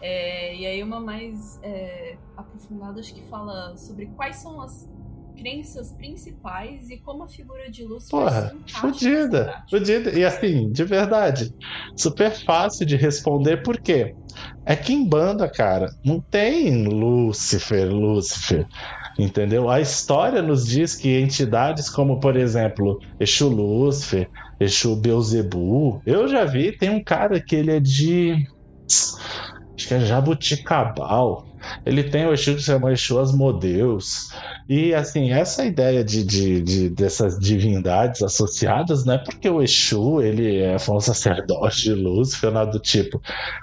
É, 0.00 0.54
e 0.54 0.66
aí 0.66 0.82
uma 0.82 1.00
mais 1.00 1.58
é, 1.62 2.18
aprofundada, 2.36 3.00
acho 3.00 3.14
que 3.14 3.22
fala 3.22 3.74
sobre 3.78 4.06
quais 4.14 4.36
são 4.36 4.60
as 4.60 4.86
crenças 5.34 5.90
principais 5.92 6.90
e 6.90 6.98
como 6.98 7.24
a 7.24 7.28
figura 7.28 7.70
de 7.70 7.84
Lúcifer 7.84 8.20
Porra, 8.20 8.56
fodida, 8.68 9.64
fodida. 9.68 10.10
E 10.10 10.24
assim, 10.24 10.70
de 10.70 10.84
verdade, 10.84 11.52
super 11.96 12.30
fácil 12.30 12.84
de 12.86 12.96
responder, 12.96 13.62
por 13.62 13.80
quê? 13.80 14.14
É 14.66 14.76
Kimbanda, 14.76 15.48
cara. 15.48 15.90
Não 16.04 16.20
tem 16.20 16.86
Lúcifer, 16.86 17.88
Lúcifer. 17.88 18.66
Entendeu? 19.18 19.70
A 19.70 19.80
história 19.80 20.42
nos 20.42 20.66
diz 20.66 20.94
que 20.94 21.20
entidades 21.20 21.88
como, 21.88 22.18
por 22.18 22.36
exemplo, 22.36 22.98
Exu 23.18 23.48
Lúcifer, 23.48 24.28
Exu 24.58 24.96
Beuzebu, 24.96 26.00
eu 26.04 26.26
já 26.26 26.44
vi, 26.44 26.76
tem 26.76 26.90
um 26.90 27.02
cara 27.02 27.40
que 27.40 27.54
ele 27.54 27.70
é 27.70 27.80
de. 27.80 28.34
Acho 29.76 29.88
que 29.88 29.94
é 29.94 30.00
Jabuticabal. 30.00 31.44
Ele 31.84 32.04
tem 32.04 32.26
o 32.26 32.32
Exu 32.32 32.54
que 32.54 32.60
se 32.60 32.66
chama 32.66 32.92
Exu 32.92 33.18
Asmodeus. 33.18 34.30
E 34.68 34.94
assim, 34.94 35.30
essa 35.30 35.64
ideia 35.64 36.02
de, 36.02 36.24
de, 36.24 36.62
de, 36.62 36.88
dessas 36.90 37.38
divindades 37.38 38.22
associadas, 38.22 39.04
não 39.04 39.14
é 39.14 39.18
porque 39.18 39.48
o 39.48 39.62
Exu 39.62 40.22
ele 40.22 40.58
é, 40.58 40.78
foi 40.78 40.96
um 40.96 41.00
sacerdote 41.00 41.82
de 41.82 41.94
Lúcifer, 41.94 42.50
nada 42.50 42.70
do 42.70 42.78
tipo. 42.78 43.20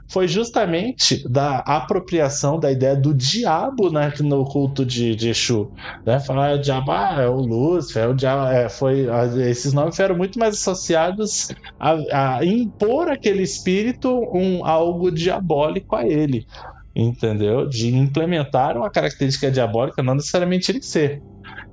Foi 0.08 0.28
justamente 0.28 1.28
da 1.28 1.60
apropriação 1.60 2.60
da 2.60 2.72
ideia 2.72 2.96
do 2.96 3.14
diabo 3.14 3.90
né, 3.90 4.14
no 4.20 4.46
culto 4.46 4.86
de, 4.86 5.16
de 5.16 5.30
Exu. 5.30 5.72
Né? 6.06 6.20
Falar 6.20 6.52
ah, 6.52 6.56
o 6.56 6.62
diabo 6.62 6.92
ah, 6.92 7.18
é 7.20 7.28
o 7.28 7.38
Lúcifer, 7.38 8.04
é 8.04 8.08
o 8.08 8.14
diabo, 8.14 8.48
é, 8.48 8.70
foi, 8.70 9.08
esses 9.50 9.74
nomes 9.74 9.96
foram 9.96 10.16
muito 10.16 10.38
mais 10.38 10.56
associados 10.56 11.50
a, 11.80 12.38
a 12.38 12.46
impor 12.46 13.10
aquele 13.10 13.42
espírito 13.42 14.10
um 14.34 14.66
algo 14.66 15.12
diabólico 15.12 15.96
a 15.96 16.08
ele 16.08 16.46
entendeu? 16.96 17.68
De 17.68 17.94
implementar 17.96 18.78
uma 18.78 18.90
característica 18.90 19.50
diabólica, 19.50 20.04
não 20.04 20.16
necessariamente 20.16 20.72
ele 20.72 20.82
ser. 20.82 21.22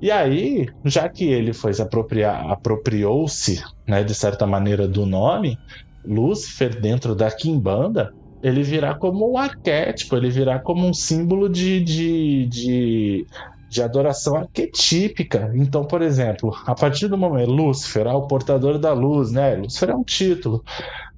E 0.00 0.10
aí, 0.10 0.66
já 0.84 1.08
que 1.08 1.24
ele 1.24 1.52
foi 1.52 1.72
apropriar, 1.80 2.50
apropriou-se, 2.50 3.62
né, 3.86 4.04
de 4.04 4.14
certa 4.14 4.46
maneira, 4.46 4.86
do 4.86 5.04
nome, 5.04 5.58
Lúcifer 6.04 6.80
dentro 6.80 7.14
da 7.14 7.30
Kimbanda, 7.30 8.14
ele 8.40 8.62
virá 8.62 8.94
como 8.94 9.32
um 9.32 9.36
arquétipo, 9.36 10.16
ele 10.16 10.30
virá 10.30 10.60
como 10.60 10.86
um 10.86 10.94
símbolo 10.94 11.48
de, 11.48 11.82
de, 11.82 12.46
de, 12.46 13.26
de 13.68 13.82
adoração 13.82 14.36
arquetípica. 14.36 15.50
Então, 15.54 15.84
por 15.84 16.00
exemplo, 16.00 16.56
a 16.64 16.74
partir 16.74 17.08
do 17.08 17.18
momento, 17.18 17.50
Lúcifer, 17.50 18.06
ah, 18.06 18.16
o 18.16 18.28
portador 18.28 18.78
da 18.78 18.92
luz, 18.92 19.32
né? 19.32 19.56
Lúcifer 19.56 19.90
é 19.90 19.94
um 19.94 20.04
título. 20.04 20.62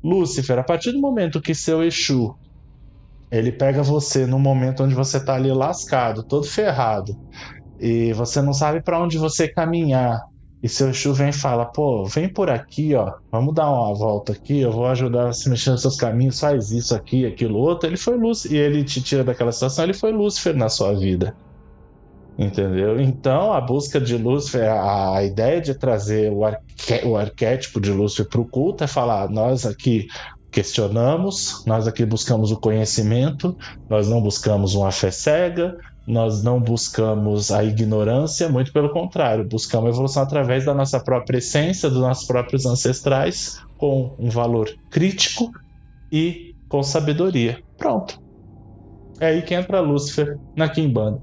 Lúcifer, 0.03 0.59
a 0.59 0.65
partir 0.65 0.93
do 0.93 1.01
momento 1.01 1.43
que 1.43 1.55
seu 1.55 1.83
Exu 1.85 2.35
ele 3.31 3.53
pega 3.53 3.83
você 3.83 4.27
no 4.27 4.39
momento 4.39 4.83
onde 4.83 4.95
você 4.95 5.23
tá 5.23 5.35
ali 5.35 5.53
lascado, 5.53 6.23
todo 6.23 6.47
ferrado, 6.47 7.17
e 7.79 8.13
você 8.13 8.43
não 8.43 8.53
sabe 8.53 8.83
para 8.83 9.01
onde 9.01 9.19
você 9.19 9.49
caminhar. 9.49 10.21
E 10.63 10.69
seu 10.69 10.91
Exu 10.91 11.15
vem 11.15 11.31
e 11.31 11.33
fala: 11.33 11.65
pô, 11.65 12.05
vem 12.05 12.29
por 12.29 12.51
aqui, 12.51 12.95
ó, 12.95 13.15
vamos 13.33 13.55
dar 13.55 13.71
uma 13.71 13.95
volta 13.95 14.33
aqui, 14.33 14.61
eu 14.61 14.71
vou 14.71 14.87
ajudar 14.87 15.29
a 15.29 15.33
se 15.33 15.49
mexer 15.49 15.71
nos 15.71 15.81
seus 15.81 15.97
caminhos, 15.97 16.39
faz 16.39 16.71
isso 16.71 16.95
aqui, 16.95 17.25
aquilo 17.25 17.59
outro. 17.59 17.89
Ele 17.89 17.97
foi 17.97 18.17
Lúcifer, 18.17 18.59
e 18.59 18.61
ele 18.61 18.85
te 18.85 19.01
tira 19.01 19.25
daquela 19.25 19.53
situação, 19.53 19.85
ele 19.85 19.95
foi 19.95 20.13
Lúcifer 20.13 20.55
na 20.55 20.69
sua 20.69 20.95
vida. 20.95 21.35
Entendeu? 22.39 23.01
Então, 23.01 23.53
a 23.53 23.61
busca 23.61 24.01
de 24.01 24.17
Lúcifer, 24.17 24.69
a, 24.69 25.17
a 25.17 25.25
ideia 25.25 25.61
de 25.61 25.75
trazer 25.75 26.31
o, 26.31 26.45
arqué 26.45 27.03
o 27.07 27.17
arquétipo 27.17 27.81
de 27.81 27.91
Lúcifer 27.91 28.29
para 28.29 28.41
o 28.41 28.47
culto 28.47 28.85
é 28.85 28.87
falar: 28.87 29.31
nós 29.31 29.65
aqui 29.65 30.07
questionamos, 30.51 31.65
nós 31.67 31.87
aqui 31.87 32.05
buscamos 32.05 32.51
o 32.51 32.57
conhecimento, 32.57 33.57
nós 33.89 34.09
não 34.09 34.21
buscamos 34.21 34.75
uma 34.75 34.91
fé 34.91 35.11
cega, 35.11 35.79
nós 36.07 36.43
não 36.43 36.61
buscamos 36.61 37.53
a 37.53 37.63
ignorância, 37.63 38.49
muito 38.49 38.73
pelo 38.73 38.91
contrário, 38.91 39.47
buscamos 39.47 39.87
a 39.87 39.91
evolução 39.91 40.23
através 40.23 40.65
da 40.65 40.75
nossa 40.75 40.99
própria 40.99 41.39
essência, 41.39 41.89
dos 41.89 42.01
nossos 42.01 42.27
próprios 42.27 42.67
ancestrais, 42.67 43.63
com 43.79 44.15
um 44.19 44.29
valor 44.29 44.77
crítico 44.91 45.53
e 46.11 46.55
com 46.69 46.83
sabedoria. 46.83 47.63
Pronto. 47.79 48.21
É 49.21 49.27
aí 49.27 49.43
que 49.43 49.55
entra 49.55 49.81
Lúcifer 49.81 50.39
na 50.57 50.69
Kimbanda. 50.69 51.23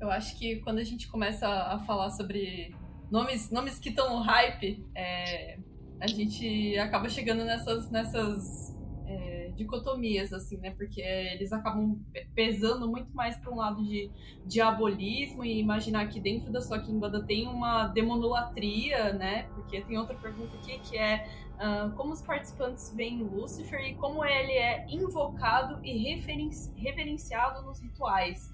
Eu 0.00 0.10
acho 0.10 0.36
que 0.36 0.56
quando 0.56 0.78
a 0.78 0.84
gente 0.84 1.08
começa 1.08 1.46
a 1.46 1.78
falar 1.80 2.10
sobre 2.10 2.74
nomes, 3.10 3.50
nomes 3.50 3.78
que 3.78 3.90
estão 3.90 4.16
no 4.16 4.22
hype, 4.22 4.84
é, 4.94 5.58
a 6.00 6.06
gente 6.06 6.78
acaba 6.78 7.08
chegando 7.08 7.44
nessas, 7.44 7.90
nessas 7.90 8.76
é, 9.06 9.50
dicotomias, 9.54 10.32
assim, 10.32 10.56
né? 10.56 10.70
Porque 10.70 11.00
eles 11.00 11.52
acabam 11.52 11.98
pesando 12.34 12.88
muito 12.88 13.14
mais 13.14 13.36
para 13.36 13.52
um 13.52 13.56
lado 13.56 13.84
de 13.84 14.10
diabolismo 14.46 15.44
e 15.44 15.60
imaginar 15.60 16.08
que 16.08 16.18
dentro 16.18 16.50
da 16.50 16.60
sua 16.60 16.78
Kimbanda 16.78 17.22
tem 17.22 17.46
uma 17.46 17.88
demonolatria, 17.88 19.12
né? 19.12 19.44
Porque 19.54 19.80
tem 19.82 19.98
outra 19.98 20.16
pergunta 20.16 20.56
aqui 20.56 20.78
que 20.78 20.96
é 20.96 21.26
uh, 21.56 21.90
como 21.96 22.12
os 22.12 22.22
participantes 22.22 22.92
veem 22.96 23.22
Lúcifer 23.22 23.80
e 23.80 23.94
como 23.94 24.24
ele 24.24 24.52
é 24.52 24.86
invocado 24.88 25.78
e 25.84 26.14
reverenciado 26.76 27.62
nos 27.62 27.80
rituais. 27.80 28.50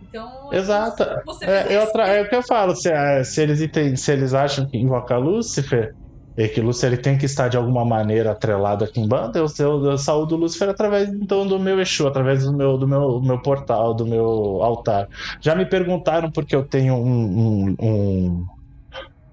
Então, 0.00 0.50
Exato. 0.52 1.02
É, 1.42 1.74
é, 1.74 2.18
é, 2.18 2.22
o 2.22 2.28
que 2.28 2.34
eu 2.34 2.42
falo, 2.42 2.74
se, 2.74 2.90
é, 2.90 3.22
se, 3.24 3.42
eles 3.42 3.60
entendem, 3.60 3.94
se 3.96 4.10
eles 4.10 4.32
acham 4.32 4.66
que 4.66 4.78
invoca 4.78 5.18
Lúcifer, 5.18 5.94
e 6.38 6.46
que 6.48 6.60
Lúcifer 6.60 6.92
ele 6.92 7.02
tem 7.02 7.18
que 7.18 7.26
estar 7.26 7.48
de 7.48 7.56
alguma 7.56 7.84
maneira 7.84 8.30
atrelado 8.30 8.84
aqui 8.84 9.00
em 9.00 9.08
banda, 9.08 9.40
eu, 9.40 9.46
eu, 9.58 9.84
eu 9.86 9.98
saúdo 9.98 10.36
Lúcifer 10.36 10.68
através 10.68 11.08
então 11.08 11.44
do 11.44 11.58
meu 11.58 11.80
Exu, 11.80 12.06
através 12.06 12.44
do 12.44 12.52
meu, 12.52 12.78
do 12.78 12.86
meu, 12.86 13.20
meu 13.20 13.42
portal, 13.42 13.92
do 13.92 14.06
meu 14.06 14.62
altar. 14.62 15.08
Já 15.40 15.56
me 15.56 15.66
perguntaram 15.66 16.30
porque 16.30 16.54
eu 16.54 16.62
tenho 16.62 16.94
um, 16.94 17.74
um, 17.74 17.76
um 17.80 18.46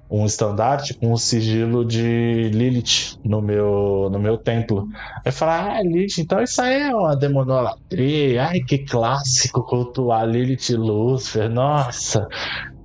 um 0.09 0.25
estandarte 0.25 0.93
com 0.93 1.11
o 1.11 1.17
sigilo 1.17 1.83
de 1.83 2.49
Lilith 2.53 3.19
no 3.23 3.41
meu, 3.41 4.07
no 4.11 4.19
meu 4.19 4.37
templo. 4.37 4.87
Aí 5.25 5.31
fala, 5.31 5.77
ah, 5.77 5.81
Lilith, 5.81 6.19
então 6.19 6.41
isso 6.41 6.61
aí 6.61 6.83
é 6.83 6.95
uma 6.95 7.15
demonolatria. 7.15 8.45
Ai, 8.45 8.59
que 8.59 8.79
clássico 8.79 9.63
cultuar 9.63 10.27
Lilith 10.27 10.69
e 10.69 10.75
Lúcifer. 10.75 11.49
Nossa, 11.49 12.27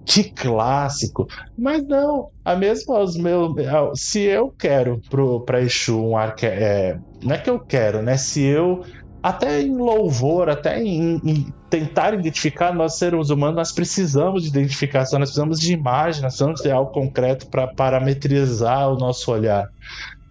que 0.04 0.24
clássico. 0.24 1.26
Mas 1.56 1.86
não, 1.86 2.28
a 2.44 2.56
mesma 2.56 2.98
os 2.98 3.16
meus. 3.16 3.52
Se 3.94 4.20
eu 4.20 4.50
quero 4.50 5.00
pro, 5.08 5.40
pra 5.40 5.60
Exu 5.60 6.02
um 6.02 6.16
arque. 6.16 6.46
É, 6.46 6.98
não 7.22 7.34
é 7.34 7.38
que 7.38 7.50
eu 7.50 7.60
quero, 7.60 8.02
né? 8.02 8.16
Se 8.16 8.42
eu 8.42 8.82
até 9.22 9.60
em 9.60 9.76
louvor, 9.76 10.48
até 10.48 10.82
em, 10.82 11.20
em, 11.24 11.46
tentar 11.68 12.14
identificar, 12.14 12.74
nós 12.74 12.96
seres 12.96 13.28
humanos, 13.30 13.56
nós 13.56 13.72
precisamos 13.72 14.42
de 14.42 14.48
identificação, 14.48 15.18
nós 15.18 15.28
precisamos 15.28 15.60
de 15.60 15.72
imagem, 15.72 16.22
nós 16.22 16.32
precisamos 16.32 16.62
de 16.62 16.70
algo 16.70 16.90
concreto 16.90 17.46
para 17.48 17.68
parametrizar 17.68 18.90
o 18.90 18.96
nosso 18.96 19.30
olhar. 19.30 19.68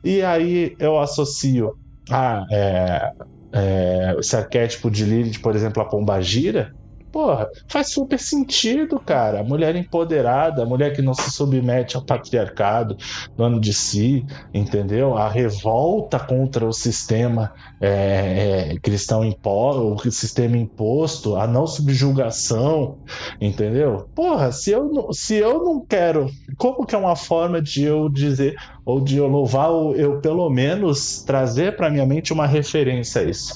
E 0.04 0.22
aí 0.22 0.76
eu 0.80 1.00
associo 1.00 1.76
a, 2.10 2.46
é, 2.52 3.12
é, 3.54 4.16
esse 4.20 4.36
arquétipo 4.36 4.90
de 4.90 5.04
Lilith, 5.04 5.40
por 5.40 5.56
exemplo, 5.56 5.82
a 5.82 5.86
Pombagira, 5.86 6.74
Porra, 7.11 7.49
faz 7.68 7.91
super 7.91 8.19
sentido, 8.19 8.99
cara. 8.99 9.44
Mulher 9.44 9.76
empoderada, 9.76 10.65
mulher 10.65 10.94
que 10.95 11.02
não 11.02 11.14
se 11.14 11.31
submete 11.31 11.95
ao 11.95 12.03
patriarcado, 12.03 12.95
dono 13.36 13.60
de 13.60 13.73
si, 13.73 14.26
entendeu? 14.53 15.18
A 15.18 15.27
revolta 15.27 16.19
contra 16.19 16.65
o 16.65 16.72
sistema 16.72 17.52
é, 17.81 18.73
é, 18.73 18.80
cristão 18.80 19.23
imposto, 19.23 20.07
o 20.07 20.11
sistema 20.11 20.57
imposto, 20.57 21.36
a 21.36 21.48
não 21.48 21.65
subjugação, 21.65 22.99
entendeu? 23.41 24.07
Porra, 24.14 24.52
se 24.52 24.72
eu, 24.72 25.11
se 25.11 25.36
eu 25.36 25.64
não 25.64 25.84
quero, 25.84 26.30
como 26.57 26.86
que 26.86 26.94
é 26.94 26.98
uma 26.98 27.15
forma 27.15 27.61
de 27.61 27.84
eu 27.84 28.07
dizer, 28.10 28.56
ou 28.86 29.02
de 29.02 29.18
eu 29.18 29.27
louvar, 29.27 29.72
ou 29.72 29.95
eu 29.95 30.19
pelo 30.22 30.49
menos 30.49 31.23
trazer 31.23 31.76
para 31.76 31.90
minha 31.90 32.06
mente 32.06 32.34
uma 32.34 32.45
referência 32.45 33.22
a 33.22 33.26
isso? 33.26 33.53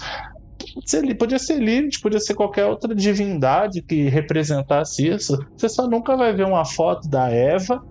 Ser, 0.86 1.16
podia 1.16 1.40
ser 1.40 1.60
Lilith, 1.60 2.02
podia 2.02 2.20
ser 2.20 2.34
qualquer 2.34 2.66
outra 2.66 2.94
divindade 2.96 3.82
que 3.82 4.10
representasse 4.10 5.08
isso. 5.08 5.38
Você 5.56 5.70
só 5.70 5.88
nunca 5.88 6.16
vai 6.16 6.34
ver 6.34 6.46
uma 6.46 6.66
foto 6.66 7.08
da 7.08 7.30
Eva 7.30 7.84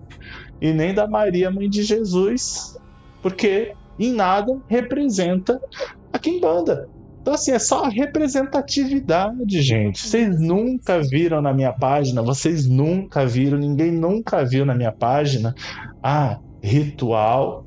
e 0.61 0.71
nem 0.73 0.93
da 0.93 1.07
Maria, 1.07 1.51
mãe 1.51 1.69
de 1.69 1.83
Jesus, 1.83 2.77
porque 3.21 3.73
em 3.99 4.11
nada 4.11 4.57
representa 4.67 5.59
a 6.11 6.19
Kimbanda. 6.19 6.89
Então, 7.21 7.33
assim, 7.33 7.51
é 7.51 7.59
só 7.59 7.83
representatividade, 7.83 9.61
gente. 9.61 10.05
Vocês 10.05 10.41
nunca 10.41 11.01
viram 11.01 11.41
na 11.41 11.53
minha 11.53 11.71
página, 11.71 12.21
vocês 12.21 12.67
nunca 12.67 13.25
viram, 13.25 13.57
ninguém 13.57 13.91
nunca 13.91 14.43
viu 14.43 14.65
na 14.65 14.75
minha 14.75 14.91
página. 14.91 15.55
Ah, 16.03 16.37
ritual 16.61 17.65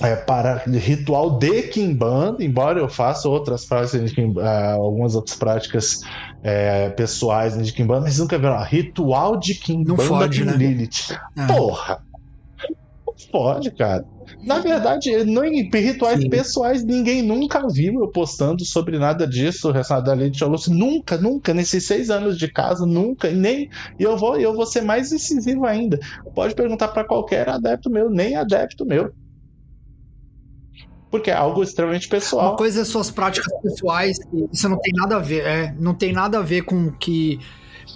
é, 0.00 0.14
para 0.14 0.62
ritual 0.66 1.38
de 1.38 1.62
Kimbanda, 1.62 2.44
embora 2.44 2.78
eu 2.78 2.88
faça 2.88 3.28
outras 3.28 3.64
práticas 3.64 4.12
de 4.12 4.20
uh, 4.20 4.40
algumas 4.80 5.14
outras 5.14 5.36
práticas 5.36 6.00
é, 6.42 6.88
pessoais 6.90 7.60
de 7.60 7.72
Kimbanda, 7.72 8.02
mas 8.02 8.18
nunca 8.18 8.38
viram. 8.38 8.62
Ritual 8.62 9.36
de 9.36 9.54
Kimbanda 9.54 10.02
fode, 10.02 10.44
com 10.44 10.50
né? 10.50 10.56
Lilith. 10.56 11.18
É. 11.36 11.46
Porra! 11.46 12.02
Não 13.08 13.14
pode, 13.32 13.72
cara. 13.72 14.04
Na 14.44 14.60
verdade, 14.60 15.24
no, 15.24 15.44
em 15.44 15.68
rituais 15.68 16.20
Sim. 16.20 16.30
pessoais, 16.30 16.84
ninguém 16.84 17.22
nunca 17.22 17.66
viu 17.66 18.00
eu 18.00 18.08
postando 18.08 18.64
sobre 18.64 18.98
nada 18.98 19.26
disso, 19.26 19.72
relacionado 19.72 20.04
da 20.04 20.14
Lilith 20.14 20.44
Lúcia. 20.44 20.72
Nunca, 20.72 21.16
nunca, 21.16 21.52
nesses 21.52 21.84
seis 21.84 22.08
anos 22.08 22.38
de 22.38 22.46
casa, 22.46 22.86
nunca, 22.86 23.30
nem. 23.30 23.68
E 23.98 24.04
eu 24.04 24.16
vou, 24.16 24.38
eu 24.38 24.54
vou 24.54 24.66
ser 24.66 24.82
mais 24.82 25.10
incisivo 25.10 25.66
ainda. 25.66 25.98
Pode 26.34 26.54
perguntar 26.54 26.88
para 26.88 27.04
qualquer 27.04 27.48
adepto 27.48 27.90
meu, 27.90 28.08
nem 28.08 28.36
adepto 28.36 28.86
meu 28.86 29.12
porque 31.10 31.30
é 31.30 31.34
algo 31.34 31.62
extremamente 31.62 32.08
pessoal. 32.08 32.50
Uma 32.50 32.56
coisa 32.56 32.82
é 32.82 32.84
suas 32.84 33.10
práticas 33.10 33.52
pessoais, 33.62 34.18
isso 34.52 34.68
não 34.68 34.78
tem 34.78 34.92
nada 34.94 35.16
a 35.16 35.18
ver, 35.18 35.44
é, 35.44 35.74
não 35.78 35.94
tem 35.94 36.12
nada 36.12 36.38
a 36.38 36.42
ver 36.42 36.62
com 36.62 36.86
o 36.86 36.92
que 36.92 37.38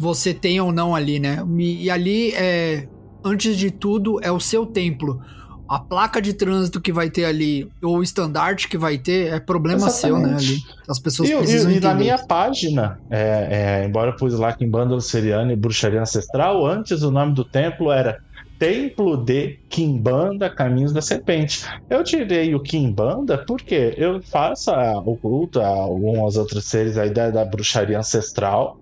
você 0.01 0.32
tem 0.32 0.60
ou 0.60 0.72
não 0.72 0.94
ali, 0.94 1.18
né? 1.18 1.44
E, 1.59 1.90
ali 1.90 2.32
é, 2.32 2.89
antes 3.24 3.56
de 3.56 3.70
tudo, 3.70 4.18
é 4.22 4.30
o 4.32 4.40
seu 4.40 4.64
templo. 4.64 5.20
A 5.68 5.78
placa 5.78 6.20
de 6.20 6.34
trânsito 6.34 6.80
que 6.80 6.93
vai 6.93 7.09
ter 7.09 7.24
ali, 7.24 7.70
ou 7.82 7.98
o 7.98 8.02
estandarte 8.02 8.68
que 8.68 8.76
vai 8.76 8.98
ter, 8.98 9.32
é 9.32 9.40
problema 9.40 9.86
Exatamente. 9.86 10.01
seu, 10.01 10.18
né? 10.18 10.36
Ali. 10.36 10.62
As 10.89 10.98
pessoas 10.98 11.30
e, 11.30 11.36
precisam 11.36 11.70
e, 11.70 11.76
e 11.76 11.80
na 11.80 11.94
minha 11.94 12.18
página, 12.18 13.01
é, 13.10 13.80
é, 13.80 13.86
embora 13.86 14.10
eu 14.10 14.16
pus 14.16 14.34
lá 14.34 14.52
que 14.52 14.64
em 14.64 14.68
Banda 14.70 14.94
Luceriana 14.94 15.52
e 15.52 15.56
Bruxaria 15.56 16.01
Ancestral, 16.01 16.66
antes 16.66 17.02
o 17.02 17.10
nome 17.10 17.34
do 17.34 17.44
templo 17.44 17.90
era 17.90 18.18
Templo 18.62 19.16
de 19.16 19.59
Kimbanda 19.68 20.48
Caminhos 20.48 20.93
da 20.93 21.02
Serpente. 21.02 21.66
Eu 21.90 22.05
tirei 22.05 22.55
o 22.55 22.62
Kimbanda 22.62 23.36
porque 23.44 23.93
eu 23.97 24.22
faço 24.22 24.70
a, 24.70 25.01
o 25.01 25.16
culto 25.16 25.60
a 25.60 25.66
alguns 25.66 26.36
outros 26.36 26.66
seres, 26.66 26.97
a 26.97 27.05
ideia 27.05 27.32
da 27.32 27.44
bruxaria 27.44 27.98
ancestral. 27.98 28.78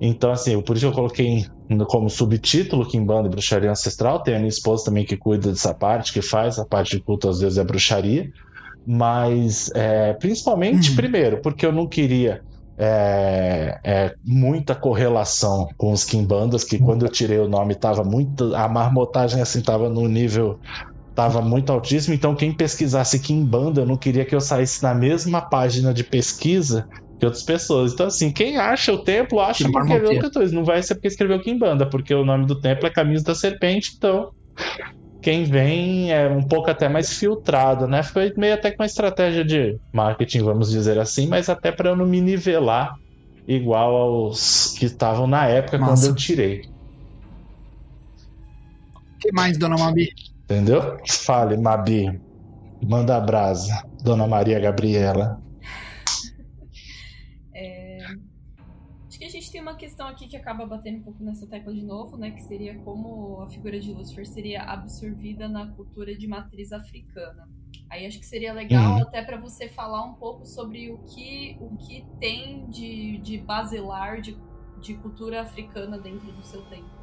Então, 0.00 0.32
assim, 0.32 0.60
por 0.60 0.76
isso 0.76 0.86
eu 0.86 0.92
coloquei 0.92 1.46
como 1.86 2.10
subtítulo 2.10 2.84
Kimbanda 2.84 3.28
e 3.28 3.30
Bruxaria 3.30 3.70
Ancestral. 3.70 4.24
Tem 4.24 4.34
a 4.34 4.38
minha 4.38 4.48
esposa 4.48 4.86
também 4.86 5.04
que 5.04 5.16
cuida 5.16 5.50
dessa 5.50 5.72
parte, 5.72 6.12
que 6.12 6.20
faz 6.20 6.58
a 6.58 6.64
parte 6.64 6.96
de 6.96 7.02
culto 7.04 7.28
aos 7.28 7.38
deuses 7.38 7.58
e 7.58 7.60
a 7.60 7.64
bruxaria. 7.64 8.28
Mas, 8.84 9.70
é, 9.76 10.14
principalmente, 10.14 10.90
uhum. 10.90 10.96
primeiro, 10.96 11.40
porque 11.40 11.64
eu 11.64 11.70
não 11.70 11.86
queria 11.86 12.42
é, 12.78 13.78
é, 13.84 14.14
muita 14.24 14.74
correlação 14.74 15.68
com 15.76 15.92
os 15.92 16.04
Kimbandas, 16.04 16.64
que 16.64 16.78
quando 16.78 17.04
eu 17.04 17.10
tirei 17.10 17.38
o 17.38 17.48
nome 17.48 17.74
tava 17.74 18.02
muito. 18.02 18.54
A 18.54 18.68
marmotagem 18.68 19.40
assim 19.40 19.60
tava 19.60 19.88
no 19.88 20.08
nível. 20.08 20.58
Tava 21.14 21.42
muito 21.42 21.70
altíssimo, 21.70 22.14
então 22.14 22.34
quem 22.34 22.54
pesquisasse 22.54 23.18
Kimbanda, 23.18 23.82
eu 23.82 23.86
não 23.86 23.98
queria 23.98 24.24
que 24.24 24.34
eu 24.34 24.40
saísse 24.40 24.82
na 24.82 24.94
mesma 24.94 25.42
página 25.42 25.92
de 25.92 26.02
pesquisa 26.02 26.88
que 27.18 27.26
outras 27.26 27.44
pessoas. 27.44 27.92
Então, 27.92 28.06
assim, 28.06 28.32
quem 28.32 28.56
acha 28.56 28.94
o 28.94 29.04
templo, 29.04 29.38
acha 29.38 29.62
que 29.62 29.78
escreveu 29.78 30.18
o 30.18 30.20
14. 30.20 30.54
Não 30.54 30.64
vai 30.64 30.82
ser 30.82 30.94
porque 30.94 31.08
escreveu 31.08 31.40
Kimbanda, 31.42 31.84
porque 31.84 32.14
o 32.14 32.24
nome 32.24 32.46
do 32.46 32.58
templo 32.58 32.86
é 32.86 32.90
Caminhos 32.90 33.22
da 33.22 33.34
Serpente, 33.34 33.92
então 33.94 34.30
quem 35.22 35.44
vem 35.44 36.12
é 36.12 36.28
um 36.28 36.42
pouco 36.42 36.68
até 36.68 36.88
mais 36.88 37.12
filtrado, 37.12 37.86
né? 37.86 38.02
Foi 38.02 38.34
meio 38.36 38.54
até 38.54 38.72
com 38.72 38.82
uma 38.82 38.86
estratégia 38.86 39.44
de 39.44 39.78
marketing, 39.92 40.42
vamos 40.42 40.70
dizer 40.70 40.98
assim, 40.98 41.28
mas 41.28 41.48
até 41.48 41.70
para 41.70 41.90
eu 41.90 41.96
não 41.96 42.04
me 42.04 42.20
nivelar 42.20 42.96
igual 43.46 43.94
aos 43.94 44.74
que 44.76 44.86
estavam 44.86 45.26
na 45.26 45.46
época 45.46 45.78
Massa. 45.78 45.94
quando 45.94 46.10
eu 46.10 46.14
tirei. 46.16 46.68
O 48.96 49.18
que 49.20 49.32
mais, 49.32 49.56
dona 49.56 49.76
Mabi? 49.76 50.10
Entendeu? 50.44 50.98
Fale, 51.08 51.56
Mabi. 51.56 52.20
Manda 52.84 53.16
a 53.16 53.20
brasa, 53.20 53.84
dona 54.02 54.26
Maria 54.26 54.58
Gabriela. 54.58 55.40
Questão 59.82 60.06
aqui 60.06 60.28
que 60.28 60.36
acaba 60.36 60.64
batendo 60.64 60.98
um 60.98 61.02
pouco 61.02 61.24
nessa 61.24 61.44
tecla 61.44 61.74
de 61.74 61.82
novo, 61.82 62.16
né? 62.16 62.30
Que 62.30 62.42
seria 62.42 62.78
como 62.84 63.42
a 63.42 63.50
figura 63.50 63.80
de 63.80 63.92
Lucifer 63.92 64.24
seria 64.24 64.62
absorvida 64.62 65.48
na 65.48 65.66
cultura 65.72 66.16
de 66.16 66.28
matriz 66.28 66.72
africana. 66.72 67.48
Aí 67.90 68.06
acho 68.06 68.20
que 68.20 68.24
seria 68.24 68.52
legal 68.52 68.92
uhum. 68.92 69.02
até 69.02 69.24
para 69.24 69.40
você 69.40 69.68
falar 69.68 70.04
um 70.04 70.14
pouco 70.14 70.46
sobre 70.46 70.92
o 70.92 70.98
que, 70.98 71.58
o 71.60 71.76
que 71.78 72.06
tem 72.20 72.70
de, 72.70 73.18
de 73.18 73.38
basilar 73.38 74.20
de, 74.20 74.38
de 74.80 74.94
cultura 74.94 75.42
africana 75.42 75.98
dentro 75.98 76.30
do 76.30 76.44
seu 76.44 76.62
tempo. 76.66 77.01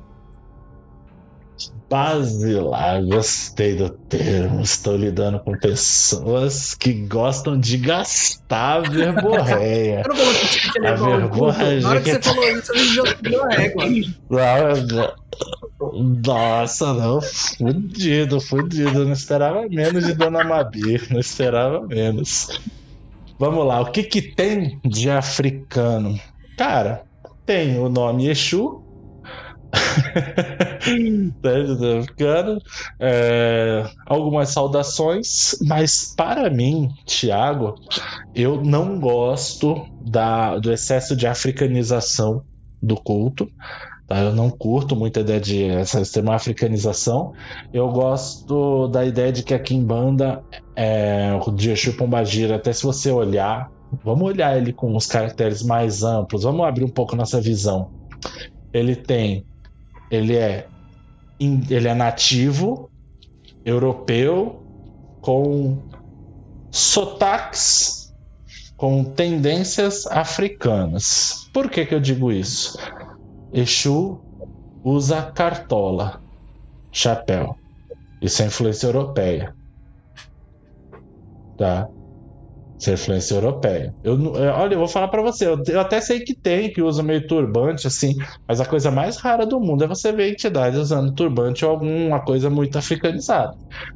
Basilar, 1.90 3.04
gostei 3.04 3.76
do 3.76 3.90
termo. 3.90 4.62
Estou 4.62 4.96
lidando 4.96 5.40
com 5.40 5.58
pessoas 5.58 6.76
que 6.76 6.94
gostam 6.94 7.60
de 7.60 7.78
gastar 7.78 8.82
verborreia. 8.90 10.04
Eu 10.06 10.10
não 10.10 10.24
vou 10.24 10.34
que 10.34 10.88
a 10.88 10.94
verborreia. 10.94 11.82
Na 11.82 11.90
hora 11.90 12.02
que 12.02 12.12
você 12.12 12.22
falou 12.22 12.50
isso, 12.52 12.72
ele 12.74 12.94
já 12.94 13.06
subiu 13.06 13.44
a 13.44 13.50
régua. 13.50 15.16
Nossa, 16.26 16.94
não. 16.94 17.22
Fudido, 17.22 18.40
fudido. 18.40 19.06
Não 19.06 19.14
esperava 19.14 19.68
menos 19.68 20.06
de 20.06 20.14
Dona 20.14 20.44
Mabi. 20.44 21.02
Não 21.10 21.20
esperava 21.20 21.82
menos. 21.88 22.50
Vamos 23.40 23.66
lá, 23.66 23.80
o 23.80 23.90
que 23.90 24.04
que 24.04 24.22
tem 24.22 24.82
de 24.84 25.10
africano? 25.10 26.20
Cara, 26.58 27.04
tem 27.46 27.80
o 27.80 27.88
nome 27.88 28.28
Exu, 28.28 28.84
africano, 32.00 32.60
é, 33.00 33.90
algumas 34.06 34.50
saudações, 34.50 35.56
mas 35.62 36.14
para 36.16 36.50
mim, 36.50 36.90
Tiago, 37.06 37.76
eu 38.34 38.62
não 38.62 39.00
gosto 39.00 39.86
da, 40.02 40.58
do 40.58 40.72
excesso 40.72 41.16
de 41.16 41.28
africanização 41.28 42.44
do 42.82 42.96
culto. 42.96 43.50
Tá? 44.08 44.22
Eu 44.22 44.34
não 44.34 44.50
curto 44.50 44.96
muito 44.96 45.20
ideia 45.20 45.40
de 45.40 45.66
essa 45.66 46.02
extrema 46.02 46.34
africanização. 46.34 47.34
Eu 47.72 47.90
gosto 47.90 48.88
da 48.88 49.06
ideia 49.06 49.32
de 49.32 49.44
que 49.44 49.54
aqui 49.54 49.76
em 49.76 49.86
banda, 49.86 50.44
é, 50.76 51.38
o 51.46 51.52
de 51.52 51.92
Pombagira, 51.92 52.56
até 52.56 52.74
se 52.74 52.84
você 52.84 53.12
olhar, 53.12 53.70
vamos 54.04 54.28
olhar 54.28 54.58
ele 54.58 54.74
com 54.74 54.96
os 54.96 55.06
caracteres 55.06 55.62
mais 55.62 56.04
amplos, 56.04 56.44
vamos 56.44 56.66
abrir 56.66 56.84
um 56.84 56.90
pouco 56.90 57.16
nossa 57.16 57.40
visão. 57.40 57.92
Ele 58.74 58.96
tem 58.96 59.46
ele 60.10 60.36
é 60.36 60.68
ele 61.40 61.88
é 61.88 61.94
nativo 61.94 62.90
europeu 63.64 64.62
com 65.22 65.78
sotaques 66.70 68.14
com 68.76 69.04
tendências 69.04 70.08
africanas. 70.08 71.50
Por 71.54 71.70
que 71.70 71.86
que 71.86 71.94
eu 71.94 72.00
digo 72.00 72.32
isso? 72.32 72.78
Exu 73.52 74.22
usa 74.84 75.22
cartola, 75.22 76.22
chapéu. 76.92 77.58
Isso 78.22 78.42
é 78.42 78.46
influência 78.46 78.88
europeia. 78.88 79.54
Tá? 81.58 81.90
É 82.88 82.94
influência 82.94 83.36
europeia. 83.36 83.94
Eu, 84.02 84.38
é, 84.38 84.50
olha, 84.54 84.74
eu 84.74 84.80
vou 84.80 84.88
falar 84.88 85.10
para 85.10 85.22
você, 85.22 85.48
eu, 85.48 85.80
até 85.82 86.00
sei 86.00 86.22
que 86.22 86.34
tem 86.42 86.72
que 86.72 86.82
usa 86.82 87.04
meio 87.04 87.28
turbante, 87.28 87.86
assim, 87.86 88.14
mas 88.48 88.62
a 88.62 88.66
coisa 88.66 88.90
mais 88.90 89.18
rara 89.18 89.46
do 89.46 89.60
mundo 89.60 89.84
é 89.84 89.88
você 89.88 90.14
ver 90.14 90.32
entidades 90.32 90.80
usando 90.80 91.14
turbante 91.14 91.66
ou 91.66 91.72
alguma 91.72 92.24
coisa 92.24 92.50
muito 92.50 92.78
africanizada. 92.78 93.52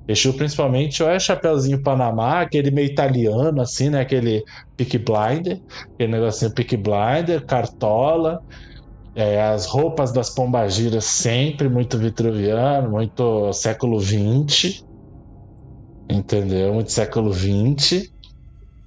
Exu, 0.07 0.33
principalmente, 0.33 1.01
ou 1.01 1.09
é 1.09 1.17
chapéuzinho 1.17 1.81
Panamá, 1.81 2.41
aquele 2.41 2.71
meio 2.71 2.87
italiano, 2.91 3.61
assim, 3.61 3.89
né? 3.89 4.01
Aquele 4.01 4.43
pick 4.75 4.97
blinder, 4.97 5.59
aquele 5.95 6.11
negocinho 6.11 6.53
pick 6.53 6.75
blinder, 6.77 7.45
cartola. 7.45 8.37
É, 9.15 9.41
as 9.43 9.65
roupas 9.67 10.11
das 10.13 10.33
pombagiras 10.33 11.05
sempre 11.05 11.69
muito 11.69 11.97
vitruviano, 11.99 12.91
muito 12.91 13.53
século 13.53 13.99
XX, 13.99 14.83
entendeu? 16.09 16.73
Muito 16.73 16.91
século 16.91 17.33
XX. 17.33 18.12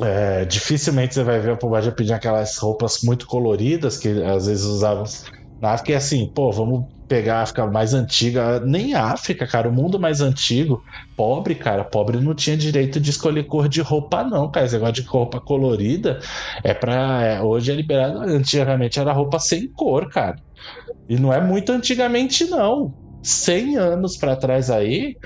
É, 0.00 0.44
dificilmente 0.44 1.14
você 1.14 1.24
vai 1.24 1.40
ver 1.40 1.52
a 1.52 1.56
Pombagira 1.56 1.94
pedir 1.94 2.12
aquelas 2.12 2.58
roupas 2.58 2.98
muito 3.02 3.26
coloridas 3.26 3.96
que 3.96 4.08
às 4.22 4.46
vezes 4.46 4.64
usavam 4.64 5.04
na 5.60 5.70
África. 5.70 5.92
E 5.92 5.94
assim, 5.94 6.30
pô, 6.34 6.52
vamos 6.52 6.84
pegar 7.08 7.38
a 7.38 7.42
África 7.42 7.66
mais 7.66 7.94
antiga. 7.94 8.60
Nem 8.60 8.94
a 8.94 9.04
África, 9.06 9.46
cara, 9.46 9.68
o 9.68 9.72
mundo 9.72 9.98
mais 9.98 10.20
antigo, 10.20 10.82
pobre, 11.16 11.54
cara, 11.54 11.84
pobre 11.84 12.20
não 12.20 12.34
tinha 12.34 12.56
direito 12.56 13.00
de 13.00 13.10
escolher 13.10 13.44
cor 13.44 13.68
de 13.68 13.80
roupa, 13.80 14.22
não, 14.22 14.50
cara. 14.50 14.66
Esse 14.66 14.74
negócio 14.74 14.94
de 14.94 15.02
roupa 15.02 15.40
colorida 15.40 16.20
é 16.62 16.74
pra. 16.74 17.22
É, 17.22 17.42
hoje 17.42 17.72
é 17.72 17.74
liberado. 17.74 18.20
Antigamente 18.20 19.00
era 19.00 19.12
roupa 19.12 19.38
sem 19.38 19.70
cor, 19.72 20.08
cara. 20.10 20.36
E 21.08 21.16
não 21.16 21.32
é 21.32 21.40
muito 21.40 21.72
antigamente, 21.72 22.44
não. 22.44 22.92
100 23.22 23.76
anos 23.76 24.16
para 24.16 24.36
trás 24.36 24.70
aí, 24.70 25.16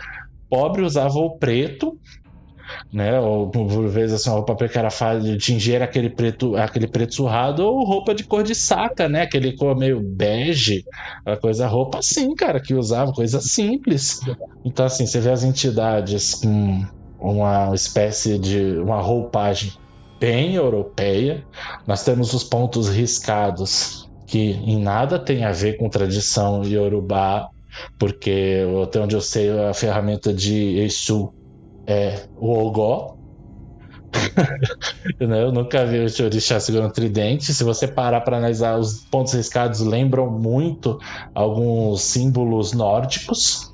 pobre 0.49 0.83
usava 0.83 1.19
o 1.19 1.39
preto 1.39 1.99
né? 2.93 3.19
Ou 3.21 3.49
por 3.49 3.89
vezes 3.89 4.15
assim, 4.15 4.31
roupa 4.31 4.57
fácil 4.91 5.23
de 5.23 5.39
tingir 5.39 5.83
aquele 5.83 6.11
preto, 6.11 6.57
aquele 6.57 6.87
preto 6.87 7.15
surrado, 7.15 7.65
ou 7.65 7.85
roupa 7.85 8.15
de 8.15 8.25
cor 8.25 8.43
de 8.43 8.55
saca, 8.55 9.09
né? 9.09 9.23
Aquele 9.23 9.53
cor 9.57 9.77
meio 9.77 10.01
bege, 10.01 10.85
aquela 11.21 11.37
coisa, 11.37 11.67
roupa 11.67 11.99
assim, 11.99 12.35
cara, 12.35 12.61
que 12.61 12.75
usava, 12.75 13.13
coisa 13.13 13.41
simples. 13.41 14.21
Então, 14.65 14.87
assim, 14.87 15.07
você 15.07 15.21
vê 15.21 15.31
as 15.31 15.45
entidades 15.45 16.35
com 16.35 16.85
uma 17.19 17.75
espécie 17.75 18.39
de 18.39 18.79
uma 18.79 19.01
roupagem 19.01 19.73
bem 20.19 20.55
europeia. 20.55 21.45
Nós 21.87 22.05
temos 22.05 22.33
os 22.35 22.45
pontos 22.45 22.89
riscados 22.89 24.09
que 24.27 24.53
em 24.53 24.81
nada 24.81 25.19
tem 25.19 25.45
a 25.45 25.51
ver 25.51 25.77
com 25.77 25.89
tradição 25.89 26.63
iorubá, 26.63 27.49
porque 27.99 28.65
até 28.83 29.01
onde 29.01 29.17
eu 29.17 29.21
sei 29.21 29.51
a 29.51 29.75
ferramenta 29.75 30.33
de 30.33 30.79
Exu 30.79 31.33
é 31.87 32.29
o 32.37 32.53
Ogó. 32.53 33.17
eu 35.19 35.53
nunca 35.53 35.87
vi 35.87 35.99
o 35.99 36.25
Orixá 36.25 36.59
segurando 36.61 36.93
tridente. 36.93 37.55
Se 37.55 37.65
você 37.65 37.87
parar 37.87 38.21
para 38.23 38.37
analisar, 38.37 38.79
os 38.79 39.05
pontos 39.11 39.33
riscados 39.35 39.81
lembram 39.81 40.31
muito 40.31 40.99
alguns 41.35 42.03
símbolos 42.03 42.73
nórdicos 42.73 43.71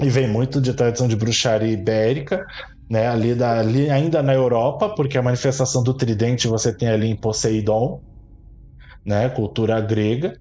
e 0.00 0.08
vem 0.08 0.28
muito 0.28 0.60
de 0.60 0.72
tradição 0.74 1.06
de 1.06 1.16
bruxaria 1.16 1.72
ibérica, 1.72 2.44
né? 2.88 3.06
Ali, 3.06 3.34
da, 3.34 3.60
ali 3.60 3.90
ainda 3.90 4.22
na 4.22 4.34
Europa, 4.34 4.88
porque 4.94 5.18
a 5.18 5.22
manifestação 5.22 5.82
do 5.82 5.94
tridente 5.94 6.48
você 6.48 6.74
tem 6.76 6.88
ali 6.88 7.08
em 7.08 7.16
Poseidon, 7.16 8.02
né? 9.04 9.28
Cultura 9.28 9.80
grega. 9.80 10.38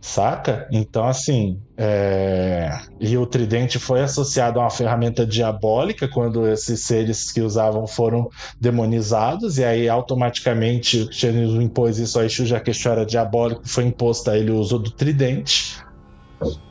Saca? 0.00 0.68
Então, 0.70 1.04
assim. 1.04 1.60
É... 1.76 2.70
E 3.00 3.16
o 3.16 3.26
tridente 3.26 3.78
foi 3.78 4.00
associado 4.00 4.58
a 4.58 4.62
uma 4.62 4.70
ferramenta 4.70 5.26
diabólica 5.26 6.08
quando 6.08 6.46
esses 6.46 6.80
seres 6.84 7.32
que 7.32 7.40
usavam 7.40 7.86
foram 7.86 8.28
demonizados, 8.60 9.58
e 9.58 9.64
aí 9.64 9.88
automaticamente 9.88 11.00
o 11.02 11.06
cristianismo 11.06 11.60
impôs 11.60 11.98
isso 11.98 12.18
a 12.18 12.24
Exu, 12.24 12.46
já 12.46 12.60
que 12.60 12.70
Exu 12.70 12.88
era 12.88 13.04
diabólico, 13.04 13.62
foi 13.64 13.84
imposto 13.84 14.30
a 14.30 14.38
ele 14.38 14.50
o 14.50 14.58
uso 14.58 14.78
do 14.78 14.90
tridente. 14.90 15.76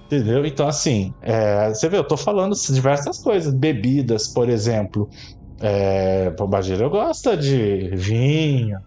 Entendeu? 0.06 0.45
Então, 0.45 0.68
assim, 0.68 1.14
é... 1.22 1.70
você 1.70 1.90
vê, 1.90 1.98
eu 1.98 2.04
tô 2.04 2.16
falando 2.16 2.56
diversas 2.70 3.20
coisas. 3.20 3.54
Bebidas, 3.54 4.28
por 4.30 4.49
exemplo. 4.49 5.10
É... 5.60 6.30
Pombagira 6.32 6.88
gosta 6.88 7.36
de 7.36 7.90
vinho, 7.94 8.80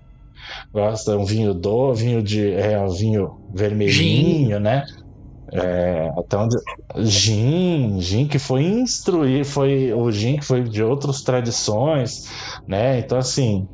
gosta 0.73 1.17
um 1.17 1.25
vinho 1.25 1.55
do, 1.55 1.95
vinho 1.95 2.23
de 2.23 2.53
é, 2.53 2.79
um 2.81 2.91
vinho 2.91 3.31
vermelhinho, 3.53 4.57
gin. 4.57 4.63
né? 4.63 4.85
É, 5.53 6.09
até 6.17 6.37
onde 6.37 6.57
gin, 6.99 8.01
gin 8.01 8.29
que 8.29 8.39
foi 8.39 8.63
instruir, 8.63 9.45
foi 9.45 9.93
o 9.93 10.11
gin 10.13 10.37
que 10.37 10.45
foi 10.45 10.63
de 10.63 10.83
outras 10.83 11.23
tradições, 11.23 12.23
né? 12.69 13.01
Então 13.01 13.19
assim, 13.19 13.67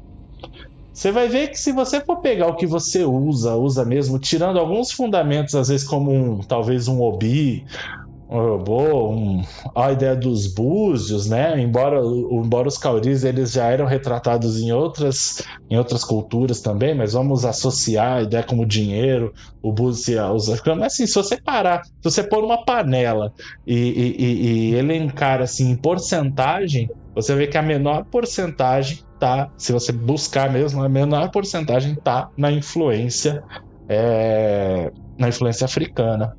você 0.97 1.13
vai 1.13 1.29
ver 1.29 1.49
que 1.49 1.59
se 1.59 1.73
você 1.73 2.01
for 2.01 2.23
pegar 2.23 2.47
o 2.47 2.57
que 2.57 2.67
você 2.67 3.05
usa, 3.05 3.55
usa 3.55 3.85
mesmo, 3.85 4.19
tirando 4.19 4.59
alguns 4.59 4.91
fundamentos, 4.91 5.55
às 5.55 5.69
vezes 5.69 5.87
como 5.87 6.11
um, 6.11 6.39
talvez 6.39 6.89
um 6.89 7.03
obi, 7.03 7.67
um 8.29 8.39
robô, 8.39 9.11
um, 9.11 9.45
a 9.75 9.93
ideia 9.93 10.17
dos 10.17 10.53
búzios, 10.53 11.29
né? 11.29 11.61
Embora, 11.61 12.01
embora 12.01 12.67
os 12.67 12.77
cauris 12.77 13.23
eles 13.23 13.53
já 13.53 13.67
eram 13.67 13.87
retratados 13.87 14.61
em 14.61 14.73
outras, 14.73 15.43
em 15.71 15.77
outras 15.77 16.03
culturas 16.03 16.61
também, 16.61 16.95
mas 16.95 17.13
vamos 17.13 17.45
associar 17.45 18.19
a 18.19 18.23
ideia 18.23 18.43
como 18.43 18.67
dinheiro, 18.67 19.33
o 19.63 19.73
búzio 19.73 20.35
os 20.35 20.49
africanos. 20.49 20.81
Mas 20.81 20.93
assim, 20.95 21.07
se 21.07 21.15
você 21.15 21.41
parar, 21.41 21.85
se 21.85 21.91
você 22.03 22.23
pôr 22.23 22.43
uma 22.45 22.65
panela 22.65 23.33
e, 23.67 23.75
e, 23.75 24.25
e 24.25 24.75
elencar 24.75 25.41
assim 25.41 25.71
em 25.71 25.77
porcentagem, 25.77 26.91
você 27.15 27.35
vê 27.35 27.47
que 27.47 27.57
a 27.57 27.63
menor 27.63 28.05
porcentagem 28.05 28.99
tá, 29.19 29.51
se 29.57 29.73
você 29.73 29.93
buscar 29.93 30.53
mesmo, 30.53 30.83
a 30.83 30.89
menor 30.89 31.31
porcentagem 31.31 31.95
tá 31.95 32.29
na 32.37 32.51
influência, 32.51 33.43
é, 33.89 34.91
na 35.17 35.29
influência 35.29 35.65
africana. 35.65 36.37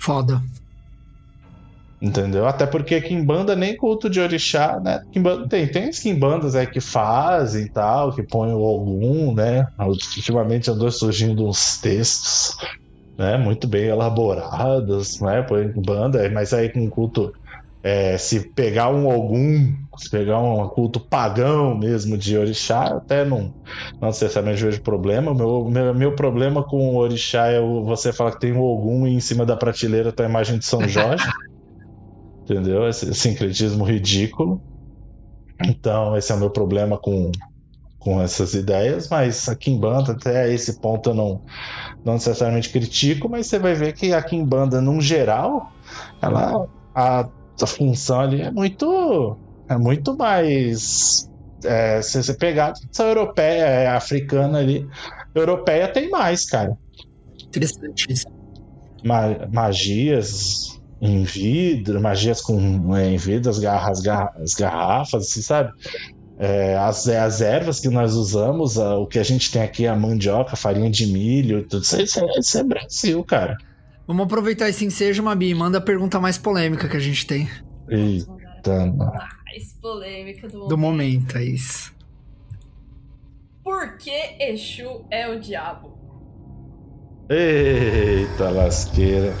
Foda. 0.00 0.40
Entendeu? 2.00 2.46
Até 2.46 2.64
porque 2.64 3.00
Kimbanda 3.00 3.56
nem 3.56 3.76
culto 3.76 4.08
de 4.08 4.20
orixá, 4.20 4.78
né? 4.78 5.00
Kimbanda, 5.10 5.48
tem, 5.48 5.66
tem 5.66 5.90
Kimbandas 5.90 6.54
aí 6.54 6.66
que 6.66 6.80
fazem 6.80 7.64
e 7.64 7.70
tal, 7.70 8.14
que 8.14 8.22
põem 8.22 8.52
o 8.52 8.60
Ogum, 8.60 9.34
né? 9.34 9.66
Ultimamente 9.80 10.70
andou 10.70 10.92
surgindo 10.92 11.44
uns 11.48 11.80
textos, 11.80 12.56
né? 13.18 13.36
Muito 13.36 13.66
bem 13.66 13.86
elaborados, 13.86 15.20
né? 15.20 15.42
Põe 15.42 15.72
Kimbanda, 15.72 16.28
mas 16.30 16.52
aí 16.52 16.68
com 16.70 16.88
culto. 16.88 17.32
É, 17.80 18.18
se 18.18 18.52
pegar 18.54 18.90
um 18.90 19.08
Ogum, 19.08 19.72
se 19.96 20.10
pegar 20.10 20.40
um 20.40 20.68
culto 20.68 21.00
pagão 21.00 21.78
mesmo 21.78 22.18
de 22.18 22.36
orixá, 22.36 22.96
até 22.96 23.24
não, 23.24 23.52
não 24.00 24.08
necessariamente 24.08 24.62
vejo 24.62 24.82
problema. 24.82 25.32
Meu, 25.32 25.64
meu, 25.64 25.94
meu 25.94 26.14
problema 26.14 26.62
com 26.62 26.90
o 26.90 26.96
orixá 26.96 27.46
é 27.46 27.60
você 27.60 28.12
falar 28.12 28.32
que 28.32 28.40
tem 28.40 28.52
um 28.52 28.60
Ogum 28.60 29.06
e 29.06 29.14
em 29.14 29.20
cima 29.20 29.46
da 29.46 29.56
prateleira 29.56 30.12
tá 30.12 30.24
a 30.24 30.28
imagem 30.28 30.58
de 30.58 30.66
São 30.66 30.86
Jorge. 30.88 31.24
entendeu? 32.48 32.88
Esse 32.88 33.12
sincretismo 33.14 33.84
ridículo. 33.84 34.60
Então, 35.62 36.16
esse 36.16 36.32
é 36.32 36.34
o 36.34 36.38
meu 36.38 36.50
problema 36.50 36.96
com, 36.96 37.32
com 37.98 38.20
essas 38.22 38.54
ideias, 38.54 39.08
mas 39.08 39.48
aqui 39.48 39.70
em 39.70 39.78
banda, 39.78 40.12
até 40.12 40.52
esse 40.52 40.80
ponto 40.80 41.10
eu 41.10 41.14
não, 41.14 41.42
não 42.04 42.14
necessariamente 42.14 42.70
critico, 42.70 43.28
mas 43.28 43.46
você 43.46 43.58
vai 43.58 43.74
ver 43.74 43.92
que 43.92 44.12
aqui 44.12 44.36
em 44.36 44.44
banda, 44.44 44.80
num 44.80 45.00
geral, 45.00 45.72
ela, 46.22 46.68
a, 46.94 47.28
a 47.60 47.66
função 47.66 48.20
ali 48.20 48.40
é 48.40 48.50
muito, 48.52 49.36
é 49.68 49.76
muito 49.76 50.16
mais 50.16 51.28
é, 51.64 52.00
se 52.02 52.22
você 52.22 52.34
pegar 52.34 52.72
a 52.72 53.02
europeia, 53.02 53.64
é, 53.64 53.88
africana 53.88 54.58
ali, 54.58 54.88
europeia 55.34 55.88
tem 55.88 56.08
mais, 56.08 56.48
cara. 56.48 56.76
Interessante 57.42 58.06
isso. 58.10 58.26
Ma 59.04 59.46
magias 59.52 60.77
em 61.00 61.22
vidro, 61.22 62.00
magias 62.00 62.40
com 62.40 62.96
é, 62.96 63.08
em 63.08 63.16
vidro, 63.16 63.50
as, 63.50 63.58
garras, 63.58 64.04
as 64.36 64.54
garrafas, 64.54 65.24
assim, 65.24 65.42
sabe? 65.42 65.72
É, 66.38 66.76
as, 66.76 67.08
as 67.08 67.40
ervas 67.40 67.80
que 67.80 67.88
nós 67.88 68.14
usamos, 68.14 68.78
a, 68.78 68.96
o 68.96 69.06
que 69.06 69.18
a 69.18 69.22
gente 69.22 69.50
tem 69.50 69.62
aqui, 69.62 69.86
a 69.86 69.96
mandioca, 69.96 70.52
a 70.52 70.56
farinha 70.56 70.90
de 70.90 71.06
milho, 71.06 71.66
tudo 71.66 71.82
isso, 71.82 72.00
isso, 72.00 72.20
é, 72.20 72.38
isso 72.38 72.58
é 72.58 72.64
Brasil, 72.64 73.24
cara. 73.24 73.56
Vamos 74.06 74.24
aproveitar 74.24 74.68
esse 74.68 74.84
ensejo, 74.84 75.22
Mabi. 75.22 75.54
Manda 75.54 75.78
a 75.78 75.80
pergunta 75.80 76.18
mais 76.18 76.38
polêmica 76.38 76.88
que 76.88 76.96
a 76.96 77.00
gente 77.00 77.26
tem. 77.26 77.48
Eita, 77.88 78.86
mais 78.86 79.72
polêmica 79.74 80.48
do 80.48 80.54
momento. 80.54 80.68
Do 80.68 80.78
momento, 80.78 81.38
é 81.38 81.44
isso. 81.44 81.94
Por 83.62 83.98
que 83.98 84.36
Exu 84.40 85.04
é 85.10 85.28
o 85.28 85.38
diabo? 85.38 85.97
Eita 87.30 88.50
lasqueira. 88.50 89.34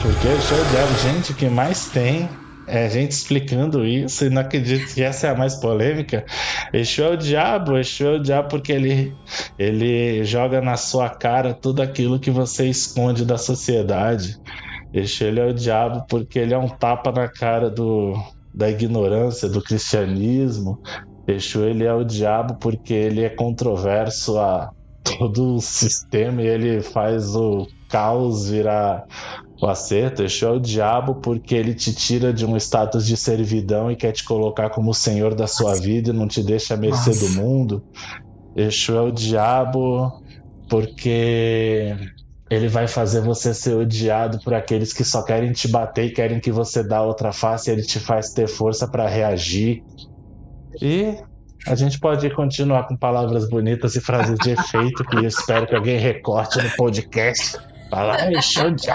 Porque 0.00 0.28
o 0.28 0.64
diabo, 0.70 0.98
gente, 1.02 1.32
o 1.32 1.34
que 1.34 1.48
mais 1.48 1.88
tem 1.90 2.28
é 2.68 2.88
gente 2.88 3.10
explicando 3.10 3.84
isso 3.84 4.24
e 4.24 4.30
não 4.30 4.42
acredito 4.42 4.94
que 4.94 5.02
essa 5.02 5.26
é 5.26 5.30
a 5.30 5.34
mais 5.34 5.56
polêmica. 5.56 6.24
Exu 6.72 7.02
é 7.02 7.08
o 7.10 7.16
diabo, 7.16 7.76
Exu 7.76 8.06
é 8.06 8.10
o 8.12 8.22
diabo 8.22 8.48
porque 8.48 8.70
ele, 8.70 9.12
ele 9.58 10.24
joga 10.24 10.60
na 10.60 10.76
sua 10.76 11.10
cara 11.10 11.52
tudo 11.52 11.82
aquilo 11.82 12.20
que 12.20 12.30
você 12.30 12.66
esconde 12.66 13.24
da 13.24 13.36
sociedade. 13.36 14.38
Exu 14.94 15.24
ele 15.24 15.40
é 15.40 15.46
o 15.46 15.52
diabo 15.52 16.06
porque 16.08 16.38
ele 16.38 16.54
é 16.54 16.58
um 16.58 16.68
tapa 16.68 17.10
na 17.10 17.28
cara 17.28 17.68
do, 17.68 18.14
da 18.54 18.70
ignorância, 18.70 19.48
do 19.48 19.60
cristianismo. 19.60 20.80
Exu 21.26 21.64
ele 21.64 21.84
é 21.84 21.92
o 21.92 22.04
diabo 22.04 22.56
porque 22.60 22.94
ele 22.94 23.24
é 23.24 23.30
controverso 23.30 24.38
a 24.38 24.70
todo 25.02 25.56
o 25.56 25.60
sistema 25.60 26.42
e 26.42 26.46
ele 26.46 26.80
faz 26.82 27.34
o 27.34 27.66
caos 27.88 28.48
virar 28.48 29.04
o 29.60 29.66
acerto. 29.66 30.22
Exu 30.22 30.46
é 30.46 30.50
o 30.50 30.60
diabo 30.60 31.16
porque 31.16 31.54
ele 31.54 31.74
te 31.74 31.94
tira 31.94 32.32
de 32.32 32.44
um 32.44 32.56
status 32.56 33.06
de 33.06 33.16
servidão 33.16 33.90
e 33.90 33.96
quer 33.96 34.12
te 34.12 34.24
colocar 34.24 34.70
como 34.70 34.94
senhor 34.94 35.34
da 35.34 35.46
sua 35.46 35.74
vida 35.74 36.10
e 36.10 36.12
não 36.12 36.26
te 36.26 36.42
deixa 36.42 36.74
à 36.74 36.76
mercê 36.76 37.10
Nossa. 37.10 37.26
do 37.26 37.42
mundo. 37.42 37.84
Exu 38.56 38.96
é 38.96 39.00
o 39.00 39.12
diabo 39.12 40.10
porque 40.68 41.94
ele 42.50 42.68
vai 42.68 42.86
fazer 42.86 43.22
você 43.22 43.54
ser 43.54 43.74
odiado 43.76 44.38
por 44.44 44.52
aqueles 44.52 44.92
que 44.92 45.04
só 45.04 45.22
querem 45.22 45.52
te 45.52 45.68
bater 45.68 46.06
e 46.06 46.12
querem 46.12 46.40
que 46.40 46.52
você 46.52 46.86
dá 46.86 47.02
outra 47.02 47.32
face, 47.32 47.70
ele 47.70 47.82
te 47.82 47.98
faz 47.98 48.32
ter 48.32 48.46
força 48.46 48.86
para 48.86 49.08
reagir. 49.08 49.82
E 50.80 51.16
a 51.66 51.74
gente 51.74 51.98
pode 51.98 52.28
continuar 52.30 52.84
com 52.84 52.96
palavras 52.96 53.48
bonitas 53.48 53.94
e 53.94 54.00
frases 54.00 54.38
de 54.38 54.50
efeito, 54.50 55.04
que 55.04 55.16
eu 55.16 55.26
espero 55.26 55.66
que 55.66 55.74
alguém 55.74 55.98
recorte 55.98 56.60
no 56.62 56.70
podcast. 56.70 57.58
Falar, 57.88 58.42
show 58.42 58.70
de 58.70 58.86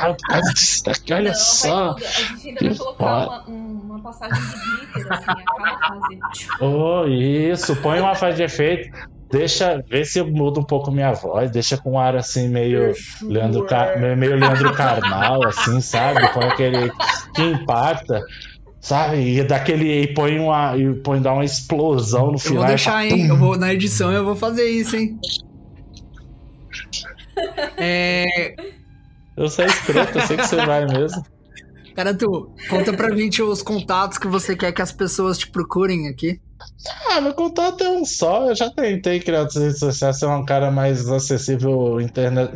disso 0.55 0.83
daqui, 0.83 1.13
olha 1.13 1.29
Não, 1.29 1.35
só. 1.35 1.91
a 1.91 1.99
gente 1.99 2.49
ainda 2.49 2.67
vai 2.67 2.75
colocar 2.75 3.47
uma, 3.47 3.47
uma, 3.47 3.99
passagem 4.01 4.41
de 4.41 4.93
glitter, 4.93 5.13
assim, 5.13 5.25
a 5.29 5.45
cada 5.45 5.77
frase. 5.77 6.19
Oh, 6.59 7.05
isso, 7.07 7.75
põe 7.75 7.99
uma 7.99 8.15
fase 8.15 8.37
de 8.37 8.43
efeito. 8.43 8.89
Deixa, 9.29 9.83
vê 9.87 10.03
se 10.03 10.17
eu 10.17 10.25
mudo 10.25 10.61
um 10.61 10.63
pouco 10.63 10.89
minha 10.89 11.11
voz, 11.11 11.51
deixa 11.51 11.77
com 11.77 11.91
um 11.91 11.99
ar 11.99 12.15
assim 12.15 12.47
meio 12.47 12.93
Leandro, 13.21 13.65
Car... 13.65 13.99
meio 13.99 14.35
Leandro 14.35 14.73
Carnal, 14.73 15.45
assim, 15.45 15.79
sabe? 15.79 16.27
Põe 16.33 16.45
aquele 16.45 16.91
que 17.35 17.43
impacta, 17.43 18.23
sabe? 18.81 19.37
E 19.37 19.43
daquele 19.43 20.03
e 20.03 20.13
põe 20.13 20.39
uma 20.39 20.77
e 20.77 20.93
põe 20.95 21.21
dar 21.21 21.33
uma 21.33 21.45
explosão 21.45 22.31
no 22.31 22.37
final. 22.37 22.55
Eu 22.55 22.61
vou 22.61 22.67
deixar, 22.67 23.05
hein? 23.05 23.27
Eu 23.27 23.37
vou 23.37 23.57
na 23.57 23.73
edição 23.73 24.11
eu 24.11 24.25
vou 24.25 24.35
fazer 24.35 24.69
isso, 24.69 24.95
hein? 24.95 25.19
é... 27.77 28.55
Eu 29.35 29.49
sou 29.49 29.65
escroto, 29.65 30.17
eu 30.17 30.25
sei 30.25 30.37
que 30.37 30.47
você 30.47 30.65
vai 30.65 30.85
mesmo. 30.85 31.21
Cara, 31.95 32.13
tu, 32.13 32.51
conta 32.69 32.93
pra 32.93 33.15
gente 33.15 33.41
os 33.41 33.63
contatos 33.63 34.19
que 34.19 34.27
você 34.27 34.55
quer 34.55 34.71
que 34.71 34.83
as 34.83 34.91
pessoas 34.91 35.37
te 35.37 35.49
procurem 35.49 36.07
aqui. 36.07 36.39
Ah, 37.09 37.19
meu 37.19 37.33
contato 37.33 37.83
é 37.83 37.89
um 37.89 38.05
só. 38.05 38.49
Eu 38.49 38.55
já 38.55 38.69
tentei 38.69 39.19
criar 39.19 39.41
outras 39.41 39.63
redes 39.63 39.79
sociais, 39.79 40.19
ser 40.19 40.27
um 40.27 40.45
cara 40.45 40.69
mais 40.69 41.09
acessível, 41.09 41.99
internet, 41.99 42.51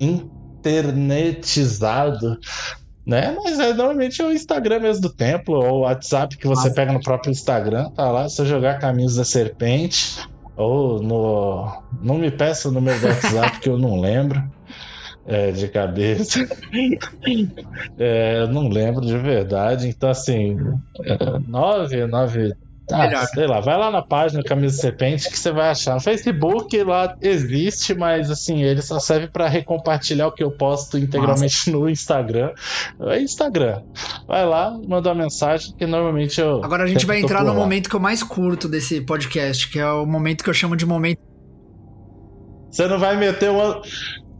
internetizado, 0.00 2.38
né? 3.08 3.34
Mas 3.42 3.58
é 3.58 3.72
normalmente 3.72 4.22
o 4.22 4.30
Instagram 4.30 4.80
mesmo 4.80 5.00
do 5.00 5.08
templo, 5.08 5.54
ou 5.54 5.78
o 5.78 5.80
WhatsApp 5.80 6.36
que 6.36 6.46
você 6.46 6.68
Nossa. 6.68 6.74
pega 6.74 6.92
no 6.92 7.00
próprio 7.00 7.30
Instagram, 7.30 7.90
tá 7.92 8.10
lá. 8.10 8.28
Se 8.28 8.42
eu 8.42 8.46
jogar 8.46 8.78
Caminhos 8.78 9.16
da 9.16 9.24
Serpente, 9.24 10.20
ou 10.54 11.02
no. 11.02 11.82
Não 12.02 12.18
me 12.18 12.30
peça 12.30 12.68
o 12.68 12.72
número 12.72 13.00
do 13.00 13.06
WhatsApp 13.06 13.60
que 13.60 13.68
eu 13.70 13.78
não 13.78 13.98
lembro. 13.98 14.44
É, 15.26 15.52
de 15.52 15.68
cabeça. 15.68 16.40
é, 17.98 18.40
eu 18.40 18.48
não 18.48 18.68
lembro 18.68 19.04
de 19.04 19.16
verdade. 19.18 19.86
Então, 19.86 20.08
assim, 20.08 20.56
é, 21.04 21.38
9, 21.46 22.06
9, 22.06 22.54
ah, 22.92 23.26
sei 23.26 23.46
lá, 23.46 23.60
vai 23.60 23.76
lá 23.76 23.90
na 23.90 24.02
página 24.02 24.42
Camisa 24.42 24.76
Serpente 24.76 25.28
que 25.28 25.38
você 25.38 25.52
vai 25.52 25.70
achar. 25.70 25.94
No 25.94 26.00
Facebook 26.00 26.82
lá 26.82 27.16
existe, 27.20 27.94
mas 27.94 28.30
assim, 28.30 28.62
ele 28.62 28.80
só 28.80 28.98
serve 28.98 29.28
para 29.28 29.48
recompartilhar 29.48 30.28
o 30.28 30.32
que 30.32 30.42
eu 30.42 30.50
posto 30.50 30.96
integralmente 30.96 31.70
Nossa. 31.70 31.70
no 31.70 31.88
Instagram. 31.88 32.52
É 33.00 33.20
Instagram. 33.20 33.82
Vai 34.26 34.46
lá, 34.46 34.78
manda 34.86 35.10
uma 35.10 35.22
mensagem 35.22 35.74
que 35.76 35.86
normalmente 35.86 36.40
eu. 36.40 36.64
Agora 36.64 36.84
a 36.84 36.86
gente 36.86 37.04
vai 37.04 37.20
entrar 37.20 37.44
no 37.44 37.54
momento 37.54 37.90
que 37.90 37.96
eu 37.96 38.00
mais 38.00 38.22
curto 38.22 38.68
desse 38.68 39.00
podcast, 39.00 39.68
que 39.68 39.78
é 39.78 39.90
o 39.90 40.06
momento 40.06 40.42
que 40.42 40.50
eu 40.50 40.54
chamo 40.54 40.76
de 40.76 40.86
momento. 40.86 41.20
Você 42.70 42.86
não 42.86 42.98
vai 42.98 43.16
meter 43.16 43.50
uma. 43.50 43.82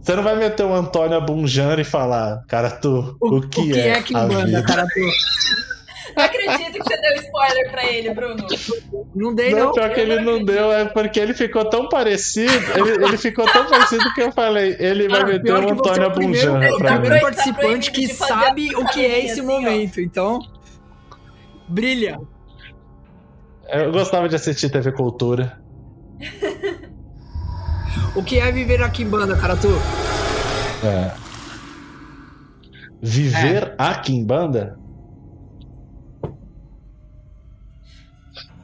Você 0.00 0.14
não 0.14 0.22
vai 0.22 0.36
meter 0.36 0.64
o 0.64 0.74
Antônio 0.74 1.18
Abunjan 1.18 1.78
e 1.78 1.84
falar, 1.84 2.42
cara, 2.46 2.70
tu, 2.70 3.16
o, 3.20 3.36
o 3.36 3.40
que, 3.48 3.60
o 3.60 3.72
que 3.72 3.78
é, 3.78 3.88
é 3.88 4.02
que 4.02 4.14
manda, 4.14 4.62
cara, 4.62 4.86
tu. 4.86 5.00
Não 6.18 6.24
acredito 6.24 6.72
que 6.72 6.82
você 6.82 7.00
deu 7.00 7.14
spoiler 7.22 7.70
pra 7.70 7.86
ele, 7.86 8.12
Bruno. 8.12 8.44
Não 9.14 9.32
dei, 9.32 9.52
não. 9.52 9.66
Não, 9.66 9.72
pior 9.72 9.94
que 9.94 10.00
ele 10.00 10.16
não, 10.16 10.38
não 10.38 10.44
deu, 10.44 10.72
é 10.72 10.84
porque 10.84 11.20
ele 11.20 11.32
ficou 11.32 11.64
tão 11.70 11.88
parecido. 11.88 12.52
Ele, 12.74 13.04
ele 13.04 13.16
ficou 13.16 13.46
tão 13.46 13.66
parecido 13.66 14.12
que 14.14 14.22
eu 14.22 14.32
falei, 14.32 14.76
ele 14.80 15.08
vai 15.08 15.20
ah, 15.20 15.26
meter 15.26 15.52
o 15.52 15.70
Antônio 15.70 16.02
é 16.02 16.06
Abunjan. 16.06 16.60
É 16.60 16.72
o 16.72 16.78
primeiro 16.78 17.20
participante 17.20 17.92
que 17.92 18.08
sabe 18.08 18.74
o 18.74 18.84
que 18.86 19.04
é 19.06 19.20
esse 19.20 19.38
assim, 19.38 19.42
momento, 19.42 19.98
ó. 19.98 20.02
então. 20.02 20.40
Brilha. 21.68 22.18
Eu 23.68 23.92
gostava 23.92 24.28
de 24.28 24.34
assistir 24.34 24.70
TV 24.70 24.90
Cultura. 24.90 25.60
o 28.16 28.24
que 28.24 28.40
é 28.40 28.50
viver 28.50 28.82
aqui 28.82 29.04
em 29.04 29.08
banda, 29.08 29.36
cara, 29.36 29.56
tu? 29.56 29.68
É. 30.84 31.12
Viver 33.00 33.62
é. 33.62 33.74
aqui 33.78 34.12
em 34.12 34.24
banda? 34.24 34.76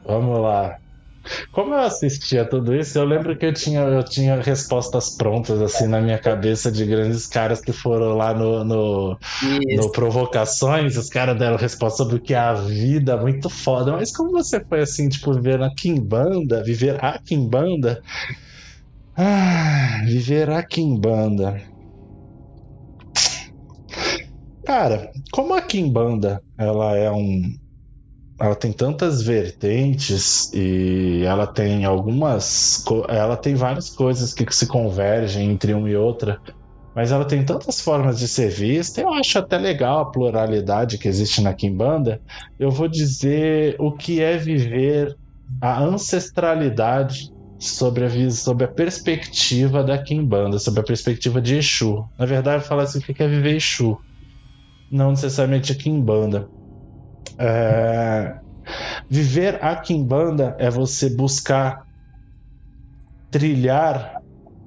Vamos 0.07 0.41
lá. 0.41 0.77
Como 1.51 1.73
eu 1.75 1.81
assistia 1.81 2.47
tudo 2.47 2.75
isso, 2.75 2.99
eu 2.99 3.05
lembro 3.05 3.37
que 3.37 3.47
eu 3.47 3.53
tinha, 3.53 3.81
eu 3.81 4.05
tinha 4.05 4.41
respostas 4.41 5.17
prontas 5.17 5.61
assim 5.63 5.87
na 5.87 6.01
minha 6.01 6.19
cabeça 6.19 6.71
de 6.71 6.85
grandes 6.85 7.27
caras 7.27 7.61
que 7.63 7.73
foram 7.73 8.15
lá 8.15 8.35
no, 8.35 8.63
no, 8.63 9.19
no 9.77 9.91
Provocações, 9.91 10.97
os 10.97 11.09
caras 11.09 11.39
deram 11.39 11.57
resposta 11.57 12.03
sobre 12.03 12.17
o 12.17 12.21
que 12.21 12.35
é 12.35 12.39
a 12.39 12.53
vida, 12.53 13.17
muito 13.17 13.49
foda. 13.49 13.93
Mas 13.93 14.13
como 14.13 14.33
você 14.33 14.63
foi 14.69 14.81
assim, 14.81 15.09
tipo, 15.09 15.33
viver 15.33 15.59
na 15.59 15.75
Kimbanda, 15.75 16.63
viver 16.63 17.03
a 17.03 17.19
Kimbanda? 17.19 18.03
Ah, 19.17 20.03
viver 20.05 20.51
a 20.51 20.63
Kimbanda. 20.63 21.63
Cara, 24.67 25.11
como 25.33 25.55
a 25.55 25.63
Kimbanda 25.63 26.43
ela 26.59 26.97
é 26.97 27.11
um, 27.11 27.43
ela 28.41 28.55
tem 28.55 28.73
tantas 28.73 29.23
vertentes 29.23 30.53
e 30.53 31.23
ela 31.25 31.47
tem 31.47 31.85
algumas 31.85 32.85
ela 33.09 33.37
tem 33.37 33.55
várias 33.55 33.91
coisas 33.91 34.35
que 34.35 34.45
se 34.53 34.67
convergem 34.67 35.51
entre 35.51 35.73
uma 35.73 35.89
e 35.89 35.97
outra 35.97 36.41
mas 36.95 37.13
ela 37.13 37.25
tem 37.25 37.45
tantas 37.45 37.81
formas 37.81 38.19
de 38.19 38.27
ser 38.27 38.51
vista 38.51 39.01
eu 39.01 39.13
acho 39.13 39.39
até 39.39 39.57
legal 39.57 40.01
a 40.01 40.11
pluralidade 40.11 40.99
que 40.99 41.09
existe 41.09 41.41
na 41.41 41.55
Kimbanda. 41.55 42.21
Eu 42.59 42.71
vou 42.71 42.89
dizer 42.89 43.77
o 43.79 43.93
que 43.93 44.21
é 44.21 44.37
viver 44.37 45.17
a 45.61 45.81
ancestralidade 45.81 47.33
sobre 47.59 48.05
a, 48.05 48.31
sobre 48.31 48.65
a 48.65 48.69
perspectiva 48.69 49.83
da 49.85 49.97
Kimbanda 49.97 50.59
sobre 50.59 50.81
a 50.81 50.85
perspectiva 50.85 51.41
de 51.41 51.57
Exu. 51.57 52.05
Na 52.19 52.27
verdade 52.27 52.63
eu 52.63 52.69
falar 52.69 52.83
assim 52.83 52.99
o 52.99 53.03
que 53.03 53.23
é 53.23 53.29
viver 53.29 53.57
Exu? 53.57 53.97
Não 54.91 55.11
necessariamente 55.11 55.73
a 55.73 55.77
Kimbanda 55.77 56.49
é... 57.39 58.39
Viver 59.09 59.63
a 59.63 59.77
Kimbanda 59.77 60.57
é 60.59 60.71
você 60.71 61.11
buscar 61.11 61.87
trilhar 63.31 64.23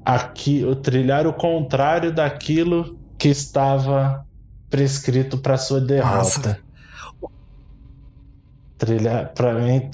aqui, 0.06 0.64
trilhar 0.84 1.26
o 1.26 1.34
contrário 1.34 2.14
daquilo 2.14 2.98
que 3.18 3.30
estava 3.30 4.26
prescrito 4.70 5.38
para 5.38 5.58
sua 5.58 5.82
derrota. 5.82 6.16
Nossa. 6.16 6.60
Trilhar, 8.78 9.34
para 9.34 9.56
mim, 9.56 9.90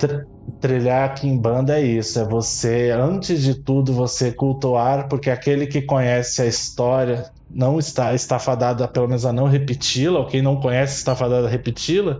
trilhar 0.59 1.09
aqui 1.09 1.27
em 1.27 1.37
banda 1.37 1.79
é 1.79 1.83
isso, 1.83 2.19
é 2.19 2.25
você, 2.25 2.91
antes 2.91 3.41
de 3.41 3.55
tudo, 3.55 3.93
você 3.93 4.31
cultuar, 4.31 5.07
porque 5.07 5.29
aquele 5.29 5.65
que 5.65 5.81
conhece 5.81 6.41
a 6.41 6.45
história 6.45 7.31
não 7.53 7.77
está, 7.77 8.39
fadado, 8.39 8.87
pelo 8.87 9.07
menos 9.07 9.25
a 9.25 9.33
não 9.33 9.45
repeti-la, 9.45 10.19
ou 10.19 10.27
quem 10.27 10.41
não 10.41 10.59
conhece 10.59 10.97
está 10.97 11.15
fadado 11.15 11.45
a 11.45 11.49
repeti-la, 11.49 12.19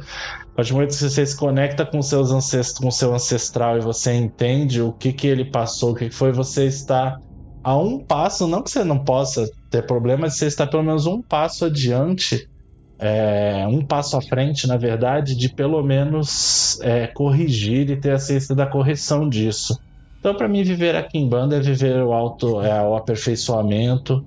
a 0.51 0.55
partir 0.55 0.72
do 0.72 0.76
momento 0.76 0.91
que 0.91 0.95
você 0.95 1.26
se 1.26 1.35
conecta 1.35 1.85
com 1.85 2.01
seus 2.01 2.31
ancestros, 2.31 2.80
com 2.80 2.91
seu 2.91 3.14
ancestral 3.14 3.77
e 3.77 3.81
você 3.81 4.14
entende 4.14 4.81
o 4.81 4.91
que 4.91 5.11
que 5.11 5.27
ele 5.27 5.45
passou, 5.45 5.91
o 5.91 5.95
que 5.95 6.10
foi, 6.10 6.31
você 6.31 6.65
está 6.65 7.18
a 7.64 7.77
um 7.77 7.99
passo, 7.99 8.47
não 8.47 8.61
que 8.61 8.69
você 8.69 8.84
não 8.84 8.99
possa 8.99 9.49
ter 9.72 9.85
problemas, 9.85 10.35
você 10.35 10.45
está 10.45 10.68
pelo 10.68 10.84
menos 10.84 11.05
um 11.05 11.22
passo 11.22 11.65
adiante 11.65 12.47
é, 12.99 13.65
um 13.68 13.85
passo 13.85 14.15
à 14.15 14.22
frente, 14.22 14.65
na 14.65 14.77
verdade, 14.77 15.35
de 15.35 15.49
pelo 15.49 15.84
menos 15.84 16.80
é, 16.81 17.07
corrigir 17.07 17.89
e 17.89 17.97
ter 17.97 18.11
a 18.11 18.19
ciência 18.19 18.55
da 18.55 18.65
correção 18.65 19.27
disso. 19.27 19.77
Então, 20.19 20.34
para 20.34 20.47
mim, 20.47 20.64
viver 20.64 20.95
aqui 20.95 21.18
em 21.18 21.27
banda 21.27 21.57
é 21.57 21.60
viver 21.60 22.01
o 22.01 22.14
auto, 22.14 22.61
é 22.61 22.81
o 22.81 22.95
aperfeiçoamento, 22.95 24.26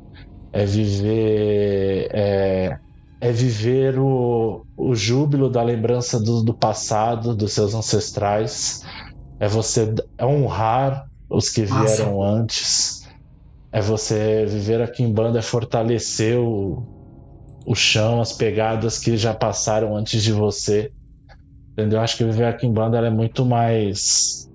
é 0.57 0.65
viver, 0.65 2.09
é, 2.15 2.79
é 3.21 3.31
viver 3.31 3.99
o, 3.99 4.65
o 4.75 4.95
júbilo 4.95 5.51
da 5.51 5.63
lembrança 5.63 6.19
do, 6.19 6.43
do 6.43 6.55
passado, 6.55 7.37
dos 7.37 7.53
seus 7.53 7.75
ancestrais, 7.75 8.83
é 9.39 9.47
você 9.47 9.95
honrar 10.19 11.11
os 11.29 11.51
que 11.51 11.63
vieram 11.63 12.17
Nossa. 12.17 12.41
antes, 12.41 13.07
é 13.71 13.83
você 13.83 14.47
viver 14.47 14.81
aqui 14.81 15.03
em 15.03 15.13
banda, 15.13 15.41
é 15.41 15.43
fortalecer 15.43 16.39
o, 16.39 16.83
o 17.67 17.75
chão, 17.75 18.23
as 18.23 18.33
pegadas 18.33 18.99
que 18.99 19.15
já 19.15 19.35
passaram 19.35 19.95
antes 19.95 20.23
de 20.23 20.33
você. 20.33 20.91
Entendeu? 21.73 22.01
Acho 22.01 22.17
que 22.17 22.25
viver 22.25 22.47
aqui 22.47 22.67
em 22.67 22.73
banda 22.73 22.97
é 22.97 23.11
muito 23.11 23.45
mais 23.45 24.51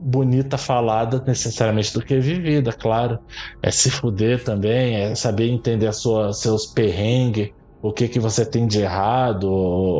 bonita 0.00 0.56
falada 0.56 1.22
necessariamente 1.26 1.92
do 1.92 2.02
que 2.02 2.18
vivida, 2.18 2.72
claro. 2.72 3.18
É 3.62 3.70
se 3.70 3.90
fuder 3.90 4.42
também, 4.42 4.96
é 4.96 5.14
saber 5.14 5.48
entender 5.48 5.92
sua, 5.92 6.32
seus 6.32 6.66
perrengues, 6.66 7.50
o 7.80 7.92
que 7.92 8.08
que 8.08 8.20
você 8.20 8.44
tem 8.44 8.66
de 8.66 8.80
errado, 8.80 9.48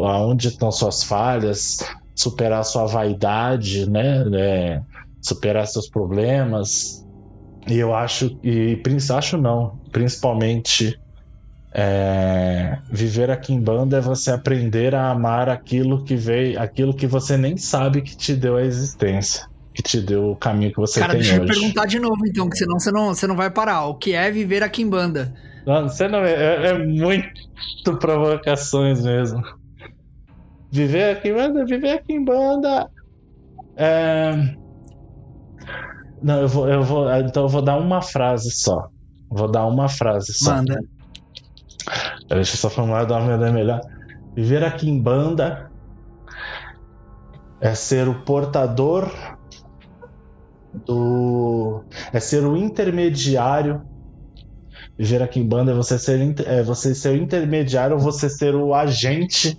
aonde 0.05 0.49
estão 0.49 0.71
suas 0.71 1.03
falhas, 1.03 1.79
superar 2.15 2.65
sua 2.65 2.87
vaidade, 2.87 3.89
né? 3.91 4.25
É, 4.35 4.81
superar 5.21 5.67
seus 5.67 5.89
problemas. 5.89 7.05
E 7.67 7.79
eu 7.79 7.95
acho, 7.95 8.39
e 8.43 8.81
acho 9.11 9.39
não, 9.39 9.79
principalmente 9.93 10.99
é, 11.75 12.79
viver 12.91 13.31
aqui 13.31 13.53
em 13.53 13.61
banda 13.61 13.97
é 13.97 14.01
você 14.01 14.31
aprender 14.31 14.95
a 14.95 15.11
amar 15.11 15.49
aquilo 15.49 16.05
que 16.05 16.15
veio, 16.15 16.61
aquilo 16.61 16.95
que 16.95 17.07
você 17.07 17.37
nem 17.37 17.57
sabe 17.57 18.03
que 18.03 18.15
te 18.17 18.35
deu 18.35 18.57
a 18.57 18.63
existência, 18.63 19.47
que 19.75 19.83
te 19.83 20.01
deu 20.01 20.31
o 20.31 20.37
caminho 20.37 20.71
que 20.71 20.79
você 20.79 21.01
Cara, 21.01 21.13
tem 21.13 21.23
deixa 21.23 21.41
hoje. 21.41 21.53
eu 21.53 21.61
perguntar 21.61 21.87
de 21.87 21.99
novo, 21.99 22.27
então, 22.27 22.49
que 22.49 22.57
senão 22.57 22.79
você 22.79 22.93
não, 22.93 23.15
você 23.15 23.27
não 23.27 23.37
vai 23.37 23.51
parar. 23.51 23.87
O 23.87 23.95
que 23.95 24.13
é 24.13 24.31
viver 24.31 24.63
aqui 24.63 24.83
em 24.83 24.89
banda? 24.89 25.33
Não, 25.67 25.89
você 25.89 26.09
não 26.09 26.19
é, 26.19 26.33
é, 26.33 26.67
é 26.69 26.79
muito 26.79 27.97
provocações 27.99 29.03
mesmo. 29.03 29.43
Viver 30.71 31.17
aqui 31.17 31.29
em 31.29 31.35
banda, 31.35 31.65
viver 31.65 31.91
aqui 31.91 32.13
em 32.13 32.25
banda. 32.25 32.91
É... 33.77 34.57
Não, 36.23 36.41
eu 36.41 36.49
vou, 36.49 36.69
eu 36.69 36.83
vou, 36.83 37.13
então 37.17 37.45
eu 37.45 37.49
vou 37.49 37.63
dar 37.63 37.77
uma 37.77 38.03
frase 38.03 38.51
só. 38.51 38.89
Vou 39.31 39.51
dar 39.51 39.67
uma 39.67 39.89
frase 39.89 40.33
só. 40.35 40.57
Manda. 40.57 40.79
Deixa 42.29 42.55
eu 42.55 42.59
só 42.59 42.71
formular 42.71 43.05
uma 43.11 43.21
maneira 43.21 43.53
melhor. 43.53 43.81
Viver 44.35 44.65
aqui 44.65 44.89
em 44.89 45.01
banda 45.01 45.71
é 47.61 47.75
ser 47.75 48.09
o 48.09 48.23
portador 48.23 49.11
do. 50.87 51.85
é 52.13 52.21
ser 52.21 52.45
o 52.45 52.57
intermediário. 52.57 53.83
Viver 54.99 55.23
aqui 55.23 55.41
em 55.41 55.47
banda 55.47 55.73
é 55.73 55.75
você 55.75 55.99
ser, 55.99 56.35
é 56.47 56.63
você 56.63 56.95
ser 56.95 57.11
o 57.11 57.17
intermediário 57.17 57.97
ou 57.97 58.03
você 58.03 58.29
ser 58.29 58.55
o 58.55 58.75
agente 58.75 59.59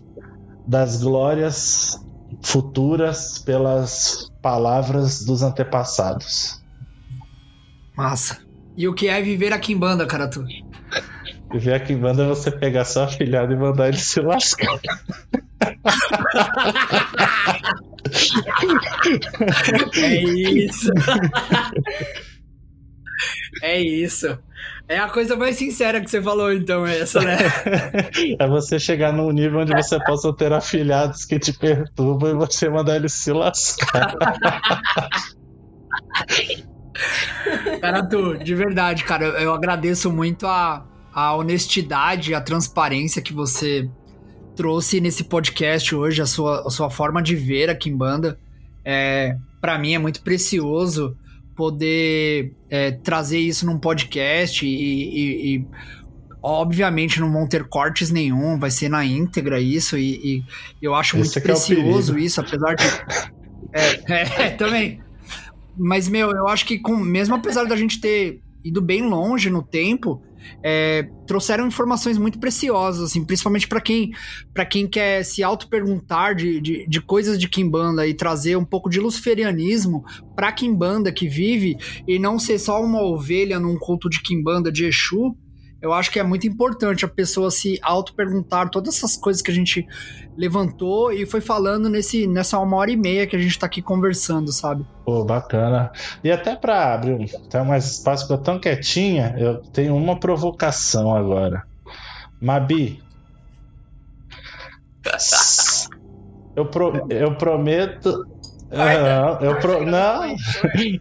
das 0.66 1.02
glórias 1.02 2.00
futuras 2.42 3.40
pelas 3.40 4.32
palavras 4.42 5.24
dos 5.24 5.42
antepassados. 5.44 6.62
Massa. 7.96 8.40
E 8.76 8.88
o 8.88 8.94
que 8.94 9.08
é 9.08 9.22
viver 9.22 9.54
aqui 9.54 9.74
em 9.74 9.78
banda, 9.78 10.06
cara? 10.06 10.28
Tu? 10.28 10.44
Viver 11.52 11.74
aqui 11.76 11.94
em 11.94 11.98
banda 11.98 12.24
é 12.24 12.28
você 12.28 12.50
pegar 12.50 12.86
seu 12.86 13.04
afilhado 13.04 13.54
e 13.54 13.56
mandar 13.56 13.88
ele 13.88 13.98
se 13.98 14.20
lascar. 14.20 14.80
É 19.96 20.24
isso. 20.24 20.92
É 23.62 23.80
isso. 23.80 24.38
É 24.88 24.98
a 24.98 25.08
coisa 25.08 25.36
mais 25.38 25.56
sincera 25.56 26.02
que 26.02 26.10
você 26.10 26.22
falou, 26.22 26.52
então, 26.52 26.86
é 26.86 27.00
essa, 27.00 27.22
né? 27.22 27.38
É 28.40 28.48
você 28.48 28.80
chegar 28.80 29.14
num 29.14 29.32
nível 29.32 29.62
onde 29.62 29.74
você 29.74 29.98
possa 30.04 30.34
ter 30.34 30.52
afilhados 30.52 31.24
que 31.24 31.40
te 31.40 31.54
perturbam 31.54 32.32
e 32.32 32.34
você 32.34 32.70
mandar 32.70 32.98
ele 32.98 33.08
se 33.08 33.32
lascar. 33.32 34.14
Cara, 37.80 38.04
tu, 38.08 38.38
de 38.38 38.56
verdade, 38.56 39.04
cara, 39.04 39.26
eu 39.42 39.54
agradeço 39.54 40.12
muito 40.12 40.46
a, 40.46 40.86
a 41.14 41.36
honestidade, 41.36 42.34
a 42.36 42.42
transparência 42.42 43.22
que 43.22 43.34
você 43.34 43.90
trouxe 44.56 45.00
nesse 45.02 45.24
podcast 45.24 45.94
hoje, 45.96 46.22
a 46.22 46.26
sua, 46.26 46.68
a 46.68 46.70
sua 46.70 46.90
forma 46.90 47.22
de 47.22 47.36
ver 47.36 47.70
a 47.70 47.76
Kimbanda. 47.76 48.40
É, 48.86 49.38
para 49.62 49.78
mim 49.78 49.94
é 49.94 50.00
muito 50.00 50.22
precioso 50.22 51.18
poder 51.56 52.54
é, 52.70 52.92
trazer 52.92 53.40
isso 53.40 53.66
num 53.66 53.78
podcast 53.78 54.66
e, 54.66 54.70
e, 54.70 55.56
e, 55.56 55.66
obviamente 56.42 57.20
não 57.20 57.32
vão 57.32 57.48
ter 57.48 57.64
cortes 57.66 58.10
nenhum, 58.10 58.60
vai 58.60 58.72
ser 58.72 58.90
na 58.90 59.06
íntegra 59.06 59.62
isso 59.62 59.98
e, 59.98 60.38
e 60.38 60.44
eu 60.82 60.94
acho 60.94 61.18
Esse 61.18 61.36
muito 61.36 61.40
é 61.40 61.42
precioso 61.42 62.18
é 62.18 62.22
isso, 62.22 62.42
apesar 62.42 62.76
de 62.76 62.84
é, 63.74 64.46
é, 64.46 64.50
também. 64.50 65.02
Mas 65.78 66.08
meu, 66.08 66.32
eu 66.32 66.48
acho 66.48 66.66
que 66.66 66.80
com, 66.80 66.98
mesmo 66.98 67.36
apesar 67.36 67.66
da 67.66 67.76
gente 67.76 68.02
ter 68.02 68.42
ido 68.64 68.82
bem 68.82 69.08
longe 69.08 69.50
no 69.50 69.62
tempo, 69.62 70.22
é, 70.64 71.08
trouxeram 71.26 71.68
informações 71.68 72.18
muito 72.18 72.40
preciosas, 72.40 73.04
assim, 73.04 73.24
principalmente 73.24 73.68
para 73.68 73.82
quem 73.82 74.12
para 74.54 74.66
quem 74.66 74.88
quer 74.88 75.24
se 75.24 75.44
auto-perguntar 75.44 76.36
de, 76.36 76.62
de, 76.62 76.88
de, 76.88 77.02
coisas 77.02 77.40
de 77.40 77.50
Kimbanda 77.50 78.06
e 78.06 78.14
trazer 78.14 78.56
um 78.56 78.66
pouco 78.66 78.90
de 78.90 79.00
luciferianismo 79.00 80.04
para 80.36 80.52
Kimbanda 80.52 81.12
que 81.12 81.28
vive 81.28 81.78
e 82.08 82.20
não 82.20 82.38
ser 82.38 82.60
só 82.60 82.82
uma 82.82 83.02
ovelha 83.02 83.60
num 83.60 83.78
culto 83.78 84.10
de 84.10 84.22
Kimbanda 84.22 84.72
de 84.72 84.86
Exu, 84.86 85.36
eu 85.84 85.92
acho 85.92 86.10
que 86.10 86.18
é 86.18 86.24
muito 86.24 86.48
importante 86.48 87.04
a 87.04 87.10
pessoa 87.10 87.52
se 87.52 87.78
auto-perguntar 87.84 88.70
todas 88.70 88.96
essas 88.96 89.18
coisas 89.18 89.42
que 89.42 89.52
a 89.52 89.54
gente 89.54 89.86
levantou 90.38 91.12
e 91.12 91.26
foi 91.26 91.42
falando 91.42 91.90
nesse, 91.90 92.26
nessa 92.26 92.58
uma 92.58 92.78
hora 92.78 92.90
e 92.90 92.96
meia 92.96 93.28
que 93.28 93.36
a 93.36 93.40
gente 93.40 93.60
tá 93.60 93.66
aqui 93.66 93.82
conversando, 93.82 94.50
sabe? 94.54 94.86
Pô, 95.04 95.26
bacana. 95.26 95.92
E 96.24 96.32
até 96.32 96.56
para 96.56 96.94
abrir 96.94 97.30
até 97.36 97.62
mais 97.62 97.86
espaço, 97.86 98.26
que 98.26 98.32
eu 98.32 98.38
tão 98.38 98.58
quietinha, 98.58 99.36
eu 99.38 99.58
tenho 99.58 99.94
uma 99.94 100.18
provocação 100.18 101.14
agora. 101.14 101.64
Mabi. 102.42 103.04
Eu, 106.56 106.68
pro, 106.68 107.08
eu 107.10 107.36
prometo. 107.36 108.28
Não, 108.70 109.42
eu, 109.42 109.60
pro, 109.60 109.84
não, 109.84 110.36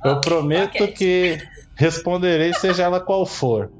eu 0.02 0.18
prometo 0.18 0.88
que 0.94 1.38
responderei, 1.74 2.54
seja 2.54 2.84
ela 2.84 2.98
qual 3.00 3.26
for. 3.26 3.70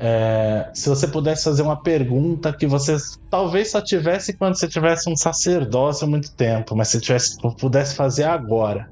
É, 0.00 0.70
se 0.74 0.88
você 0.88 1.08
pudesse 1.08 1.42
fazer 1.42 1.62
uma 1.62 1.82
pergunta 1.82 2.52
que 2.52 2.68
você 2.68 2.96
talvez 3.28 3.72
só 3.72 3.80
tivesse 3.80 4.32
quando 4.32 4.56
você 4.56 4.68
tivesse 4.68 5.10
um 5.10 5.16
sacerdócio 5.16 6.06
há 6.06 6.08
muito 6.08 6.32
tempo, 6.36 6.76
mas 6.76 6.88
se 6.88 7.00
tivesse, 7.00 7.36
pudesse 7.58 7.96
fazer 7.96 8.24
agora, 8.24 8.88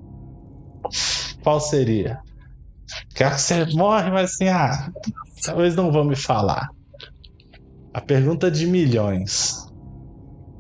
qual 1.45 1.61
seria? 1.61 2.19
Quer 3.15 3.35
que 3.35 3.41
você 3.41 3.65
morre, 3.67 4.11
mas 4.11 4.33
assim, 4.33 4.49
ah, 4.49 4.91
talvez 5.45 5.77
não 5.77 5.93
vão 5.93 6.05
me 6.05 6.17
falar. 6.17 6.69
A 7.95 8.01
pergunta 8.01 8.51
de 8.51 8.67
milhões. 8.67 9.65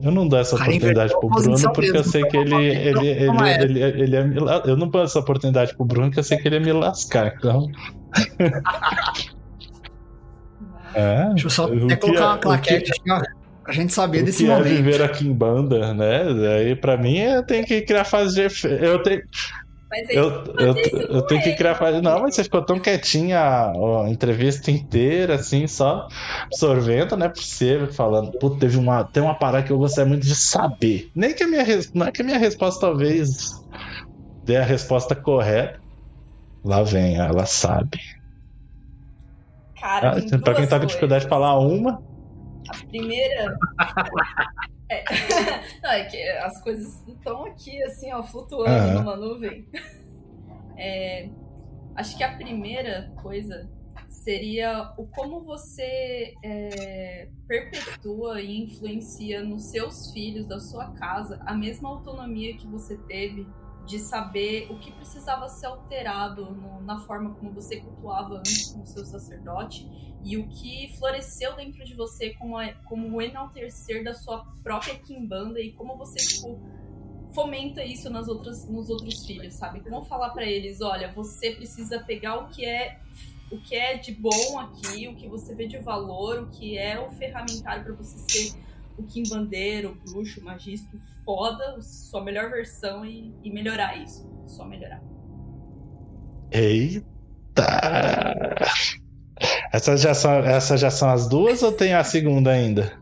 Eu 0.00 0.12
não 0.12 0.28
dou 0.28 0.38
essa 0.38 0.54
oportunidade 0.54 1.12
pro 1.18 1.28
Bruno 1.28 1.72
porque 1.72 1.96
eu 1.96 2.04
sei 2.04 2.22
que 2.24 2.36
ele, 2.36 2.54
ele, 2.54 3.06
ele, 3.08 3.82
ele, 3.82 3.82
ele, 3.82 4.16
é. 4.16 4.22
Eu 4.66 4.76
não 4.76 4.88
dou 4.88 5.02
essa 5.02 5.18
oportunidade 5.18 5.74
pro 5.74 5.86
Bruno 5.86 6.06
porque 6.06 6.20
eu 6.20 6.24
sei 6.24 6.38
que 6.38 6.46
ele 6.46 6.56
ia 6.56 6.60
me 6.60 6.72
lascar, 6.72 7.34
então. 7.36 7.66
É, 10.96 11.28
Deixa 11.28 11.46
eu 11.46 11.50
só 11.50 11.66
até 11.66 11.94
colocar 11.96 12.20
é, 12.20 12.24
uma 12.24 12.38
claquete 12.38 12.90
que, 12.90 13.12
ó, 13.12 13.20
pra 13.62 13.72
gente 13.74 13.92
saber 13.92 14.22
desse 14.22 14.44
que 14.44 14.48
momento. 14.48 14.66
É 14.66 14.70
viver 14.70 15.02
aqui 15.02 15.28
em 15.28 15.32
banda, 15.32 15.92
né? 15.92 16.22
Aí 16.56 16.74
pra 16.74 16.96
mim 16.96 17.18
eu 17.18 17.42
tenho 17.42 17.66
que 17.66 17.82
criar 17.82 18.04
fase 18.04 18.34
de 18.34 18.40
efeito. 18.40 18.82
Eu 18.82 19.02
tenho. 19.02 19.22
Mas 19.90 20.08
eu, 20.08 20.44
eu, 20.58 20.74
eu 21.10 21.22
tenho 21.22 21.42
que 21.42 21.54
criar. 21.54 21.78
Não, 22.02 22.22
mas 22.22 22.34
você 22.34 22.44
ficou 22.44 22.62
tão 22.62 22.80
quietinha 22.80 23.38
a, 23.38 24.08
entrevista 24.08 24.70
inteira, 24.70 25.34
assim, 25.34 25.66
só 25.66 26.08
absorvendo, 26.44 27.14
não 27.14 27.26
é 27.26 27.28
possível, 27.28 27.92
falando. 27.92 28.32
Putz, 28.38 28.58
teve 28.58 28.78
uma, 28.78 29.04
tem 29.04 29.22
uma 29.22 29.34
parada 29.34 29.64
que 29.64 29.72
eu 29.72 29.78
gostaria 29.78 30.08
muito 30.08 30.26
de 30.26 30.34
saber. 30.34 31.10
Nem 31.14 31.34
que 31.34 31.44
a 31.44 31.46
minha, 31.46 31.64
não 31.92 32.06
é 32.06 32.10
que 32.10 32.22
a 32.22 32.24
minha 32.24 32.38
resposta 32.38 32.80
talvez 32.80 33.50
dê 34.44 34.56
a 34.56 34.64
resposta 34.64 35.14
correta. 35.14 35.78
Lá 36.64 36.82
vem, 36.82 37.16
ela 37.16 37.44
sabe. 37.44 38.00
Cara, 39.86 40.18
ah, 40.18 40.38
pra 40.40 40.54
quem 40.56 40.66
tá 40.66 40.80
com 40.80 40.86
dificuldade 40.86 41.22
de 41.22 41.30
falar 41.30 41.56
uma. 41.60 42.02
A 42.68 42.86
primeira. 42.88 43.56
é. 44.90 45.04
Não, 45.80 45.90
é 45.90 46.04
que 46.06 46.20
as 46.38 46.60
coisas 46.60 47.06
estão 47.06 47.44
aqui, 47.44 47.80
assim, 47.84 48.12
ó, 48.12 48.20
flutuando 48.24 48.88
uhum. 48.88 48.94
numa 48.94 49.16
nuvem. 49.16 49.68
É, 50.76 51.28
acho 51.94 52.16
que 52.16 52.24
a 52.24 52.36
primeira 52.36 53.12
coisa 53.22 53.70
seria 54.08 54.92
o 54.98 55.06
como 55.06 55.42
você 55.42 56.34
é, 56.42 57.28
perpetua 57.46 58.42
e 58.42 58.64
influencia 58.64 59.44
nos 59.44 59.66
seus 59.66 60.10
filhos 60.10 60.48
da 60.48 60.58
sua 60.58 60.90
casa 60.94 61.40
a 61.46 61.54
mesma 61.54 61.90
autonomia 61.90 62.56
que 62.56 62.66
você 62.66 62.96
teve 63.06 63.46
de 63.86 63.98
saber 64.00 64.66
o 64.70 64.78
que 64.78 64.90
precisava 64.92 65.48
ser 65.48 65.66
alterado 65.66 66.50
no, 66.50 66.80
na 66.82 66.98
forma 67.00 67.34
como 67.34 67.52
você 67.52 67.80
cultuava 67.80 68.38
antes 68.38 68.72
com 68.72 68.82
o 68.82 68.86
seu 68.86 69.04
sacerdote 69.04 69.88
e 70.24 70.36
o 70.36 70.48
que 70.48 70.92
floresceu 70.98 71.54
dentro 71.54 71.84
de 71.84 71.94
você 71.94 72.30
como, 72.30 72.58
a, 72.58 72.72
como 72.84 73.16
o 73.16 73.22
enaltecer 73.22 74.02
da 74.02 74.12
sua 74.12 74.44
própria 74.62 74.98
kimbanda 74.98 75.60
e 75.60 75.72
como 75.72 75.96
você 75.96 76.18
tipo 76.18 76.58
fomenta 77.32 77.84
isso 77.84 78.10
nas 78.10 78.28
outras 78.28 78.66
nos 78.66 78.88
outros 78.88 79.24
filhos, 79.26 79.54
sabe? 79.54 79.80
Como 79.80 80.04
falar 80.06 80.30
para 80.30 80.44
eles, 80.44 80.80
olha, 80.80 81.12
você 81.12 81.52
precisa 81.52 82.00
pegar 82.00 82.38
o 82.38 82.48
que 82.48 82.64
é 82.64 82.98
o 83.50 83.60
que 83.60 83.76
é 83.76 83.96
de 83.96 84.12
bom 84.12 84.58
aqui, 84.58 85.06
o 85.06 85.14
que 85.14 85.28
você 85.28 85.54
vê 85.54 85.68
de 85.68 85.78
valor, 85.78 86.42
o 86.42 86.46
que 86.48 86.76
é 86.76 86.98
o 86.98 87.10
ferramentário 87.12 87.84
para 87.84 87.94
você 87.94 88.18
ser 88.18 88.65
o 88.98 89.02
Kimbandeiro, 89.04 89.90
o 89.90 90.10
bruxo, 90.10 90.40
o 90.40 90.44
magisto, 90.44 91.00
foda, 91.24 91.80
sua 91.80 92.22
melhor 92.22 92.50
versão 92.50 93.04
e, 93.04 93.34
e 93.42 93.50
melhorar 93.50 93.96
isso. 94.02 94.26
Só 94.46 94.64
melhorar. 94.64 95.02
Eita! 96.50 97.04
Essas 99.72 100.00
já, 100.00 100.14
são, 100.14 100.32
essas 100.32 100.80
já 100.80 100.90
são 100.90 101.10
as 101.10 101.28
duas 101.28 101.62
ou 101.62 101.72
tem 101.72 101.92
a 101.92 102.02
segunda 102.02 102.50
ainda? 102.50 102.92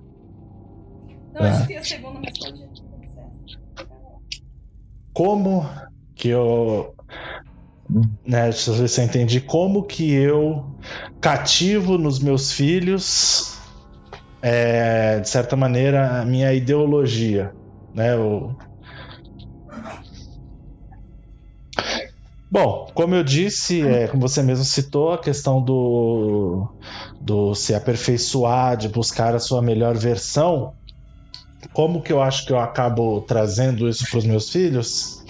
Não, 1.33 1.43
ah. 1.43 1.51
acho 1.51 1.61
que 1.62 1.69
tem 1.69 1.79
a 1.79 1.85
segunda, 1.85 2.21
mas 2.21 2.39
pode. 2.39 2.65
Como 5.12 5.65
que 6.16 6.29
eu. 6.29 6.95
Né, 8.27 8.45
deixa 8.45 8.71
eu 8.71 8.75
ver 8.75 8.89
se 8.89 9.01
eu 9.01 9.05
entendi. 9.05 9.41
Como 9.41 9.85
que 9.85 10.12
eu 10.12 10.66
cativo 11.21 11.97
nos 11.97 12.19
meus 12.19 12.51
filhos, 12.51 13.54
é, 14.45 15.21
de 15.21 15.29
certa 15.29 15.57
maneira, 15.57 16.21
a 16.21 16.25
minha 16.25 16.53
ideologia 16.53 17.55
né? 17.95 18.16
O... 18.16 18.55
Bom, 22.51 22.87
como 22.95 23.15
eu 23.15 23.25
disse, 23.25 23.87
é, 23.87 24.09
como 24.09 24.29
você 24.29 24.43
mesmo 24.43 24.65
citou, 24.65 25.12
a 25.12 25.19
questão 25.19 25.62
do, 25.62 26.69
do 27.21 27.55
se 27.55 27.75
aperfeiçoar, 27.75 28.77
de 28.77 28.89
buscar 28.89 29.35
a 29.35 29.41
sua 29.41 29.62
melhor 29.62 29.97
versão, 29.97 30.75
como 31.73 32.03
que 32.03 32.12
eu 32.12 32.21
acho 32.21 32.45
que 32.45 32.53
eu 32.53 32.59
acabo 32.59 33.23
trazendo 33.23 33.89
isso 33.89 34.05
para 34.09 34.19
os 34.19 34.25
meus 34.25 34.51
filhos? 34.51 35.25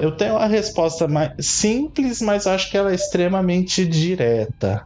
Eu 0.00 0.16
tenho 0.16 0.34
uma 0.34 0.46
resposta 0.46 1.08
mais 1.08 1.32
simples, 1.40 2.22
mas 2.22 2.46
acho 2.46 2.70
que 2.70 2.76
ela 2.76 2.92
é 2.92 2.94
extremamente 2.94 3.84
direta. 3.84 4.82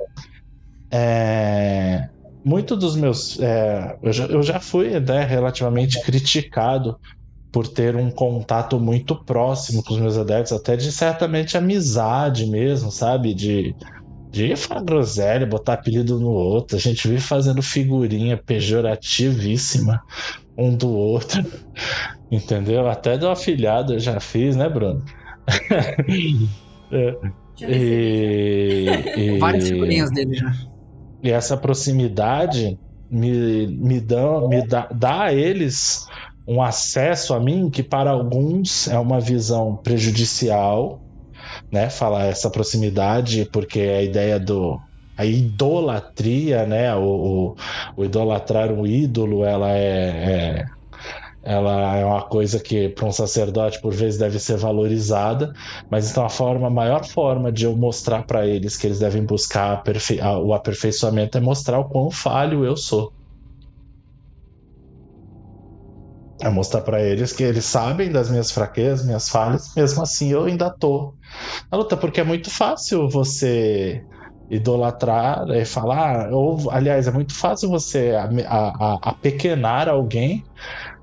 É, 0.90 2.08
muito 2.44 2.76
dos 2.76 2.96
meus. 2.96 3.38
É, 3.40 3.96
eu, 4.02 4.12
já, 4.12 4.24
eu, 4.26 4.42
já, 4.42 4.60
fui 4.60 4.98
né, 5.00 5.24
relativamente 5.24 6.00
criticado 6.02 6.98
por 7.50 7.68
ter 7.68 7.94
um 7.94 8.10
contato 8.10 8.80
muito 8.80 9.14
próximo 9.14 9.82
com 9.82 9.94
os 9.94 10.00
meus 10.00 10.16
adeptos, 10.16 10.52
até 10.52 10.76
de 10.76 10.90
certamente 10.90 11.56
amizade 11.56 12.46
mesmo, 12.46 12.90
sabe? 12.90 13.34
De, 13.34 13.76
de 14.30 14.56
falar 14.56 14.82
groselha, 14.82 15.46
botar 15.46 15.74
apelido 15.74 16.18
no 16.18 16.30
outro. 16.30 16.76
A 16.76 16.80
gente 16.80 17.06
vive 17.06 17.20
fazendo 17.20 17.62
figurinha 17.62 18.36
pejorativíssima 18.36 20.02
um 20.56 20.74
do 20.74 20.90
outro, 20.90 21.44
entendeu? 22.30 22.88
Até 22.88 23.18
do 23.18 23.28
afilhado 23.28 23.94
eu 23.94 23.98
já 23.98 24.18
fiz, 24.18 24.56
né, 24.56 24.68
Bruno? 24.68 25.04
é. 26.90 27.16
E, 27.60 28.86
e, 29.16 29.38
Várias 29.38 29.68
figurinhas 29.68 30.10
dele 30.10 30.34
já. 30.34 30.71
E 31.22 31.30
essa 31.30 31.56
proximidade 31.56 32.78
me, 33.10 33.66
me, 33.68 34.00
dá, 34.00 34.40
me 34.48 34.66
dá, 34.66 34.88
dá 34.92 35.22
a 35.24 35.32
eles 35.32 36.06
um 36.46 36.60
acesso 36.60 37.34
a 37.34 37.40
mim 37.40 37.70
que 37.70 37.82
para 37.82 38.10
alguns 38.10 38.88
é 38.88 38.98
uma 38.98 39.20
visão 39.20 39.76
prejudicial, 39.76 41.00
né? 41.70 41.88
Falar 41.88 42.24
essa 42.24 42.50
proximidade, 42.50 43.48
porque 43.52 43.80
a 43.80 44.02
ideia 44.02 44.40
do 44.40 44.78
a 45.16 45.24
idolatria, 45.24 46.66
né? 46.66 46.94
O, 46.96 47.04
o, 47.04 47.56
o 47.96 48.04
idolatrar 48.04 48.72
um 48.72 48.86
ídolo, 48.86 49.44
ela 49.44 49.70
é, 49.70 50.58
é 50.58 50.64
ela 51.42 51.96
é 51.96 52.04
uma 52.04 52.22
coisa 52.28 52.60
que 52.60 52.88
para 52.90 53.06
um 53.06 53.12
sacerdote 53.12 53.80
por 53.80 53.92
vezes 53.92 54.18
deve 54.18 54.38
ser 54.38 54.56
valorizada, 54.56 55.52
mas 55.90 56.10
então 56.10 56.24
a 56.24 56.28
forma, 56.28 56.68
a 56.68 56.70
maior 56.70 57.04
forma 57.04 57.50
de 57.52 57.64
eu 57.64 57.76
mostrar 57.76 58.24
para 58.24 58.46
eles 58.46 58.76
que 58.76 58.86
eles 58.86 58.98
devem 59.00 59.24
buscar 59.24 59.72
aperfei 59.74 60.20
o 60.20 60.54
aperfeiçoamento 60.54 61.38
é 61.38 61.40
mostrar 61.40 61.78
o 61.80 61.88
quão 61.88 62.10
falho 62.10 62.64
eu 62.64 62.76
sou. 62.76 63.12
É 66.40 66.48
mostrar 66.50 66.80
para 66.82 67.00
eles 67.00 67.32
que 67.32 67.42
eles 67.44 67.64
sabem 67.64 68.10
das 68.10 68.28
minhas 68.28 68.50
fraquezas, 68.50 69.06
minhas 69.06 69.28
falhas, 69.28 69.62
mesmo 69.76 70.02
assim 70.02 70.32
eu 70.32 70.44
ainda 70.44 70.70
tô 70.76 71.14
na 71.70 71.78
luta, 71.78 71.96
porque 71.96 72.20
é 72.20 72.24
muito 72.24 72.50
fácil 72.50 73.08
você 73.08 74.02
idolatrar 74.50 75.48
e 75.50 75.64
falar, 75.64 76.32
ou 76.32 76.70
aliás, 76.70 77.08
é 77.08 77.12
muito 77.12 77.34
fácil 77.34 77.70
você 77.70 78.12
apequenar 79.02 79.88
alguém 79.88 80.42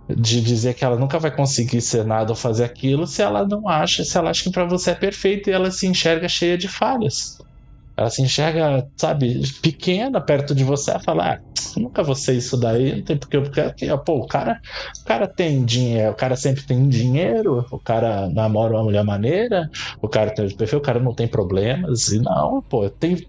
de 0.09 0.41
dizer 0.41 0.73
que 0.73 0.83
ela 0.83 0.97
nunca 0.97 1.19
vai 1.19 1.29
conseguir 1.29 1.81
ser 1.81 2.03
nada 2.03 2.31
ou 2.31 2.35
fazer 2.35 2.63
aquilo 2.63 3.05
se 3.05 3.21
ela 3.21 3.45
não 3.45 3.67
acha, 3.67 4.03
se 4.03 4.17
ela 4.17 4.29
acha 4.29 4.43
que 4.43 4.51
para 4.51 4.65
você 4.65 4.91
é 4.91 4.95
perfeito 4.95 5.49
e 5.49 5.53
ela 5.53 5.69
se 5.69 5.85
enxerga 5.85 6.27
cheia 6.27 6.57
de 6.57 6.67
falhas. 6.67 7.37
Ela 7.95 8.09
se 8.09 8.21
enxerga, 8.21 8.87
sabe, 8.95 9.41
pequena 9.61 10.21
perto 10.21 10.55
de 10.55 10.63
você, 10.63 10.91
ela 10.91 11.01
fala, 11.01 11.33
ah, 11.33 11.39
nunca 11.77 12.01
vou 12.01 12.15
ser 12.15 12.33
isso 12.33 12.55
daí, 12.55 12.95
não 12.95 13.03
tem 13.03 13.17
porque, 13.17 13.41
porque 13.41 13.97
pô, 14.05 14.19
o 14.19 14.25
cara, 14.25 14.59
o 15.01 15.05
cara 15.05 15.27
tem 15.27 15.65
dinheiro, 15.65 16.11
o 16.11 16.15
cara 16.15 16.37
sempre 16.37 16.63
tem 16.63 16.87
dinheiro, 16.87 17.65
o 17.69 17.77
cara 17.77 18.29
namora 18.29 18.75
uma 18.75 18.83
mulher 18.83 19.03
maneira, 19.03 19.69
o 20.01 20.07
cara 20.07 20.33
tem 20.33 20.49
perfil, 20.49 20.79
o 20.79 20.81
cara 20.81 20.99
não 20.99 21.13
tem 21.13 21.27
problemas, 21.27 22.07
e 22.07 22.19
não, 22.19 22.61
pô, 22.61 22.85
eu 22.85 22.89
tenho 22.89 23.19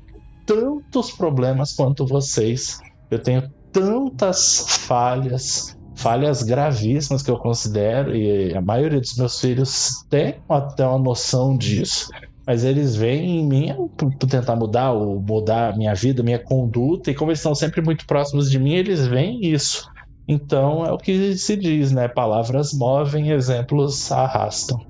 tantos 0.46 1.10
problemas 1.10 1.72
quanto 1.72 2.06
vocês, 2.06 2.78
eu 3.10 3.18
tenho 3.18 3.50
tantas 3.72 4.64
falhas, 4.86 5.76
falhas 6.00 6.42
gravíssimas 6.42 7.22
que 7.22 7.30
eu 7.30 7.36
considero, 7.36 8.16
e 8.16 8.54
a 8.54 8.60
maioria 8.60 9.00
dos 9.00 9.16
meus 9.16 9.38
filhos 9.38 10.04
tem 10.08 10.36
até 10.48 10.86
uma 10.86 10.98
noção 10.98 11.56
disso, 11.56 12.08
mas 12.46 12.64
eles 12.64 12.96
veem 12.96 13.40
em 13.40 13.46
mim 13.46 13.88
por, 13.96 14.10
tentar 14.26 14.56
mudar, 14.56 14.92
ou 14.92 15.20
mudar 15.20 15.72
a 15.72 15.76
minha 15.76 15.94
vida, 15.94 16.22
minha 16.22 16.38
conduta, 16.38 17.10
e 17.10 17.14
como 17.14 17.30
eles 17.30 17.38
estão 17.38 17.54
sempre 17.54 17.82
muito 17.82 18.06
próximos 18.06 18.50
de 18.50 18.58
mim, 18.58 18.72
eles 18.72 19.06
veem 19.06 19.46
isso. 19.46 19.88
Então 20.26 20.86
é 20.86 20.92
o 20.92 20.96
que 20.96 21.36
se 21.36 21.56
diz, 21.56 21.92
né? 21.92 22.08
Palavras 22.08 22.72
movem, 22.72 23.30
exemplos 23.30 24.10
arrastam. 24.10 24.80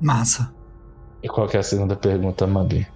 Massa. 0.00 0.52
E 1.22 1.28
qual 1.28 1.48
é 1.50 1.56
a 1.56 1.62
segunda 1.62 1.96
pergunta, 1.96 2.46
Mabi? 2.46 2.86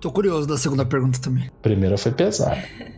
Tô 0.00 0.10
curioso 0.10 0.48
da 0.48 0.56
segunda 0.56 0.84
pergunta 0.84 1.20
também. 1.20 1.50
Primeira 1.62 1.96
foi 1.96 2.12
pesada. 2.12 2.62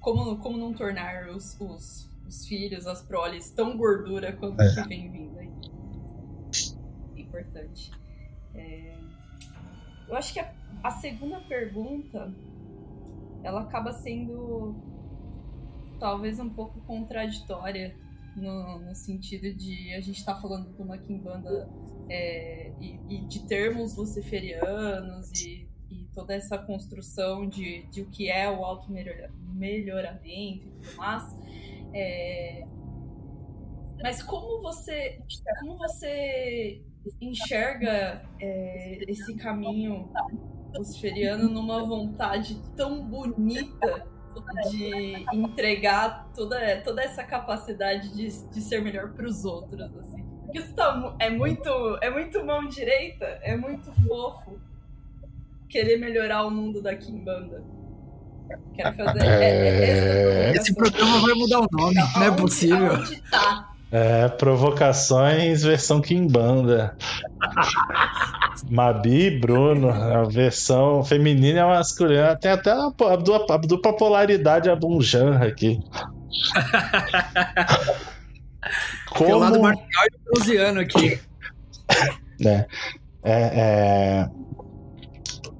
como, 0.00 0.38
como 0.38 0.56
não 0.56 0.72
tornar 0.72 1.28
os, 1.28 1.58
os, 1.60 2.10
os 2.26 2.46
filhos, 2.46 2.86
as 2.86 3.02
proles, 3.02 3.50
tão 3.50 3.76
gordura 3.76 4.32
quanto 4.32 4.60
é. 4.60 4.74
que 4.74 4.88
vem 4.88 5.10
vindo 5.10 5.38
aí. 5.38 5.50
Importante. 7.16 7.90
É... 8.54 8.98
Eu 10.08 10.16
acho 10.16 10.32
que 10.32 10.40
a, 10.40 10.52
a 10.82 10.90
segunda 10.90 11.40
pergunta 11.40 12.34
ela 13.42 13.62
acaba 13.62 13.92
sendo 13.92 14.74
talvez 15.98 16.40
um 16.40 16.48
pouco 16.48 16.80
contraditória 16.80 17.94
no, 18.36 18.80
no, 18.80 18.94
sentido 18.94 19.54
de 19.54 19.94
a 19.94 20.00
gente 20.00 20.18
estar 20.18 20.34
tá 20.34 20.40
falando 20.40 20.74
de 20.74 20.82
uma 20.82 20.96
Kimbanda 20.96 21.68
é, 22.08 22.72
e, 22.80 22.98
e, 23.08 23.24
de 23.26 23.46
termos 23.46 23.96
luciferianos 23.96 25.30
e 25.42 25.69
toda 26.20 26.34
essa 26.34 26.58
construção 26.58 27.48
de, 27.48 27.82
de 27.84 28.02
o 28.02 28.06
que 28.06 28.30
é 28.30 28.48
o 28.48 28.62
auto 28.62 28.92
melhoramento 28.92 30.66
e 30.66 30.70
tudo 30.82 30.96
mais, 30.96 31.36
é, 31.94 32.66
Mas 34.02 34.22
como 34.22 34.60
você, 34.60 35.18
como 35.60 35.78
você 35.78 36.82
enxerga 37.20 38.22
é, 38.38 38.98
esse 39.08 39.34
caminho 39.36 40.12
luciferiano 40.76 41.48
numa 41.48 41.82
vontade 41.84 42.62
tão 42.76 43.02
bonita 43.02 44.06
de 44.70 45.26
entregar 45.32 46.30
toda, 46.34 46.82
toda 46.82 47.02
essa 47.02 47.24
capacidade 47.24 48.12
de, 48.14 48.28
de 48.48 48.60
ser 48.60 48.82
melhor 48.82 49.12
para 49.14 49.26
os 49.26 49.44
outros, 49.44 49.80
assim. 49.96 50.22
Porque 50.44 50.58
isso 50.58 50.74
tá, 50.74 51.16
é 51.18 51.30
muito 51.30 51.68
é 52.02 52.10
muito 52.10 52.44
mão 52.44 52.68
direita, 52.68 53.24
é 53.42 53.56
muito 53.56 53.90
fofo 54.06 54.60
querer 55.70 55.96
melhorar 55.96 56.44
o 56.44 56.50
mundo 56.50 56.82
da 56.82 56.94
Kimbanda. 56.94 57.62
Quero 58.74 58.96
fazer. 58.96 59.22
É, 59.22 59.44
é, 59.44 60.50
é 60.50 60.56
esse 60.56 60.74
programa 60.74 61.20
vai 61.20 61.34
mudar 61.34 61.60
o 61.60 61.66
nome, 61.70 61.94
não, 61.94 62.12
não 62.12 62.22
é 62.22 62.30
possível. 62.32 62.98
Tá? 63.30 63.70
É, 63.92 64.28
provocações 64.28 65.62
versão 65.62 66.00
Kimbanda. 66.00 66.96
Mabi 68.68 69.26
e 69.26 69.40
Bruno, 69.40 69.90
a 69.90 70.24
versão 70.24 71.02
feminina 71.02 71.60
e 71.60 71.64
masculina. 71.64 72.36
Tem 72.36 72.50
até 72.50 72.70
a, 72.72 72.86
a, 72.86 73.16
dupla, 73.16 73.54
a 73.54 73.58
dupla 73.58 73.96
polaridade 73.96 74.68
aqui. 74.68 75.80
Como... 79.10 79.24
Tem 79.24 79.34
o 79.34 79.38
lado 79.38 79.60
marcial 79.60 80.06
e 80.46 80.80
aqui. 80.80 81.20
É, 82.42 82.66
é, 83.22 83.32
é, 83.32 84.30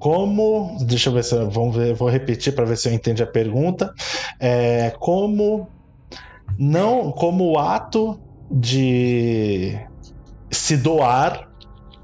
Como. 0.01 0.77
Deixa 0.83 1.09
eu 1.09 1.13
ver 1.13 1.23
se. 1.23 1.35
Vamos 1.35 1.75
ver, 1.75 1.93
vou 1.93 2.09
repetir 2.09 2.55
para 2.55 2.65
ver 2.65 2.75
se 2.75 2.89
eu 2.89 2.93
entendi 2.93 3.21
a 3.21 3.27
pergunta. 3.27 3.93
É, 4.39 4.89
como 4.99 5.69
não 6.57 7.11
como 7.11 7.51
o 7.51 7.59
ato 7.59 8.19
de 8.49 9.79
se 10.51 10.75
doar, 10.75 11.47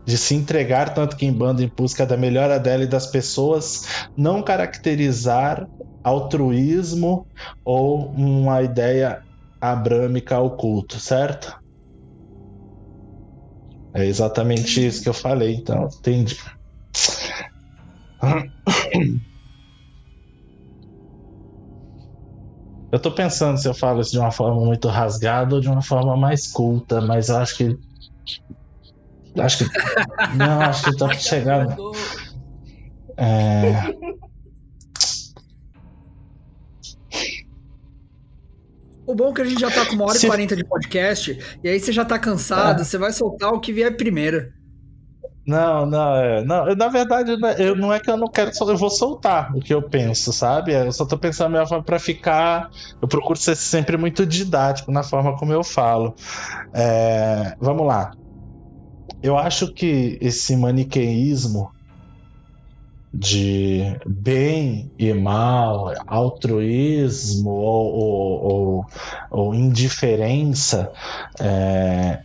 de 0.06 0.15
se 0.15 0.36
entregar 0.36 0.94
tanto 0.94 1.18
que 1.18 1.26
em 1.26 1.34
banda 1.34 1.64
em 1.64 1.72
busca 1.76 2.06
da 2.06 2.15
melhora 2.15 2.60
dela 2.60 2.84
e 2.84 2.88
das 2.88 3.07
pessoas, 3.07 3.82
não 4.15 4.44
caracterizar 4.44 5.68
altruísmo 6.03 7.26
ou 7.65 8.11
uma 8.11 8.61
ideia 8.61 9.19
abrâmica 9.60 10.36
ao 10.36 10.56
culto, 10.56 10.99
certo? 10.99 11.52
É 13.91 14.06
exatamente 14.06 14.86
isso 14.86 15.02
que 15.02 15.10
eu 15.10 15.14
falei, 15.15 15.56
então 15.56 15.90
entendi. 15.99 16.38
Eu 22.91 22.99
tô 22.99 23.11
pensando 23.11 23.57
se 23.57 23.68
eu 23.68 23.73
falo 23.73 24.02
isso 24.02 24.11
de 24.11 24.19
uma 24.19 24.31
forma 24.31 24.64
muito 24.64 24.88
rasgada 24.88 25.56
ou 25.56 25.61
de 25.61 25.68
uma 25.68 25.81
forma 25.81 26.15
mais 26.15 26.48
culta, 26.48 27.02
mas 27.02 27.27
eu 27.30 27.38
acho 27.38 27.57
que. 27.57 27.77
Acho 29.38 29.57
que. 29.57 29.65
Não, 30.35 30.61
acho 30.61 30.85
que 30.85 30.98
tá 30.98 31.14
chegando. 31.14 31.91
É. 33.18 33.73
O 39.06 39.15
bom 39.15 39.30
é 39.30 39.34
que 39.34 39.41
a 39.41 39.45
gente 39.45 39.60
já 39.60 39.72
tá 39.72 39.85
com 39.85 39.94
uma 39.94 40.06
hora 40.06 40.18
e 40.18 40.26
quarenta 40.26 40.56
de 40.56 40.65
podcast, 40.65 41.60
e 41.64 41.69
aí 41.69 41.80
você 41.80 41.91
já 41.91 42.03
tá 42.03 42.18
cansado, 42.18 42.81
é. 42.81 42.84
você 42.85 42.98
vai 42.98 43.11
soltar 43.11 43.53
o 43.53 43.60
que 43.60 43.73
vier 43.73 43.95
primeiro. 43.95 44.52
Não, 45.48 45.86
não, 45.86 46.15
é, 46.18 46.44
não, 46.44 46.65
na 46.76 46.90
verdade, 46.90 47.38
né, 47.38 47.56
eu, 47.57 47.74
não 47.74 47.94
é 47.94 48.02
que 48.02 48.11
eu 48.11 48.18
não 48.18 48.28
quero, 48.30 48.52
eu 48.68 48.76
vou 48.78 48.90
soltar 48.90 49.56
o 49.56 49.61
que 49.61 49.74
eu 49.74 49.82
penso, 49.90 50.34
sabe? 50.34 50.74
Eu 50.74 50.91
só 50.91 51.06
tô 51.06 51.18
pensando 51.18 51.52
minha 51.52 51.65
forma 51.65 51.86
pra 51.86 51.98
ficar. 51.99 52.68
Eu 53.02 53.07
procuro 53.07 53.40
ser 53.40 53.56
sempre 53.56 53.95
muito 53.95 54.26
didático 54.26 54.91
na 54.91 55.03
forma 55.03 55.38
como 55.38 55.53
eu 55.53 55.64
falo. 55.64 56.14
É, 56.74 57.53
vamos 57.61 57.88
lá. 57.88 58.11
Eu 59.22 59.38
acho 59.38 59.72
que 59.76 60.18
esse 60.19 60.56
maniqueísmo 60.56 61.72
de 63.14 63.98
bem 64.06 64.91
e 64.99 65.14
mal, 65.14 65.94
altruísmo 66.06 67.49
ou, 67.49 67.94
ou, 67.95 68.53
ou, 68.53 68.86
ou 69.32 69.56
indiferença, 69.56 70.91
é, 71.40 72.22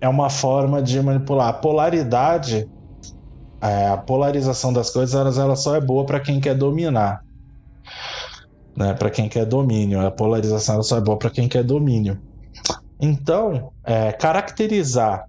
é 0.00 0.08
uma 0.08 0.30
forma 0.30 0.82
de 0.82 1.00
manipular. 1.02 1.48
A 1.48 1.52
polaridade, 1.52 2.68
é, 3.60 3.88
a 3.88 3.96
polarização 3.96 4.72
das 4.72 4.90
coisas, 4.90 5.14
ela, 5.14 5.44
ela 5.44 5.56
só 5.56 5.76
é 5.76 5.80
boa 5.80 6.04
para 6.04 6.20
quem 6.20 6.40
quer 6.40 6.54
dominar. 6.54 7.22
Né? 8.76 8.94
Para 8.94 9.10
quem 9.10 9.28
quer 9.28 9.44
domínio. 9.44 10.04
A 10.04 10.10
polarização 10.10 10.76
ela 10.76 10.84
só 10.84 10.96
é 10.96 11.00
boa 11.00 11.18
para 11.18 11.30
quem 11.30 11.48
quer 11.48 11.62
domínio. 11.62 12.18
Então, 12.98 13.72
é, 13.84 14.12
caracterizar 14.12 15.26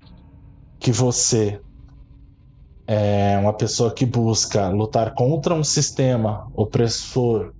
que 0.80 0.91
você 0.91 1.60
é 2.88 3.38
uma 3.38 3.53
pessoa 3.53 3.93
que 3.93 4.06
busca 4.06 4.68
lutar 4.69 5.14
contra 5.14 5.53
um 5.53 5.64
sistema 5.64 6.48
opressor, 6.53 7.53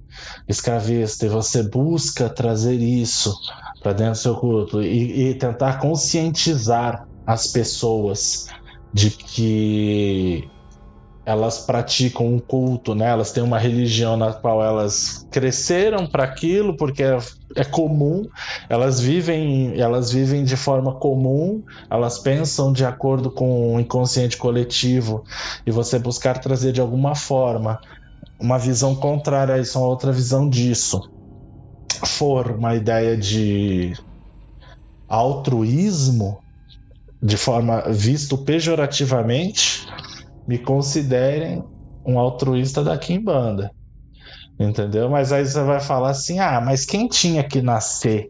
escravista, 0.48 1.26
e 1.26 1.30
você 1.30 1.64
busca 1.64 2.30
trazer 2.30 2.76
isso 2.76 3.34
para 3.82 3.94
dentro 3.94 4.14
do 4.14 4.18
seu 4.18 4.36
culto 4.36 4.82
e, 4.82 5.30
e 5.30 5.34
tentar 5.36 5.80
conscientizar 5.80 7.08
as 7.26 7.48
pessoas 7.48 8.48
de 8.94 9.10
que 9.10 10.50
elas 11.26 11.60
praticam 11.60 12.26
um 12.26 12.40
culto, 12.40 12.96
né? 12.96 13.08
Elas 13.08 13.32
têm 13.32 13.44
uma 13.44 13.60
religião 13.60 14.18
na 14.18 14.34
qual 14.34 14.64
elas 14.64 15.28
cresceram 15.30 16.08
para 16.08 16.24
aquilo 16.24 16.76
porque 16.76 17.04
é, 17.04 17.18
é, 17.56 17.64
comum. 17.64 18.24
Elas 18.68 19.00
vivem, 19.00 19.80
elas 19.80 20.12
vivem 20.12 20.44
de 20.44 20.58
forma 20.58 20.96
comum. 20.96 21.64
Elas 21.90 22.18
pensam 22.18 22.74
de 22.74 22.84
acordo 22.84 23.30
com 23.30 23.76
o 23.76 23.80
inconsciente 23.80 24.36
coletivo 24.36 25.24
e 25.66 25.72
você 25.72 26.00
buscar 26.00 26.40
trazer 26.40 26.72
de 26.72 26.82
alguma 26.82 27.16
forma 27.16 27.80
uma 28.40 28.58
visão 28.58 28.96
contrária 28.96 29.56
a 29.56 29.60
isso, 29.60 29.78
uma 29.78 29.88
outra 29.88 30.12
visão 30.12 30.50
disso 30.50 31.21
for 32.08 32.52
uma 32.52 32.76
ideia 32.76 33.18
de 33.18 33.94
altruísmo, 35.08 36.40
de 37.22 37.38
forma 37.38 37.82
visto 37.90 38.38
pejorativamente, 38.38 39.86
me 40.48 40.58
considerem 40.58 41.64
um 42.06 42.18
altruísta 42.18 42.84
da 42.84 42.98
Kimbanda. 42.98 43.72
Entendeu? 44.60 45.10
Mas 45.10 45.32
aí 45.32 45.46
você 45.46 45.64
vai 45.64 45.80
falar 45.80 46.12
assim: 46.12 46.40
ah, 46.40 46.62
mas 46.62 46.86
quem 46.86 47.08
tinha 47.08 47.44
que 47.44 47.62
nascer 47.62 48.30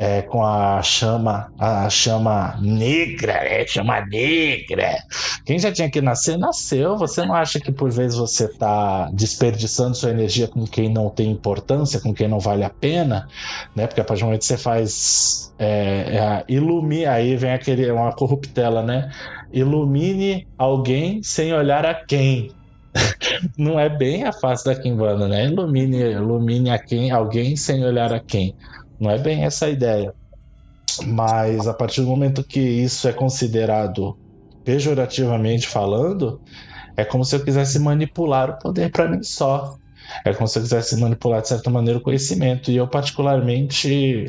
é, 0.00 0.22
com 0.22 0.42
a 0.42 0.82
chama, 0.82 1.52
a 1.58 1.90
chama 1.90 2.58
negra, 2.58 3.34
é, 3.34 3.66
chama 3.66 4.00
negra. 4.06 4.96
Quem 5.44 5.58
já 5.58 5.70
tinha 5.70 5.90
que 5.90 6.00
nascer, 6.00 6.38
nasceu. 6.38 6.96
Você 6.96 7.22
não 7.26 7.34
acha 7.34 7.60
que 7.60 7.70
por 7.70 7.90
vezes 7.90 8.16
você 8.16 8.46
está 8.46 9.10
desperdiçando 9.12 9.94
sua 9.94 10.08
energia 10.08 10.48
com 10.48 10.64
quem 10.66 10.88
não 10.88 11.10
tem 11.10 11.30
importância, 11.30 12.00
com 12.00 12.14
quem 12.14 12.26
não 12.26 12.40
vale 12.40 12.64
a 12.64 12.70
pena, 12.70 13.28
né? 13.76 13.86
Porque 13.86 14.00
a 14.00 14.04
partir 14.04 14.22
do 14.22 14.28
momento 14.28 14.40
que 14.40 14.46
você 14.46 14.56
faz 14.56 15.52
é, 15.58 15.68
é, 15.68 16.44
ilumine, 16.48 17.04
aí 17.04 17.36
vem 17.36 17.52
aquele 17.52 17.90
uma 17.90 18.10
corruptela, 18.14 18.82
né? 18.82 19.10
Ilumine 19.52 20.48
alguém 20.56 21.22
sem 21.22 21.52
olhar 21.52 21.84
a 21.84 21.92
quem. 21.92 22.52
não 23.56 23.78
é 23.78 23.90
bem 23.90 24.24
a 24.24 24.32
face 24.32 24.64
da 24.64 24.74
Kimbanda, 24.74 25.28
né? 25.28 25.44
Ilumine, 25.44 25.98
ilumine 26.12 26.70
a 26.70 26.78
quem, 26.78 27.10
alguém 27.10 27.54
sem 27.54 27.84
olhar 27.84 28.14
a 28.14 28.18
quem. 28.18 28.54
Não 29.00 29.10
é 29.10 29.18
bem 29.18 29.44
essa 29.44 29.66
a 29.66 29.70
ideia. 29.70 30.12
Mas 31.06 31.66
a 31.66 31.72
partir 31.72 32.02
do 32.02 32.08
momento 32.08 32.44
que 32.44 32.60
isso 32.60 33.08
é 33.08 33.12
considerado 33.12 34.18
pejorativamente 34.64 35.66
falando, 35.66 36.40
é 36.96 37.04
como 37.04 37.24
se 37.24 37.34
eu 37.34 37.42
quisesse 37.42 37.78
manipular 37.78 38.50
o 38.50 38.58
poder 38.58 38.90
para 38.90 39.08
mim 39.08 39.22
só. 39.22 39.76
É 40.24 40.34
como 40.34 40.46
se 40.46 40.58
eu 40.58 40.62
quisesse 40.62 40.96
manipular 41.00 41.40
de 41.40 41.48
certa 41.48 41.70
maneira 41.70 41.98
o 41.98 42.02
conhecimento. 42.02 42.70
E 42.70 42.76
eu, 42.76 42.86
particularmente, 42.86 44.26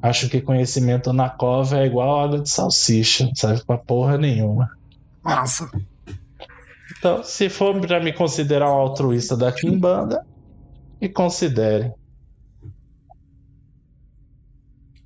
acho 0.00 0.28
que 0.28 0.40
conhecimento 0.40 1.12
na 1.12 1.28
cova 1.28 1.78
é 1.78 1.86
igual 1.86 2.20
água 2.20 2.40
de 2.40 2.48
salsicha, 2.48 3.26
não 3.26 3.34
serve 3.34 3.62
pra 3.66 3.76
porra 3.76 4.16
nenhuma. 4.16 4.70
Massa. 5.22 5.68
Então, 6.98 7.22
se 7.22 7.48
for 7.48 7.78
para 7.80 8.00
me 8.00 8.12
considerar 8.12 8.70
um 8.70 8.78
altruísta 8.78 9.36
da 9.36 9.52
Kimbanda, 9.52 10.24
me 11.00 11.08
considere. 11.08 11.92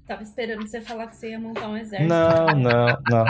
Tava 0.09 0.23
esperando 0.23 0.67
você 0.67 0.81
falar 0.81 1.07
que 1.09 1.17
você 1.17 1.31
ia 1.33 1.39
montar 1.39 1.69
um 1.69 1.77
exército. 1.77 2.09
Não, 2.09 2.47
não, 2.47 2.99
não. 3.11 3.25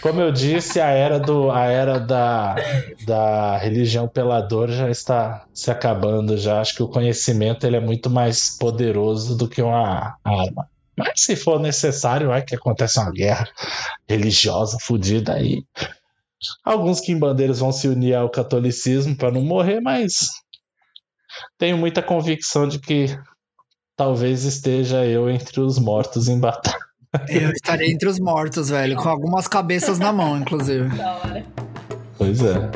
Como 0.00 0.18
eu 0.22 0.32
disse, 0.32 0.80
a 0.80 0.88
era, 0.88 1.20
do, 1.20 1.50
a 1.50 1.66
era 1.66 2.00
da, 2.00 2.56
da 3.04 3.58
religião 3.58 4.08
peladora 4.08 4.72
já 4.72 4.90
está 4.90 5.46
se 5.52 5.70
acabando. 5.70 6.38
Já 6.38 6.62
acho 6.62 6.74
que 6.74 6.82
o 6.82 6.88
conhecimento 6.88 7.66
ele 7.66 7.76
é 7.76 7.80
muito 7.80 8.08
mais 8.08 8.56
poderoso 8.56 9.36
do 9.36 9.46
que 9.46 9.60
uma 9.60 10.16
arma. 10.24 10.66
Mas 10.96 11.12
se 11.16 11.36
for 11.36 11.60
necessário, 11.60 12.28
vai 12.28 12.40
que 12.40 12.54
acontece 12.54 12.98
uma 12.98 13.12
guerra 13.12 13.46
religiosa 14.08 14.78
fodida 14.80 15.34
aí. 15.34 15.62
Alguns 16.64 17.02
quimbandeiros 17.02 17.58
vão 17.58 17.70
se 17.70 17.86
unir 17.86 18.14
ao 18.14 18.30
catolicismo 18.30 19.14
para 19.14 19.30
não 19.30 19.42
morrer, 19.42 19.80
mas 19.82 20.30
tenho 21.58 21.76
muita 21.76 22.02
convicção 22.02 22.66
de 22.66 22.78
que 22.78 23.14
talvez 24.00 24.44
esteja 24.44 25.04
eu 25.04 25.28
entre 25.28 25.60
os 25.60 25.78
mortos 25.78 26.26
em 26.26 26.40
batalha. 26.40 26.78
Eu 27.28 27.50
estarei 27.50 27.92
entre 27.92 28.08
os 28.08 28.18
mortos, 28.18 28.70
velho, 28.70 28.96
com 28.96 29.10
algumas 29.10 29.46
cabeças 29.46 29.98
na 29.98 30.10
mão, 30.10 30.38
inclusive. 30.38 30.88
Da 30.96 31.16
hora. 31.16 31.44
Pois 32.16 32.42
é. 32.42 32.70